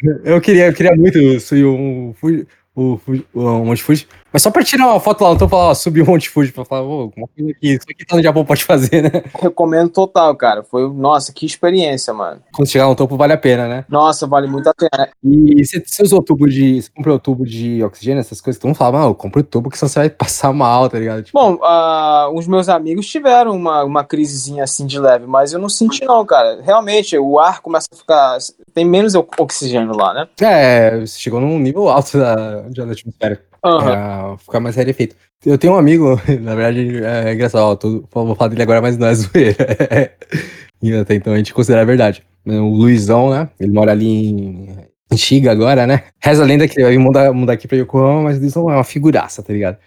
eu- 0.03 0.33
eu 0.35 0.41
queria, 0.41 0.67
eu 0.67 0.73
queria 0.73 0.95
muito 0.95 1.39
subir 1.39 1.65
um 1.65 2.13
Fuji, 2.19 2.47
o, 2.75 2.97
Fuji- 2.97 3.25
o 3.33 3.75
Fuji, 3.81 4.07
mas 4.32 4.41
só 4.41 4.49
pra 4.49 4.63
tirar 4.63 4.88
uma 4.88 4.99
foto 4.99 5.23
lá, 5.23 5.32
não 5.32 5.38
tô 5.38 5.47
falando, 5.47 5.71
ó, 5.71 5.73
subir 5.73 6.01
o 6.01 6.05
Monte 6.05 6.29
Fuji, 6.29 6.51
pra 6.51 6.63
falar, 6.63 6.84
ô, 6.84 7.11
uma 7.15 7.27
coisa 7.27 7.53
que 7.59 7.67
isso 7.67 7.86
aqui 7.89 8.05
tá 8.05 8.15
no 8.15 8.23
Japão 8.23 8.45
pode 8.45 8.63
fazer, 8.63 9.01
né? 9.01 9.23
Recomendo 9.39 9.89
total, 9.89 10.36
cara. 10.36 10.63
Foi, 10.63 10.89
nossa, 10.93 11.34
que 11.34 11.45
experiência, 11.45 12.13
mano. 12.13 12.41
Quando 12.53 12.69
chegar 12.69 12.88
no 12.88 12.95
topo 12.95 13.17
vale 13.17 13.34
a 13.34 13.38
pena, 13.38 13.67
né? 13.67 13.86
Nossa, 13.89 14.25
vale 14.25 14.47
muito 14.47 14.67
a 14.67 14.73
pena. 14.73 15.09
E 15.23 15.65
você, 15.65 15.84
você 15.86 16.03
usou 16.03 16.23
tubo 16.23 16.47
de. 16.47 16.82
Você 16.82 16.89
comprou 16.95 17.19
tubo 17.19 17.45
de 17.45 17.84
oxigênio, 17.84 18.21
essas 18.21 18.39
coisas? 18.39 18.61
Mundo 18.63 18.75
fala, 18.75 18.99
mano, 18.99 19.15
compra 19.15 19.41
o 19.41 19.43
tubo 19.43 19.69
que 19.69 19.77
senão 19.77 19.89
você 19.89 19.99
vai 19.99 20.09
passar 20.09 20.53
mal, 20.53 20.88
tá 20.89 20.97
ligado? 20.97 21.23
Tipo, 21.23 21.38
Bom, 21.38 21.59
ah, 21.63 22.29
os 22.34 22.47
meus 22.47 22.69
amigos 22.69 23.07
tiveram 23.07 23.55
uma, 23.55 23.84
uma 23.84 24.03
crisezinha 24.03 24.63
assim 24.63 24.86
de 24.86 24.99
leve, 24.99 25.25
mas 25.25 25.51
eu 25.51 25.59
não 25.59 25.69
senti 25.69 26.05
não, 26.05 26.25
cara. 26.25 26.61
Realmente, 26.61 27.17
o 27.17 27.39
ar 27.39 27.61
começa 27.61 27.88
a 27.91 27.95
ficar... 27.97 28.38
Tem 28.73 28.86
menos 28.86 29.13
oxigênio 29.15 29.95
lá, 29.95 30.13
né? 30.13 30.27
é, 30.41 30.99
você 30.99 31.19
chegou 31.19 31.41
num 31.41 31.59
nível 31.59 31.89
alto 31.89 32.17
da, 32.17 32.61
de 32.69 32.86
da 32.86 32.91
atmosfera. 32.91 33.50
Pra 33.62 34.38
ficar 34.39 34.59
mais 34.59 34.76
rarefeito. 34.76 35.16
Eu 35.45 35.57
tenho 35.57 35.74
um 35.74 35.78
amigo, 35.78 36.20
na 36.41 36.55
verdade, 36.55 37.03
é 37.03 37.34
engraçado, 37.34 37.62
ó, 37.64 37.76
tô- 37.76 38.03
vou 38.12 38.36
falar 38.36 38.49
dele 38.49 38.64
agora, 38.64 38.82
mas 38.82 38.97
não 38.97 39.07
é 39.07 39.14
zoeira. 39.16 39.55
até 41.01 41.16
então 41.16 41.34
a 41.34 41.38
gente 41.38 41.53
considera 41.53 41.82
a 41.82 41.86
verdade. 41.86 42.24
O 42.45 42.76
Luizão, 42.76 43.30
né? 43.30 43.49
Ele 43.59 43.72
mora 43.72 43.91
ali 43.91 44.07
em, 44.07 44.78
Shiga 45.16 45.51
agora, 45.51 45.86
né? 45.86 46.03
Reza 46.20 46.41
a 46.41 46.45
lenda 46.45 46.68
que 46.68 46.80
ele 46.80 46.86
vai 46.88 46.97
mudar, 46.97 47.34
mudar 47.34 47.53
aqui 47.53 47.68
pra 47.68 47.78
Yokohama, 47.78 48.24
mas 48.24 48.38
o 48.38 48.39
Luizão 48.39 48.70
é 48.72 48.76
uma 48.76 48.84
figuraça, 48.84 49.43
tá 49.43 49.51
ligado? 49.53 49.78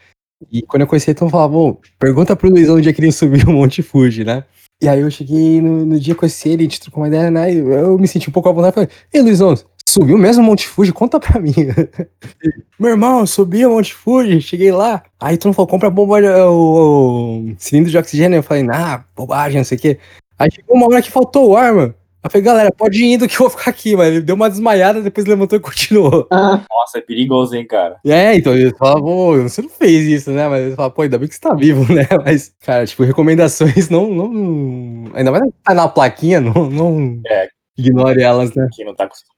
E 0.53 0.62
quando 0.62 0.83
eu 0.83 0.87
conheci 0.87 1.11
ele, 1.11 1.16
então 1.16 1.27
eu 1.29 1.31
falava, 1.33 1.53
pô, 1.53 1.81
pergunta 1.99 2.37
pro 2.37 2.51
Luizão 2.51 2.77
onde 2.77 2.89
é 2.89 2.93
que 2.93 3.01
ele 3.01 3.11
subiu 3.12 3.49
o 3.49 3.53
Monte 3.53 3.83
Fuji, 3.83 4.22
né? 4.25 4.45
E 4.83 4.89
aí 4.89 5.01
eu 5.01 5.11
cheguei 5.11 5.61
no, 5.62 5.87
no 5.87 5.99
dia 5.99 6.12
que 6.14 6.18
eu 6.18 6.20
conheci 6.20 6.49
ele, 6.51 6.62
a 6.62 6.64
gente 6.64 6.81
trocou 6.81 7.03
uma 7.03 7.09
ideia, 7.09 7.31
né? 7.31 7.53
e 7.53 7.57
Eu 7.59 7.99
me 7.99 8.07
senti 8.07 8.29
um 8.29 8.33
pouco 8.33 8.49
à 8.49 8.53
vontade, 8.53 8.75
falei, 8.75 8.91
ei 9.12 9.22
Luizão, 9.22 9.55
subiu 9.89 10.18
mesmo 10.18 10.43
o 10.43 10.47
Monte 10.47 10.66
Fuji? 10.66 10.93
Conta 10.93 11.20
pra 11.20 11.41
mim. 11.41 11.53
Meu 12.78 12.91
irmão, 12.91 13.20
eu 13.20 13.26
subi 13.26 13.64
o 13.64 13.70
Monte 13.70 13.95
Fuji, 13.95 14.41
cheguei 14.41 14.72
lá. 14.72 15.03
Aí 15.20 15.37
tu 15.37 15.47
não 15.47 15.53
falou, 15.55 15.68
compra 15.68 15.89
a 15.89 15.91
bomba, 15.91 16.20
de- 16.20 16.28
o, 16.28 17.45
o 17.51 17.55
cilindro 17.59 17.91
de 17.91 17.99
oxigênio. 17.99 18.37
Eu 18.39 18.43
falei, 18.43 18.62
nah, 18.62 19.05
bobagem, 19.16 19.59
não 19.59 19.64
sei 19.64 19.78
o 19.78 19.80
quê. 19.80 19.99
Aí 20.39 20.51
chegou 20.51 20.76
uma 20.76 20.87
hora 20.87 21.03
que 21.03 21.11
faltou 21.11 21.51
o 21.51 21.57
ar, 21.57 21.72
mano. 21.72 21.95
Eu 22.24 22.30
falei, 22.30 22.43
galera, 22.45 22.72
pode 22.72 23.05
ir 23.05 23.12
indo 23.12 23.28
que 23.28 23.35
eu 23.35 23.41
vou 23.41 23.51
ficar 23.51 23.70
aqui, 23.70 23.95
mas 23.95 24.09
ele 24.09 24.22
deu 24.22 24.35
uma 24.35 24.49
desmaiada, 24.49 25.03
depois 25.03 25.26
levantou 25.26 25.59
e 25.59 25.61
continuou. 25.61 26.26
Nossa, 26.30 26.97
é 26.97 27.01
perigoso, 27.03 27.55
hein, 27.55 27.66
cara. 27.66 27.97
É, 28.05 28.35
então 28.35 28.55
ele 28.57 28.74
falava, 28.74 29.01
pô, 29.03 29.37
você 29.43 29.61
não 29.61 29.68
fez 29.68 30.07
isso, 30.07 30.30
né? 30.30 30.49
Mas 30.49 30.64
ele 30.66 30.74
fala, 30.74 30.91
pô, 30.91 31.03
ainda 31.03 31.18
bem 31.18 31.28
que 31.28 31.35
você 31.35 31.41
tá 31.41 31.53
vivo, 31.55 31.85
né? 31.93 32.09
Mas, 32.24 32.51
cara, 32.62 32.87
tipo, 32.87 33.03
recomendações 33.05 33.91
não. 33.91 34.09
não 34.11 35.11
ainda 35.14 35.30
mais 35.30 35.43
tá 35.62 35.74
na 35.74 35.87
plaquinha, 35.87 36.41
não, 36.41 36.70
não 36.70 37.20
É. 37.26 37.49
ignore 37.76 38.22
elas, 38.22 38.55
né? 38.55 38.66
Quem 38.74 38.87
não 38.87 38.95
tá 38.95 39.05
acostumado. 39.05 39.35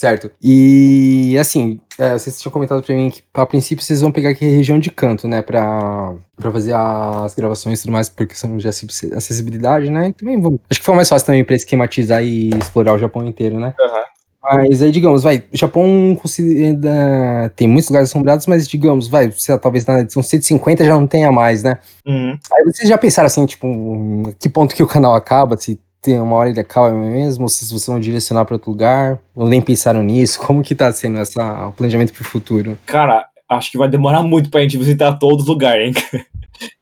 Certo. 0.00 0.30
E 0.42 1.36
assim, 1.38 1.78
é, 1.98 2.14
vocês 2.14 2.40
tinham 2.40 2.50
comentado 2.50 2.82
pra 2.82 2.94
mim 2.94 3.10
que 3.10 3.22
a 3.34 3.44
princípio 3.44 3.84
vocês 3.84 4.00
vão 4.00 4.10
pegar 4.10 4.30
aqui 4.30 4.46
a 4.46 4.48
região 4.56 4.78
de 4.78 4.90
canto, 4.90 5.28
né? 5.28 5.42
Pra, 5.42 6.14
pra 6.36 6.50
fazer 6.50 6.72
as 6.74 7.34
gravações 7.34 7.78
e 7.80 7.82
tudo 7.82 7.92
mais, 7.92 8.08
por 8.08 8.26
questão 8.26 8.56
de 8.56 8.66
acessi- 8.66 9.12
acessibilidade, 9.12 9.90
né? 9.90 10.08
E 10.08 10.12
também 10.14 10.40
vamos. 10.40 10.58
Acho 10.70 10.80
que 10.80 10.86
foi 10.86 10.94
mais 10.94 11.06
fácil 11.06 11.26
também 11.26 11.44
pra 11.44 11.54
esquematizar 11.54 12.24
e 12.24 12.48
explorar 12.48 12.94
o 12.94 12.98
Japão 12.98 13.26
inteiro, 13.28 13.60
né? 13.60 13.74
Aham. 13.78 14.02
Mas 14.42 14.80
aí, 14.80 14.90
digamos, 14.90 15.22
vai, 15.22 15.44
o 15.52 15.56
Japão 15.58 16.16
considera- 16.18 17.52
tem 17.54 17.68
muitos 17.68 17.90
lugares 17.90 18.08
assombrados, 18.08 18.46
mas 18.46 18.66
digamos, 18.66 19.06
vai, 19.06 19.30
sei 19.32 19.54
lá, 19.54 19.58
talvez 19.58 19.84
na 19.84 20.00
edição 20.00 20.22
150 20.22 20.82
já 20.82 20.94
não 20.94 21.06
tenha 21.06 21.30
mais, 21.30 21.62
né? 21.62 21.76
Uhum. 22.06 22.38
Aí 22.54 22.64
vocês 22.64 22.88
já 22.88 22.96
pensaram 22.96 23.26
assim, 23.26 23.44
tipo, 23.44 23.66
um, 23.66 24.32
que 24.38 24.48
ponto 24.48 24.74
que 24.74 24.82
o 24.82 24.86
canal 24.86 25.14
acaba, 25.14 25.58
se 25.58 25.78
tem 26.02 26.18
uma 26.20 26.36
hora 26.36 26.50
ele 26.50 26.60
acaba 26.60 26.90
mesmo, 26.90 27.44
ou 27.44 27.48
se 27.48 27.66
vocês 27.66 27.86
vão 27.86 28.00
direcionar 28.00 28.44
para 28.44 28.54
outro 28.54 28.70
lugar, 28.70 29.18
ou 29.34 29.48
nem 29.48 29.60
pensaram 29.60 30.02
nisso, 30.02 30.40
como 30.44 30.62
que 30.62 30.74
tá 30.74 30.92
sendo 30.92 31.18
essa, 31.18 31.68
o 31.68 31.72
planejamento 31.72 32.12
pro 32.12 32.24
futuro? 32.24 32.78
Cara, 32.86 33.26
acho 33.48 33.70
que 33.70 33.78
vai 33.78 33.88
demorar 33.88 34.22
muito 34.22 34.50
pra 34.50 34.62
gente 34.62 34.78
visitar 34.78 35.18
todos 35.18 35.42
os 35.42 35.48
lugares, 35.48 35.88
hein? 35.88 36.04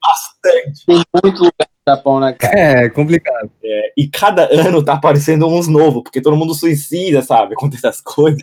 Bastante. 0.03 0.87
Tem 0.87 1.03
muito 1.23 1.39
lugar 1.39 1.69
no 1.87 1.95
Japão, 1.95 2.21
né, 2.21 2.33
cara? 2.33 2.59
É, 2.59 2.89
complicado. 2.91 3.51
É, 3.63 3.93
e 3.97 4.09
cada 4.09 4.49
ano 4.53 4.83
tá 4.83 4.95
aparecendo 4.95 5.47
uns 5.47 5.69
novos, 5.69 6.03
porque 6.03 6.21
todo 6.21 6.37
mundo 6.37 6.55
suicida, 6.55 7.23
sabe? 7.23 7.55
Acontece 7.59 7.87
as 7.87 8.01
coisas. 8.01 8.43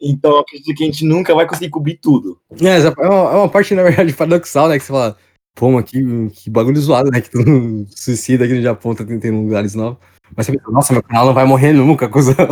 Então 0.00 0.32
eu 0.32 0.38
acredito 0.38 0.74
que 0.74 0.82
a 0.84 0.86
gente 0.86 1.04
nunca 1.04 1.34
vai 1.34 1.46
conseguir 1.46 1.70
cobrir 1.70 1.98
tudo. 2.00 2.38
É, 2.60 2.78
é 2.78 3.08
uma, 3.08 3.30
é 3.30 3.36
uma 3.36 3.48
parte, 3.48 3.74
na 3.74 3.82
verdade, 3.82 4.12
paradoxal, 4.12 4.68
né, 4.68 4.78
que 4.78 4.84
você 4.84 4.92
fala, 4.92 5.16
pô, 5.58 5.72
mas 5.72 5.84
que, 5.84 6.00
que 6.32 6.48
bagulho 6.48 6.80
zoado, 6.80 7.10
né, 7.10 7.20
que 7.20 7.30
todo 7.30 7.50
mundo 7.50 7.86
suicida 7.90 8.44
aqui 8.44 8.54
no 8.54 8.62
Japão, 8.62 8.94
tá 8.94 9.04
tentando 9.04 9.42
lugares 9.42 9.74
novos. 9.74 9.98
Mas 10.36 10.46
você 10.46 10.52
pensa, 10.52 10.70
nossa, 10.70 10.92
meu 10.92 11.02
canal 11.02 11.26
não 11.26 11.34
vai 11.34 11.44
morrer 11.44 11.72
nunca, 11.72 12.08
coisa. 12.08 12.36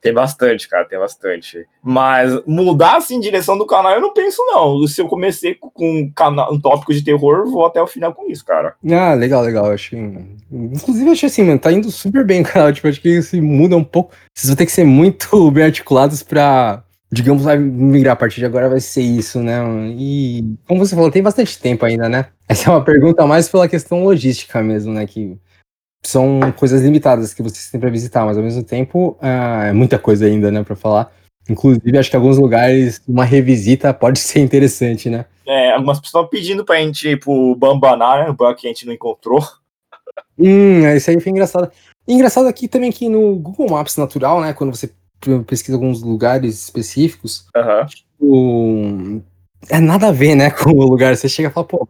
Tem 0.00 0.12
bastante, 0.12 0.68
cara, 0.68 0.84
tem 0.84 0.98
bastante. 0.98 1.66
Mas 1.82 2.44
mudar 2.46 2.96
assim 2.96 3.18
direção 3.20 3.56
do 3.56 3.66
canal 3.66 3.92
eu 3.92 4.00
não 4.00 4.12
penso, 4.12 4.42
não. 4.46 4.86
Se 4.86 5.00
eu 5.00 5.08
comecei 5.08 5.54
com 5.54 5.70
um, 5.78 6.12
canal, 6.12 6.52
um 6.52 6.60
tópico 6.60 6.92
de 6.92 7.02
terror, 7.02 7.48
vou 7.50 7.64
até 7.64 7.80
o 7.80 7.86
final 7.86 8.12
com 8.12 8.28
isso, 8.28 8.44
cara. 8.44 8.74
Ah, 8.90 9.14
legal, 9.14 9.42
legal. 9.42 9.70
Achei. 9.70 9.98
Inclusive, 10.50 11.06
eu 11.06 11.12
achei 11.12 11.28
assim, 11.28 11.44
mano, 11.44 11.58
tá 11.58 11.72
indo 11.72 11.90
super 11.90 12.24
bem 12.24 12.42
o 12.42 12.44
canal. 12.44 12.72
Tipo, 12.72 12.88
acho 12.88 13.00
que 13.00 13.22
se 13.22 13.40
muda 13.40 13.76
um 13.76 13.84
pouco. 13.84 14.12
Vocês 14.34 14.48
vão 14.48 14.56
ter 14.56 14.66
que 14.66 14.72
ser 14.72 14.84
muito 14.84 15.50
bem 15.50 15.64
articulados 15.64 16.22
pra, 16.22 16.82
digamos, 17.12 17.44
vai 17.44 17.58
migrar 17.58 18.14
a 18.14 18.16
partir 18.16 18.40
de 18.40 18.46
agora, 18.46 18.70
vai 18.70 18.80
ser 18.80 19.02
isso, 19.02 19.42
né? 19.42 19.60
E, 19.98 20.56
como 20.66 20.80
você 20.80 20.94
falou, 20.94 21.10
tem 21.10 21.22
bastante 21.22 21.58
tempo 21.60 21.84
ainda, 21.84 22.08
né? 22.08 22.28
Essa 22.48 22.70
é 22.70 22.72
uma 22.72 22.82
pergunta 22.82 23.26
mais 23.26 23.50
pela 23.50 23.68
questão 23.68 24.02
logística 24.02 24.62
mesmo, 24.62 24.94
né? 24.94 25.06
Que 25.06 25.36
são 26.02 26.40
coisas 26.56 26.80
limitadas 26.80 27.34
que 27.34 27.42
vocês 27.42 27.70
têm 27.70 27.78
pra 27.78 27.90
visitar, 27.90 28.24
mas 28.24 28.38
ao 28.38 28.42
mesmo 28.42 28.64
tempo 28.64 29.18
ah, 29.20 29.66
é 29.66 29.72
muita 29.72 29.98
coisa 29.98 30.24
ainda, 30.24 30.50
né, 30.50 30.64
pra 30.64 30.74
falar. 30.74 31.12
Inclusive, 31.48 31.98
acho 31.98 32.08
que 32.08 32.16
alguns 32.16 32.38
lugares, 32.38 33.02
uma 33.06 33.24
revisita 33.24 33.92
pode 33.92 34.18
ser 34.18 34.40
interessante, 34.40 35.10
né? 35.10 35.26
É, 35.46 35.72
algumas 35.72 36.00
pessoas 36.00 36.28
pedindo 36.30 36.64
pra 36.64 36.80
gente 36.80 37.06
ir 37.08 37.20
pro 37.20 37.54
Bambaná, 37.56 38.24
né? 38.24 38.30
O 38.30 38.34
banco 38.34 38.60
que 38.60 38.66
a 38.66 38.70
gente 38.70 38.86
não 38.86 38.94
encontrou. 38.94 39.44
Hum, 40.38 40.88
isso 40.96 41.10
aí 41.10 41.20
foi 41.20 41.30
engraçado. 41.30 41.70
E 42.08 42.14
engraçado 42.14 42.46
aqui 42.48 42.66
também 42.66 42.90
que 42.90 43.08
no 43.08 43.36
Google 43.36 43.70
Maps 43.70 43.96
natural, 43.96 44.40
né, 44.40 44.52
quando 44.52 44.74
você 44.74 44.90
pesquisa 45.46 45.76
alguns 45.76 46.02
lugares 46.02 46.62
específicos, 46.64 47.46
Aham. 47.56 47.86
o... 48.20 49.20
é 49.68 49.80
nada 49.80 50.08
a 50.08 50.12
ver, 50.12 50.34
né, 50.34 50.50
com 50.52 50.70
o 50.70 50.82
lugar. 50.86 51.16
Você 51.16 51.28
chega 51.28 51.48
e 51.48 51.52
fala, 51.52 51.66
pô, 51.66 51.88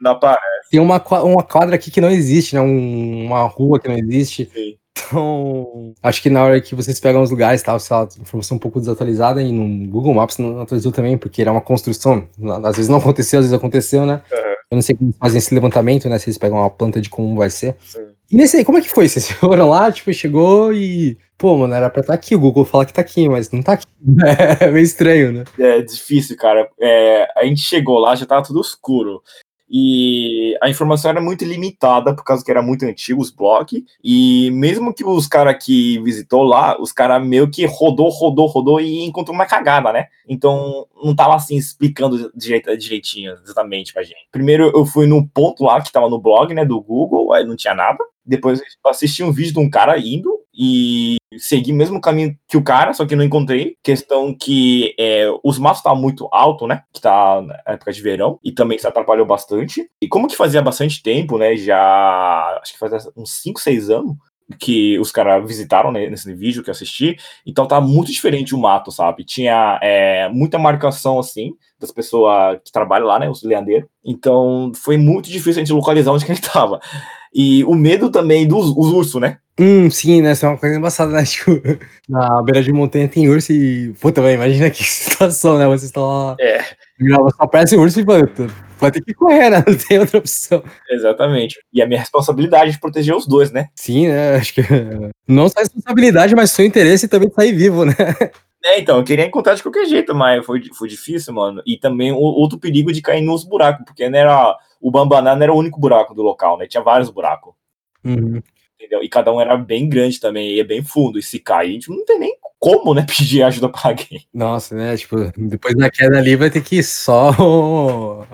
Não 0.00 0.12
aparece. 0.12 0.70
tem 0.70 0.80
uma, 0.80 1.02
uma 1.22 1.42
quadra 1.42 1.74
aqui 1.76 1.90
que 1.90 2.00
não 2.00 2.10
existe, 2.10 2.54
né, 2.54 2.60
um- 2.60 3.26
uma 3.26 3.42
rua 3.46 3.80
que 3.80 3.88
não 3.88 3.96
existe. 3.96 4.50
Sim. 4.52 4.76
Então, 5.08 5.94
acho 6.02 6.22
que 6.22 6.30
na 6.30 6.42
hora 6.42 6.60
que 6.60 6.74
vocês 6.74 6.98
pegam 6.98 7.22
os 7.22 7.30
lugares, 7.30 7.62
tal, 7.62 7.78
sei 7.78 7.94
lá, 7.96 8.08
informação 8.20 8.56
um 8.56 8.60
pouco 8.60 8.80
desatualizada 8.80 9.42
e 9.42 9.52
no 9.52 9.88
Google 9.88 10.14
Maps 10.14 10.38
não 10.38 10.60
atualizou 10.60 10.90
também, 10.90 11.16
porque 11.18 11.42
era 11.42 11.52
uma 11.52 11.60
construção. 11.60 12.26
Às 12.64 12.76
vezes 12.76 12.88
não 12.88 12.98
aconteceu, 12.98 13.38
às 13.38 13.44
vezes 13.44 13.56
aconteceu, 13.56 14.04
né? 14.06 14.22
Aham. 14.32 14.42
Eu 14.70 14.74
não 14.76 14.82
sei 14.82 14.96
como 14.96 15.14
fazem 15.20 15.38
esse 15.38 15.54
levantamento, 15.54 16.08
né? 16.08 16.18
Se 16.18 16.28
eles 16.28 16.38
pegam 16.38 16.58
uma 16.58 16.70
planta 16.70 17.00
de 17.00 17.08
como 17.08 17.36
vai 17.36 17.50
ser. 17.50 17.76
Sim. 17.86 18.00
E 18.32 18.36
nesse 18.36 18.56
aí, 18.56 18.64
como 18.64 18.78
é 18.78 18.80
que 18.80 18.88
foi? 18.88 19.08
Vocês 19.08 19.30
foram 19.38 19.68
lá, 19.68 19.92
tipo, 19.92 20.12
chegou 20.12 20.72
e 20.72 21.16
Pô, 21.38 21.56
mano, 21.56 21.74
era 21.74 21.90
pra 21.90 22.00
estar 22.00 22.14
aqui. 22.14 22.34
O 22.34 22.40
Google 22.40 22.64
fala 22.64 22.86
que 22.86 22.94
tá 22.94 23.02
aqui, 23.02 23.28
mas 23.28 23.50
não 23.50 23.62
tá 23.62 23.74
aqui. 23.74 23.86
É 24.60 24.70
meio 24.70 24.84
estranho, 24.84 25.32
né? 25.32 25.44
É 25.58 25.82
difícil, 25.82 26.36
cara. 26.36 26.68
É, 26.80 27.28
a 27.36 27.44
gente 27.44 27.60
chegou 27.60 27.98
lá, 27.98 28.14
já 28.14 28.24
tava 28.24 28.42
tudo 28.42 28.60
escuro. 28.60 29.22
E 29.68 30.56
a 30.62 30.70
informação 30.70 31.10
era 31.10 31.20
muito 31.20 31.44
limitada, 31.44 32.14
por 32.14 32.22
causa 32.22 32.44
que 32.44 32.50
era 32.50 32.62
muito 32.62 32.84
antigo 32.84 33.20
os 33.20 33.30
blogs. 33.30 33.82
E 34.02 34.50
mesmo 34.52 34.94
que 34.94 35.04
os 35.04 35.26
caras 35.26 35.62
que 35.62 35.98
visitou 36.02 36.44
lá, 36.44 36.80
os 36.80 36.92
caras 36.92 37.26
meio 37.26 37.50
que 37.50 37.66
rodou, 37.66 38.08
rodou, 38.08 38.46
rodou 38.46 38.80
e 38.80 39.04
encontrou 39.04 39.34
uma 39.34 39.44
cagada, 39.44 39.92
né? 39.92 40.06
Então 40.28 40.86
não 41.02 41.14
tava 41.14 41.34
assim 41.34 41.56
explicando 41.56 42.32
direitinho, 42.34 43.36
exatamente 43.44 43.92
pra 43.92 44.04
gente. 44.04 44.28
Primeiro 44.30 44.70
eu 44.74 44.86
fui 44.86 45.06
no 45.06 45.26
ponto 45.26 45.64
lá 45.64 45.82
que 45.82 45.92
tava 45.92 46.08
no 46.08 46.20
blog, 46.20 46.54
né, 46.54 46.64
do 46.64 46.80
Google, 46.80 47.32
aí 47.32 47.44
não 47.44 47.56
tinha 47.56 47.74
nada. 47.74 47.98
Depois 48.24 48.60
eu 48.60 48.90
assisti 48.90 49.22
um 49.22 49.32
vídeo 49.32 49.52
de 49.52 49.58
um 49.58 49.68
cara 49.68 49.98
indo 49.98 50.35
e 50.56 51.16
segui 51.38 51.72
o 51.72 51.74
mesmo 51.74 52.00
caminho 52.00 52.36
que 52.48 52.56
o 52.56 52.64
cara, 52.64 52.94
só 52.94 53.04
que 53.04 53.14
não 53.14 53.24
encontrei. 53.24 53.76
Questão 53.82 54.34
que 54.34 54.94
é, 54.98 55.26
os 55.44 55.58
matos 55.58 55.80
estavam 55.80 56.00
muito 56.00 56.28
alto, 56.32 56.66
né? 56.66 56.82
Que 56.92 57.00
tá 57.00 57.42
na 57.42 57.74
época 57.74 57.92
de 57.92 58.00
verão, 58.00 58.38
e 58.42 58.52
também 58.52 58.78
se 58.78 58.86
atrapalhou 58.86 59.26
bastante. 59.26 59.88
E 60.00 60.08
como 60.08 60.28
que 60.28 60.36
fazia 60.36 60.62
bastante 60.62 61.02
tempo, 61.02 61.36
né? 61.36 61.56
Já 61.56 62.58
acho 62.62 62.72
que 62.72 62.78
fazia 62.78 62.98
uns 63.16 63.42
5, 63.42 63.60
6 63.60 63.90
anos 63.90 64.16
que 64.58 64.98
os 64.98 65.10
caras 65.10 65.46
visitaram 65.46 65.90
né, 65.90 66.08
nesse 66.08 66.32
vídeo 66.32 66.62
que 66.62 66.70
eu 66.70 66.72
assisti, 66.72 67.16
então 67.44 67.66
tá 67.66 67.80
muito 67.80 68.12
diferente 68.12 68.54
o 68.54 68.58
mato, 68.58 68.92
sabe? 68.92 69.24
Tinha 69.24 69.78
é, 69.82 70.28
muita 70.28 70.58
marcação 70.58 71.18
assim 71.18 71.52
das 71.80 71.90
pessoas 71.90 72.58
que 72.64 72.72
trabalham 72.72 73.06
lá, 73.06 73.18
né? 73.18 73.28
Os 73.28 73.42
leandeiros. 73.42 73.88
Então 74.04 74.72
foi 74.74 74.96
muito 74.96 75.28
difícil 75.28 75.60
a 75.62 75.64
gente 75.64 75.72
localizar 75.72 76.12
onde 76.12 76.24
que 76.24 76.32
ele 76.32 76.40
tava. 76.40 76.80
E 77.34 77.64
o 77.64 77.74
medo 77.74 78.10
também 78.10 78.46
dos 78.46 78.68
os 78.68 78.92
ursos, 78.92 79.20
né? 79.20 79.38
Hum, 79.58 79.90
sim, 79.90 80.22
né? 80.22 80.32
Isso 80.32 80.46
é 80.46 80.48
uma 80.48 80.58
coisa 80.58 80.76
embaçada, 80.76 81.12
né? 81.12 81.24
Tipo, 81.26 81.60
na 82.08 82.42
beira 82.42 82.62
de 82.62 82.72
montanha 82.72 83.08
tem 83.08 83.28
urso 83.28 83.52
e. 83.52 83.92
Puta, 84.00 84.22
velho, 84.22 84.34
imagina 84.36 84.70
que 84.70 84.84
situação, 84.84 85.58
né? 85.58 85.66
Vocês 85.66 85.84
estão 85.84 86.06
lá. 86.06 86.36
É. 86.40 86.62
Só 86.62 87.28
aparece 87.40 87.76
urso 87.76 88.00
e 88.00 88.04
planta. 88.04 88.46
Vai 88.78 88.90
ter 88.90 89.02
que 89.02 89.14
correr, 89.14 89.50
né? 89.50 89.64
Não 89.66 89.76
tem 89.76 89.98
outra 89.98 90.18
opção. 90.18 90.62
Exatamente. 90.90 91.58
E 91.72 91.82
a 91.82 91.86
minha 91.86 92.00
responsabilidade 92.00 92.72
de 92.72 92.80
proteger 92.80 93.14
os 93.14 93.26
dois, 93.26 93.50
né? 93.50 93.68
Sim, 93.74 94.08
né? 94.08 94.36
Acho 94.36 94.54
que. 94.54 94.62
Não 95.26 95.48
só 95.48 95.60
responsabilidade, 95.60 96.34
mas 96.34 96.50
seu 96.50 96.64
interesse 96.64 97.08
também 97.08 97.28
de 97.28 97.34
sair 97.34 97.52
vivo, 97.52 97.84
né? 97.84 97.94
É, 98.64 98.80
então, 98.80 98.98
eu 98.98 99.04
queria 99.04 99.24
encontrar 99.24 99.54
de 99.54 99.62
qualquer 99.62 99.86
jeito, 99.86 100.14
mas 100.14 100.44
foi, 100.44 100.62
foi 100.74 100.88
difícil, 100.88 101.32
mano. 101.32 101.62
E 101.64 101.78
também 101.78 102.10
o, 102.10 102.16
outro 102.16 102.58
perigo 102.58 102.92
de 102.92 103.00
cair 103.00 103.22
nos 103.22 103.44
buracos, 103.44 103.84
porque 103.84 104.08
não 104.08 104.18
era, 104.18 104.56
o 104.80 104.90
Bambaná 104.90 105.36
não 105.36 105.42
era 105.42 105.52
o 105.52 105.58
único 105.58 105.78
buraco 105.78 106.14
do 106.14 106.22
local, 106.22 106.58
né? 106.58 106.66
Tinha 106.66 106.82
vários 106.82 107.08
buracos. 107.08 107.54
Uhum. 108.04 108.42
Entendeu? 108.86 109.02
E 109.02 109.08
cada 109.08 109.32
um 109.32 109.40
era 109.40 109.56
bem 109.56 109.88
grande 109.88 110.20
também, 110.20 110.50
e 110.50 110.60
é 110.60 110.64
bem 110.64 110.82
fundo. 110.82 111.18
E 111.18 111.22
se 111.22 111.40
cair, 111.40 111.80
tipo, 111.80 111.92
não 111.92 112.04
tem 112.04 112.20
nem 112.20 112.36
como, 112.58 112.94
né, 112.94 113.04
pedir 113.06 113.42
ajuda 113.42 113.68
pra 113.68 113.90
alguém. 113.90 114.24
Nossa, 114.32 114.76
né? 114.76 114.96
Tipo, 114.96 115.16
depois 115.36 115.74
da 115.74 115.90
queda 115.90 116.18
ali 116.18 116.36
vai 116.36 116.50
ter 116.50 116.62
que 116.62 116.76
ir 116.76 116.84
só 116.84 117.32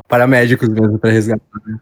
paramédicos 0.07 0.69
mesmo 0.69 0.99
pra 0.99 1.11
resgatar. 1.11 1.43
Né? 1.67 1.79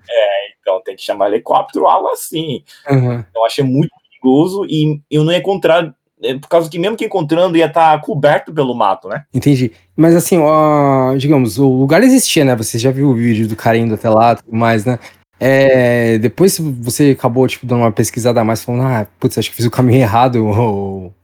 Então 0.60 0.80
tem 0.82 0.94
que 0.94 1.02
chamar 1.02 1.28
helicóptero 1.28 1.86
algo 1.86 2.08
assim. 2.08 2.62
Uhum. 2.88 3.24
Eu 3.34 3.44
achei 3.44 3.64
muito 3.64 3.90
perigoso 4.08 4.64
e 4.68 5.00
eu 5.10 5.24
não 5.24 5.32
ia 5.32 5.38
encontrar, 5.38 5.92
é, 6.22 6.34
por 6.34 6.48
causa 6.48 6.70
que 6.70 6.78
mesmo 6.78 6.96
que 6.96 7.04
encontrando 7.04 7.56
ia 7.56 7.66
estar 7.66 8.00
coberto 8.02 8.52
pelo 8.52 8.74
mato, 8.74 9.08
né? 9.08 9.24
Entendi. 9.34 9.72
Mas 9.96 10.14
assim, 10.14 10.38
ó, 10.38 11.16
digamos, 11.16 11.58
o 11.58 11.68
lugar 11.68 12.02
existia, 12.04 12.44
né? 12.44 12.54
Você 12.54 12.78
já 12.78 12.92
viu 12.92 13.08
o 13.08 13.14
vídeo 13.14 13.48
do 13.48 13.56
cara 13.56 13.76
indo 13.76 13.94
até 13.94 14.08
lá 14.08 14.32
e 14.32 14.36
tudo 14.36 14.56
mais, 14.56 14.84
né? 14.84 14.98
É, 15.41 16.18
depois 16.18 16.59
você 16.59 17.16
acabou, 17.18 17.49
tipo, 17.49 17.66
dando 17.66 17.80
uma 17.80 17.91
pesquisada 17.91 18.41
a 18.41 18.45
mais, 18.45 18.62
falando, 18.62 18.82
ah, 18.82 19.07
putz, 19.18 19.38
acho 19.38 19.49
que 19.49 19.57
fiz 19.57 19.64
o 19.64 19.70
caminho 19.70 20.03
errado, 20.03 20.45
ou... 20.47 21.14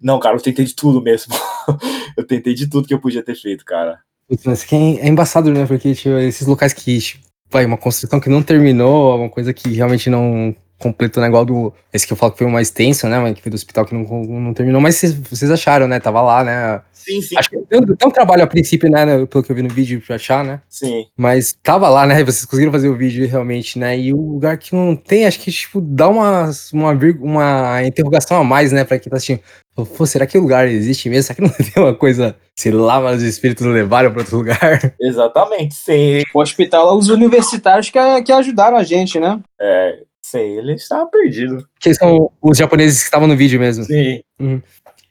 Não, 0.00 0.18
cara, 0.18 0.36
eu 0.36 0.40
tentei 0.40 0.64
de 0.64 0.74
tudo 0.74 1.02
mesmo. 1.02 1.34
eu 2.16 2.26
tentei 2.26 2.54
de 2.54 2.66
tudo 2.66 2.88
que 2.88 2.94
eu 2.94 3.00
podia 3.00 3.22
ter 3.22 3.34
feito, 3.34 3.64
cara. 3.64 3.98
Putz, 4.26 4.44
mas 4.46 4.64
que 4.64 4.74
é, 4.74 5.06
é 5.06 5.08
embaçado, 5.08 5.52
né? 5.52 5.66
Porque 5.66 5.94
tipo, 5.94 6.16
esses 6.16 6.46
locais 6.46 6.72
que, 6.72 6.98
tipo, 6.98 7.26
vai, 7.50 7.66
uma 7.66 7.76
construção 7.76 8.18
que 8.18 8.30
não 8.30 8.42
terminou, 8.42 9.18
uma 9.18 9.28
coisa 9.28 9.52
que 9.52 9.68
realmente 9.74 10.08
não 10.08 10.56
completou, 10.78 11.22
né? 11.22 11.28
Igual 11.28 11.44
do. 11.44 11.72
Esse 11.92 12.06
que 12.06 12.12
eu 12.12 12.16
falo 12.16 12.32
que 12.32 12.38
foi 12.38 12.46
o 12.46 12.50
mais 12.50 12.70
tenso, 12.70 13.08
né? 13.08 13.18
Mas 13.18 13.34
que 13.34 13.42
foi 13.42 13.50
do 13.50 13.54
hospital 13.54 13.84
que 13.84 13.94
não, 13.94 14.04
não 14.24 14.54
terminou, 14.54 14.80
mas 14.80 14.96
vocês, 14.96 15.14
vocês 15.14 15.50
acharam, 15.50 15.88
né? 15.88 15.98
Tava 16.00 16.20
lá, 16.22 16.44
né? 16.44 16.82
Sim, 16.92 17.22
sim. 17.22 17.36
Acho 17.38 17.50
que 17.50 17.56
deu, 17.70 17.80
deu 17.80 17.96
um 18.08 18.10
trabalho 18.10 18.42
a 18.42 18.46
princípio, 18.46 18.90
né, 18.90 19.06
né? 19.06 19.26
Pelo 19.26 19.44
que 19.44 19.52
eu 19.52 19.56
vi 19.56 19.62
no 19.62 19.68
vídeo 19.68 20.02
pra 20.04 20.16
achar, 20.16 20.44
né? 20.44 20.60
Sim. 20.68 21.06
Mas 21.16 21.56
tava 21.62 21.88
lá, 21.88 22.04
né? 22.04 22.16
Vocês 22.24 22.44
conseguiram 22.44 22.72
fazer 22.72 22.88
o 22.88 22.96
vídeo 22.96 23.28
realmente, 23.28 23.78
né? 23.78 23.98
E 23.98 24.12
o 24.12 24.32
lugar 24.32 24.58
que 24.58 24.74
não 24.74 24.96
tem, 24.96 25.26
acho 25.26 25.38
que, 25.40 25.52
tipo, 25.52 25.80
dá 25.80 26.08
uma, 26.08 26.50
uma, 26.72 26.92
uma 27.20 27.84
interrogação 27.84 28.38
a 28.38 28.44
mais, 28.44 28.72
né, 28.72 28.84
pra 28.84 28.98
quem 28.98 29.08
tá 29.08 29.16
assistindo. 29.16 29.40
Pô, 29.74 30.06
será 30.06 30.26
que 30.26 30.38
o 30.38 30.42
lugar 30.42 30.66
existe 30.68 31.08
mesmo? 31.08 31.24
Será 31.34 31.34
que 31.36 31.42
não 31.42 31.50
tem 31.50 31.82
uma 31.82 31.94
coisa, 31.94 32.34
sei 32.56 32.72
lá, 32.72 32.98
mas 33.00 33.18
os 33.18 33.28
espíritos 33.28 33.66
levaram 33.66 34.10
pra 34.10 34.22
outro 34.22 34.38
lugar? 34.38 34.94
Exatamente. 35.00 35.74
Sem, 35.74 36.24
O 36.34 36.40
hospital, 36.40 36.96
os 36.96 37.08
universitários 37.08 37.90
que, 37.90 38.22
que 38.22 38.32
ajudaram 38.32 38.76
a 38.78 38.82
gente, 38.82 39.20
né? 39.20 39.38
é, 39.60 39.98
sem 40.30 40.56
ele 40.58 40.74
estava 40.74 41.06
perdido. 41.06 41.66
Que 41.80 41.94
são 41.94 42.30
os 42.42 42.58
japoneses 42.58 42.98
que 43.00 43.04
estavam 43.04 43.28
no 43.28 43.36
vídeo 43.36 43.58
mesmo. 43.60 43.84
Sim. 43.84 44.22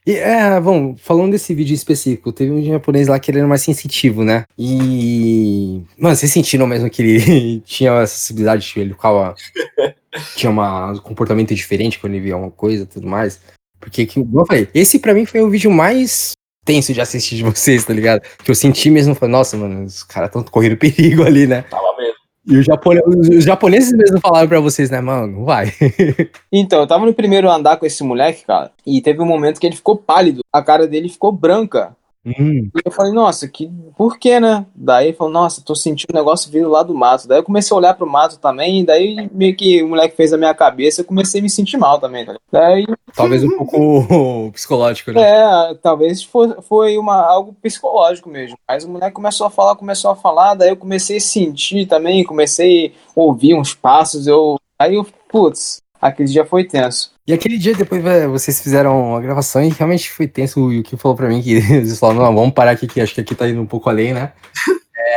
E, 0.07 0.13
é, 0.13 0.59
bom, 0.61 0.95
falando 0.95 1.31
desse 1.31 1.53
vídeo 1.53 1.73
específico, 1.73 2.31
teve 2.31 2.51
um 2.51 2.63
japonês 2.63 3.07
lá 3.07 3.19
que 3.19 3.31
ele 3.31 3.39
era 3.39 3.47
mais 3.47 3.61
sensitivo, 3.63 4.23
né? 4.23 4.45
E. 4.57 5.81
Mano, 5.97 6.15
vocês 6.15 6.31
sentiram 6.31 6.67
mesmo 6.67 6.89
que 6.89 7.01
ele 7.01 7.59
tinha 7.65 7.91
essa 7.93 8.15
sensibilidade, 8.15 8.71
ele 8.75 8.93
ficava. 8.93 9.33
tinha 10.35 10.49
uma- 10.51 10.91
um 10.91 10.97
comportamento 10.99 11.55
diferente 11.55 11.97
quando 11.99 12.13
ele 12.13 12.23
via 12.23 12.37
uma 12.37 12.51
coisa 12.51 12.83
e 12.83 12.85
tudo 12.85 13.07
mais. 13.07 13.39
Porque, 13.79 14.05
que, 14.05 14.15
como 14.23 14.41
eu 14.41 14.45
falei, 14.45 14.67
esse 14.73 14.99
pra 14.99 15.13
mim 15.13 15.25
foi 15.25 15.41
o 15.41 15.49
vídeo 15.49 15.71
mais 15.71 16.31
tenso 16.63 16.93
de 16.93 17.01
assistir 17.01 17.35
de 17.35 17.43
vocês, 17.45 17.83
tá 17.85 17.93
ligado? 17.93 18.21
Que 18.43 18.51
eu 18.51 18.55
senti 18.55 18.89
mesmo, 18.91 19.15
falei, 19.15 19.31
nossa, 19.31 19.57
mano, 19.57 19.85
os 19.85 20.03
caras 20.03 20.29
estão 20.29 20.43
correndo 20.43 20.77
perigo 20.77 21.23
ali, 21.23 21.47
né? 21.47 21.63
Tava 21.63 21.95
mesmo. 21.97 22.15
E 22.47 22.57
os, 22.57 22.65
japone- 22.65 23.01
os 23.07 23.43
japoneses 23.43 23.91
mesmo 23.93 24.19
falaram 24.19 24.47
pra 24.47 24.59
vocês, 24.59 24.89
né, 24.89 25.01
mano, 25.01 25.43
vai. 25.45 25.71
Então, 26.51 26.79
eu 26.81 26.87
tava 26.87 27.05
no 27.05 27.13
primeiro 27.13 27.49
andar 27.49 27.77
com 27.77 27.85
esse 27.85 28.03
moleque, 28.03 28.45
cara, 28.45 28.71
e 28.85 29.01
teve 29.01 29.21
um 29.21 29.25
momento 29.25 29.59
que 29.59 29.65
ele 29.67 29.75
ficou 29.75 29.97
pálido, 29.97 30.41
a 30.53 30.61
cara 30.61 30.87
dele 30.87 31.09
ficou 31.09 31.31
branca. 31.31 31.95
Hum, 32.25 32.69
E 32.75 32.81
eu 32.83 32.91
falei, 32.91 33.11
nossa, 33.13 33.47
que 33.47 33.69
por 33.95 34.17
quê, 34.17 34.39
né? 34.39 34.65
Daí 34.73 35.07
ele 35.07 35.17
falou, 35.17 35.31
nossa, 35.31 35.61
tô 35.61 35.75
sentindo 35.75 36.11
um 36.11 36.17
negócio 36.17 36.51
vindo 36.51 36.69
lá 36.69 36.81
do 36.81 36.93
mato. 36.95 37.27
Daí 37.27 37.39
eu 37.39 37.43
comecei 37.43 37.73
a 37.73 37.77
olhar 37.77 37.93
pro 37.93 38.09
mato 38.09 38.39
também, 38.39 38.79
e 38.81 38.85
daí 38.85 39.29
meio 39.31 39.55
que 39.55 39.83
o 39.83 39.89
moleque 39.89 40.15
fez 40.15 40.33
a 40.33 40.37
minha 40.37 40.53
cabeça, 40.53 41.01
eu 41.01 41.05
comecei 41.05 41.39
a 41.39 41.43
me 41.43 41.49
sentir 41.49 41.77
mal 41.77 41.99
também, 41.99 42.25
cara. 42.25 42.39
Daí, 42.51 42.85
talvez 43.15 43.43
um 43.43 43.51
pouco 43.57 44.49
psicológico, 44.53 45.11
né? 45.11 45.21
é, 45.21 45.75
talvez 45.75 46.23
foi, 46.23 46.53
foi 46.61 46.97
uma, 46.97 47.21
algo 47.21 47.55
psicológico 47.61 48.29
mesmo. 48.29 48.57
Mas 48.67 48.83
o 48.83 48.89
moleque 48.89 49.13
começou 49.13 49.47
a 49.47 49.51
falar, 49.51 49.75
começou 49.75 50.11
a 50.11 50.15
falar, 50.15 50.55
daí 50.55 50.69
eu 50.69 50.77
comecei 50.77 51.17
a 51.17 51.21
sentir 51.21 51.85
também, 51.85 52.23
comecei 52.23 52.93
a 53.15 53.19
ouvir 53.19 53.53
uns 53.55 53.73
passos, 53.73 54.27
eu. 54.27 54.59
Aí 54.77 54.95
eu, 54.95 55.05
putz, 55.29 55.81
aquele 56.01 56.29
dia 56.29 56.45
foi 56.45 56.65
tenso. 56.65 57.14
E 57.27 57.33
aquele 57.33 57.57
dia 57.57 57.73
depois 57.73 58.03
vé, 58.03 58.27
vocês 58.27 58.61
fizeram 58.61 59.15
a 59.15 59.19
gravação 59.19 59.63
e 59.63 59.69
realmente 59.69 60.11
foi 60.11 60.27
tenso. 60.27 60.63
O 60.63 60.71
Yuki 60.71 60.95
falou 60.95 61.17
pra 61.17 61.27
mim 61.27 61.41
que 61.41 61.53
eles 61.73 61.97
falaram, 61.97 62.21
não, 62.21 62.35
vamos 62.35 62.53
parar 62.53 62.71
aqui, 62.71 62.87
que 62.87 63.01
acho 63.01 63.15
que 63.15 63.21
aqui 63.21 63.33
tá 63.33 63.49
indo 63.49 63.61
um 63.61 63.65
pouco 63.65 63.89
além, 63.89 64.13
né? 64.13 64.31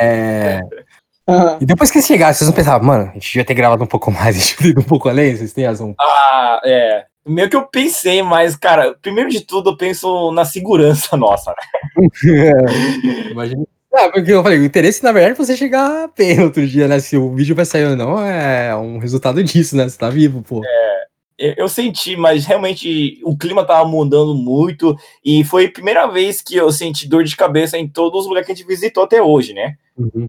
É... 0.01 0.61
E 1.61 1.67
depois 1.67 1.91
que 1.91 1.99
eles 1.99 2.07
chegaram, 2.07 2.33
vocês 2.33 2.49
não 2.49 2.57
pensavam, 2.57 2.87
mano, 2.87 3.11
a 3.11 3.13
gente 3.13 3.27
devia 3.27 3.45
ter 3.45 3.53
gravado 3.53 3.85
um 3.85 3.87
pouco 3.87 4.11
mais, 4.11 4.35
a 4.35 4.39
gente 4.39 4.57
devia 4.57 4.63
ter 4.63 4.71
ido 4.71 4.81
um 4.81 4.89
pouco 4.89 5.11
além, 5.11 5.37
vocês 5.37 5.53
têm 5.53 5.67
razão. 5.67 5.95
Ah, 6.01 6.59
é. 6.65 7.05
Meio 7.27 7.51
que 7.51 7.57
eu 7.57 7.67
pensei, 7.67 8.23
mas, 8.23 8.57
cara, 8.57 8.97
primeiro 9.03 9.29
de 9.29 9.43
tudo 9.43 9.69
eu 9.69 9.77
penso 9.77 10.33
na 10.33 10.47
segurança 10.47 11.19
nossa, 11.19 11.53
né? 11.53 12.51
Imagina. 13.31 13.63
Ah, 13.93 14.09
porque 14.09 14.33
eu 14.33 14.43
falei, 14.43 14.59
o 14.59 14.65
interesse, 14.65 15.05
na 15.05 15.13
verdade, 15.13 15.35
é 15.35 15.37
você 15.37 15.55
chegar 15.55 16.09
bem 16.17 16.39
no 16.39 16.45
outro 16.45 16.67
dia, 16.67 16.89
né? 16.89 16.99
Se 16.99 17.19
o 17.19 17.35
vídeo 17.35 17.55
vai 17.55 17.67
sair 17.67 17.85
ou 17.85 17.95
não, 17.97 18.25
é 18.25 18.75
um 18.75 18.97
resultado 18.97 19.45
disso, 19.45 19.77
né? 19.77 19.87
Você 19.87 19.99
tá 19.99 20.09
vivo, 20.09 20.43
pô. 20.43 20.63
Eu 20.65 21.08
eu 21.39 21.68
senti, 21.68 22.16
mas 22.16 22.45
realmente 22.45 23.20
o 23.22 23.36
clima 23.36 23.64
tava 23.64 23.89
mudando 23.89 24.34
muito 24.34 24.97
e 25.24 25.45
foi 25.45 25.66
a 25.66 25.70
primeira 25.70 26.07
vez 26.07 26.43
que 26.43 26.57
eu 26.57 26.70
senti 26.72 27.09
dor 27.09 27.22
de 27.22 27.36
cabeça 27.36 27.78
em 27.78 27.86
todos 27.86 28.22
os 28.22 28.26
lugares 28.26 28.47
que 28.47 28.53
a 28.53 28.55
gente 28.55 28.66
visitou 28.66 29.05
até 29.05 29.22
hoje, 29.22 29.55
né? 29.55 29.76
Uhum. 29.97 30.26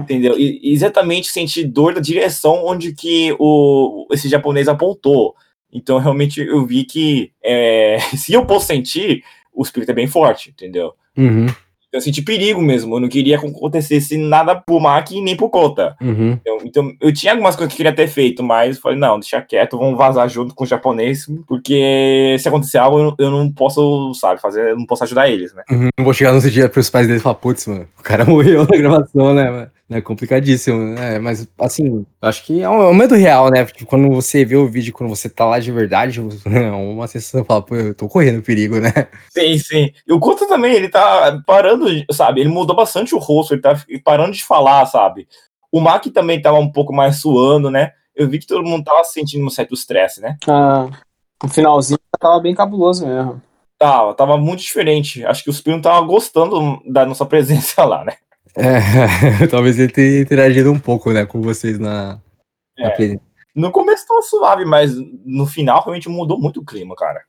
Entendeu? 0.00 0.38
E 0.38 0.72
exatamente 0.72 1.28
senti 1.28 1.62
dor 1.62 1.92
da 1.92 2.00
direção 2.00 2.64
onde 2.64 2.94
que 2.94 3.36
o, 3.38 4.06
esse 4.10 4.28
japonês 4.28 4.66
apontou. 4.66 5.34
Então, 5.70 5.98
realmente, 5.98 6.40
eu 6.40 6.64
vi 6.64 6.84
que 6.84 7.30
é, 7.42 7.98
se 8.16 8.32
eu 8.32 8.46
posso 8.46 8.66
sentir, 8.66 9.22
o 9.52 9.62
espírito 9.62 9.90
é 9.90 9.94
bem 9.94 10.06
forte, 10.06 10.50
entendeu? 10.50 10.94
Uhum, 11.16 11.46
Eu 11.98 12.02
senti 12.02 12.22
perigo 12.22 12.62
mesmo, 12.62 12.94
eu 12.94 13.00
não 13.00 13.08
queria 13.08 13.38
que 13.38 13.46
acontecesse 13.46 14.16
nada 14.16 14.54
pro 14.54 14.80
Mac 14.80 15.10
nem 15.10 15.36
pro 15.36 15.50
Kota. 15.50 15.96
uhum. 16.00 16.38
Então, 16.40 16.58
então, 16.64 16.92
eu 17.00 17.12
tinha 17.12 17.32
algumas 17.32 17.56
coisas 17.56 17.68
que 17.68 17.74
eu 17.74 17.76
queria 17.84 17.94
ter 17.94 18.06
feito, 18.08 18.42
mas 18.42 18.78
falei, 18.78 18.98
não, 18.98 19.18
deixa 19.18 19.42
quieto, 19.42 19.76
vamos 19.76 19.98
vazar 19.98 20.28
junto 20.28 20.54
com 20.54 20.64
o 20.64 20.66
japonês, 20.66 21.26
porque 21.46 22.36
se 22.38 22.48
acontecer 22.48 22.78
algo, 22.78 22.98
eu, 22.98 23.14
eu 23.18 23.30
não 23.30 23.50
posso, 23.50 24.14
sabe, 24.14 24.40
fazer, 24.40 24.70
eu 24.70 24.76
não 24.76 24.86
posso 24.86 25.04
ajudar 25.04 25.28
eles, 25.28 25.52
né? 25.54 25.62
Uhum. 25.70 25.88
Não 25.98 26.04
vou 26.04 26.14
chegar 26.14 26.32
outro 26.32 26.50
dia 26.50 26.68
pros 26.68 26.88
pais 26.88 27.06
dele 27.06 27.18
e 27.18 27.22
falar, 27.22 27.34
putz, 27.34 27.66
mano, 27.66 27.88
o 27.98 28.02
cara 28.02 28.24
morreu 28.26 28.60
na 28.60 28.78
gravação, 28.78 29.34
né, 29.34 29.50
mano? 29.50 29.70
É 29.90 30.02
complicadíssimo, 30.02 30.98
é, 30.98 31.18
mas 31.18 31.48
assim, 31.58 32.04
acho 32.20 32.44
que 32.44 32.60
é 32.60 32.68
um, 32.68 32.82
é 32.82 32.88
um 32.88 32.94
medo 32.94 33.14
real, 33.14 33.50
né? 33.50 33.64
Porque 33.64 33.86
quando 33.86 34.10
você 34.10 34.44
vê 34.44 34.54
o 34.54 34.68
vídeo, 34.68 34.92
quando 34.92 35.08
você 35.08 35.30
tá 35.30 35.46
lá 35.46 35.58
de 35.58 35.72
verdade, 35.72 36.20
é 36.44 36.70
uma 36.70 37.06
sensação, 37.06 37.42
fala, 37.42 37.62
pô, 37.62 37.74
eu 37.74 37.94
tô 37.94 38.06
correndo 38.06 38.42
perigo, 38.42 38.78
né? 38.78 38.92
Sim, 39.30 39.56
sim. 39.58 39.90
E 40.06 40.12
o 40.12 40.20
Couto 40.20 40.46
também, 40.46 40.74
ele 40.74 40.90
tá 40.90 41.42
parando, 41.46 41.86
sabe? 42.12 42.40
Ele 42.42 42.50
mudou 42.50 42.76
bastante 42.76 43.14
o 43.14 43.18
rosto, 43.18 43.54
ele 43.54 43.62
tá 43.62 43.82
parando 44.04 44.32
de 44.32 44.44
falar, 44.44 44.84
sabe? 44.84 45.26
O 45.72 45.80
Mac 45.80 46.04
também 46.06 46.40
tava 46.40 46.58
um 46.58 46.70
pouco 46.70 46.92
mais 46.92 47.20
suando, 47.22 47.70
né? 47.70 47.92
Eu 48.14 48.28
vi 48.28 48.38
que 48.38 48.46
todo 48.46 48.64
mundo 48.64 48.84
tava 48.84 49.02
sentindo 49.04 49.46
um 49.46 49.50
certo 49.50 49.72
estresse, 49.72 50.20
né? 50.20 50.36
Ah, 50.46 50.88
o 51.42 51.48
finalzinho 51.48 51.98
tava 52.20 52.40
bem 52.40 52.54
cabuloso 52.54 53.06
mesmo. 53.06 53.40
Tava, 53.78 54.12
tava 54.12 54.36
muito 54.36 54.60
diferente. 54.60 55.24
Acho 55.24 55.44
que 55.44 55.50
os 55.50 55.60
primos 55.62 55.78
estavam 55.78 56.06
gostando 56.06 56.82
da 56.84 57.06
nossa 57.06 57.24
presença 57.26 57.84
lá, 57.84 58.04
né? 58.04 58.14
É, 58.56 59.46
talvez 59.50 59.78
ele 59.78 59.92
tenha 59.92 60.20
interagido 60.20 60.70
um 60.72 60.78
pouco, 60.78 61.12
né, 61.12 61.24
com 61.26 61.40
vocês 61.40 61.78
na, 61.78 62.18
na 62.78 62.86
É. 62.88 62.90
presença. 62.90 63.20
No 63.54 63.72
começo 63.72 64.06
tava 64.06 64.22
suave, 64.22 64.64
mas 64.64 64.94
no 65.24 65.46
final 65.46 65.80
realmente 65.82 66.08
mudou 66.08 66.38
muito 66.40 66.60
o 66.60 66.64
clima, 66.64 66.94
cara. 66.96 67.20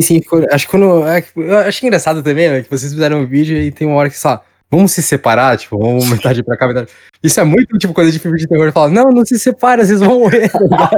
Sim, 0.00 0.20
quando- 0.20 0.46
acho 0.52 0.66
que 0.66 0.70
quando. 0.72 1.06
é 1.06 1.22
achei 1.68 1.86
engraçado 1.86 2.22
também, 2.22 2.48
né? 2.48 2.62
Que 2.62 2.68
vocês 2.70 2.92
fizeram 2.92 3.20
um 3.20 3.26
vídeo 3.26 3.56
e 3.56 3.70
tem 3.70 3.86
uma 3.86 3.96
hora 3.96 4.10
que 4.10 4.18
só. 4.18 4.42
Vamos 4.68 4.90
se 4.90 5.00
separar, 5.00 5.56
tipo, 5.56 5.78
vamos 5.78 6.10
metade 6.10 6.42
pra 6.42 6.56
cá, 6.56 6.66
metade. 6.66 6.90
Isso 7.22 7.38
é 7.38 7.44
muito, 7.44 7.78
tipo, 7.78 7.94
coisa 7.94 8.10
de 8.10 8.18
filme 8.18 8.36
de 8.36 8.48
terror. 8.48 8.72
Fala, 8.72 8.88
não, 8.90 9.04
não 9.10 9.24
se 9.24 9.38
separa, 9.38 9.84
vocês 9.86 10.00
vão 10.00 10.18
morrer. 10.18 10.48
tá? 10.50 10.90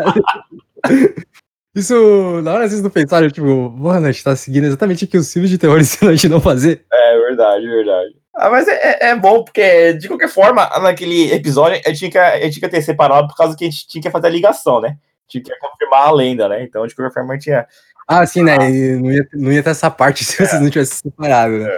Isso, 1.76 2.40
na 2.42 2.54
hora 2.54 2.68
vocês 2.68 2.80
não 2.82 2.90
pensaram, 2.90 3.28
tipo, 3.30 3.70
mano, 3.70 4.06
a 4.06 4.10
gente 4.10 4.24
tá 4.24 4.34
seguindo 4.34 4.64
exatamente 4.64 5.04
o 5.04 5.08
que 5.08 5.18
os 5.18 5.30
filmes 5.32 5.50
de 5.50 5.58
terror 5.58 5.78
ensinam 5.78 6.10
a 6.12 6.14
gente 6.16 6.28
não 6.28 6.40
fazer. 6.40 6.84
É 6.92 7.18
verdade, 7.28 7.66
verdade. 7.66 8.16
Ah, 8.40 8.50
mas 8.50 8.68
é, 8.68 8.74
é- 8.74 9.08
é 9.10 9.16
bom, 9.16 9.42
porque 9.42 9.94
de 9.94 10.06
qualquer 10.06 10.28
forma, 10.28 10.64
naquele 10.80 11.32
episódio, 11.32 11.80
eu 11.84 11.92
tinha, 11.94 12.08
que, 12.10 12.16
eu 12.18 12.50
tinha 12.50 12.60
que 12.60 12.68
ter 12.68 12.82
separado 12.82 13.26
por 13.26 13.36
causa 13.36 13.56
que 13.56 13.64
a 13.64 13.70
gente 13.70 13.86
tinha 13.88 14.00
que 14.00 14.10
fazer 14.10 14.28
a 14.28 14.30
ligação, 14.30 14.80
né? 14.80 14.96
Tinha 15.26 15.42
que 15.42 15.50
confirmar 15.58 16.06
a 16.06 16.12
lenda, 16.12 16.48
né? 16.48 16.62
Então, 16.62 16.86
de 16.86 16.94
qualquer 16.94 17.12
forma, 17.12 17.36
tinha. 17.36 17.66
Ah, 18.06 18.24
sim, 18.24 18.42
né? 18.44 18.56
E 18.70 18.96
não 18.96 19.12
ia, 19.12 19.28
não 19.34 19.52
ia 19.52 19.62
ter 19.62 19.70
essa 19.70 19.90
parte 19.90 20.22
se 20.24 20.36
vocês 20.36 20.62
não 20.62 20.70
tivessem 20.70 20.98
separado, 21.10 21.58
né? 21.58 21.68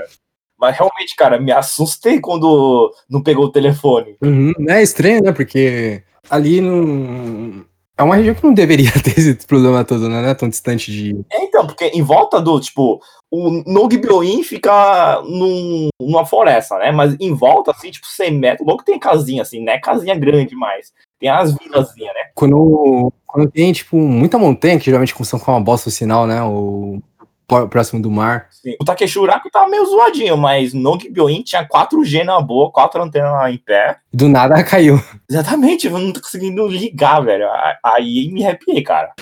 Mas 0.59 0.77
realmente, 0.77 1.17
cara, 1.17 1.41
me 1.41 1.51
assustei 1.51 2.21
quando 2.21 2.93
não 3.09 3.23
pegou 3.23 3.47
o 3.47 3.51
telefone. 3.53 4.17
Uhum, 4.23 4.53
É 4.69 4.83
estranho, 4.83 5.23
né? 5.23 5.33
Porque 5.33 6.03
ali 6.29 6.61
não. 6.61 7.65
É 7.97 8.03
uma 8.03 8.17
região 8.17 8.35
que 8.35 8.45
não 8.45 8.53
deveria 8.55 8.91
ter 9.03 9.19
esse 9.19 9.47
problema 9.47 9.83
todo, 9.85 10.09
né? 10.09 10.21
Não 10.21 10.29
é 10.29 10.35
tão 10.35 10.49
distante 10.49 10.93
de. 10.93 11.19
É, 11.33 11.43
então, 11.45 11.67
porque 11.67 11.87
em 11.87 12.03
volta 12.03 12.41
do, 12.41 12.61
tipo, 12.61 13.01
o 13.31 13.63
Nogbyoin 13.67 14.43
fica 14.43 15.23
num, 15.25 15.89
numa 16.01 16.27
floresta, 16.27 16.77
né? 16.79 16.91
Mas 16.91 17.17
em 17.21 17.33
volta, 17.33 17.71
assim, 17.71 17.91
tipo, 17.91 18.07
100 18.07 18.33
metros, 18.33 18.67
logo 18.67 18.83
tem 18.83 18.99
casinha, 18.99 19.43
assim, 19.43 19.63
né? 19.63 19.79
Casinha 19.79 20.15
grande 20.17 20.55
mais. 20.57 20.93
Tem 21.19 21.29
as 21.29 21.55
vilazinhas, 21.55 22.13
né? 22.15 22.31
Quando, 22.35 23.13
quando 23.27 23.51
tem, 23.51 23.73
tipo, 23.73 23.97
muita 23.97 24.39
montanha, 24.39 24.79
que 24.79 24.87
geralmente 24.87 25.15
são 25.25 25.39
com 25.39 25.53
uma 25.53 25.61
bosta 25.61 25.89
o 25.89 25.93
sinal, 25.93 26.27
né? 26.27 26.43
Ou 26.43 27.01
po- 27.47 27.69
próximo 27.69 28.01
do 28.03 28.11
mar. 28.11 28.49
Sim. 28.51 28.75
O 28.81 28.85
Takeshuraku 28.85 29.51
tava 29.51 29.69
meio 29.69 29.85
zoadinho, 29.87 30.37
mas 30.37 30.73
Nogbyoin 30.75 31.43
tinha 31.43 31.65
4G 31.69 32.25
na 32.25 32.41
boa, 32.41 32.71
4 32.73 33.03
antenas 33.03 33.53
em 33.53 33.59
pé. 33.59 33.99
Do 34.13 34.29
nada 34.29 34.63
caiu. 34.65 35.01
Exatamente, 35.31 35.87
eu 35.87 35.99
não 35.99 36.13
tô 36.13 36.21
conseguindo 36.21 36.67
ligar, 36.67 37.21
velho. 37.21 37.47
Aí 37.85 38.29
me 38.33 38.45
arrepiei, 38.45 38.83
cara. 38.83 39.13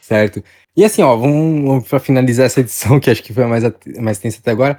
Certo. 0.00 0.42
E 0.74 0.84
assim, 0.84 1.02
ó, 1.02 1.14
vamos, 1.14 1.86
pra 1.86 2.00
finalizar 2.00 2.46
essa 2.46 2.60
edição, 2.60 2.98
que 3.00 3.10
acho 3.10 3.22
que 3.22 3.32
foi 3.32 3.44
a 3.44 3.48
mais, 3.48 3.64
mais 3.98 4.18
tensa 4.18 4.38
até 4.40 4.50
agora. 4.50 4.78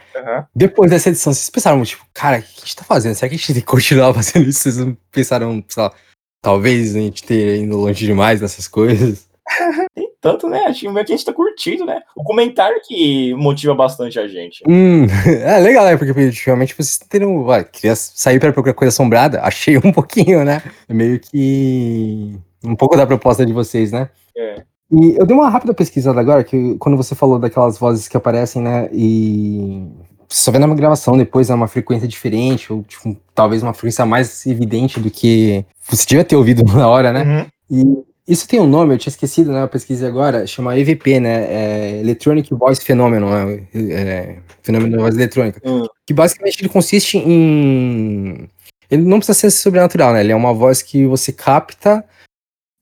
Depois 0.55 0.89
dessa 0.89 1.09
edição, 1.09 1.33
vocês 1.33 1.49
pensaram, 1.49 1.83
tipo, 1.83 2.05
cara, 2.13 2.39
o 2.39 2.41
que 2.41 2.47
a 2.57 2.59
gente 2.61 2.75
tá 2.75 2.83
fazendo? 2.83 3.15
Será 3.15 3.29
que 3.29 3.35
a 3.35 3.37
gente 3.37 3.53
tem 3.53 3.61
que 3.61 3.67
continuar 3.67 4.13
fazendo 4.15 4.47
isso? 4.47 4.61
Vocês 4.61 4.77
não 4.77 4.97
pensaram, 5.11 5.63
sei 5.67 5.83
lá, 5.83 5.93
talvez 6.41 6.95
a 6.95 6.99
gente 6.99 7.23
ter 7.23 7.57
indo 7.57 7.77
longe 7.77 8.05
demais 8.05 8.41
nessas 8.41 8.67
coisas? 8.67 9.27
Tem 9.93 10.09
tanto, 10.21 10.47
né? 10.47 10.65
Acho 10.65 10.81
que 10.81 10.87
a 10.87 11.05
gente 11.05 11.25
tá 11.25 11.33
curtindo, 11.33 11.85
né? 11.85 12.01
O 12.15 12.23
comentário 12.23 12.79
que 12.85 13.33
motiva 13.35 13.75
bastante 13.75 14.17
a 14.17 14.27
gente. 14.27 14.63
Hum, 14.67 15.05
é 15.27 15.59
legal, 15.59 15.85
né? 15.85 15.97
Porque 15.97 16.13
realmente 16.45 16.73
vocês 16.73 16.97
teriam. 16.97 17.43
Olha, 17.43 17.63
queria 17.63 17.95
sair 17.95 18.39
pra 18.39 18.53
procurar 18.53 18.73
coisa 18.73 18.89
assombrada, 18.89 19.41
achei 19.41 19.77
um 19.77 19.91
pouquinho, 19.91 20.45
né? 20.45 20.63
É 20.87 20.93
meio 20.93 21.19
que. 21.19 22.39
Um 22.63 22.75
pouco 22.75 22.95
da 22.95 23.05
proposta 23.05 23.45
de 23.45 23.51
vocês, 23.51 23.91
né? 23.91 24.09
É. 24.35 24.63
E 24.93 25.15
eu 25.17 25.25
dei 25.25 25.35
uma 25.35 25.49
rápida 25.49 25.73
pesquisada 25.73 26.19
agora, 26.19 26.43
que 26.43 26.75
quando 26.77 26.95
você 26.95 27.15
falou 27.15 27.39
daquelas 27.39 27.79
vozes 27.79 28.07
que 28.07 28.15
aparecem, 28.15 28.61
né? 28.61 28.87
E 28.93 29.87
só 30.29 30.51
vê 30.51 30.59
na 30.59 30.67
gravação 30.67 31.17
depois, 31.17 31.49
é 31.49 31.53
uma 31.55 31.67
frequência 31.67 32.07
diferente, 32.07 32.71
ou 32.71 32.83
tipo, 32.83 33.17
talvez 33.33 33.63
uma 33.63 33.73
frequência 33.73 34.05
mais 34.05 34.45
evidente 34.45 34.99
do 34.99 35.09
que 35.09 35.65
você 35.89 36.05
devia 36.05 36.23
ter 36.23 36.35
ouvido 36.35 36.63
na 36.77 36.87
hora, 36.87 37.11
né? 37.11 37.49
Uhum. 37.71 38.05
E 38.27 38.31
isso 38.31 38.47
tem 38.47 38.59
um 38.59 38.67
nome, 38.67 38.93
eu 38.93 38.97
tinha 38.99 39.09
esquecido, 39.09 39.51
né? 39.51 39.63
Eu 39.63 39.67
pesquisei 39.67 40.07
agora, 40.07 40.45
chama 40.45 40.77
EVP, 40.77 41.19
né? 41.19 41.43
É 41.49 41.99
Electronic 41.99 42.53
Voice 42.53 42.85
Phenomenon, 42.85 43.29
né? 43.29 43.63
É, 43.73 44.35
fenômeno 44.61 44.95
da 44.95 45.01
voz 45.01 45.15
eletrônica. 45.15 45.59
Hum. 45.65 45.87
Que 46.05 46.13
basicamente 46.13 46.61
ele 46.61 46.69
consiste 46.69 47.17
em. 47.17 48.47
Ele 48.91 49.01
não 49.03 49.17
precisa 49.17 49.39
ser 49.39 49.49
sobrenatural, 49.49 50.13
né? 50.13 50.19
Ele 50.19 50.31
é 50.31 50.35
uma 50.35 50.53
voz 50.53 50.83
que 50.83 51.05
você 51.07 51.33
capta, 51.33 52.05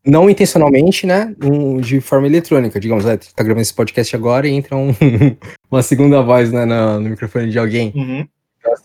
não 0.05 0.29
intencionalmente, 0.29 1.05
né? 1.05 1.35
um- 1.43 1.79
de 1.79 2.01
forma 2.01 2.27
eletrônica. 2.27 2.79
Digamos, 2.79 3.05
né? 3.05 3.17
Tá 3.17 3.43
gravando 3.43 3.61
esse 3.61 3.73
podcast 3.73 4.15
agora 4.15 4.47
e 4.47 4.51
entra 4.51 4.75
um- 4.75 4.93
uma 5.71 5.81
segunda 5.83 6.21
voz 6.21 6.51
né, 6.51 6.65
no, 6.65 6.99
no 6.99 7.09
microfone 7.09 7.49
de 7.49 7.59
alguém. 7.59 7.91
Uhum. 7.95 8.27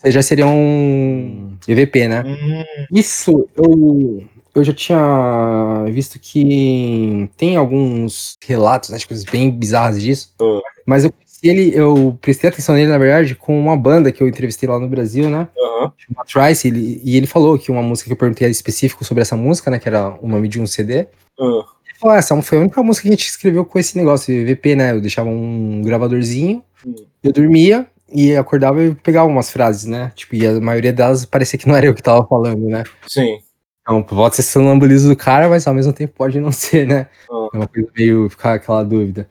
Já 0.05 0.21
seria 0.21 0.47
um 0.47 1.55
EVP, 1.67 2.07
né? 2.07 2.23
Uhum. 2.23 2.63
Isso, 2.91 3.47
eu, 3.55 4.23
eu 4.55 4.63
já 4.63 4.73
tinha 4.73 5.85
visto 5.91 6.19
que 6.19 7.29
tem 7.37 7.55
alguns 7.55 8.37
relatos, 8.45 8.89
né, 8.89 8.97
de 8.97 9.07
coisas 9.07 9.23
bem 9.25 9.51
bizarras 9.51 10.01
disso. 10.01 10.33
Ah. 10.41 10.59
Mas 10.85 11.03
eu, 11.05 11.13
ele, 11.43 11.71
eu 11.75 12.17
prestei 12.21 12.49
atenção 12.49 12.75
nele, 12.75 12.89
na 12.89 12.97
verdade, 12.97 13.35
com 13.35 13.59
uma 13.59 13.75
banda 13.77 14.11
que 14.11 14.21
eu 14.21 14.27
entrevistei 14.27 14.67
lá 14.67 14.79
no 14.79 14.87
Brasil, 14.87 15.29
né? 15.29 15.47
Uhum. 15.57 15.91
Chama 15.97 16.25
Trice, 16.25 16.67
ele, 16.67 17.01
e 17.03 17.15
ele 17.17 17.27
falou 17.27 17.57
que 17.59 17.71
uma 17.71 17.81
música 17.81 18.07
que 18.07 18.13
eu 18.13 18.17
perguntei 18.17 18.49
específico 18.49 19.03
sobre 19.05 19.21
essa 19.21 19.35
música, 19.35 19.69
né? 19.69 19.79
Que 19.79 19.87
era 19.87 20.17
o 20.21 20.27
nome 20.27 20.47
de 20.47 20.59
um 20.61 20.65
CD. 20.67 21.07
Uhum. 21.39 21.59
Ele 21.85 21.99
falou, 21.99 22.15
"Ah, 22.15 22.17
essa 22.19 22.39
foi 22.41 22.57
a 22.57 22.61
única 22.61 22.81
música 22.83 23.03
que 23.03 23.09
a 23.09 23.11
gente 23.11 23.27
escreveu 23.27 23.65
com 23.65 23.77
esse 23.79 23.97
negócio, 23.97 24.33
EVP, 24.33 24.75
né? 24.75 24.91
Eu 24.91 25.01
deixava 25.01 25.29
um 25.29 25.81
gravadorzinho, 25.83 26.63
Hum. 26.85 26.95
eu 27.23 27.31
dormia 27.33 27.87
e 28.13 28.35
acordava 28.35 28.83
e 28.83 28.93
pegava 28.95 29.27
umas 29.27 29.51
frases, 29.51 29.85
né? 29.85 30.11
Tipo, 30.15 30.35
e 30.35 30.45
a 30.47 30.59
maioria 30.59 30.93
delas 30.93 31.25
parecia 31.25 31.57
que 31.59 31.67
não 31.67 31.75
era 31.75 31.87
eu 31.87 31.93
que 31.93 32.01
tava 32.03 32.25
falando, 32.27 32.67
né? 32.67 32.83
Sim. 33.07 33.39
Então, 33.81 34.03
pode 34.03 34.35
ser 34.35 34.43
sonambulismo 34.43 35.09
do 35.09 35.15
cara, 35.15 35.47
mas 35.49 35.65
ao 35.65 35.73
mesmo 35.73 35.93
tempo 35.93 36.13
pode 36.15 36.39
não 36.39 36.51
ser, 36.51 36.85
né? 36.87 37.07
É 37.53 37.57
uma 37.57 37.67
coisa 37.67 37.89
meio 37.95 38.29
ficar 38.29 38.55
aquela 38.55 38.83
dúvida. 38.83 39.27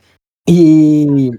E 0.48 1.30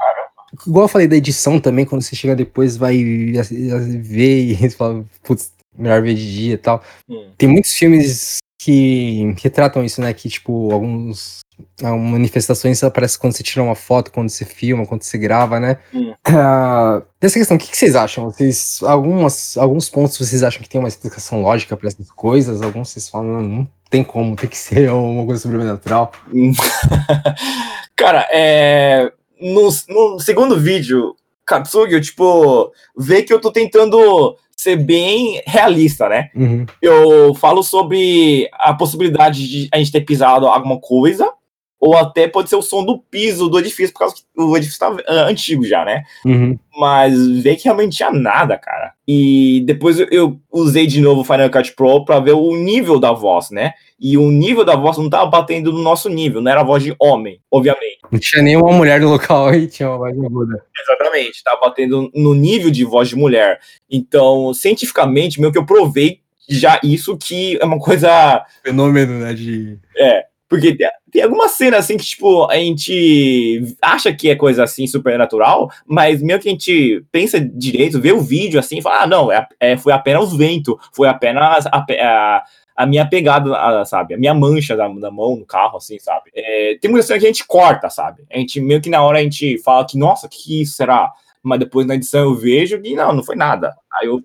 igual 0.65 0.85
eu 0.85 0.89
falei 0.89 1.07
da 1.07 1.15
edição 1.15 1.59
também, 1.59 1.85
quando 1.85 2.01
você 2.01 2.15
chega 2.15 2.35
depois, 2.35 2.77
vai 2.77 2.97
ver 2.97 4.43
e 4.43 4.55
você 4.55 4.69
fala, 4.77 5.05
putz, 5.23 5.51
melhor 5.77 6.01
ver 6.01 6.15
de 6.15 6.33
dia 6.33 6.53
e 6.53 6.57
tal. 6.57 6.83
Hum. 7.09 7.29
Tem 7.37 7.47
muitos 7.47 7.73
filmes 7.73 8.37
que 8.59 9.35
retratam 9.41 9.83
isso, 9.83 10.01
né? 10.01 10.13
Que, 10.13 10.27
tipo, 10.29 10.71
alguns. 10.71 11.39
ah, 11.83 11.95
manifestações 11.95 12.83
aparecem 12.83 13.19
quando 13.19 13.33
você 13.33 13.43
tira 13.43 13.63
uma 13.63 13.75
foto, 13.75 14.11
quando 14.11 14.29
você 14.29 14.45
filma, 14.45 14.85
quando 14.85 15.03
você 15.03 15.17
grava, 15.17 15.59
né? 15.59 15.77
Hum. 15.93 16.13
Ah, 16.25 17.01
dessa 17.19 17.37
questão, 17.37 17.55
o 17.55 17.59
que, 17.59 17.69
que 17.69 17.77
vocês 17.77 17.95
acham? 17.95 18.25
Vocês, 18.25 18.79
algumas, 18.83 19.57
alguns 19.57 19.89
pontos 19.89 20.17
vocês 20.17 20.43
acham 20.43 20.61
que 20.61 20.69
tem 20.69 20.79
uma 20.79 20.87
explicação 20.87 21.41
lógica 21.41 21.77
para 21.77 21.87
essas 21.87 22.09
coisas? 22.11 22.61
Alguns 22.61 22.89
vocês 22.89 23.07
falam, 23.07 23.41
não, 23.41 23.67
tem 23.89 24.03
como, 24.03 24.35
tem 24.35 24.49
que 24.49 24.57
ser 24.57 24.91
uma 24.91 25.25
coisa 25.25 25.41
sobrenatural. 25.41 26.11
Cara, 27.95 28.27
é. 28.31 29.11
No, 29.39 29.69
no 29.89 30.19
segundo 30.19 30.57
vídeo, 30.59 31.15
Katsugi, 31.45 32.01
tipo, 32.01 32.71
vê 32.97 33.23
que 33.23 33.33
eu 33.33 33.39
tô 33.39 33.51
tentando 33.51 34.35
ser 34.55 34.75
bem 34.75 35.41
realista, 35.45 36.09
né? 36.09 36.29
Uhum. 36.35 36.65
Eu 36.81 37.33
falo 37.35 37.63
sobre 37.63 38.49
a 38.53 38.73
possibilidade 38.73 39.47
de 39.47 39.69
a 39.71 39.77
gente 39.77 39.91
ter 39.91 40.01
pisado 40.01 40.47
alguma 40.47 40.79
coisa, 40.79 41.31
ou 41.79 41.95
até 41.95 42.27
pode 42.27 42.49
ser 42.49 42.55
o 42.55 42.61
som 42.61 42.83
do 42.83 42.97
piso 42.97 43.47
do 43.47 43.59
edifício, 43.59 43.93
por 43.93 43.99
causa 43.99 44.15
que 44.15 44.23
o 44.35 44.57
edifício 44.57 44.79
tá 44.79 44.95
ah, 45.07 45.27
antigo 45.27 45.63
já, 45.63 45.85
né? 45.85 46.03
Uhum. 46.25 46.57
Mas 46.75 47.27
vê 47.41 47.55
que 47.55 47.65
realmente 47.65 47.97
tinha 47.97 48.11
nada, 48.11 48.57
cara. 48.57 48.93
E 49.07 49.63
depois 49.65 49.99
eu, 50.11 50.39
usei 50.51 50.87
de 50.87 50.99
novo 50.99 51.21
o 51.21 51.23
Final 51.23 51.49
Cut 51.49 51.73
Pro 51.75 52.03
pra 52.03 52.19
ver 52.19 52.33
o 52.33 52.55
nível 52.55 52.99
da 52.99 53.11
voz, 53.11 53.51
né? 53.51 53.73
E 53.99 54.17
o 54.17 54.29
nível 54.29 54.63
da 54.63 54.75
voz 54.75 54.97
não 54.97 55.09
tava 55.09 55.25
batendo 55.27 55.71
no 55.71 55.81
nosso 55.81 56.09
nível, 56.09 56.41
não 56.41 56.51
era 56.51 56.61
a 56.61 56.63
voz 56.63 56.83
de 56.83 56.95
homem, 56.99 57.39
obviamente. 57.51 57.99
Não 58.11 58.19
tinha 58.19 58.41
nenhuma 58.41 58.71
mulher 58.71 58.99
no 58.99 59.09
local 59.09 59.53
e 59.53 59.67
tinha 59.67 59.89
uma 59.89 59.97
voz 59.97 60.17
aguda. 60.19 60.63
Exatamente, 60.79 61.43
tava 61.43 61.61
batendo 61.61 62.11
no 62.13 62.33
nível 62.33 62.71
de 62.71 62.83
voz 62.83 63.09
de 63.09 63.15
mulher. 63.15 63.59
Então, 63.89 64.53
cientificamente, 64.53 65.39
meio 65.39 65.51
que 65.51 65.57
eu 65.57 65.65
provei 65.65 66.21
já 66.49 66.79
isso 66.83 67.17
que 67.17 67.57
é 67.59 67.65
uma 67.65 67.79
coisa 67.79 68.45
Fenômeno, 68.63 69.19
né? 69.19 69.33
De. 69.33 69.77
É. 69.97 70.23
Porque 70.49 70.77
tem, 71.17 71.23
alguma 71.23 71.49
cena 71.49 71.77
assim 71.77 71.97
que, 71.97 72.05
tipo, 72.05 72.45
a 72.45 72.55
gente 72.57 73.75
acha 73.81 74.13
que 74.13 74.29
é 74.29 74.35
coisa 74.35 74.63
assim 74.63 74.85
supernatural, 74.85 75.71
mas 75.83 76.21
meio 76.21 76.39
que 76.39 76.47
a 76.47 76.51
gente 76.51 77.03
pensa 77.11 77.39
direito, 77.39 77.99
vê 77.99 78.11
o 78.11 78.21
vídeo 78.21 78.59
assim 78.59 78.77
e 78.77 78.81
fala, 78.83 79.01
ah, 79.01 79.07
não, 79.07 79.31
é, 79.31 79.47
é, 79.59 79.77
foi 79.77 79.93
apenas 79.93 80.31
o 80.31 80.37
vento, 80.37 80.79
foi 80.93 81.07
apenas 81.07 81.65
a, 81.65 81.83
a, 81.89 82.43
a 82.75 82.85
minha 82.85 83.03
pegada, 83.03 83.83
sabe? 83.85 84.13
A 84.13 84.17
minha 84.17 84.33
mancha 84.35 84.77
da, 84.77 84.87
da, 84.87 85.09
mão 85.09 85.37
no 85.37 85.45
carro, 85.45 85.77
assim, 85.77 85.97
sabe? 85.97 86.29
É, 86.35 86.77
tem 86.79 86.91
muita 86.91 87.07
cena 87.07 87.19
que 87.19 87.25
a 87.25 87.29
gente 87.29 87.47
corta, 87.47 87.89
sabe? 87.89 88.23
A 88.31 88.37
gente 88.37 88.61
meio 88.61 88.79
que 88.79 88.89
na 88.89 89.01
hora 89.01 89.17
a 89.17 89.23
gente 89.23 89.57
fala 89.63 89.87
que, 89.87 89.97
nossa, 89.97 90.29
que 90.29 90.61
isso 90.61 90.75
será? 90.75 91.11
Mas 91.41 91.59
depois 91.59 91.87
na 91.87 91.95
edição 91.95 92.21
eu 92.21 92.35
vejo 92.35 92.79
que 92.79 92.93
não, 92.93 93.11
não 93.11 93.23
foi 93.23 93.35
nada. 93.35 93.75
Aí 93.91 94.07
eu 94.07 94.21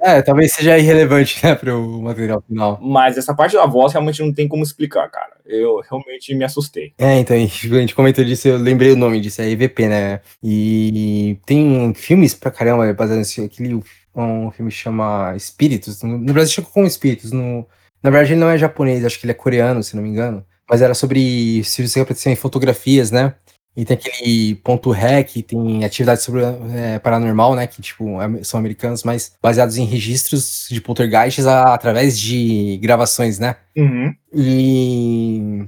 é, 0.00 0.22
talvez 0.22 0.52
seja 0.52 0.78
irrelevante, 0.78 1.44
né, 1.44 1.54
para 1.54 1.76
o 1.76 2.02
material 2.02 2.42
final. 2.46 2.78
Mas 2.80 3.18
essa 3.18 3.34
parte 3.34 3.54
da 3.54 3.66
voz 3.66 3.92
realmente 3.92 4.22
não 4.22 4.32
tem 4.32 4.46
como 4.46 4.62
explicar, 4.62 5.10
cara. 5.10 5.36
Eu 5.44 5.80
realmente 5.88 6.34
me 6.34 6.44
assustei. 6.44 6.92
É, 6.98 7.18
então, 7.18 7.36
a 7.36 7.40
gente 7.40 7.94
comentou 7.94 8.24
disso, 8.24 8.48
eu 8.48 8.56
lembrei 8.56 8.92
o 8.92 8.96
nome 8.96 9.20
disso, 9.20 9.42
é 9.42 9.50
EVP, 9.50 9.88
né? 9.88 10.20
E 10.42 11.38
tem 11.44 11.92
filmes 11.94 12.34
pra 12.34 12.50
caramba 12.50 12.92
baseado 12.92 13.18
nesse. 13.18 13.44
Aquele 13.44 13.82
um 14.14 14.50
filme 14.50 14.70
chama 14.70 15.34
Espíritos. 15.36 16.02
No 16.02 16.32
Brasil 16.32 16.54
chegou 16.54 16.70
com 16.70 16.84
Espíritos. 16.84 17.32
No, 17.32 17.66
na 18.02 18.10
verdade, 18.10 18.32
ele 18.32 18.40
não 18.40 18.50
é 18.50 18.58
japonês, 18.58 19.04
acho 19.04 19.18
que 19.18 19.26
ele 19.26 19.32
é 19.32 19.34
coreano, 19.34 19.82
se 19.82 19.96
não 19.96 20.02
me 20.02 20.08
engano. 20.08 20.44
Mas 20.68 20.82
era 20.82 20.94
sobre 20.94 21.62
se 21.64 21.86
você 21.86 22.00
aparecer 22.00 22.30
em 22.30 22.36
fotografias, 22.36 23.10
né? 23.10 23.34
E 23.76 23.84
tem 23.84 23.96
aquele 23.96 24.56
ponto 24.56 24.90
REC, 24.90 25.42
tem 25.42 25.84
atividade 25.84 26.20
sobre 26.22 26.42
é, 26.74 26.98
paranormal, 26.98 27.54
né? 27.54 27.66
Que, 27.66 27.80
tipo, 27.80 28.16
são 28.42 28.58
americanos, 28.58 29.04
mas 29.04 29.32
baseados 29.40 29.76
em 29.76 29.84
registros 29.84 30.66
de 30.68 30.80
poltergeists 30.80 31.46
a, 31.46 31.74
através 31.74 32.18
de 32.18 32.76
gravações, 32.82 33.38
né? 33.38 33.54
Uhum. 33.76 34.12
E... 34.34 35.64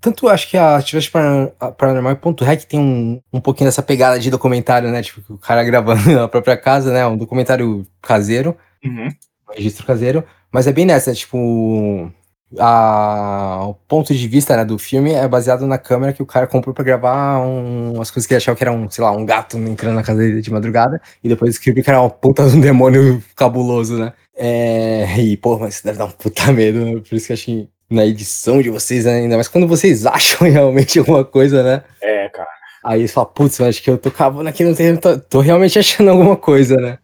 tanto 0.00 0.26
acho 0.26 0.48
que 0.48 0.56
a 0.56 0.76
atividade 0.76 1.10
paranormal 1.76 2.12
e 2.12 2.16
ponto 2.16 2.44
REC 2.44 2.64
tem 2.64 2.80
um, 2.80 3.20
um 3.30 3.40
pouquinho 3.40 3.68
dessa 3.68 3.82
pegada 3.82 4.18
de 4.18 4.30
documentário, 4.30 4.90
né? 4.90 5.02
Tipo, 5.02 5.34
o 5.34 5.38
cara 5.38 5.62
gravando 5.64 6.08
na 6.16 6.28
própria 6.28 6.56
casa, 6.56 6.92
né? 6.92 7.06
Um 7.06 7.18
documentário 7.18 7.86
caseiro. 8.00 8.56
Uhum. 8.82 9.08
Um 9.50 9.54
registro 9.54 9.86
caseiro. 9.86 10.24
Mas 10.50 10.66
é 10.66 10.72
bem 10.72 10.86
nessa, 10.86 11.12
tipo 11.12 12.10
a, 12.58 13.66
o 13.66 13.74
ponto 13.74 14.14
de 14.14 14.28
vista 14.28 14.56
né, 14.56 14.64
do 14.64 14.78
filme 14.78 15.12
é 15.12 15.26
baseado 15.26 15.66
na 15.66 15.78
câmera 15.78 16.12
que 16.12 16.22
o 16.22 16.26
cara 16.26 16.46
comprou 16.46 16.74
para 16.74 16.84
gravar 16.84 17.40
um, 17.40 17.94
umas 17.94 18.10
coisas 18.10 18.26
que 18.26 18.34
ele 18.34 18.38
achava 18.38 18.56
que 18.56 18.64
era 18.64 18.72
um, 18.72 18.88
sei 18.90 19.02
lá, 19.02 19.10
um 19.12 19.24
gato 19.24 19.56
entrando 19.58 19.94
na 19.94 20.02
casa 20.02 20.20
dele 20.20 20.42
de 20.42 20.50
madrugada, 20.50 21.00
e 21.22 21.28
depois 21.28 21.52
descobriu 21.52 21.82
que 21.82 21.90
era 21.90 22.00
uma 22.00 22.10
puta 22.10 22.48
de 22.48 22.56
um 22.56 22.60
demônio 22.60 23.22
cabuloso, 23.34 23.98
né? 23.98 24.12
É, 24.36 25.18
e, 25.18 25.36
pô, 25.36 25.58
mas 25.58 25.74
isso 25.74 25.84
deve 25.84 25.98
dar 25.98 26.06
um 26.06 26.10
puta 26.10 26.52
medo, 26.52 26.84
né? 26.84 26.92
Por 27.00 27.14
isso 27.14 27.26
que 27.26 27.32
eu 27.32 27.34
achei 27.34 27.68
na 27.90 28.06
edição 28.06 28.62
de 28.62 28.70
vocês 28.70 29.06
ainda, 29.06 29.36
mas 29.36 29.48
quando 29.48 29.66
vocês 29.66 30.04
acham 30.06 30.48
realmente 30.48 30.98
alguma 30.98 31.24
coisa, 31.24 31.62
né? 31.62 31.82
É, 32.00 32.28
cara. 32.28 32.48
Aí 32.84 33.06
você 33.06 33.14
fala, 33.14 33.26
putz, 33.26 33.60
acho 33.60 33.82
que 33.82 33.90
eu 33.90 33.98
tô 33.98 34.10
cavando 34.10 34.48
aqui 34.48 34.64
no 34.64 34.74
terreno, 34.74 34.98
tô, 34.98 35.16
tô 35.18 35.40
realmente 35.40 35.78
achando 35.78 36.10
alguma 36.10 36.36
coisa, 36.36 36.76
né? 36.76 36.98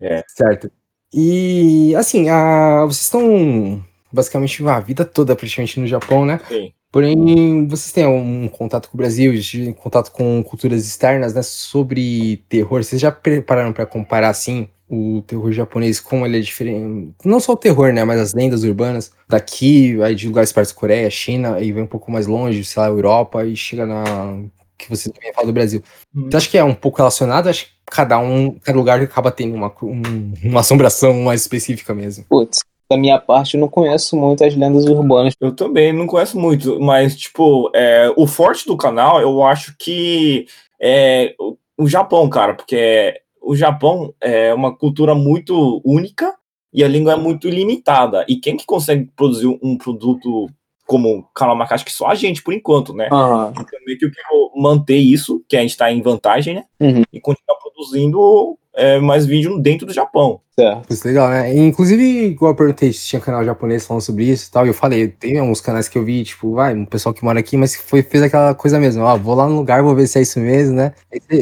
É. 0.00 0.24
Certo. 0.26 0.70
E, 1.12 1.94
assim, 1.96 2.28
a, 2.28 2.84
vocês 2.84 3.02
estão 3.04 3.84
basicamente 4.12 4.64
a 4.66 4.80
vida 4.80 5.04
toda 5.04 5.36
praticamente 5.36 5.78
no 5.80 5.86
Japão, 5.86 6.24
né? 6.24 6.40
Sim. 6.48 6.72
Porém, 6.92 7.68
vocês 7.68 7.92
têm 7.92 8.06
um 8.06 8.48
contato 8.48 8.88
com 8.88 8.96
o 8.96 8.98
Brasil, 8.98 9.32
um 9.68 9.72
contato 9.72 10.10
com 10.10 10.42
culturas 10.42 10.84
externas, 10.84 11.32
né? 11.32 11.42
Sobre 11.42 12.38
terror. 12.48 12.82
Vocês 12.82 13.00
já 13.00 13.12
prepararam 13.12 13.72
para 13.72 13.86
comparar, 13.86 14.28
assim, 14.28 14.68
o 14.88 15.22
terror 15.22 15.52
japonês, 15.52 16.00
como 16.00 16.26
ele 16.26 16.38
é 16.38 16.40
diferente? 16.40 17.14
Não 17.24 17.38
só 17.38 17.52
o 17.52 17.56
terror, 17.56 17.92
né? 17.92 18.02
Mas 18.02 18.20
as 18.20 18.34
lendas 18.34 18.64
urbanas 18.64 19.12
daqui, 19.28 20.02
aí 20.02 20.16
de 20.16 20.26
lugares 20.26 20.52
perto 20.52 20.70
da 20.70 20.74
Coreia, 20.74 21.08
China, 21.08 21.54
aí 21.54 21.70
vem 21.70 21.84
um 21.84 21.86
pouco 21.86 22.10
mais 22.10 22.26
longe, 22.26 22.64
sei 22.64 22.82
lá, 22.82 22.88
Europa, 22.88 23.44
e 23.44 23.54
chega 23.54 23.86
na. 23.86 24.42
que 24.76 24.90
você 24.90 25.12
também 25.12 25.32
fala 25.32 25.46
do 25.46 25.52
Brasil. 25.52 25.82
Hum. 26.14 26.28
Você 26.28 26.36
acha 26.36 26.50
que 26.50 26.58
é 26.58 26.64
um 26.64 26.74
pouco 26.74 26.98
relacionado? 26.98 27.48
Acho 27.48 27.66
que 27.66 27.72
cada 27.86 28.18
um, 28.18 28.58
cada 28.58 28.76
lugar 28.76 29.00
acaba 29.00 29.30
tendo 29.30 29.54
uma, 29.54 29.72
um, 29.80 30.32
uma 30.42 30.60
assombração 30.60 31.14
mais 31.22 31.42
específica 31.42 31.94
mesmo. 31.94 32.24
Putz, 32.28 32.64
da 32.90 32.96
minha 32.96 33.20
parte, 33.20 33.54
eu 33.54 33.60
não 33.60 33.68
conheço 33.68 34.16
muito 34.16 34.44
as 34.44 34.56
lendas 34.56 34.84
urbanas. 34.84 35.34
Eu 35.40 35.54
também 35.54 35.92
não 35.92 36.08
conheço 36.08 36.36
muito, 36.36 36.80
mas, 36.80 37.16
tipo, 37.16 37.70
é, 37.72 38.12
o 38.16 38.26
forte 38.26 38.66
do 38.66 38.76
canal, 38.76 39.20
eu 39.20 39.44
acho 39.44 39.76
que 39.78 40.46
é 40.82 41.34
o, 41.78 41.86
Japão, 41.86 42.28
cara, 42.28 42.54
porque 42.54 43.14
o 43.40 43.54
Japão 43.54 44.12
é 44.20 44.52
uma 44.52 44.76
cultura 44.76 45.14
muito 45.14 45.80
única 45.84 46.34
e 46.72 46.82
a 46.82 46.88
língua 46.88 47.12
é 47.12 47.16
muito 47.16 47.48
limitada. 47.48 48.26
E 48.28 48.36
quem 48.36 48.56
que 48.56 48.66
consegue 48.66 49.08
produzir 49.14 49.46
um 49.62 49.78
produto 49.78 50.48
como 50.84 51.22
canal 51.32 51.54
Maca, 51.54 51.76
acho 51.76 51.84
que 51.84 51.92
só 51.92 52.08
a 52.08 52.16
gente, 52.16 52.42
por 52.42 52.52
enquanto, 52.52 52.92
né? 52.92 53.08
Uhum. 53.12 53.50
Então, 53.50 53.78
meio 53.86 53.96
que 53.96 54.06
eu 54.06 54.10
quero 54.10 54.50
manter 54.56 54.96
isso, 54.96 55.40
que 55.48 55.56
a 55.56 55.60
gente 55.60 55.76
tá 55.76 55.92
em 55.92 56.02
vantagem, 56.02 56.56
né? 56.56 56.64
Uhum. 56.80 57.04
E 57.12 57.20
continuar 57.20 57.56
produzindo 57.58 58.58
é, 58.74 58.98
mais 58.98 59.26
vídeo 59.26 59.58
dentro 59.58 59.86
do 59.86 59.92
Japão. 59.92 60.40
Certo. 60.60 60.92
Isso 60.92 61.06
é 61.06 61.10
legal, 61.10 61.30
né? 61.30 61.56
Inclusive, 61.56 62.02
igual 62.26 62.52
eu 62.52 62.56
perguntei 62.56 62.92
se 62.92 63.06
tinha 63.06 63.20
canal 63.20 63.44
japonês 63.44 63.86
falando 63.86 64.02
sobre 64.02 64.24
isso 64.24 64.48
e 64.48 64.50
tal, 64.50 64.66
e 64.66 64.68
eu 64.68 64.74
falei, 64.74 65.08
tem 65.08 65.38
alguns 65.38 65.60
canais 65.60 65.88
que 65.88 65.96
eu 65.96 66.04
vi, 66.04 66.22
tipo, 66.22 66.54
vai, 66.54 66.74
um 66.74 66.84
pessoal 66.84 67.14
que 67.14 67.24
mora 67.24 67.40
aqui, 67.40 67.56
mas 67.56 67.74
foi, 67.76 68.02
fez 68.02 68.22
aquela 68.22 68.54
coisa 68.54 68.78
mesmo, 68.78 69.02
ó, 69.02 69.16
vou 69.16 69.34
lá 69.34 69.48
no 69.48 69.56
lugar, 69.56 69.82
vou 69.82 69.94
ver 69.94 70.06
se 70.06 70.18
é 70.18 70.22
isso 70.22 70.38
mesmo, 70.38 70.76
né? 70.76 70.92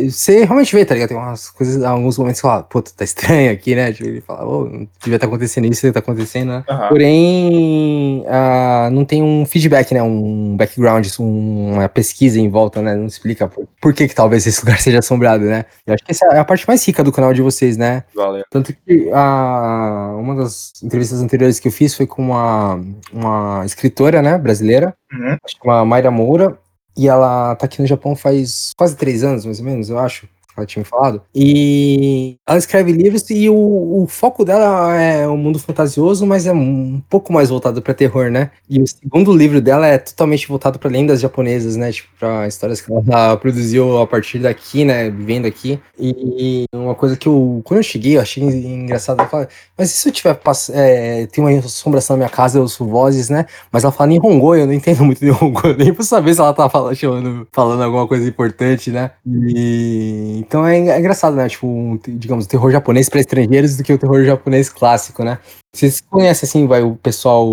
Você 0.09 0.44
realmente 0.44 0.74
vê, 0.74 0.84
tá 0.84 0.94
ligado? 0.94 1.09
Tem 1.09 1.16
umas 1.16 1.50
coisas, 1.50 1.82
alguns 1.82 2.16
momentos 2.16 2.40
que 2.40 2.46
fala, 2.46 2.62
pô, 2.62 2.80
tá 2.80 3.05
estranho 3.05 3.50
aqui, 3.50 3.74
né? 3.74 3.92
Tipo, 3.92 4.09
ele 4.09 4.20
fala, 4.20 4.46
ô, 4.46 4.62
oh, 4.62 4.64
devia 4.66 5.16
estar 5.16 5.18
tá 5.20 5.26
acontecendo 5.26 5.66
isso, 5.66 5.92
tá 5.92 5.98
acontecendo, 5.98 6.50
né? 6.50 6.64
Uhum. 6.68 6.88
Porém, 6.88 8.24
uh, 8.26 8.90
não 8.90 9.05
tem 9.05 9.22
um 9.22 9.44
feedback, 9.44 9.92
né? 9.92 10.02
Um 10.02 10.56
background, 10.56 11.09
uma 11.18 11.88
pesquisa 11.88 12.38
em 12.38 12.48
volta, 12.48 12.80
né? 12.80 12.94
Não 12.94 13.06
explica 13.06 13.48
por, 13.48 13.66
por 13.80 13.92
que 13.92 14.06
que 14.06 14.14
talvez 14.14 14.46
esse 14.46 14.60
lugar 14.60 14.78
seja 14.80 15.00
assombrado, 15.00 15.44
né? 15.44 15.64
Eu 15.86 15.94
acho 15.94 16.05
que 16.05 16.12
essa 16.12 16.26
é 16.26 16.38
a 16.38 16.44
parte 16.44 16.68
mais 16.68 16.86
rica 16.86 17.02
do 17.02 17.10
canal 17.19 17.35
de 17.35 17.43
vocês, 17.43 17.77
né? 17.77 18.05
Valeu. 18.15 18.45
Tanto 18.49 18.73
que 18.73 19.11
a, 19.12 20.15
uma 20.16 20.36
das 20.36 20.73
entrevistas 20.81 21.20
anteriores 21.20 21.59
que 21.59 21.66
eu 21.66 21.73
fiz 21.73 21.93
foi 21.93 22.07
com 22.07 22.23
uma, 22.23 22.81
uma 23.12 23.66
escritora, 23.66 24.23
né, 24.23 24.39
brasileira, 24.39 24.95
uhum. 25.12 25.36
acho 25.45 25.59
que 25.61 25.66
uma 25.66 25.85
Mayra 25.85 26.12
Moura, 26.12 26.57
e 26.97 27.09
ela 27.09 27.57
tá 27.57 27.66
aqui 27.66 27.82
no 27.82 27.89
Japão 27.89 28.15
faz 28.15 28.73
quase 28.77 28.97
três 28.97 29.24
anos, 29.24 29.45
mais 29.45 29.59
ou 29.59 29.65
menos, 29.65 29.90
eu 29.90 29.99
acho 29.99 30.28
tinha 30.66 30.85
falado. 30.85 31.22
E 31.35 32.36
ela 32.47 32.59
escreve 32.59 32.93
livros 32.93 33.28
e 33.30 33.48
o, 33.48 34.02
o, 34.02 34.06
foco 34.06 34.44
dela 34.44 34.94
é 34.94 35.26
o 35.26 35.36
mundo 35.36 35.59
fantasioso, 35.59 36.26
mas 36.26 36.47
é 36.47 36.52
um 36.52 37.02
pouco 37.09 37.32
mais 37.32 37.48
voltado 37.48 37.82
para 37.82 37.94
terror, 37.94 38.30
né? 38.30 38.51
E 38.68 38.80
o 38.80 38.86
segundo 38.86 39.35
livro 39.35 39.60
dela 39.60 39.86
é 39.86 39.98
totalmente 39.98 40.48
voltado 40.48 40.78
para 40.78 40.90
lendas 40.90 41.20
japonesas, 41.20 41.76
né? 41.76 41.93
Tipo, 41.93 42.09
para 42.18 42.47
histórias 42.47 42.80
que 42.80 42.90
ela 42.93 43.36
produziu 43.36 43.98
a 43.98 44.06
partir 44.06 44.39
daqui, 44.39 44.85
né? 44.85 45.10
Vivendo 45.10 45.47
aqui. 45.47 45.80
E 45.98 46.64
uma 46.72 46.94
coisa 46.94 47.16
que 47.16 47.28
eu, 47.28 47.60
quando 47.64 47.78
eu 47.78 47.85
cheguei, 47.85 48.16
eu 48.16 48.20
achei 48.20 48.43
engraçado. 48.43 49.20
Ela 49.20 49.28
fala, 49.28 49.48
mas 49.76 49.90
e 49.90 49.93
se 49.94 50.09
eu 50.09 50.12
tiver, 50.12 50.39
é, 50.72 51.26
tem 51.26 51.43
uma 51.43 51.59
assombração 51.59 52.16
na 52.16 52.24
minha 52.24 52.28
casa, 52.28 52.59
eu 52.59 52.62
ouço 52.62 52.85
vozes, 52.85 53.28
né? 53.28 53.47
Mas 53.70 53.85
ela 53.85 53.93
fala 53.93 54.09
Nihongo, 54.09 54.55
eu 54.55 54.66
não 54.66 54.72
entendo 54.72 55.05
muito 55.05 55.24
Nihongo, 55.24 55.60
nem 55.76 55.93
pra 55.93 56.05
saber 56.05 56.35
se 56.35 56.40
ela 56.40 56.52
tá 56.52 56.68
falando, 56.68 57.48
falando 57.52 57.82
alguma 57.82 58.06
coisa 58.06 58.28
importante, 58.28 58.90
né? 58.90 59.12
E 59.26 60.44
então 60.49 60.66
é, 60.66 60.79
é 60.79 60.99
engraçado, 60.99 61.37
né? 61.37 61.47
Tipo, 61.47 61.66
um, 61.66 62.01
digamos, 62.07 62.47
o 62.47 62.49
terror 62.49 62.73
japonês 62.73 63.09
para 63.11 63.20
estrangeiros 63.20 63.77
do 63.77 63.85
que 63.85 63.93
o 63.93 63.99
terror 63.99 64.25
japonês 64.25 64.70
clássico, 64.70 65.23
né? 65.23 65.39
Vocês 65.75 66.01
conhecem, 66.01 66.47
assim, 66.47 66.66
vai, 66.66 66.83
o 66.83 66.97
pessoal. 66.97 67.47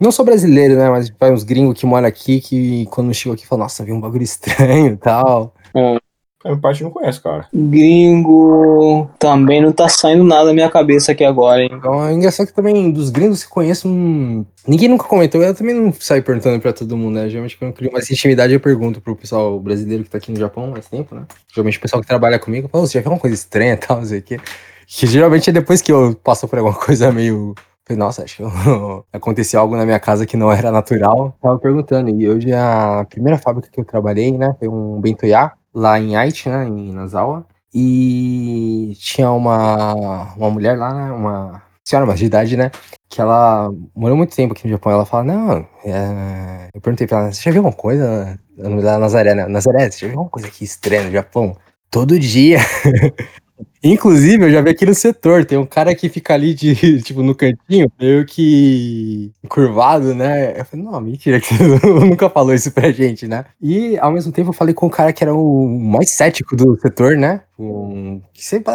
Não 0.00 0.10
só 0.10 0.24
brasileiro, 0.24 0.76
né? 0.76 0.88
Mas 0.88 1.10
vai 1.10 1.30
uns 1.30 1.44
gringos 1.44 1.78
que 1.78 1.84
moram 1.84 2.08
aqui 2.08 2.40
que 2.40 2.86
quando 2.86 3.12
chegou 3.12 3.34
aqui 3.34 3.46
falam, 3.46 3.64
nossa, 3.64 3.84
vi 3.84 3.92
um 3.92 4.00
bagulho 4.00 4.24
estranho 4.24 4.94
e 4.94 4.96
tal. 4.96 5.54
É. 5.76 5.98
A 6.44 6.48
minha 6.48 6.60
parte 6.60 6.82
não 6.82 6.90
conhece, 6.90 7.20
cara. 7.20 7.46
Gringo. 7.52 9.08
Também 9.18 9.62
não 9.62 9.72
tá 9.72 9.88
saindo 9.88 10.24
nada 10.24 10.46
da 10.46 10.52
minha 10.52 10.68
cabeça 10.68 11.12
aqui 11.12 11.24
agora, 11.24 11.62
hein? 11.62 11.70
Então 11.72 12.04
é 12.06 12.12
engraçado 12.12 12.46
que 12.48 12.52
também 12.52 12.90
dos 12.90 13.10
gringos 13.10 13.44
que 13.44 13.50
conheço. 13.50 13.88
Hum, 13.88 14.44
ninguém 14.66 14.88
nunca 14.88 15.04
comentou. 15.04 15.42
Eu 15.42 15.54
também 15.54 15.74
não 15.74 15.92
saio 15.92 16.22
perguntando 16.22 16.60
pra 16.60 16.72
todo 16.72 16.96
mundo, 16.96 17.14
né? 17.14 17.28
Geralmente 17.28 17.56
quando 17.56 17.70
eu 17.70 17.76
crio 17.76 17.92
mais 17.92 18.10
intimidade 18.10 18.52
eu 18.52 18.60
pergunto 18.60 19.00
pro 19.00 19.14
pessoal 19.14 19.58
brasileiro 19.60 20.02
que 20.02 20.10
tá 20.10 20.18
aqui 20.18 20.32
no 20.32 20.38
Japão 20.38 20.64
há 20.64 20.68
mais 20.68 20.88
tempo, 20.88 21.14
né? 21.14 21.22
Geralmente 21.52 21.78
o 21.78 21.80
pessoal 21.80 22.02
que 22.02 22.08
trabalha 22.08 22.38
comigo 22.38 22.68
fala, 22.68 22.86
você 22.86 22.94
já 22.94 23.00
viu 23.00 23.10
alguma 23.10 23.20
coisa 23.20 23.34
estranha 23.36 23.74
e 23.74 23.76
tal, 23.76 23.98
não 23.98 24.04
sei 24.04 24.18
o 24.18 24.22
quê. 24.22 24.40
Que 24.86 25.06
geralmente 25.06 25.48
é 25.48 25.52
depois 25.52 25.80
que 25.80 25.92
eu 25.92 26.14
passo 26.24 26.48
por 26.48 26.58
alguma 26.58 26.74
coisa 26.78 27.12
meio 27.12 27.54
nossa, 27.90 28.22
acho 28.22 28.36
que 28.38 28.42
aconteceu 29.12 29.60
algo 29.60 29.76
na 29.76 29.84
minha 29.84 30.00
casa 30.00 30.24
que 30.24 30.36
não 30.36 30.50
era 30.50 30.70
natural. 30.70 31.36
Tava 31.42 31.58
perguntando. 31.58 32.08
E 32.10 32.28
hoje 32.28 32.52
a 32.52 33.06
primeira 33.08 33.38
fábrica 33.38 33.68
que 33.70 33.78
eu 33.78 33.84
trabalhei, 33.84 34.32
né, 34.32 34.54
foi 34.58 34.66
um 34.66 34.98
Bentoyá 34.98 35.52
lá 35.74 35.98
em 35.98 36.16
Aichi, 36.16 36.48
né, 36.48 36.66
em 36.66 36.92
Nazawa, 36.92 37.46
e 37.74 38.94
tinha 38.98 39.30
uma, 39.30 40.34
uma 40.34 40.50
mulher 40.50 40.76
lá, 40.78 40.92
né, 40.92 41.12
uma 41.12 41.62
senhora 41.84 42.06
mais 42.06 42.18
de 42.18 42.26
idade, 42.26 42.56
né, 42.56 42.70
que 43.08 43.20
ela 43.20 43.70
morou 43.94 44.16
muito 44.16 44.36
tempo 44.36 44.52
aqui 44.52 44.66
no 44.66 44.72
Japão, 44.72 44.92
ela 44.92 45.06
fala, 45.06 45.24
não, 45.24 45.66
é... 45.84 46.68
eu 46.74 46.80
perguntei 46.80 47.06
pra 47.06 47.18
ela, 47.18 47.32
você 47.32 47.42
já 47.42 47.50
viu 47.50 47.60
alguma 47.60 47.76
coisa, 47.76 48.38
da 48.56 48.98
Nazaré, 48.98 49.34
né, 49.34 49.46
Nazaré, 49.46 49.90
você 49.90 50.00
já 50.00 50.06
viu 50.08 50.18
alguma 50.18 50.30
coisa 50.30 50.48
aqui 50.48 50.64
estranha 50.64 51.04
no 51.04 51.12
Japão? 51.12 51.56
Todo 51.90 52.18
dia, 52.18 52.58
Inclusive, 53.82 54.44
eu 54.44 54.50
já 54.50 54.60
vi 54.60 54.70
aqui 54.70 54.86
no 54.86 54.94
setor, 54.94 55.44
tem 55.44 55.58
um 55.58 55.66
cara 55.66 55.94
que 55.94 56.08
fica 56.08 56.34
ali 56.34 56.54
de, 56.54 57.02
tipo, 57.02 57.22
no 57.22 57.34
cantinho, 57.34 57.90
meio 58.00 58.24
que 58.24 59.32
curvado, 59.48 60.14
né? 60.14 60.60
Eu 60.60 60.64
falei, 60.64 60.84
não, 60.84 61.00
mentira, 61.00 61.40
que 61.40 61.52
nunca 61.82 62.30
falou 62.30 62.54
isso 62.54 62.70
pra 62.70 62.92
gente, 62.92 63.26
né? 63.26 63.44
E 63.60 63.98
ao 63.98 64.12
mesmo 64.12 64.32
tempo 64.32 64.50
eu 64.50 64.54
falei 64.54 64.74
com 64.74 64.86
um 64.86 64.90
cara 64.90 65.12
que 65.12 65.24
era 65.24 65.34
o 65.34 65.68
mais 65.68 66.12
cético 66.12 66.54
do 66.54 66.78
setor, 66.80 67.16
né? 67.16 67.40
Um, 67.58 68.20
sempre 68.34 68.72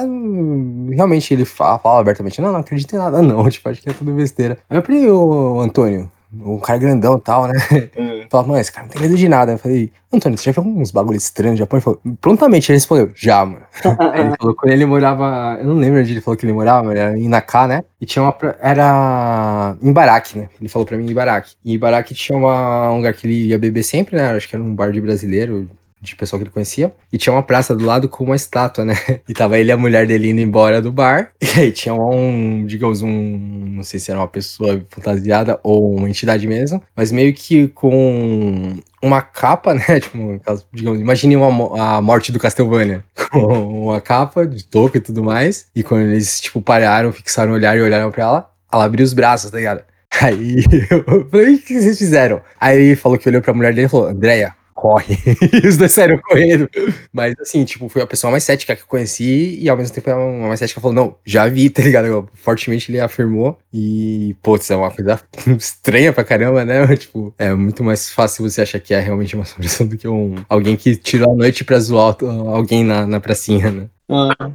realmente 0.94 1.34
ele 1.34 1.46
fala, 1.46 1.80
fala 1.80 2.00
abertamente, 2.00 2.42
não, 2.42 2.52
não 2.52 2.60
acredito 2.60 2.94
em 2.94 2.98
nada, 2.98 3.22
não, 3.22 3.48
tipo, 3.50 3.70
acho 3.70 3.82
que 3.82 3.90
é 3.90 3.94
tudo 3.94 4.12
besteira. 4.14 4.58
Aí 4.70 4.78
eu 4.78 4.84
falei, 4.84 5.10
ô 5.10 5.60
Antônio, 5.62 6.12
um 6.34 6.60
cara 6.60 6.80
grandão 6.80 7.18
e 7.18 7.22
tal, 7.22 7.48
né? 7.48 7.54
Hum. 7.98 8.26
Falava, 8.30 8.50
mano, 8.50 8.62
esse 8.62 8.72
cara 8.72 8.86
não 8.86 8.94
tem 8.94 9.02
medo 9.02 9.16
de 9.16 9.28
nada. 9.28 9.54
Eu 9.54 9.58
falei, 9.58 9.92
Antônio, 10.12 10.38
você 10.38 10.52
já 10.52 10.62
viu 10.62 10.72
uns 10.72 10.92
bagulhos 10.92 11.24
estranhos 11.24 11.54
no 11.54 11.58
Japão? 11.60 11.78
Ele 11.78 11.84
falou, 11.84 12.02
prontamente 12.22 12.72
ele 12.72 12.78
respondeu, 12.78 13.12
já, 13.16 13.44
mano. 13.46 13.66
Ele 14.14 14.36
falou, 14.38 14.56
quando 14.56 14.72
ele 14.72 14.86
morava, 14.86 15.58
eu 15.60 15.68
não 15.68 15.76
lembro 15.76 16.00
onde 16.00 16.12
ele 16.12 16.22
falou 16.22 16.38
que 16.38 16.46
ele 16.46 16.54
morava, 16.54 16.86
mas 16.86 16.98
era 16.98 17.18
em 17.18 17.28
Naká, 17.28 17.68
né? 17.68 17.84
E 18.00 18.06
tinha 18.06 18.24
uma, 18.24 18.36
era 18.60 19.76
em 19.82 19.90
Ibaraki, 19.90 20.38
né? 20.38 20.50
Ele 20.60 20.70
falou 20.70 20.86
pra 20.86 20.98
mim 20.98 21.06
em 21.06 21.12
Ibaraki. 21.12 21.56
E 21.64 21.74
Ibaraki 21.74 22.14
tinha 22.14 22.38
uma, 22.38 22.92
um 22.92 22.98
lugar 22.98 23.14
que 23.14 23.26
ele 23.26 23.48
ia 23.48 23.58
beber 23.58 23.84
sempre, 23.84 24.16
né? 24.16 24.32
Acho 24.32 24.48
que 24.48 24.56
era 24.56 24.64
um 24.64 24.76
bar 24.76 24.92
de 24.92 25.02
brasileiro, 25.02 25.70
de 26.02 26.16
pessoal 26.16 26.40
que 26.40 26.44
ele 26.44 26.52
conhecia. 26.52 26.94
E 27.12 27.18
tinha 27.18 27.34
uma 27.34 27.44
praça 27.44 27.76
do 27.76 27.86
lado 27.86 28.08
com 28.08 28.24
uma 28.24 28.36
estátua, 28.36 28.86
né? 28.86 28.96
E 29.28 29.34
tava 29.34 29.58
ele 29.58 29.70
e 29.70 29.72
a 29.72 29.78
mulher 29.78 30.08
dele 30.08 30.30
indo 30.30 30.42
embora 30.42 30.82
do 30.82 30.92
bar. 30.92 31.32
E 31.58 31.60
aí 31.60 31.72
tinha 31.72 31.94
um, 31.94 32.66
digamos, 32.66 33.02
um. 33.02 33.10
Não 33.10 33.84
sei 33.84 34.00
se 34.00 34.12
era 34.12 34.20
uma 34.20 34.28
pessoa 34.28 34.82
fantasiada 34.90 35.60
ou 35.64 35.96
uma 35.96 36.10
entidade 36.10 36.48
mesmo, 36.48 36.82
mas 36.96 37.12
meio 37.12 37.34
que 37.34 37.68
com 37.70 38.76
uma 39.02 39.22
capa, 39.22 39.74
né? 39.76 40.00
Tipo, 40.00 40.40
digamos, 40.72 41.00
imagine 41.00 41.36
uma, 41.36 41.98
a 41.98 42.02
morte 42.02 42.32
do 42.32 42.40
Castlevania. 42.40 43.04
Com 43.32 43.86
uma 43.86 44.02
capa 44.02 44.46
de 44.46 44.64
touca 44.64 44.98
e 44.98 45.02
tudo 45.02 45.24
mais. 45.24 45.68
E 45.76 45.84
quando 45.84 46.04
eles, 46.04 46.40
tipo, 46.40 46.62
pararam, 46.62 47.12
fixaram 47.12 47.52
o 47.52 47.56
olhar 47.56 47.78
e 47.78 47.82
olharam 47.82 48.12
pra 48.12 48.24
ela, 48.24 48.52
ela 48.72 48.86
abriu 48.86 49.04
os 49.04 49.14
braços, 49.14 49.50
tá 49.50 49.58
ligado? 49.58 49.84
Aí 50.22 50.64
eu 50.90 51.28
falei, 51.30 51.56
o 51.56 51.60
que 51.60 51.80
vocês 51.80 51.98
fizeram? 51.98 52.42
Aí 52.60 52.78
ele 52.78 52.96
falou 52.96 53.18
que 53.18 53.28
olhou 53.28 53.42
pra 53.42 53.54
mulher 53.54 53.74
dele 53.74 53.88
e 53.88 53.90
falou, 53.90 54.08
Andréia, 54.08 54.56
corre. 54.78 55.18
e 55.64 55.68
os 55.68 55.76
dois 55.76 55.92
saíram 55.92 56.20
correndo. 56.20 56.70
Mas 57.12 57.34
assim, 57.42 57.66
tipo, 57.66 57.90
foi 57.90 58.04
a 58.04 58.08
pessoa 58.08 58.30
mais 58.30 58.44
cética 58.44 58.76
que 58.76 58.84
eu 58.84 58.88
conheci 58.88 59.58
e 59.60 59.68
ao 59.68 59.76
mesmo 59.76 59.94
tempo 59.94 60.12
a 60.12 60.48
mais 60.48 60.60
cética 60.60 60.80
falou, 60.80 60.94
não, 60.94 61.16
já 61.26 61.48
vi, 61.48 61.68
tá 61.72 61.82
ligado? 61.82 62.30
Fortemente 62.36 62.92
ele 62.92 63.00
afirmou 63.00 63.58
e, 63.74 64.36
putz, 64.44 64.70
é 64.70 64.76
uma 64.76 64.92
coisa 64.92 65.20
estranha 65.58 66.14
pra 66.14 66.24
caramba, 66.24 66.64
né? 66.64 66.86
Tipo, 66.98 67.34
é 67.38 67.54
muito 67.54 67.84
mais 67.84 68.10
fácil 68.12 68.48
você 68.48 68.62
achar 68.62 68.80
que 68.80 68.94
é 68.94 69.00
realmente 69.00 69.34
uma 69.36 69.44
assombração 69.44 69.88
do 69.88 69.98
que 69.98 70.08
um 70.08 70.36
alguém 70.48 70.76
que 70.76 70.96
tirou 70.96 71.32
a 71.32 71.36
noite 71.36 71.64
pra 71.64 71.80
zoar 71.80 72.16
alguém 72.48 72.84
na, 72.84 73.06
na 73.08 73.20
pracinha, 73.20 73.72
né? 73.72 73.88
Ah, 74.10 74.52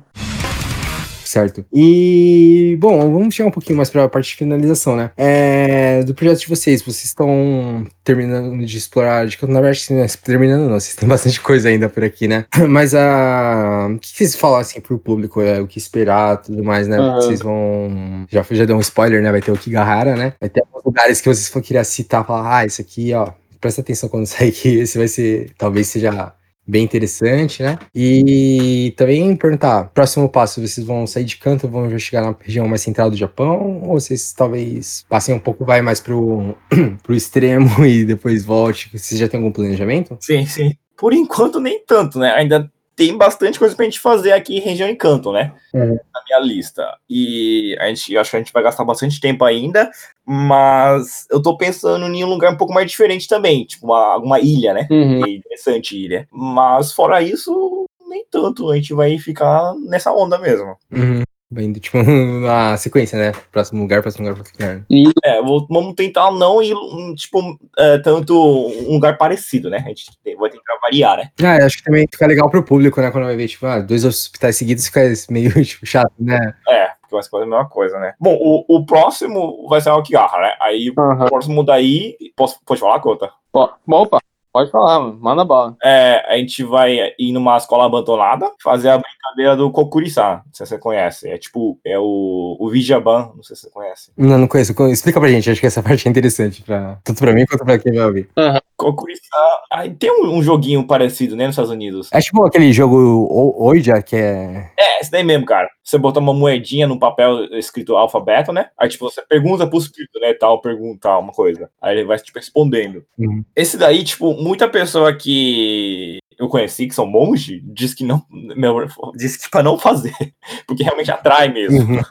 Certo. 1.32 1.64
E, 1.72 2.76
bom, 2.78 3.10
vamos 3.10 3.34
chegar 3.34 3.48
um 3.48 3.52
pouquinho 3.52 3.78
mais 3.78 3.88
para 3.88 4.04
a 4.04 4.08
parte 4.08 4.28
de 4.28 4.36
finalização, 4.36 4.94
né? 4.94 5.12
É, 5.16 6.02
do 6.02 6.14
projeto 6.14 6.40
de 6.40 6.46
vocês, 6.46 6.82
vocês 6.82 7.04
estão 7.04 7.86
terminando 8.04 8.62
de 8.62 8.76
explorar, 8.76 9.26
de, 9.26 9.38
na 9.48 9.60
verdade, 9.62 9.80
sim, 9.80 9.94
né, 9.94 10.06
terminando 10.22 10.68
não, 10.68 10.78
vocês 10.78 10.94
têm 10.94 11.08
bastante 11.08 11.40
coisa 11.40 11.70
ainda 11.70 11.88
por 11.88 12.04
aqui, 12.04 12.28
né? 12.28 12.44
Mas 12.68 12.94
a, 12.94 13.88
o 13.90 13.98
que 13.98 14.08
vocês 14.08 14.36
falam 14.36 14.58
assim 14.58 14.78
pro 14.78 14.98
público, 14.98 15.40
é, 15.40 15.58
o 15.58 15.66
que 15.66 15.78
esperar, 15.78 16.36
tudo 16.36 16.62
mais, 16.62 16.86
né? 16.86 16.98
Aham. 16.98 17.14
Vocês 17.14 17.40
vão, 17.40 18.26
já, 18.28 18.44
já 18.50 18.66
deu 18.66 18.76
um 18.76 18.80
spoiler, 18.80 19.22
né? 19.22 19.30
Vai 19.32 19.40
ter 19.40 19.52
o 19.52 19.56
Kigahara, 19.56 20.14
né? 20.14 20.34
Vai 20.38 20.50
ter 20.50 20.60
alguns 20.60 20.84
lugares 20.84 21.22
que 21.22 21.28
vocês 21.30 21.48
vão 21.48 21.62
querer 21.62 21.82
citar, 21.86 22.26
falar, 22.26 22.58
ah, 22.58 22.66
isso 22.66 22.82
aqui, 22.82 23.14
ó, 23.14 23.30
presta 23.58 23.80
atenção 23.80 24.10
quando 24.10 24.26
sair 24.28 24.52
que 24.52 24.68
esse 24.80 24.98
vai 24.98 25.08
ser, 25.08 25.50
talvez 25.56 25.86
seja 25.86 26.34
bem 26.66 26.84
interessante, 26.84 27.62
né? 27.62 27.78
E 27.94 28.94
também 28.96 29.34
perguntar, 29.36 29.90
próximo 29.92 30.28
passo, 30.28 30.60
vocês 30.60 30.86
vão 30.86 31.06
sair 31.06 31.24
de 31.24 31.36
canto, 31.36 31.68
vão 31.68 31.98
chegar 31.98 32.22
na 32.22 32.34
região 32.40 32.68
mais 32.68 32.82
central 32.82 33.10
do 33.10 33.16
Japão, 33.16 33.82
ou 33.82 34.00
vocês 34.00 34.32
talvez 34.32 35.04
passem 35.08 35.34
um 35.34 35.38
pouco, 35.38 35.64
vai 35.64 35.82
mais 35.82 36.00
pro, 36.00 36.54
pro 37.02 37.14
extremo 37.14 37.68
e 37.84 38.04
depois 38.04 38.44
volte? 38.44 38.90
Vocês 38.96 39.18
já 39.20 39.28
têm 39.28 39.38
algum 39.38 39.52
planejamento? 39.52 40.16
Sim, 40.20 40.46
sim. 40.46 40.74
Por 40.96 41.12
enquanto, 41.12 41.58
nem 41.58 41.84
tanto, 41.84 42.18
né? 42.18 42.32
Ainda 42.32 42.70
tem 42.94 43.16
bastante 43.16 43.58
coisa 43.58 43.74
pra 43.74 43.84
gente 43.84 44.00
fazer 44.00 44.32
aqui 44.32 44.56
em 44.56 44.60
região 44.60 44.88
Encanto, 44.88 45.32
né? 45.32 45.52
Uhum. 45.72 45.98
Na 46.12 46.22
minha 46.26 46.40
lista. 46.40 46.96
E 47.08 47.76
a 47.80 47.88
gente, 47.88 48.16
acho 48.16 48.30
que 48.30 48.36
a 48.36 48.40
gente 48.40 48.52
vai 48.52 48.62
gastar 48.62 48.84
bastante 48.84 49.20
tempo 49.20 49.44
ainda, 49.44 49.90
mas 50.24 51.26
eu 51.30 51.40
tô 51.40 51.56
pensando 51.56 52.06
em 52.06 52.24
um 52.24 52.28
lugar 52.28 52.52
um 52.52 52.56
pouco 52.56 52.72
mais 52.72 52.90
diferente 52.90 53.26
também, 53.26 53.64
tipo 53.64 53.86
uma, 53.86 54.14
alguma 54.14 54.40
ilha, 54.40 54.74
né? 54.74 54.86
uhum. 54.90 55.24
É 55.24 55.30
interessante 55.30 55.96
ilha. 55.96 56.28
Mas 56.30 56.92
fora 56.92 57.22
isso, 57.22 57.86
nem 58.08 58.24
tanto. 58.30 58.70
A 58.70 58.76
gente 58.76 58.94
vai 58.94 59.18
ficar 59.18 59.74
nessa 59.88 60.12
onda 60.12 60.38
mesmo. 60.38 60.76
Uhum. 60.92 61.22
Vai 61.52 61.64
indo, 61.64 61.78
tipo, 61.78 61.98
na 62.40 62.76
sequência, 62.78 63.18
né? 63.18 63.32
Próximo 63.52 63.82
lugar, 63.82 64.00
próximo 64.00 64.26
lugar, 64.26 64.36
próximo 64.42 64.58
lugar. 64.58 64.86
E 64.88 65.04
É, 65.22 65.42
vou- 65.42 65.66
vamos 65.68 65.94
tentar 65.94 66.30
não 66.30 66.62
ir, 66.62 66.74
hum, 66.74 67.14
tipo, 67.14 67.58
é, 67.78 67.98
tanto 67.98 68.34
um 68.34 68.94
lugar 68.94 69.18
parecido, 69.18 69.68
né? 69.68 69.78
A 69.84 69.88
gente 69.88 70.06
tem- 70.24 70.34
vai 70.36 70.48
tentar 70.48 70.78
variar, 70.80 71.18
né? 71.18 71.30
Ah, 71.42 71.58
eu 71.58 71.66
acho 71.66 71.76
que 71.76 71.84
também 71.84 72.06
fica 72.10 72.26
legal 72.26 72.48
pro 72.50 72.62
público, 72.64 73.00
né? 73.02 73.10
Quando 73.10 73.24
vai 73.24 73.36
ver, 73.36 73.48
tipo, 73.48 73.66
ah, 73.66 73.80
dois 73.80 74.02
hospitais 74.04 74.56
seguidos 74.56 74.86
fica 74.86 75.00
meio 75.30 75.50
tipo, 75.64 75.84
chato, 75.84 76.12
né? 76.18 76.54
É, 76.68 76.86
porque 77.02 77.14
vai 77.14 77.22
ser 77.22 77.36
a 77.36 77.40
mesma 77.40 77.68
coisa, 77.68 77.98
né? 78.00 78.14
Bom, 78.18 78.34
o, 78.40 78.64
o 78.78 78.86
próximo 78.86 79.68
vai 79.68 79.80
ser 79.82 79.90
o 79.90 79.98
Okigahara, 79.98 80.42
né? 80.48 80.54
Aí 80.60 80.90
Aham. 80.98 81.24
o 81.26 81.28
próximo 81.28 81.62
daí. 81.62 82.16
Posso, 82.34 82.58
pode 82.64 82.80
falar, 82.80 82.98
Cota? 83.00 83.30
Ó, 83.52 83.68
opa, 83.86 84.18
pode 84.52 84.70
falar, 84.70 85.00
mano. 85.00 85.18
Manda 85.20 85.44
bala. 85.44 85.76
É, 85.82 86.24
a 86.28 86.36
gente 86.36 86.62
vai 86.62 87.12
ir 87.18 87.32
numa 87.32 87.56
escola 87.56 87.86
abandonada 87.86 88.50
fazer 88.62 88.90
a 88.90 88.98
brincadeira 88.98 89.56
do 89.56 89.70
Kokuri-san. 89.70 90.42
Não 90.44 90.52
sei 90.52 90.66
se 90.66 90.70
você 90.70 90.78
conhece. 90.78 91.28
É 91.28 91.38
tipo, 91.38 91.78
é 91.84 91.98
o, 91.98 92.56
o 92.60 92.68
Vijaban, 92.70 93.32
não 93.34 93.42
sei 93.42 93.56
se 93.56 93.62
você 93.62 93.70
conhece. 93.70 94.12
Não, 94.16 94.38
não 94.38 94.46
conheço. 94.46 94.72
Explica 94.90 95.18
pra 95.18 95.30
gente, 95.30 95.50
acho 95.50 95.60
que 95.60 95.66
essa 95.66 95.82
parte 95.84 96.06
é 96.06 96.10
interessante, 96.10 96.62
pra, 96.62 96.98
tanto 97.02 97.20
pra 97.20 97.32
mim 97.32 97.46
quanto 97.46 97.64
pra 97.64 97.78
quem 97.78 97.92
vai 97.94 98.04
ouvir. 98.04 98.28
Kokuri-san. 98.76 99.36
Aí 99.72 99.90
tem 99.90 100.10
um, 100.10 100.38
um 100.38 100.42
joguinho 100.42 100.86
parecido, 100.86 101.36
né, 101.36 101.46
nos 101.46 101.54
Estados 101.54 101.70
Unidos. 101.70 102.08
É 102.12 102.20
tipo 102.20 102.44
aquele 102.44 102.72
jogo 102.72 103.28
Oija, 103.58 104.02
que 104.02 104.16
é. 104.16 104.70
É, 104.78 105.00
esse 105.00 105.10
daí 105.10 105.22
mesmo, 105.22 105.46
cara. 105.46 105.68
Você 105.84 105.98
botar 105.98 106.20
uma 106.20 106.34
moedinha 106.34 106.86
no 106.86 106.98
papel 106.98 107.44
escrito 107.58 107.96
alfabeto, 107.96 108.52
né? 108.52 108.70
Aí, 108.78 108.88
tipo, 108.88 109.08
você 109.08 109.22
pergunta 109.22 109.66
pro 109.66 109.78
espírito, 109.78 110.18
né? 110.20 110.32
Tal, 110.34 110.60
pergunta 110.60 111.18
uma 111.18 111.32
coisa. 111.32 111.70
Aí 111.80 111.96
ele 111.96 112.04
vai, 112.04 112.18
tipo, 112.18 112.38
respondendo. 112.38 113.04
Uhum. 113.18 113.44
Esse 113.54 113.76
daí, 113.76 114.04
tipo, 114.04 114.32
muita 114.42 114.68
pessoa 114.68 115.14
que 115.14 116.18
eu 116.38 116.48
conheci, 116.48 116.86
que 116.86 116.94
são 116.94 117.06
monge, 117.06 117.62
diz 117.64 117.94
que 117.94 118.04
não. 118.04 118.24
Meu, 118.30 118.86
diz 119.14 119.36
que 119.36 119.48
pra 119.48 119.62
não 119.62 119.78
fazer. 119.78 120.12
Porque 120.66 120.82
realmente 120.82 121.10
atrai 121.10 121.48
mesmo. 121.48 121.78
Uhum. 121.78 122.02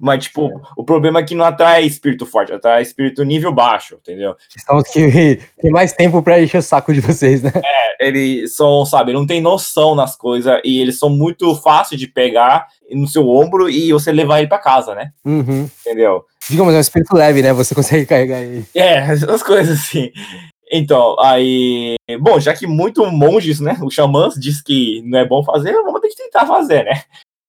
Mas, 0.00 0.24
tipo, 0.24 0.50
o 0.76 0.84
problema 0.84 1.20
é 1.20 1.22
que 1.22 1.34
não 1.34 1.44
atrai 1.44 1.84
espírito 1.84 2.26
forte, 2.26 2.52
atrai 2.52 2.82
espírito 2.82 3.22
nível 3.22 3.52
baixo, 3.52 3.96
entendeu? 4.00 4.34
São 4.66 4.76
os 4.76 4.88
que 4.88 5.38
tem 5.60 5.70
mais 5.70 5.92
tempo 5.92 6.20
pra 6.22 6.42
encher 6.42 6.58
o 6.58 6.62
saco 6.62 6.92
de 6.92 7.00
vocês, 7.00 7.42
né? 7.42 7.52
Eles 8.00 8.56
são, 8.56 8.84
sabe, 8.84 9.12
não 9.12 9.24
tem 9.24 9.40
noção 9.40 9.94
nas 9.94 10.16
coisas 10.16 10.60
e 10.64 10.80
eles 10.80 10.98
são 10.98 11.08
muito 11.08 11.54
fáceis 11.54 12.00
de 12.00 12.08
pegar 12.08 12.66
no 12.90 13.06
seu 13.06 13.28
ombro 13.28 13.70
e 13.70 13.92
você 13.92 14.10
levar 14.10 14.40
ele 14.40 14.48
pra 14.48 14.58
casa, 14.58 14.94
né? 14.96 15.12
Uhum. 15.24 15.70
Entendeu? 15.86 16.24
Digamos, 16.50 16.74
é 16.74 16.78
um 16.78 16.80
espírito 16.80 17.16
leve, 17.16 17.40
né? 17.40 17.52
Você 17.52 17.72
consegue 17.76 18.04
carregar 18.06 18.42
ele. 18.42 18.64
É, 18.74 18.98
essas 18.98 19.42
coisas 19.42 19.78
assim. 19.78 20.10
Então, 20.76 21.14
aí. 21.20 21.94
Bom, 22.20 22.40
já 22.40 22.52
que 22.52 22.66
muito 22.66 23.06
monges, 23.06 23.60
né? 23.60 23.78
Os 23.80 23.94
xamãs 23.94 24.34
diz 24.34 24.60
que 24.60 25.00
não 25.04 25.20
é 25.20 25.24
bom 25.24 25.44
fazer, 25.44 25.72
vamos 25.72 26.00
ter 26.00 26.08
que 26.08 26.16
tentar 26.16 26.46
fazer, 26.46 26.82
né? 26.82 27.00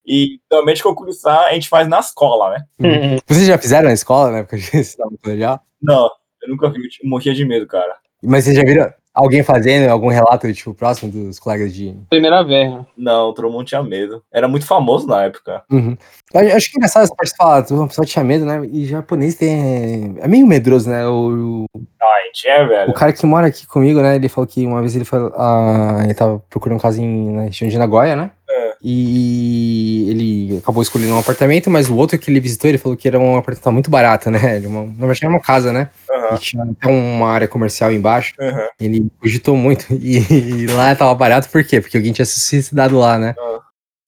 E 0.05 0.39
realmente 0.51 0.83
Kokurisan 0.83 1.31
a 1.31 1.53
gente 1.53 1.67
faz 1.67 1.87
na 1.87 1.99
escola, 1.99 2.51
né? 2.51 2.65
Uhum. 2.79 3.17
Vocês 3.25 3.47
já 3.47 3.57
fizeram 3.57 3.87
na 3.87 3.93
escola, 3.93 4.31
né? 4.31 4.43
Porque 4.43 4.57
vocês 4.61 4.89
estavam 4.89 5.13
no 5.13 5.17
colegial? 5.17 5.59
Não, 5.81 6.07
eu 6.43 6.49
nunca 6.49 6.69
vi, 6.69 6.77
eu 6.77 7.09
morria 7.09 7.33
de 7.33 7.43
medo, 7.43 7.65
cara. 7.65 7.95
Mas 8.21 8.43
vocês 8.43 8.55
já 8.55 8.63
viram 8.63 8.93
alguém 9.15 9.41
fazendo 9.41 9.89
algum 9.89 10.09
relato, 10.09 10.51
tipo, 10.53 10.73
próximo 10.73 11.11
dos 11.11 11.39
colegas 11.39 11.73
de. 11.73 11.95
Primeira 12.09 12.43
vez, 12.43 12.69
né? 12.71 12.85
Não, 12.97 13.29
o 13.29 13.33
Tromon 13.33 13.63
tinha 13.63 13.81
medo. 13.81 14.21
Era 14.31 14.47
muito 14.47 14.65
famoso 14.67 15.07
na 15.07 15.23
época. 15.23 15.63
Uhum. 15.71 15.97
Eu 16.33 16.55
acho 16.55 16.69
que 16.69 16.75
é 16.75 16.79
engraçado 16.79 17.03
essa 17.03 17.15
parte 17.15 17.31
de 17.31 17.37
falar, 17.37 17.65
uma 17.71 17.87
pessoa 17.87 18.05
tinha 18.05 18.23
medo, 18.25 18.45
né? 18.45 18.61
E 18.71 18.85
japonês 18.85 19.35
tem. 19.35 20.15
É 20.19 20.27
meio 20.27 20.45
medroso, 20.45 20.89
né? 20.89 21.07
O, 21.07 21.65
Ah, 22.01 22.05
a 22.05 22.25
gente 22.25 22.47
é, 22.47 22.65
velho. 22.65 22.91
O 22.91 22.93
cara 22.93 23.13
que 23.13 23.25
mora 23.25 23.47
aqui 23.47 23.65
comigo, 23.65 24.01
né? 24.01 24.15
Ele 24.15 24.27
falou 24.27 24.47
que 24.47 24.65
uma 24.65 24.81
vez 24.81 24.95
ele 24.95 25.05
foi. 25.05 25.19
ah, 25.37 26.01
ele 26.03 26.13
tava 26.13 26.39
procurando 26.49 26.81
casa 26.81 27.01
em, 27.01 27.31
na 27.31 27.43
região 27.43 27.69
de 27.69 27.77
Nagoya, 27.77 28.15
né? 28.15 28.31
É. 28.49 28.75
E 28.81 30.09
ele 30.09 30.57
acabou 30.57 30.83
escolhendo 30.83 31.13
um 31.13 31.19
apartamento, 31.19 31.69
mas 31.69 31.89
o 31.89 31.95
outro 31.95 32.19
que 32.19 32.29
ele 32.29 32.39
visitou, 32.39 32.69
ele 32.69 32.77
falou 32.77 32.95
que 32.97 33.07
era 33.07 33.17
um 33.19 33.37
apartamento 33.37 33.71
muito 33.73 33.89
barato, 33.89 34.29
né? 34.29 34.59
De 34.59 34.67
Uma, 34.67 34.81
na 34.83 34.91
verdade, 35.07 35.19
era 35.23 35.33
uma 35.33 35.39
casa, 35.39 35.71
né? 35.73 35.89
Aham, 36.27 36.35
E 36.35 36.39
tinha 36.39 36.63
até 36.63 36.87
uma 36.87 37.27
área 37.29 37.47
comercial 37.47 37.91
embaixo. 37.91 38.33
aham. 38.39 38.67
Ele 38.79 39.07
cogitou 39.19 39.55
muito. 39.55 39.85
E, 40.01 40.17
e 40.63 40.67
lá 40.67 40.95
tava 40.95 41.13
barato, 41.15 41.49
por 41.49 41.63
quê? 41.63 41.79
Porque 41.81 41.97
alguém 41.97 42.13
tinha 42.13 42.25
se 42.25 42.39
suicidado 42.39 42.97
lá, 42.97 43.17
né? 43.17 43.33
Ah. 43.39 43.59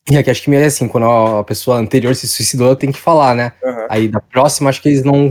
E 0.10 0.18
aqui 0.18 0.30
acho 0.30 0.42
que 0.42 0.50
meio 0.50 0.66
assim, 0.66 0.88
quando 0.88 1.06
a 1.06 1.44
pessoa 1.44 1.78
anterior 1.78 2.16
se 2.16 2.28
suicidou, 2.30 2.76
tem 2.78 2.92
que 2.94 3.00
falar, 3.00 3.36
né? 3.36 3.52
Aí 3.90 4.08
da 4.08 4.22
próxima, 4.22 4.70
acho 4.70 4.82
que 4.82 4.88
eles 4.88 5.04
não 5.04 5.28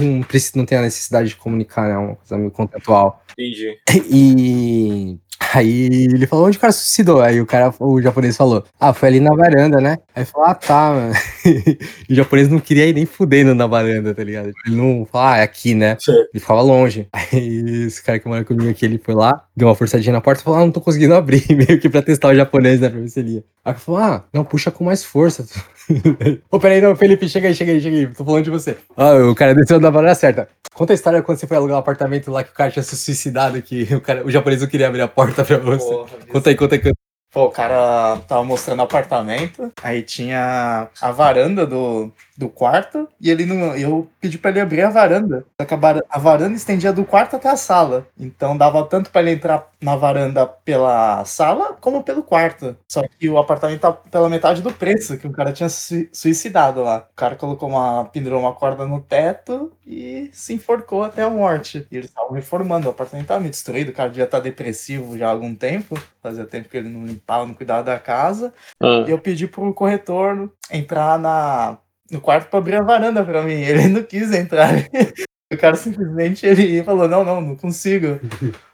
não 0.54 0.66
tem 0.66 0.76
a 0.78 0.82
necessidade 0.82 1.30
de 1.30 1.36
comunicar, 1.36 1.88
né? 1.88 1.96
Uma 1.96 2.14
coisa 2.16 2.36
meio 2.36 2.50
contratual. 2.50 3.22
Entendi. 3.32 3.74
E 4.10 5.18
Aí 5.38 5.86
ele 6.04 6.26
falou, 6.26 6.46
onde 6.46 6.56
o 6.56 6.60
cara 6.60 6.72
suicidou? 6.72 7.20
Aí 7.20 7.40
o 7.40 7.46
cara, 7.46 7.72
o 7.78 8.00
japonês 8.00 8.36
falou, 8.36 8.64
ah, 8.80 8.92
foi 8.92 9.08
ali 9.08 9.20
na 9.20 9.34
varanda, 9.34 9.80
né? 9.80 9.98
Aí 10.14 10.24
falou, 10.24 10.48
ah, 10.48 10.54
tá, 10.54 10.92
mano. 10.92 11.14
e 12.08 12.12
o 12.12 12.16
japonês 12.16 12.48
não 12.48 12.58
queria 12.58 12.86
ir 12.86 12.94
nem 12.94 13.06
fudendo 13.06 13.54
na 13.54 13.66
varanda, 13.66 14.14
tá 14.14 14.24
ligado? 14.24 14.52
Ele 14.66 14.76
não 14.76 15.06
falou, 15.10 15.28
ah, 15.28 15.36
é 15.38 15.42
aqui, 15.42 15.74
né? 15.74 15.96
Sim. 16.00 16.12
Ele 16.12 16.40
ficava 16.40 16.62
longe. 16.62 17.06
Aí 17.12 17.86
esse 17.86 18.02
cara 18.02 18.18
que 18.18 18.28
mora 18.28 18.44
comigo 18.44 18.70
aqui, 18.70 18.84
ele 18.84 18.98
foi 18.98 19.14
lá, 19.14 19.44
deu 19.56 19.68
uma 19.68 19.74
forçadinha 19.74 20.12
na 20.12 20.20
porta 20.20 20.40
e 20.40 20.44
falou, 20.44 20.58
ah, 20.58 20.62
não 20.62 20.72
tô 20.72 20.80
conseguindo 20.80 21.14
abrir, 21.14 21.44
meio 21.54 21.78
que 21.78 21.88
pra 21.88 22.02
testar 22.02 22.28
o 22.28 22.34
japonês, 22.34 22.80
né, 22.80 22.88
pra 22.88 23.00
ver 23.00 23.08
se 23.08 23.20
ele 23.20 23.34
ia. 23.34 23.44
Aí 23.66 23.74
falou, 23.74 24.00
ah, 24.00 24.24
não, 24.32 24.44
puxa 24.44 24.70
com 24.70 24.84
mais 24.84 25.04
força. 25.04 25.44
Ô, 26.48 26.60
peraí, 26.60 26.80
não, 26.80 26.94
Felipe, 26.94 27.28
chega 27.28 27.48
aí, 27.48 27.54
chega 27.54 27.72
aí, 27.72 27.80
chega 27.80 27.96
aí, 27.96 28.06
tô 28.06 28.24
falando 28.24 28.44
de 28.44 28.50
você. 28.50 28.76
Ah, 28.96 29.14
o 29.28 29.34
cara 29.34 29.56
desceu 29.56 29.80
da 29.80 29.90
varanda 29.90 30.14
certa. 30.14 30.48
Conta 30.72 30.92
a 30.92 30.94
história 30.94 31.20
quando 31.20 31.38
você 31.38 31.48
foi 31.48 31.56
alugar 31.56 31.76
um 31.76 31.80
apartamento 31.80 32.30
lá 32.30 32.44
que 32.44 32.50
o 32.50 32.54
cara 32.54 32.70
tinha 32.70 32.84
se 32.84 32.96
suicidado, 32.96 33.60
que 33.60 33.92
o, 33.92 34.00
cara, 34.00 34.24
o 34.24 34.30
japonês 34.30 34.62
não 34.62 34.68
queria 34.68 34.86
abrir 34.86 35.00
a 35.00 35.08
porta 35.08 35.44
pra 35.44 35.58
você. 35.58 35.84
Porra, 35.84 36.08
Conta 36.30 36.50
aí, 36.50 36.54
conta 36.54 36.74
aí. 36.76 36.80
conta 36.80 36.96
Pô, 37.32 37.46
o 37.46 37.50
cara 37.50 38.18
tava 38.28 38.44
mostrando 38.44 38.82
apartamento, 38.82 39.72
aí 39.82 40.00
tinha 40.02 40.88
a 41.00 41.10
varanda 41.10 41.66
do, 41.66 42.12
do 42.36 42.48
quarto, 42.48 43.08
e 43.20 43.30
ele 43.30 43.46
não. 43.46 43.74
Eu 43.76 44.08
pedi 44.20 44.38
pra 44.38 44.50
ele 44.50 44.60
abrir 44.60 44.82
a 44.82 44.90
varanda. 44.90 45.44
Só 45.60 45.66
que 45.66 45.74
a, 45.74 46.18
varanda 46.18 46.54
estendia 46.54 46.92
do 46.92 47.04
quarto 47.04 47.36
até 47.36 47.48
a 47.48 47.56
sala. 47.56 48.06
Então 48.18 48.56
dava 48.56 48.84
tanto 48.84 49.10
pra 49.10 49.22
ele 49.22 49.32
entrar 49.32 49.68
na 49.80 49.96
varanda 49.96 50.46
pela 50.46 51.24
sala 51.24 51.76
como 51.80 52.02
pelo 52.02 52.22
quarto. 52.22 52.76
Só 52.88 53.02
que 53.06 53.28
o 53.28 53.38
apartamento 53.38 53.80
tá 53.80 53.92
pela 53.92 54.28
metade 54.28 54.62
do 54.62 54.72
preço, 54.72 55.16
que 55.18 55.26
o 55.26 55.32
cara 55.32 55.52
tinha 55.52 55.68
sui- 55.68 56.08
suicidado 56.12 56.82
lá. 56.82 57.06
O 57.10 57.16
cara 57.16 57.36
colocou 57.36 57.68
uma. 57.68 58.04
pendurou 58.06 58.40
uma 58.40 58.52
corda 58.52 58.86
no 58.86 59.00
teto 59.00 59.72
e 59.86 60.30
se 60.32 60.54
enforcou 60.54 61.04
até 61.04 61.22
a 61.22 61.30
morte. 61.30 61.86
E 61.90 61.96
eles 61.96 62.08
estavam 62.10 62.32
reformando, 62.32 62.86
o 62.86 62.90
apartamento 62.90 63.28
tava 63.28 63.40
meio 63.40 63.50
destruído, 63.50 63.90
o 63.90 63.94
cara 63.94 64.08
devia 64.10 64.24
estar 64.24 64.40
depressivo 64.40 65.16
já 65.16 65.28
há 65.28 65.30
algum 65.30 65.54
tempo. 65.54 65.98
Fazia 66.22 66.44
tempo 66.44 66.68
que 66.68 66.76
ele 66.76 66.88
não 66.88 67.06
limpava, 67.06 67.46
não 67.46 67.54
cuidava 67.54 67.82
da 67.84 67.98
casa. 67.98 68.52
Ah. 68.82 69.04
E 69.06 69.10
eu 69.10 69.18
pedi 69.18 69.46
pro 69.46 69.72
corretor 69.72 70.50
entrar 70.70 71.18
na, 71.18 71.78
no 72.10 72.20
quarto 72.20 72.48
pra 72.48 72.58
abrir 72.58 72.76
a 72.76 72.82
varanda 72.82 73.24
pra 73.24 73.42
mim. 73.42 73.60
Ele 73.60 73.88
não 73.88 74.02
quis 74.02 74.32
entrar. 74.32 74.70
O 75.52 75.56
cara 75.56 75.76
simplesmente 75.76 76.44
ele 76.44 76.82
falou: 76.82 77.06
Não, 77.06 77.22
não, 77.22 77.40
não 77.40 77.54
consigo. 77.54 78.18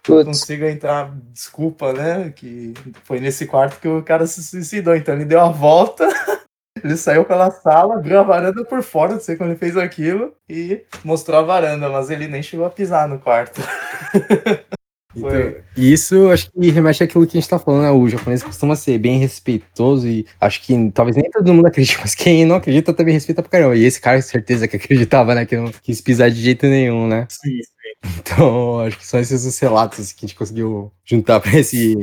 Não 0.08 0.24
consigo 0.24 0.64
entrar. 0.64 1.14
Desculpa, 1.30 1.92
né? 1.92 2.30
Que 2.34 2.72
foi 3.04 3.20
nesse 3.20 3.46
quarto 3.46 3.78
que 3.78 3.86
o 3.86 4.02
cara 4.02 4.26
se 4.26 4.42
suicidou. 4.42 4.96
Então 4.96 5.14
ele 5.14 5.26
deu 5.26 5.40
a 5.40 5.50
volta. 5.50 6.08
Ele 6.82 6.96
saiu 6.96 7.24
pela 7.24 7.48
sala, 7.50 7.94
abriu 7.94 8.18
a 8.18 8.24
varanda 8.24 8.64
por 8.64 8.82
fora, 8.82 9.12
não 9.12 9.20
sei 9.20 9.36
como 9.36 9.50
ele 9.50 9.58
fez 9.58 9.76
aquilo, 9.76 10.34
e 10.48 10.82
mostrou 11.04 11.38
a 11.38 11.42
varanda, 11.42 11.88
mas 11.88 12.10
ele 12.10 12.26
nem 12.26 12.42
chegou 12.42 12.66
a 12.66 12.70
pisar 12.70 13.06
no 13.06 13.20
quarto. 13.20 13.60
Então, 15.14 15.54
e 15.76 15.92
isso 15.92 16.28
acho 16.30 16.50
que 16.50 16.70
remete 16.70 17.02
àquilo 17.02 17.26
que 17.26 17.36
a 17.36 17.40
gente 17.40 17.48
tá 17.48 17.58
falando, 17.58 17.82
né? 17.82 17.90
O 17.90 18.08
japonês 18.08 18.42
costuma 18.42 18.76
ser 18.76 18.98
bem 18.98 19.18
respeitoso 19.18 20.08
e 20.08 20.26
acho 20.40 20.62
que 20.62 20.90
talvez 20.92 21.16
nem 21.16 21.30
todo 21.30 21.52
mundo 21.52 21.66
acredite, 21.66 21.98
mas 22.00 22.14
quem 22.14 22.44
não 22.44 22.56
acredita 22.56 22.92
também 22.92 23.14
respeita 23.14 23.42
pra 23.42 23.50
caramba. 23.50 23.76
E 23.76 23.84
esse 23.84 24.00
cara, 24.00 24.16
com 24.16 24.22
certeza 24.22 24.66
que 24.66 24.76
acreditava, 24.76 25.34
né? 25.34 25.46
Que 25.46 25.56
não 25.56 25.70
quis 25.82 26.00
pisar 26.00 26.30
de 26.30 26.40
jeito 26.40 26.66
nenhum, 26.66 27.06
né? 27.06 27.26
Sim, 27.30 27.58
Então, 28.18 28.80
acho 28.80 28.98
que 28.98 29.06
são 29.06 29.20
esses 29.20 29.44
os 29.44 29.58
relatos 29.58 30.12
que 30.12 30.24
a 30.24 30.28
gente 30.28 30.36
conseguiu 30.36 30.92
juntar 31.04 31.40
pra 31.40 31.58
esse 31.58 31.94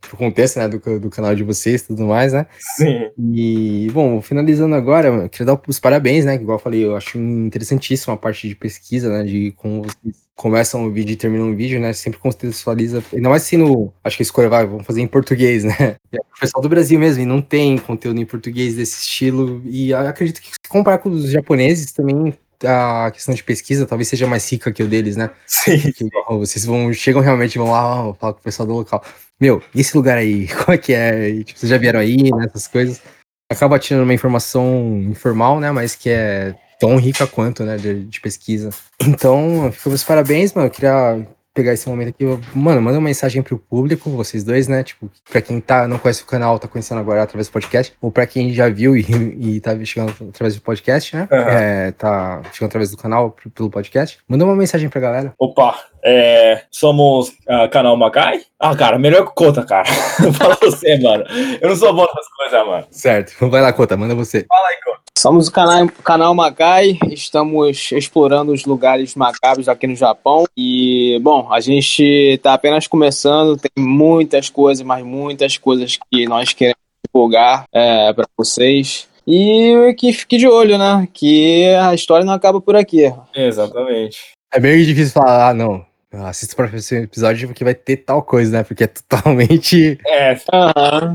pro 0.00 0.16
contexto, 0.16 0.58
né? 0.58 0.68
Do, 0.68 1.00
do 1.00 1.10
canal 1.10 1.34
de 1.34 1.42
vocês 1.42 1.82
e 1.82 1.86
tudo 1.88 2.04
mais, 2.04 2.32
né? 2.32 2.46
sim. 2.58 3.10
E, 3.18 3.88
bom, 3.92 4.20
finalizando 4.20 4.74
agora, 4.74 5.08
eu 5.08 5.28
queria 5.28 5.46
dar 5.46 5.60
os 5.66 5.80
parabéns, 5.80 6.24
né? 6.24 6.36
que 6.36 6.42
Igual 6.42 6.58
eu 6.58 6.62
falei, 6.62 6.84
eu 6.84 6.96
acho 6.96 7.18
interessantíssima 7.18 8.14
a 8.14 8.18
parte 8.18 8.48
de 8.48 8.54
pesquisa, 8.54 9.08
né? 9.10 9.24
De 9.24 9.52
como 9.52 9.82
vocês 9.82 10.23
começam 10.36 10.84
o 10.84 10.90
vídeo 10.90 11.12
e 11.12 11.16
terminam 11.16 11.50
o 11.50 11.56
vídeo, 11.56 11.80
né? 11.80 11.92
Sempre 11.92 12.18
contextualiza. 12.18 13.02
Ainda 13.12 13.28
mais 13.28 13.42
se 13.42 13.56
no. 13.56 13.92
Acho 14.02 14.16
que 14.16 14.22
a 14.22 14.24
escolha 14.24 14.48
vai, 14.48 14.66
vamos 14.66 14.86
fazer 14.86 15.00
em 15.00 15.06
português, 15.06 15.64
né? 15.64 15.96
É 16.12 16.18
o 16.18 16.40
pessoal 16.40 16.62
do 16.62 16.68
Brasil 16.68 16.98
mesmo, 16.98 17.22
e 17.22 17.26
não 17.26 17.42
tem 17.42 17.76
conteúdo 17.76 18.20
em 18.20 18.24
português 18.26 18.76
desse 18.76 19.00
estilo. 19.00 19.60
E 19.64 19.92
acredito 19.92 20.40
que 20.40 20.48
se 20.48 20.68
comparar 20.68 20.98
com 20.98 21.08
os 21.08 21.30
japoneses 21.30 21.92
também. 21.92 22.32
A 22.64 23.10
questão 23.10 23.34
de 23.34 23.42
pesquisa 23.42 23.84
talvez 23.84 24.08
seja 24.08 24.26
mais 24.26 24.50
rica 24.50 24.72
que 24.72 24.82
o 24.82 24.86
deles, 24.86 25.16
né? 25.16 25.30
Sim. 25.44 25.90
Que, 25.92 26.06
ó, 26.28 26.38
vocês 26.38 26.64
vão, 26.64 26.92
chegam 26.92 27.20
realmente, 27.20 27.58
vão 27.58 27.70
lá, 27.70 28.08
ó, 28.08 28.14
falar 28.14 28.32
com 28.34 28.40
o 28.40 28.42
pessoal 28.42 28.66
do 28.66 28.74
local. 28.74 29.04
Meu, 29.40 29.60
e 29.74 29.80
esse 29.80 29.96
lugar 29.96 30.16
aí, 30.16 30.46
como 30.64 30.72
é 30.72 30.78
que 30.78 30.92
é? 30.92 31.28
E, 31.30 31.44
tipo, 31.44 31.58
vocês 31.58 31.68
já 31.68 31.78
vieram 31.78 31.98
aí, 31.98 32.30
né? 32.32 32.46
Essas 32.46 32.68
coisas. 32.68 33.02
Acaba 33.50 33.78
tirando 33.78 34.04
uma 34.04 34.14
informação 34.14 35.02
informal, 35.10 35.58
né? 35.58 35.72
Mas 35.72 35.96
que 35.96 36.08
é 36.10 36.54
tão 36.84 36.96
rica 36.96 37.26
quanto, 37.26 37.64
né? 37.64 37.76
De, 37.76 38.04
de 38.04 38.20
pesquisa. 38.20 38.68
Então, 39.00 39.72
fica 39.72 39.88
meus 39.88 40.04
parabéns, 40.04 40.52
mano. 40.52 40.66
Eu 40.66 40.70
queria 40.70 41.26
pegar 41.54 41.72
esse 41.72 41.88
momento 41.88 42.08
aqui. 42.08 42.24
Mano, 42.54 42.82
manda 42.82 42.98
uma 42.98 43.04
mensagem 43.04 43.42
pro 43.42 43.56
público, 43.56 44.10
vocês 44.10 44.44
dois, 44.44 44.68
né? 44.68 44.82
Tipo, 44.82 45.10
pra 45.30 45.40
quem 45.40 45.60
tá, 45.60 45.88
não 45.88 45.98
conhece 45.98 46.22
o 46.22 46.26
canal, 46.26 46.58
tá 46.58 46.68
conhecendo 46.68 47.00
agora 47.00 47.22
através 47.22 47.48
do 47.48 47.52
podcast, 47.52 47.94
ou 48.02 48.10
pra 48.10 48.26
quem 48.26 48.52
já 48.52 48.68
viu 48.68 48.94
e, 48.96 49.02
e 49.40 49.60
tá 49.60 49.72
chegando 49.84 50.12
através 50.28 50.56
do 50.56 50.60
podcast, 50.60 51.16
né? 51.16 51.28
Aham. 51.30 51.50
É, 51.50 51.92
tá 51.92 52.42
chegando 52.52 52.68
através 52.68 52.90
do 52.90 52.96
canal, 52.98 53.34
pelo 53.54 53.70
podcast. 53.70 54.18
Manda 54.28 54.44
uma 54.44 54.56
mensagem 54.56 54.90
pra 54.90 55.00
galera. 55.00 55.32
Opa, 55.38 55.78
é, 56.04 56.64
somos 56.70 57.32
ah, 57.48 57.66
canal 57.68 57.96
Macai? 57.96 58.42
Ah, 58.60 58.76
cara, 58.76 58.98
melhor 58.98 59.26
que 59.26 59.34
conta, 59.34 59.64
cara. 59.64 59.86
Fala 60.36 60.58
você, 60.60 60.98
mano. 60.98 61.24
Eu 61.62 61.68
não 61.68 61.76
sou 61.76 61.94
bom 61.94 62.04
nessas 62.04 62.28
coisas, 62.36 62.66
mano. 62.66 62.86
Certo. 62.90 63.48
Vai 63.48 63.62
lá, 63.62 63.72
Cota, 63.72 63.96
manda 63.96 64.14
você. 64.14 64.44
Fala 64.46 64.68
aí, 64.68 64.76
Conta. 64.84 64.93
Somos 65.16 65.48
o 65.48 65.52
canal, 65.52 65.88
canal 66.02 66.34
Macai, 66.34 66.98
estamos 67.10 67.92
explorando 67.92 68.52
os 68.52 68.66
lugares 68.66 69.14
macabros 69.14 69.68
aqui 69.68 69.86
no 69.86 69.96
Japão. 69.96 70.44
E, 70.56 71.18
bom, 71.22 71.50
a 71.50 71.60
gente 71.60 72.38
tá 72.42 72.52
apenas 72.52 72.86
começando, 72.86 73.56
tem 73.56 73.82
muitas 73.82 74.50
coisas, 74.50 74.84
mas 74.84 75.04
muitas 75.04 75.56
coisas 75.56 75.98
que 76.10 76.26
nós 76.26 76.52
queremos 76.52 76.76
divulgar 77.06 77.64
é, 77.72 78.12
para 78.12 78.26
vocês. 78.36 79.08
E 79.26 79.94
que 79.96 80.12
fique 80.12 80.36
de 80.36 80.46
olho, 80.46 80.76
né? 80.76 81.08
Que 81.12 81.68
a 81.76 81.94
história 81.94 82.26
não 82.26 82.34
acaba 82.34 82.60
por 82.60 82.76
aqui. 82.76 83.10
Exatamente. 83.34 84.18
É 84.52 84.60
meio 84.60 84.84
difícil 84.84 85.14
falar, 85.14 85.48
ah, 85.48 85.54
não. 85.54 85.86
Assista 86.22 86.54
para 86.54 86.76
esse 86.76 86.96
episódio 86.96 87.48
porque 87.48 87.64
vai 87.64 87.74
ter 87.74 87.98
tal 87.98 88.22
coisa, 88.22 88.58
né? 88.58 88.62
Porque 88.62 88.84
é 88.84 88.86
totalmente 88.86 89.98
É, 90.06 90.36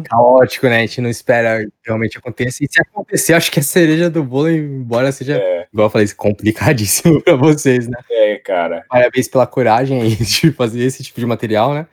caótico, 0.06 0.68
né? 0.68 0.78
A 0.78 0.82
gente 0.82 1.02
não 1.02 1.10
espera 1.10 1.64
que 1.64 1.72
realmente 1.86 2.18
aconteça. 2.18 2.64
E 2.64 2.68
se 2.70 2.82
acontecer, 2.82 3.34
acho 3.34 3.52
que 3.52 3.60
é 3.60 3.62
a 3.62 3.64
cereja 3.64 4.10
do 4.10 4.24
bolo, 4.24 4.50
embora 4.50 5.12
seja, 5.12 5.38
é, 5.38 5.68
igual 5.72 5.88
eu 5.88 5.92
falei, 5.92 6.08
complicadíssimo 6.10 7.22
pra 7.24 7.36
vocês, 7.36 7.88
né? 7.88 7.98
é, 8.12 8.38
cara. 8.38 8.84
Parabéns 8.90 9.28
pela 9.28 9.48
coragem 9.48 10.02
aí 10.02 10.16
de 10.18 10.52
fazer 10.52 10.84
esse 10.84 11.04
tipo 11.04 11.20
de 11.20 11.26
material, 11.26 11.74
né? 11.74 11.88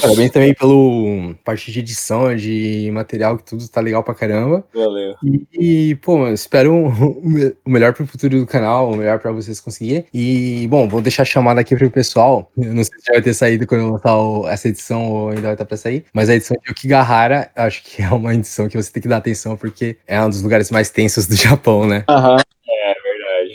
Parabéns 0.00 0.30
também 0.30 0.54
pelo 0.54 1.34
parte 1.44 1.72
de 1.72 1.80
edição, 1.80 2.34
de 2.36 2.90
material, 2.92 3.36
que 3.36 3.44
tudo 3.44 3.66
tá 3.68 3.80
legal 3.80 4.02
pra 4.04 4.14
caramba. 4.14 4.64
Valeu. 4.74 5.14
E, 5.24 5.90
e, 5.90 5.94
pô, 5.96 6.28
espero 6.28 6.74
o 6.86 7.20
me- 7.28 7.52
o 7.64 7.70
melhor 7.70 7.92
pro 7.92 8.06
futuro 8.06 8.38
do 8.38 8.46
canal, 8.46 8.92
o 8.92 8.96
melhor 8.96 9.18
pra 9.18 9.32
vocês 9.32 9.60
conseguirem. 9.60 10.04
E, 10.14 10.66
bom, 10.68 10.88
vou 10.88 11.00
deixar 11.00 11.22
a 11.22 11.26
chamada 11.26 11.60
aqui 11.60 11.74
pro 11.74 11.90
pessoal. 11.90 12.50
Eu 12.56 12.72
não 12.74 12.84
sei 12.84 12.98
se 12.98 13.06
já 13.06 13.12
vai 13.14 13.22
ter 13.22 13.34
saído 13.34 13.66
quando 13.66 13.80
eu 13.82 13.90
lançar 13.92 14.16
o- 14.16 14.46
essa 14.48 14.68
edição 14.68 15.10
ou 15.10 15.28
ainda 15.30 15.42
vai 15.42 15.52
estar 15.52 15.64
pra 15.64 15.76
sair. 15.76 16.04
Mas 16.12 16.28
a 16.30 16.34
edição 16.36 16.56
de 16.64 16.70
Okigahara, 16.70 17.50
acho 17.56 17.82
que 17.82 18.02
é 18.02 18.08
uma 18.10 18.34
edição 18.34 18.68
que 18.68 18.76
você 18.76 18.92
tem 18.92 19.02
que 19.02 19.08
dar 19.08 19.16
atenção, 19.16 19.56
porque 19.56 19.96
é 20.06 20.22
um 20.22 20.28
dos 20.28 20.42
lugares 20.42 20.70
mais 20.70 20.90
tensos 20.90 21.26
do 21.26 21.34
Japão, 21.36 21.86
né? 21.86 22.04
Aham. 22.08 22.36
É, 22.38 22.42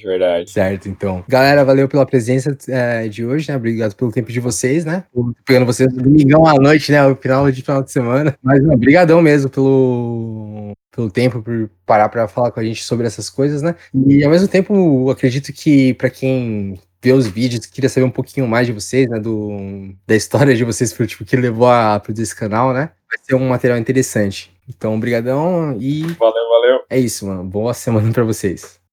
verdade. 0.05 0.49
Certo, 0.51 0.87
então. 0.87 1.23
Galera, 1.27 1.65
valeu 1.65 1.87
pela 1.87 2.05
presença 2.05 2.55
é, 2.69 3.07
de 3.07 3.25
hoje, 3.25 3.49
né? 3.49 3.57
Obrigado 3.57 3.95
pelo 3.95 4.11
tempo 4.11 4.31
de 4.31 4.39
vocês, 4.39 4.85
né? 4.85 5.03
Pegando 5.45 5.65
vocês 5.65 5.91
no 5.93 6.03
domingão 6.03 6.45
à 6.47 6.53
noite, 6.53 6.91
né? 6.91 7.05
O 7.05 7.15
final 7.15 7.51
de 7.51 7.61
final 7.61 7.83
de 7.83 7.91
semana. 7.91 8.37
Mas, 8.41 8.63
não, 8.63 8.77
brigadão 8.77 9.21
mesmo 9.21 9.49
pelo, 9.49 10.73
pelo 10.95 11.09
tempo, 11.09 11.41
por 11.41 11.69
parar 11.85 12.09
pra 12.09 12.27
falar 12.27 12.51
com 12.51 12.59
a 12.59 12.63
gente 12.63 12.83
sobre 12.83 13.05
essas 13.07 13.29
coisas, 13.29 13.61
né? 13.61 13.75
E, 14.07 14.23
ao 14.23 14.31
mesmo 14.31 14.47
tempo, 14.47 15.09
acredito 15.09 15.51
que 15.51 15.93
pra 15.95 16.09
quem 16.09 16.79
vê 17.03 17.11
os 17.13 17.27
vídeos, 17.27 17.65
queria 17.67 17.89
saber 17.89 18.05
um 18.05 18.11
pouquinho 18.11 18.47
mais 18.47 18.65
de 18.65 18.73
vocês, 18.73 19.07
né? 19.07 19.19
Do, 19.19 19.93
da 20.07 20.15
história 20.15 20.55
de 20.55 20.63
vocês, 20.63 20.91
pro, 20.93 21.05
tipo, 21.05 21.23
que 21.25 21.35
levou 21.35 21.67
a 21.67 21.99
produzir 21.99 22.23
esse 22.23 22.35
canal, 22.35 22.73
né? 22.73 22.89
Vai 23.09 23.19
ser 23.21 23.35
um 23.35 23.47
material 23.47 23.77
interessante. 23.77 24.51
Então, 24.67 24.99
brigadão 24.99 25.77
e 25.79 26.01
Valeu, 26.01 26.49
valeu. 26.49 26.79
é 26.89 26.99
isso, 26.99 27.27
mano. 27.27 27.43
Boa 27.43 27.73
semana 27.73 28.11
pra 28.11 28.23
vocês. 28.23 28.83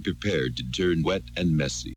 Prepared 0.00 0.56
to 0.56 0.70
turn 0.70 1.02
wet 1.02 1.22
and 1.36 1.56
messy. 1.56 1.94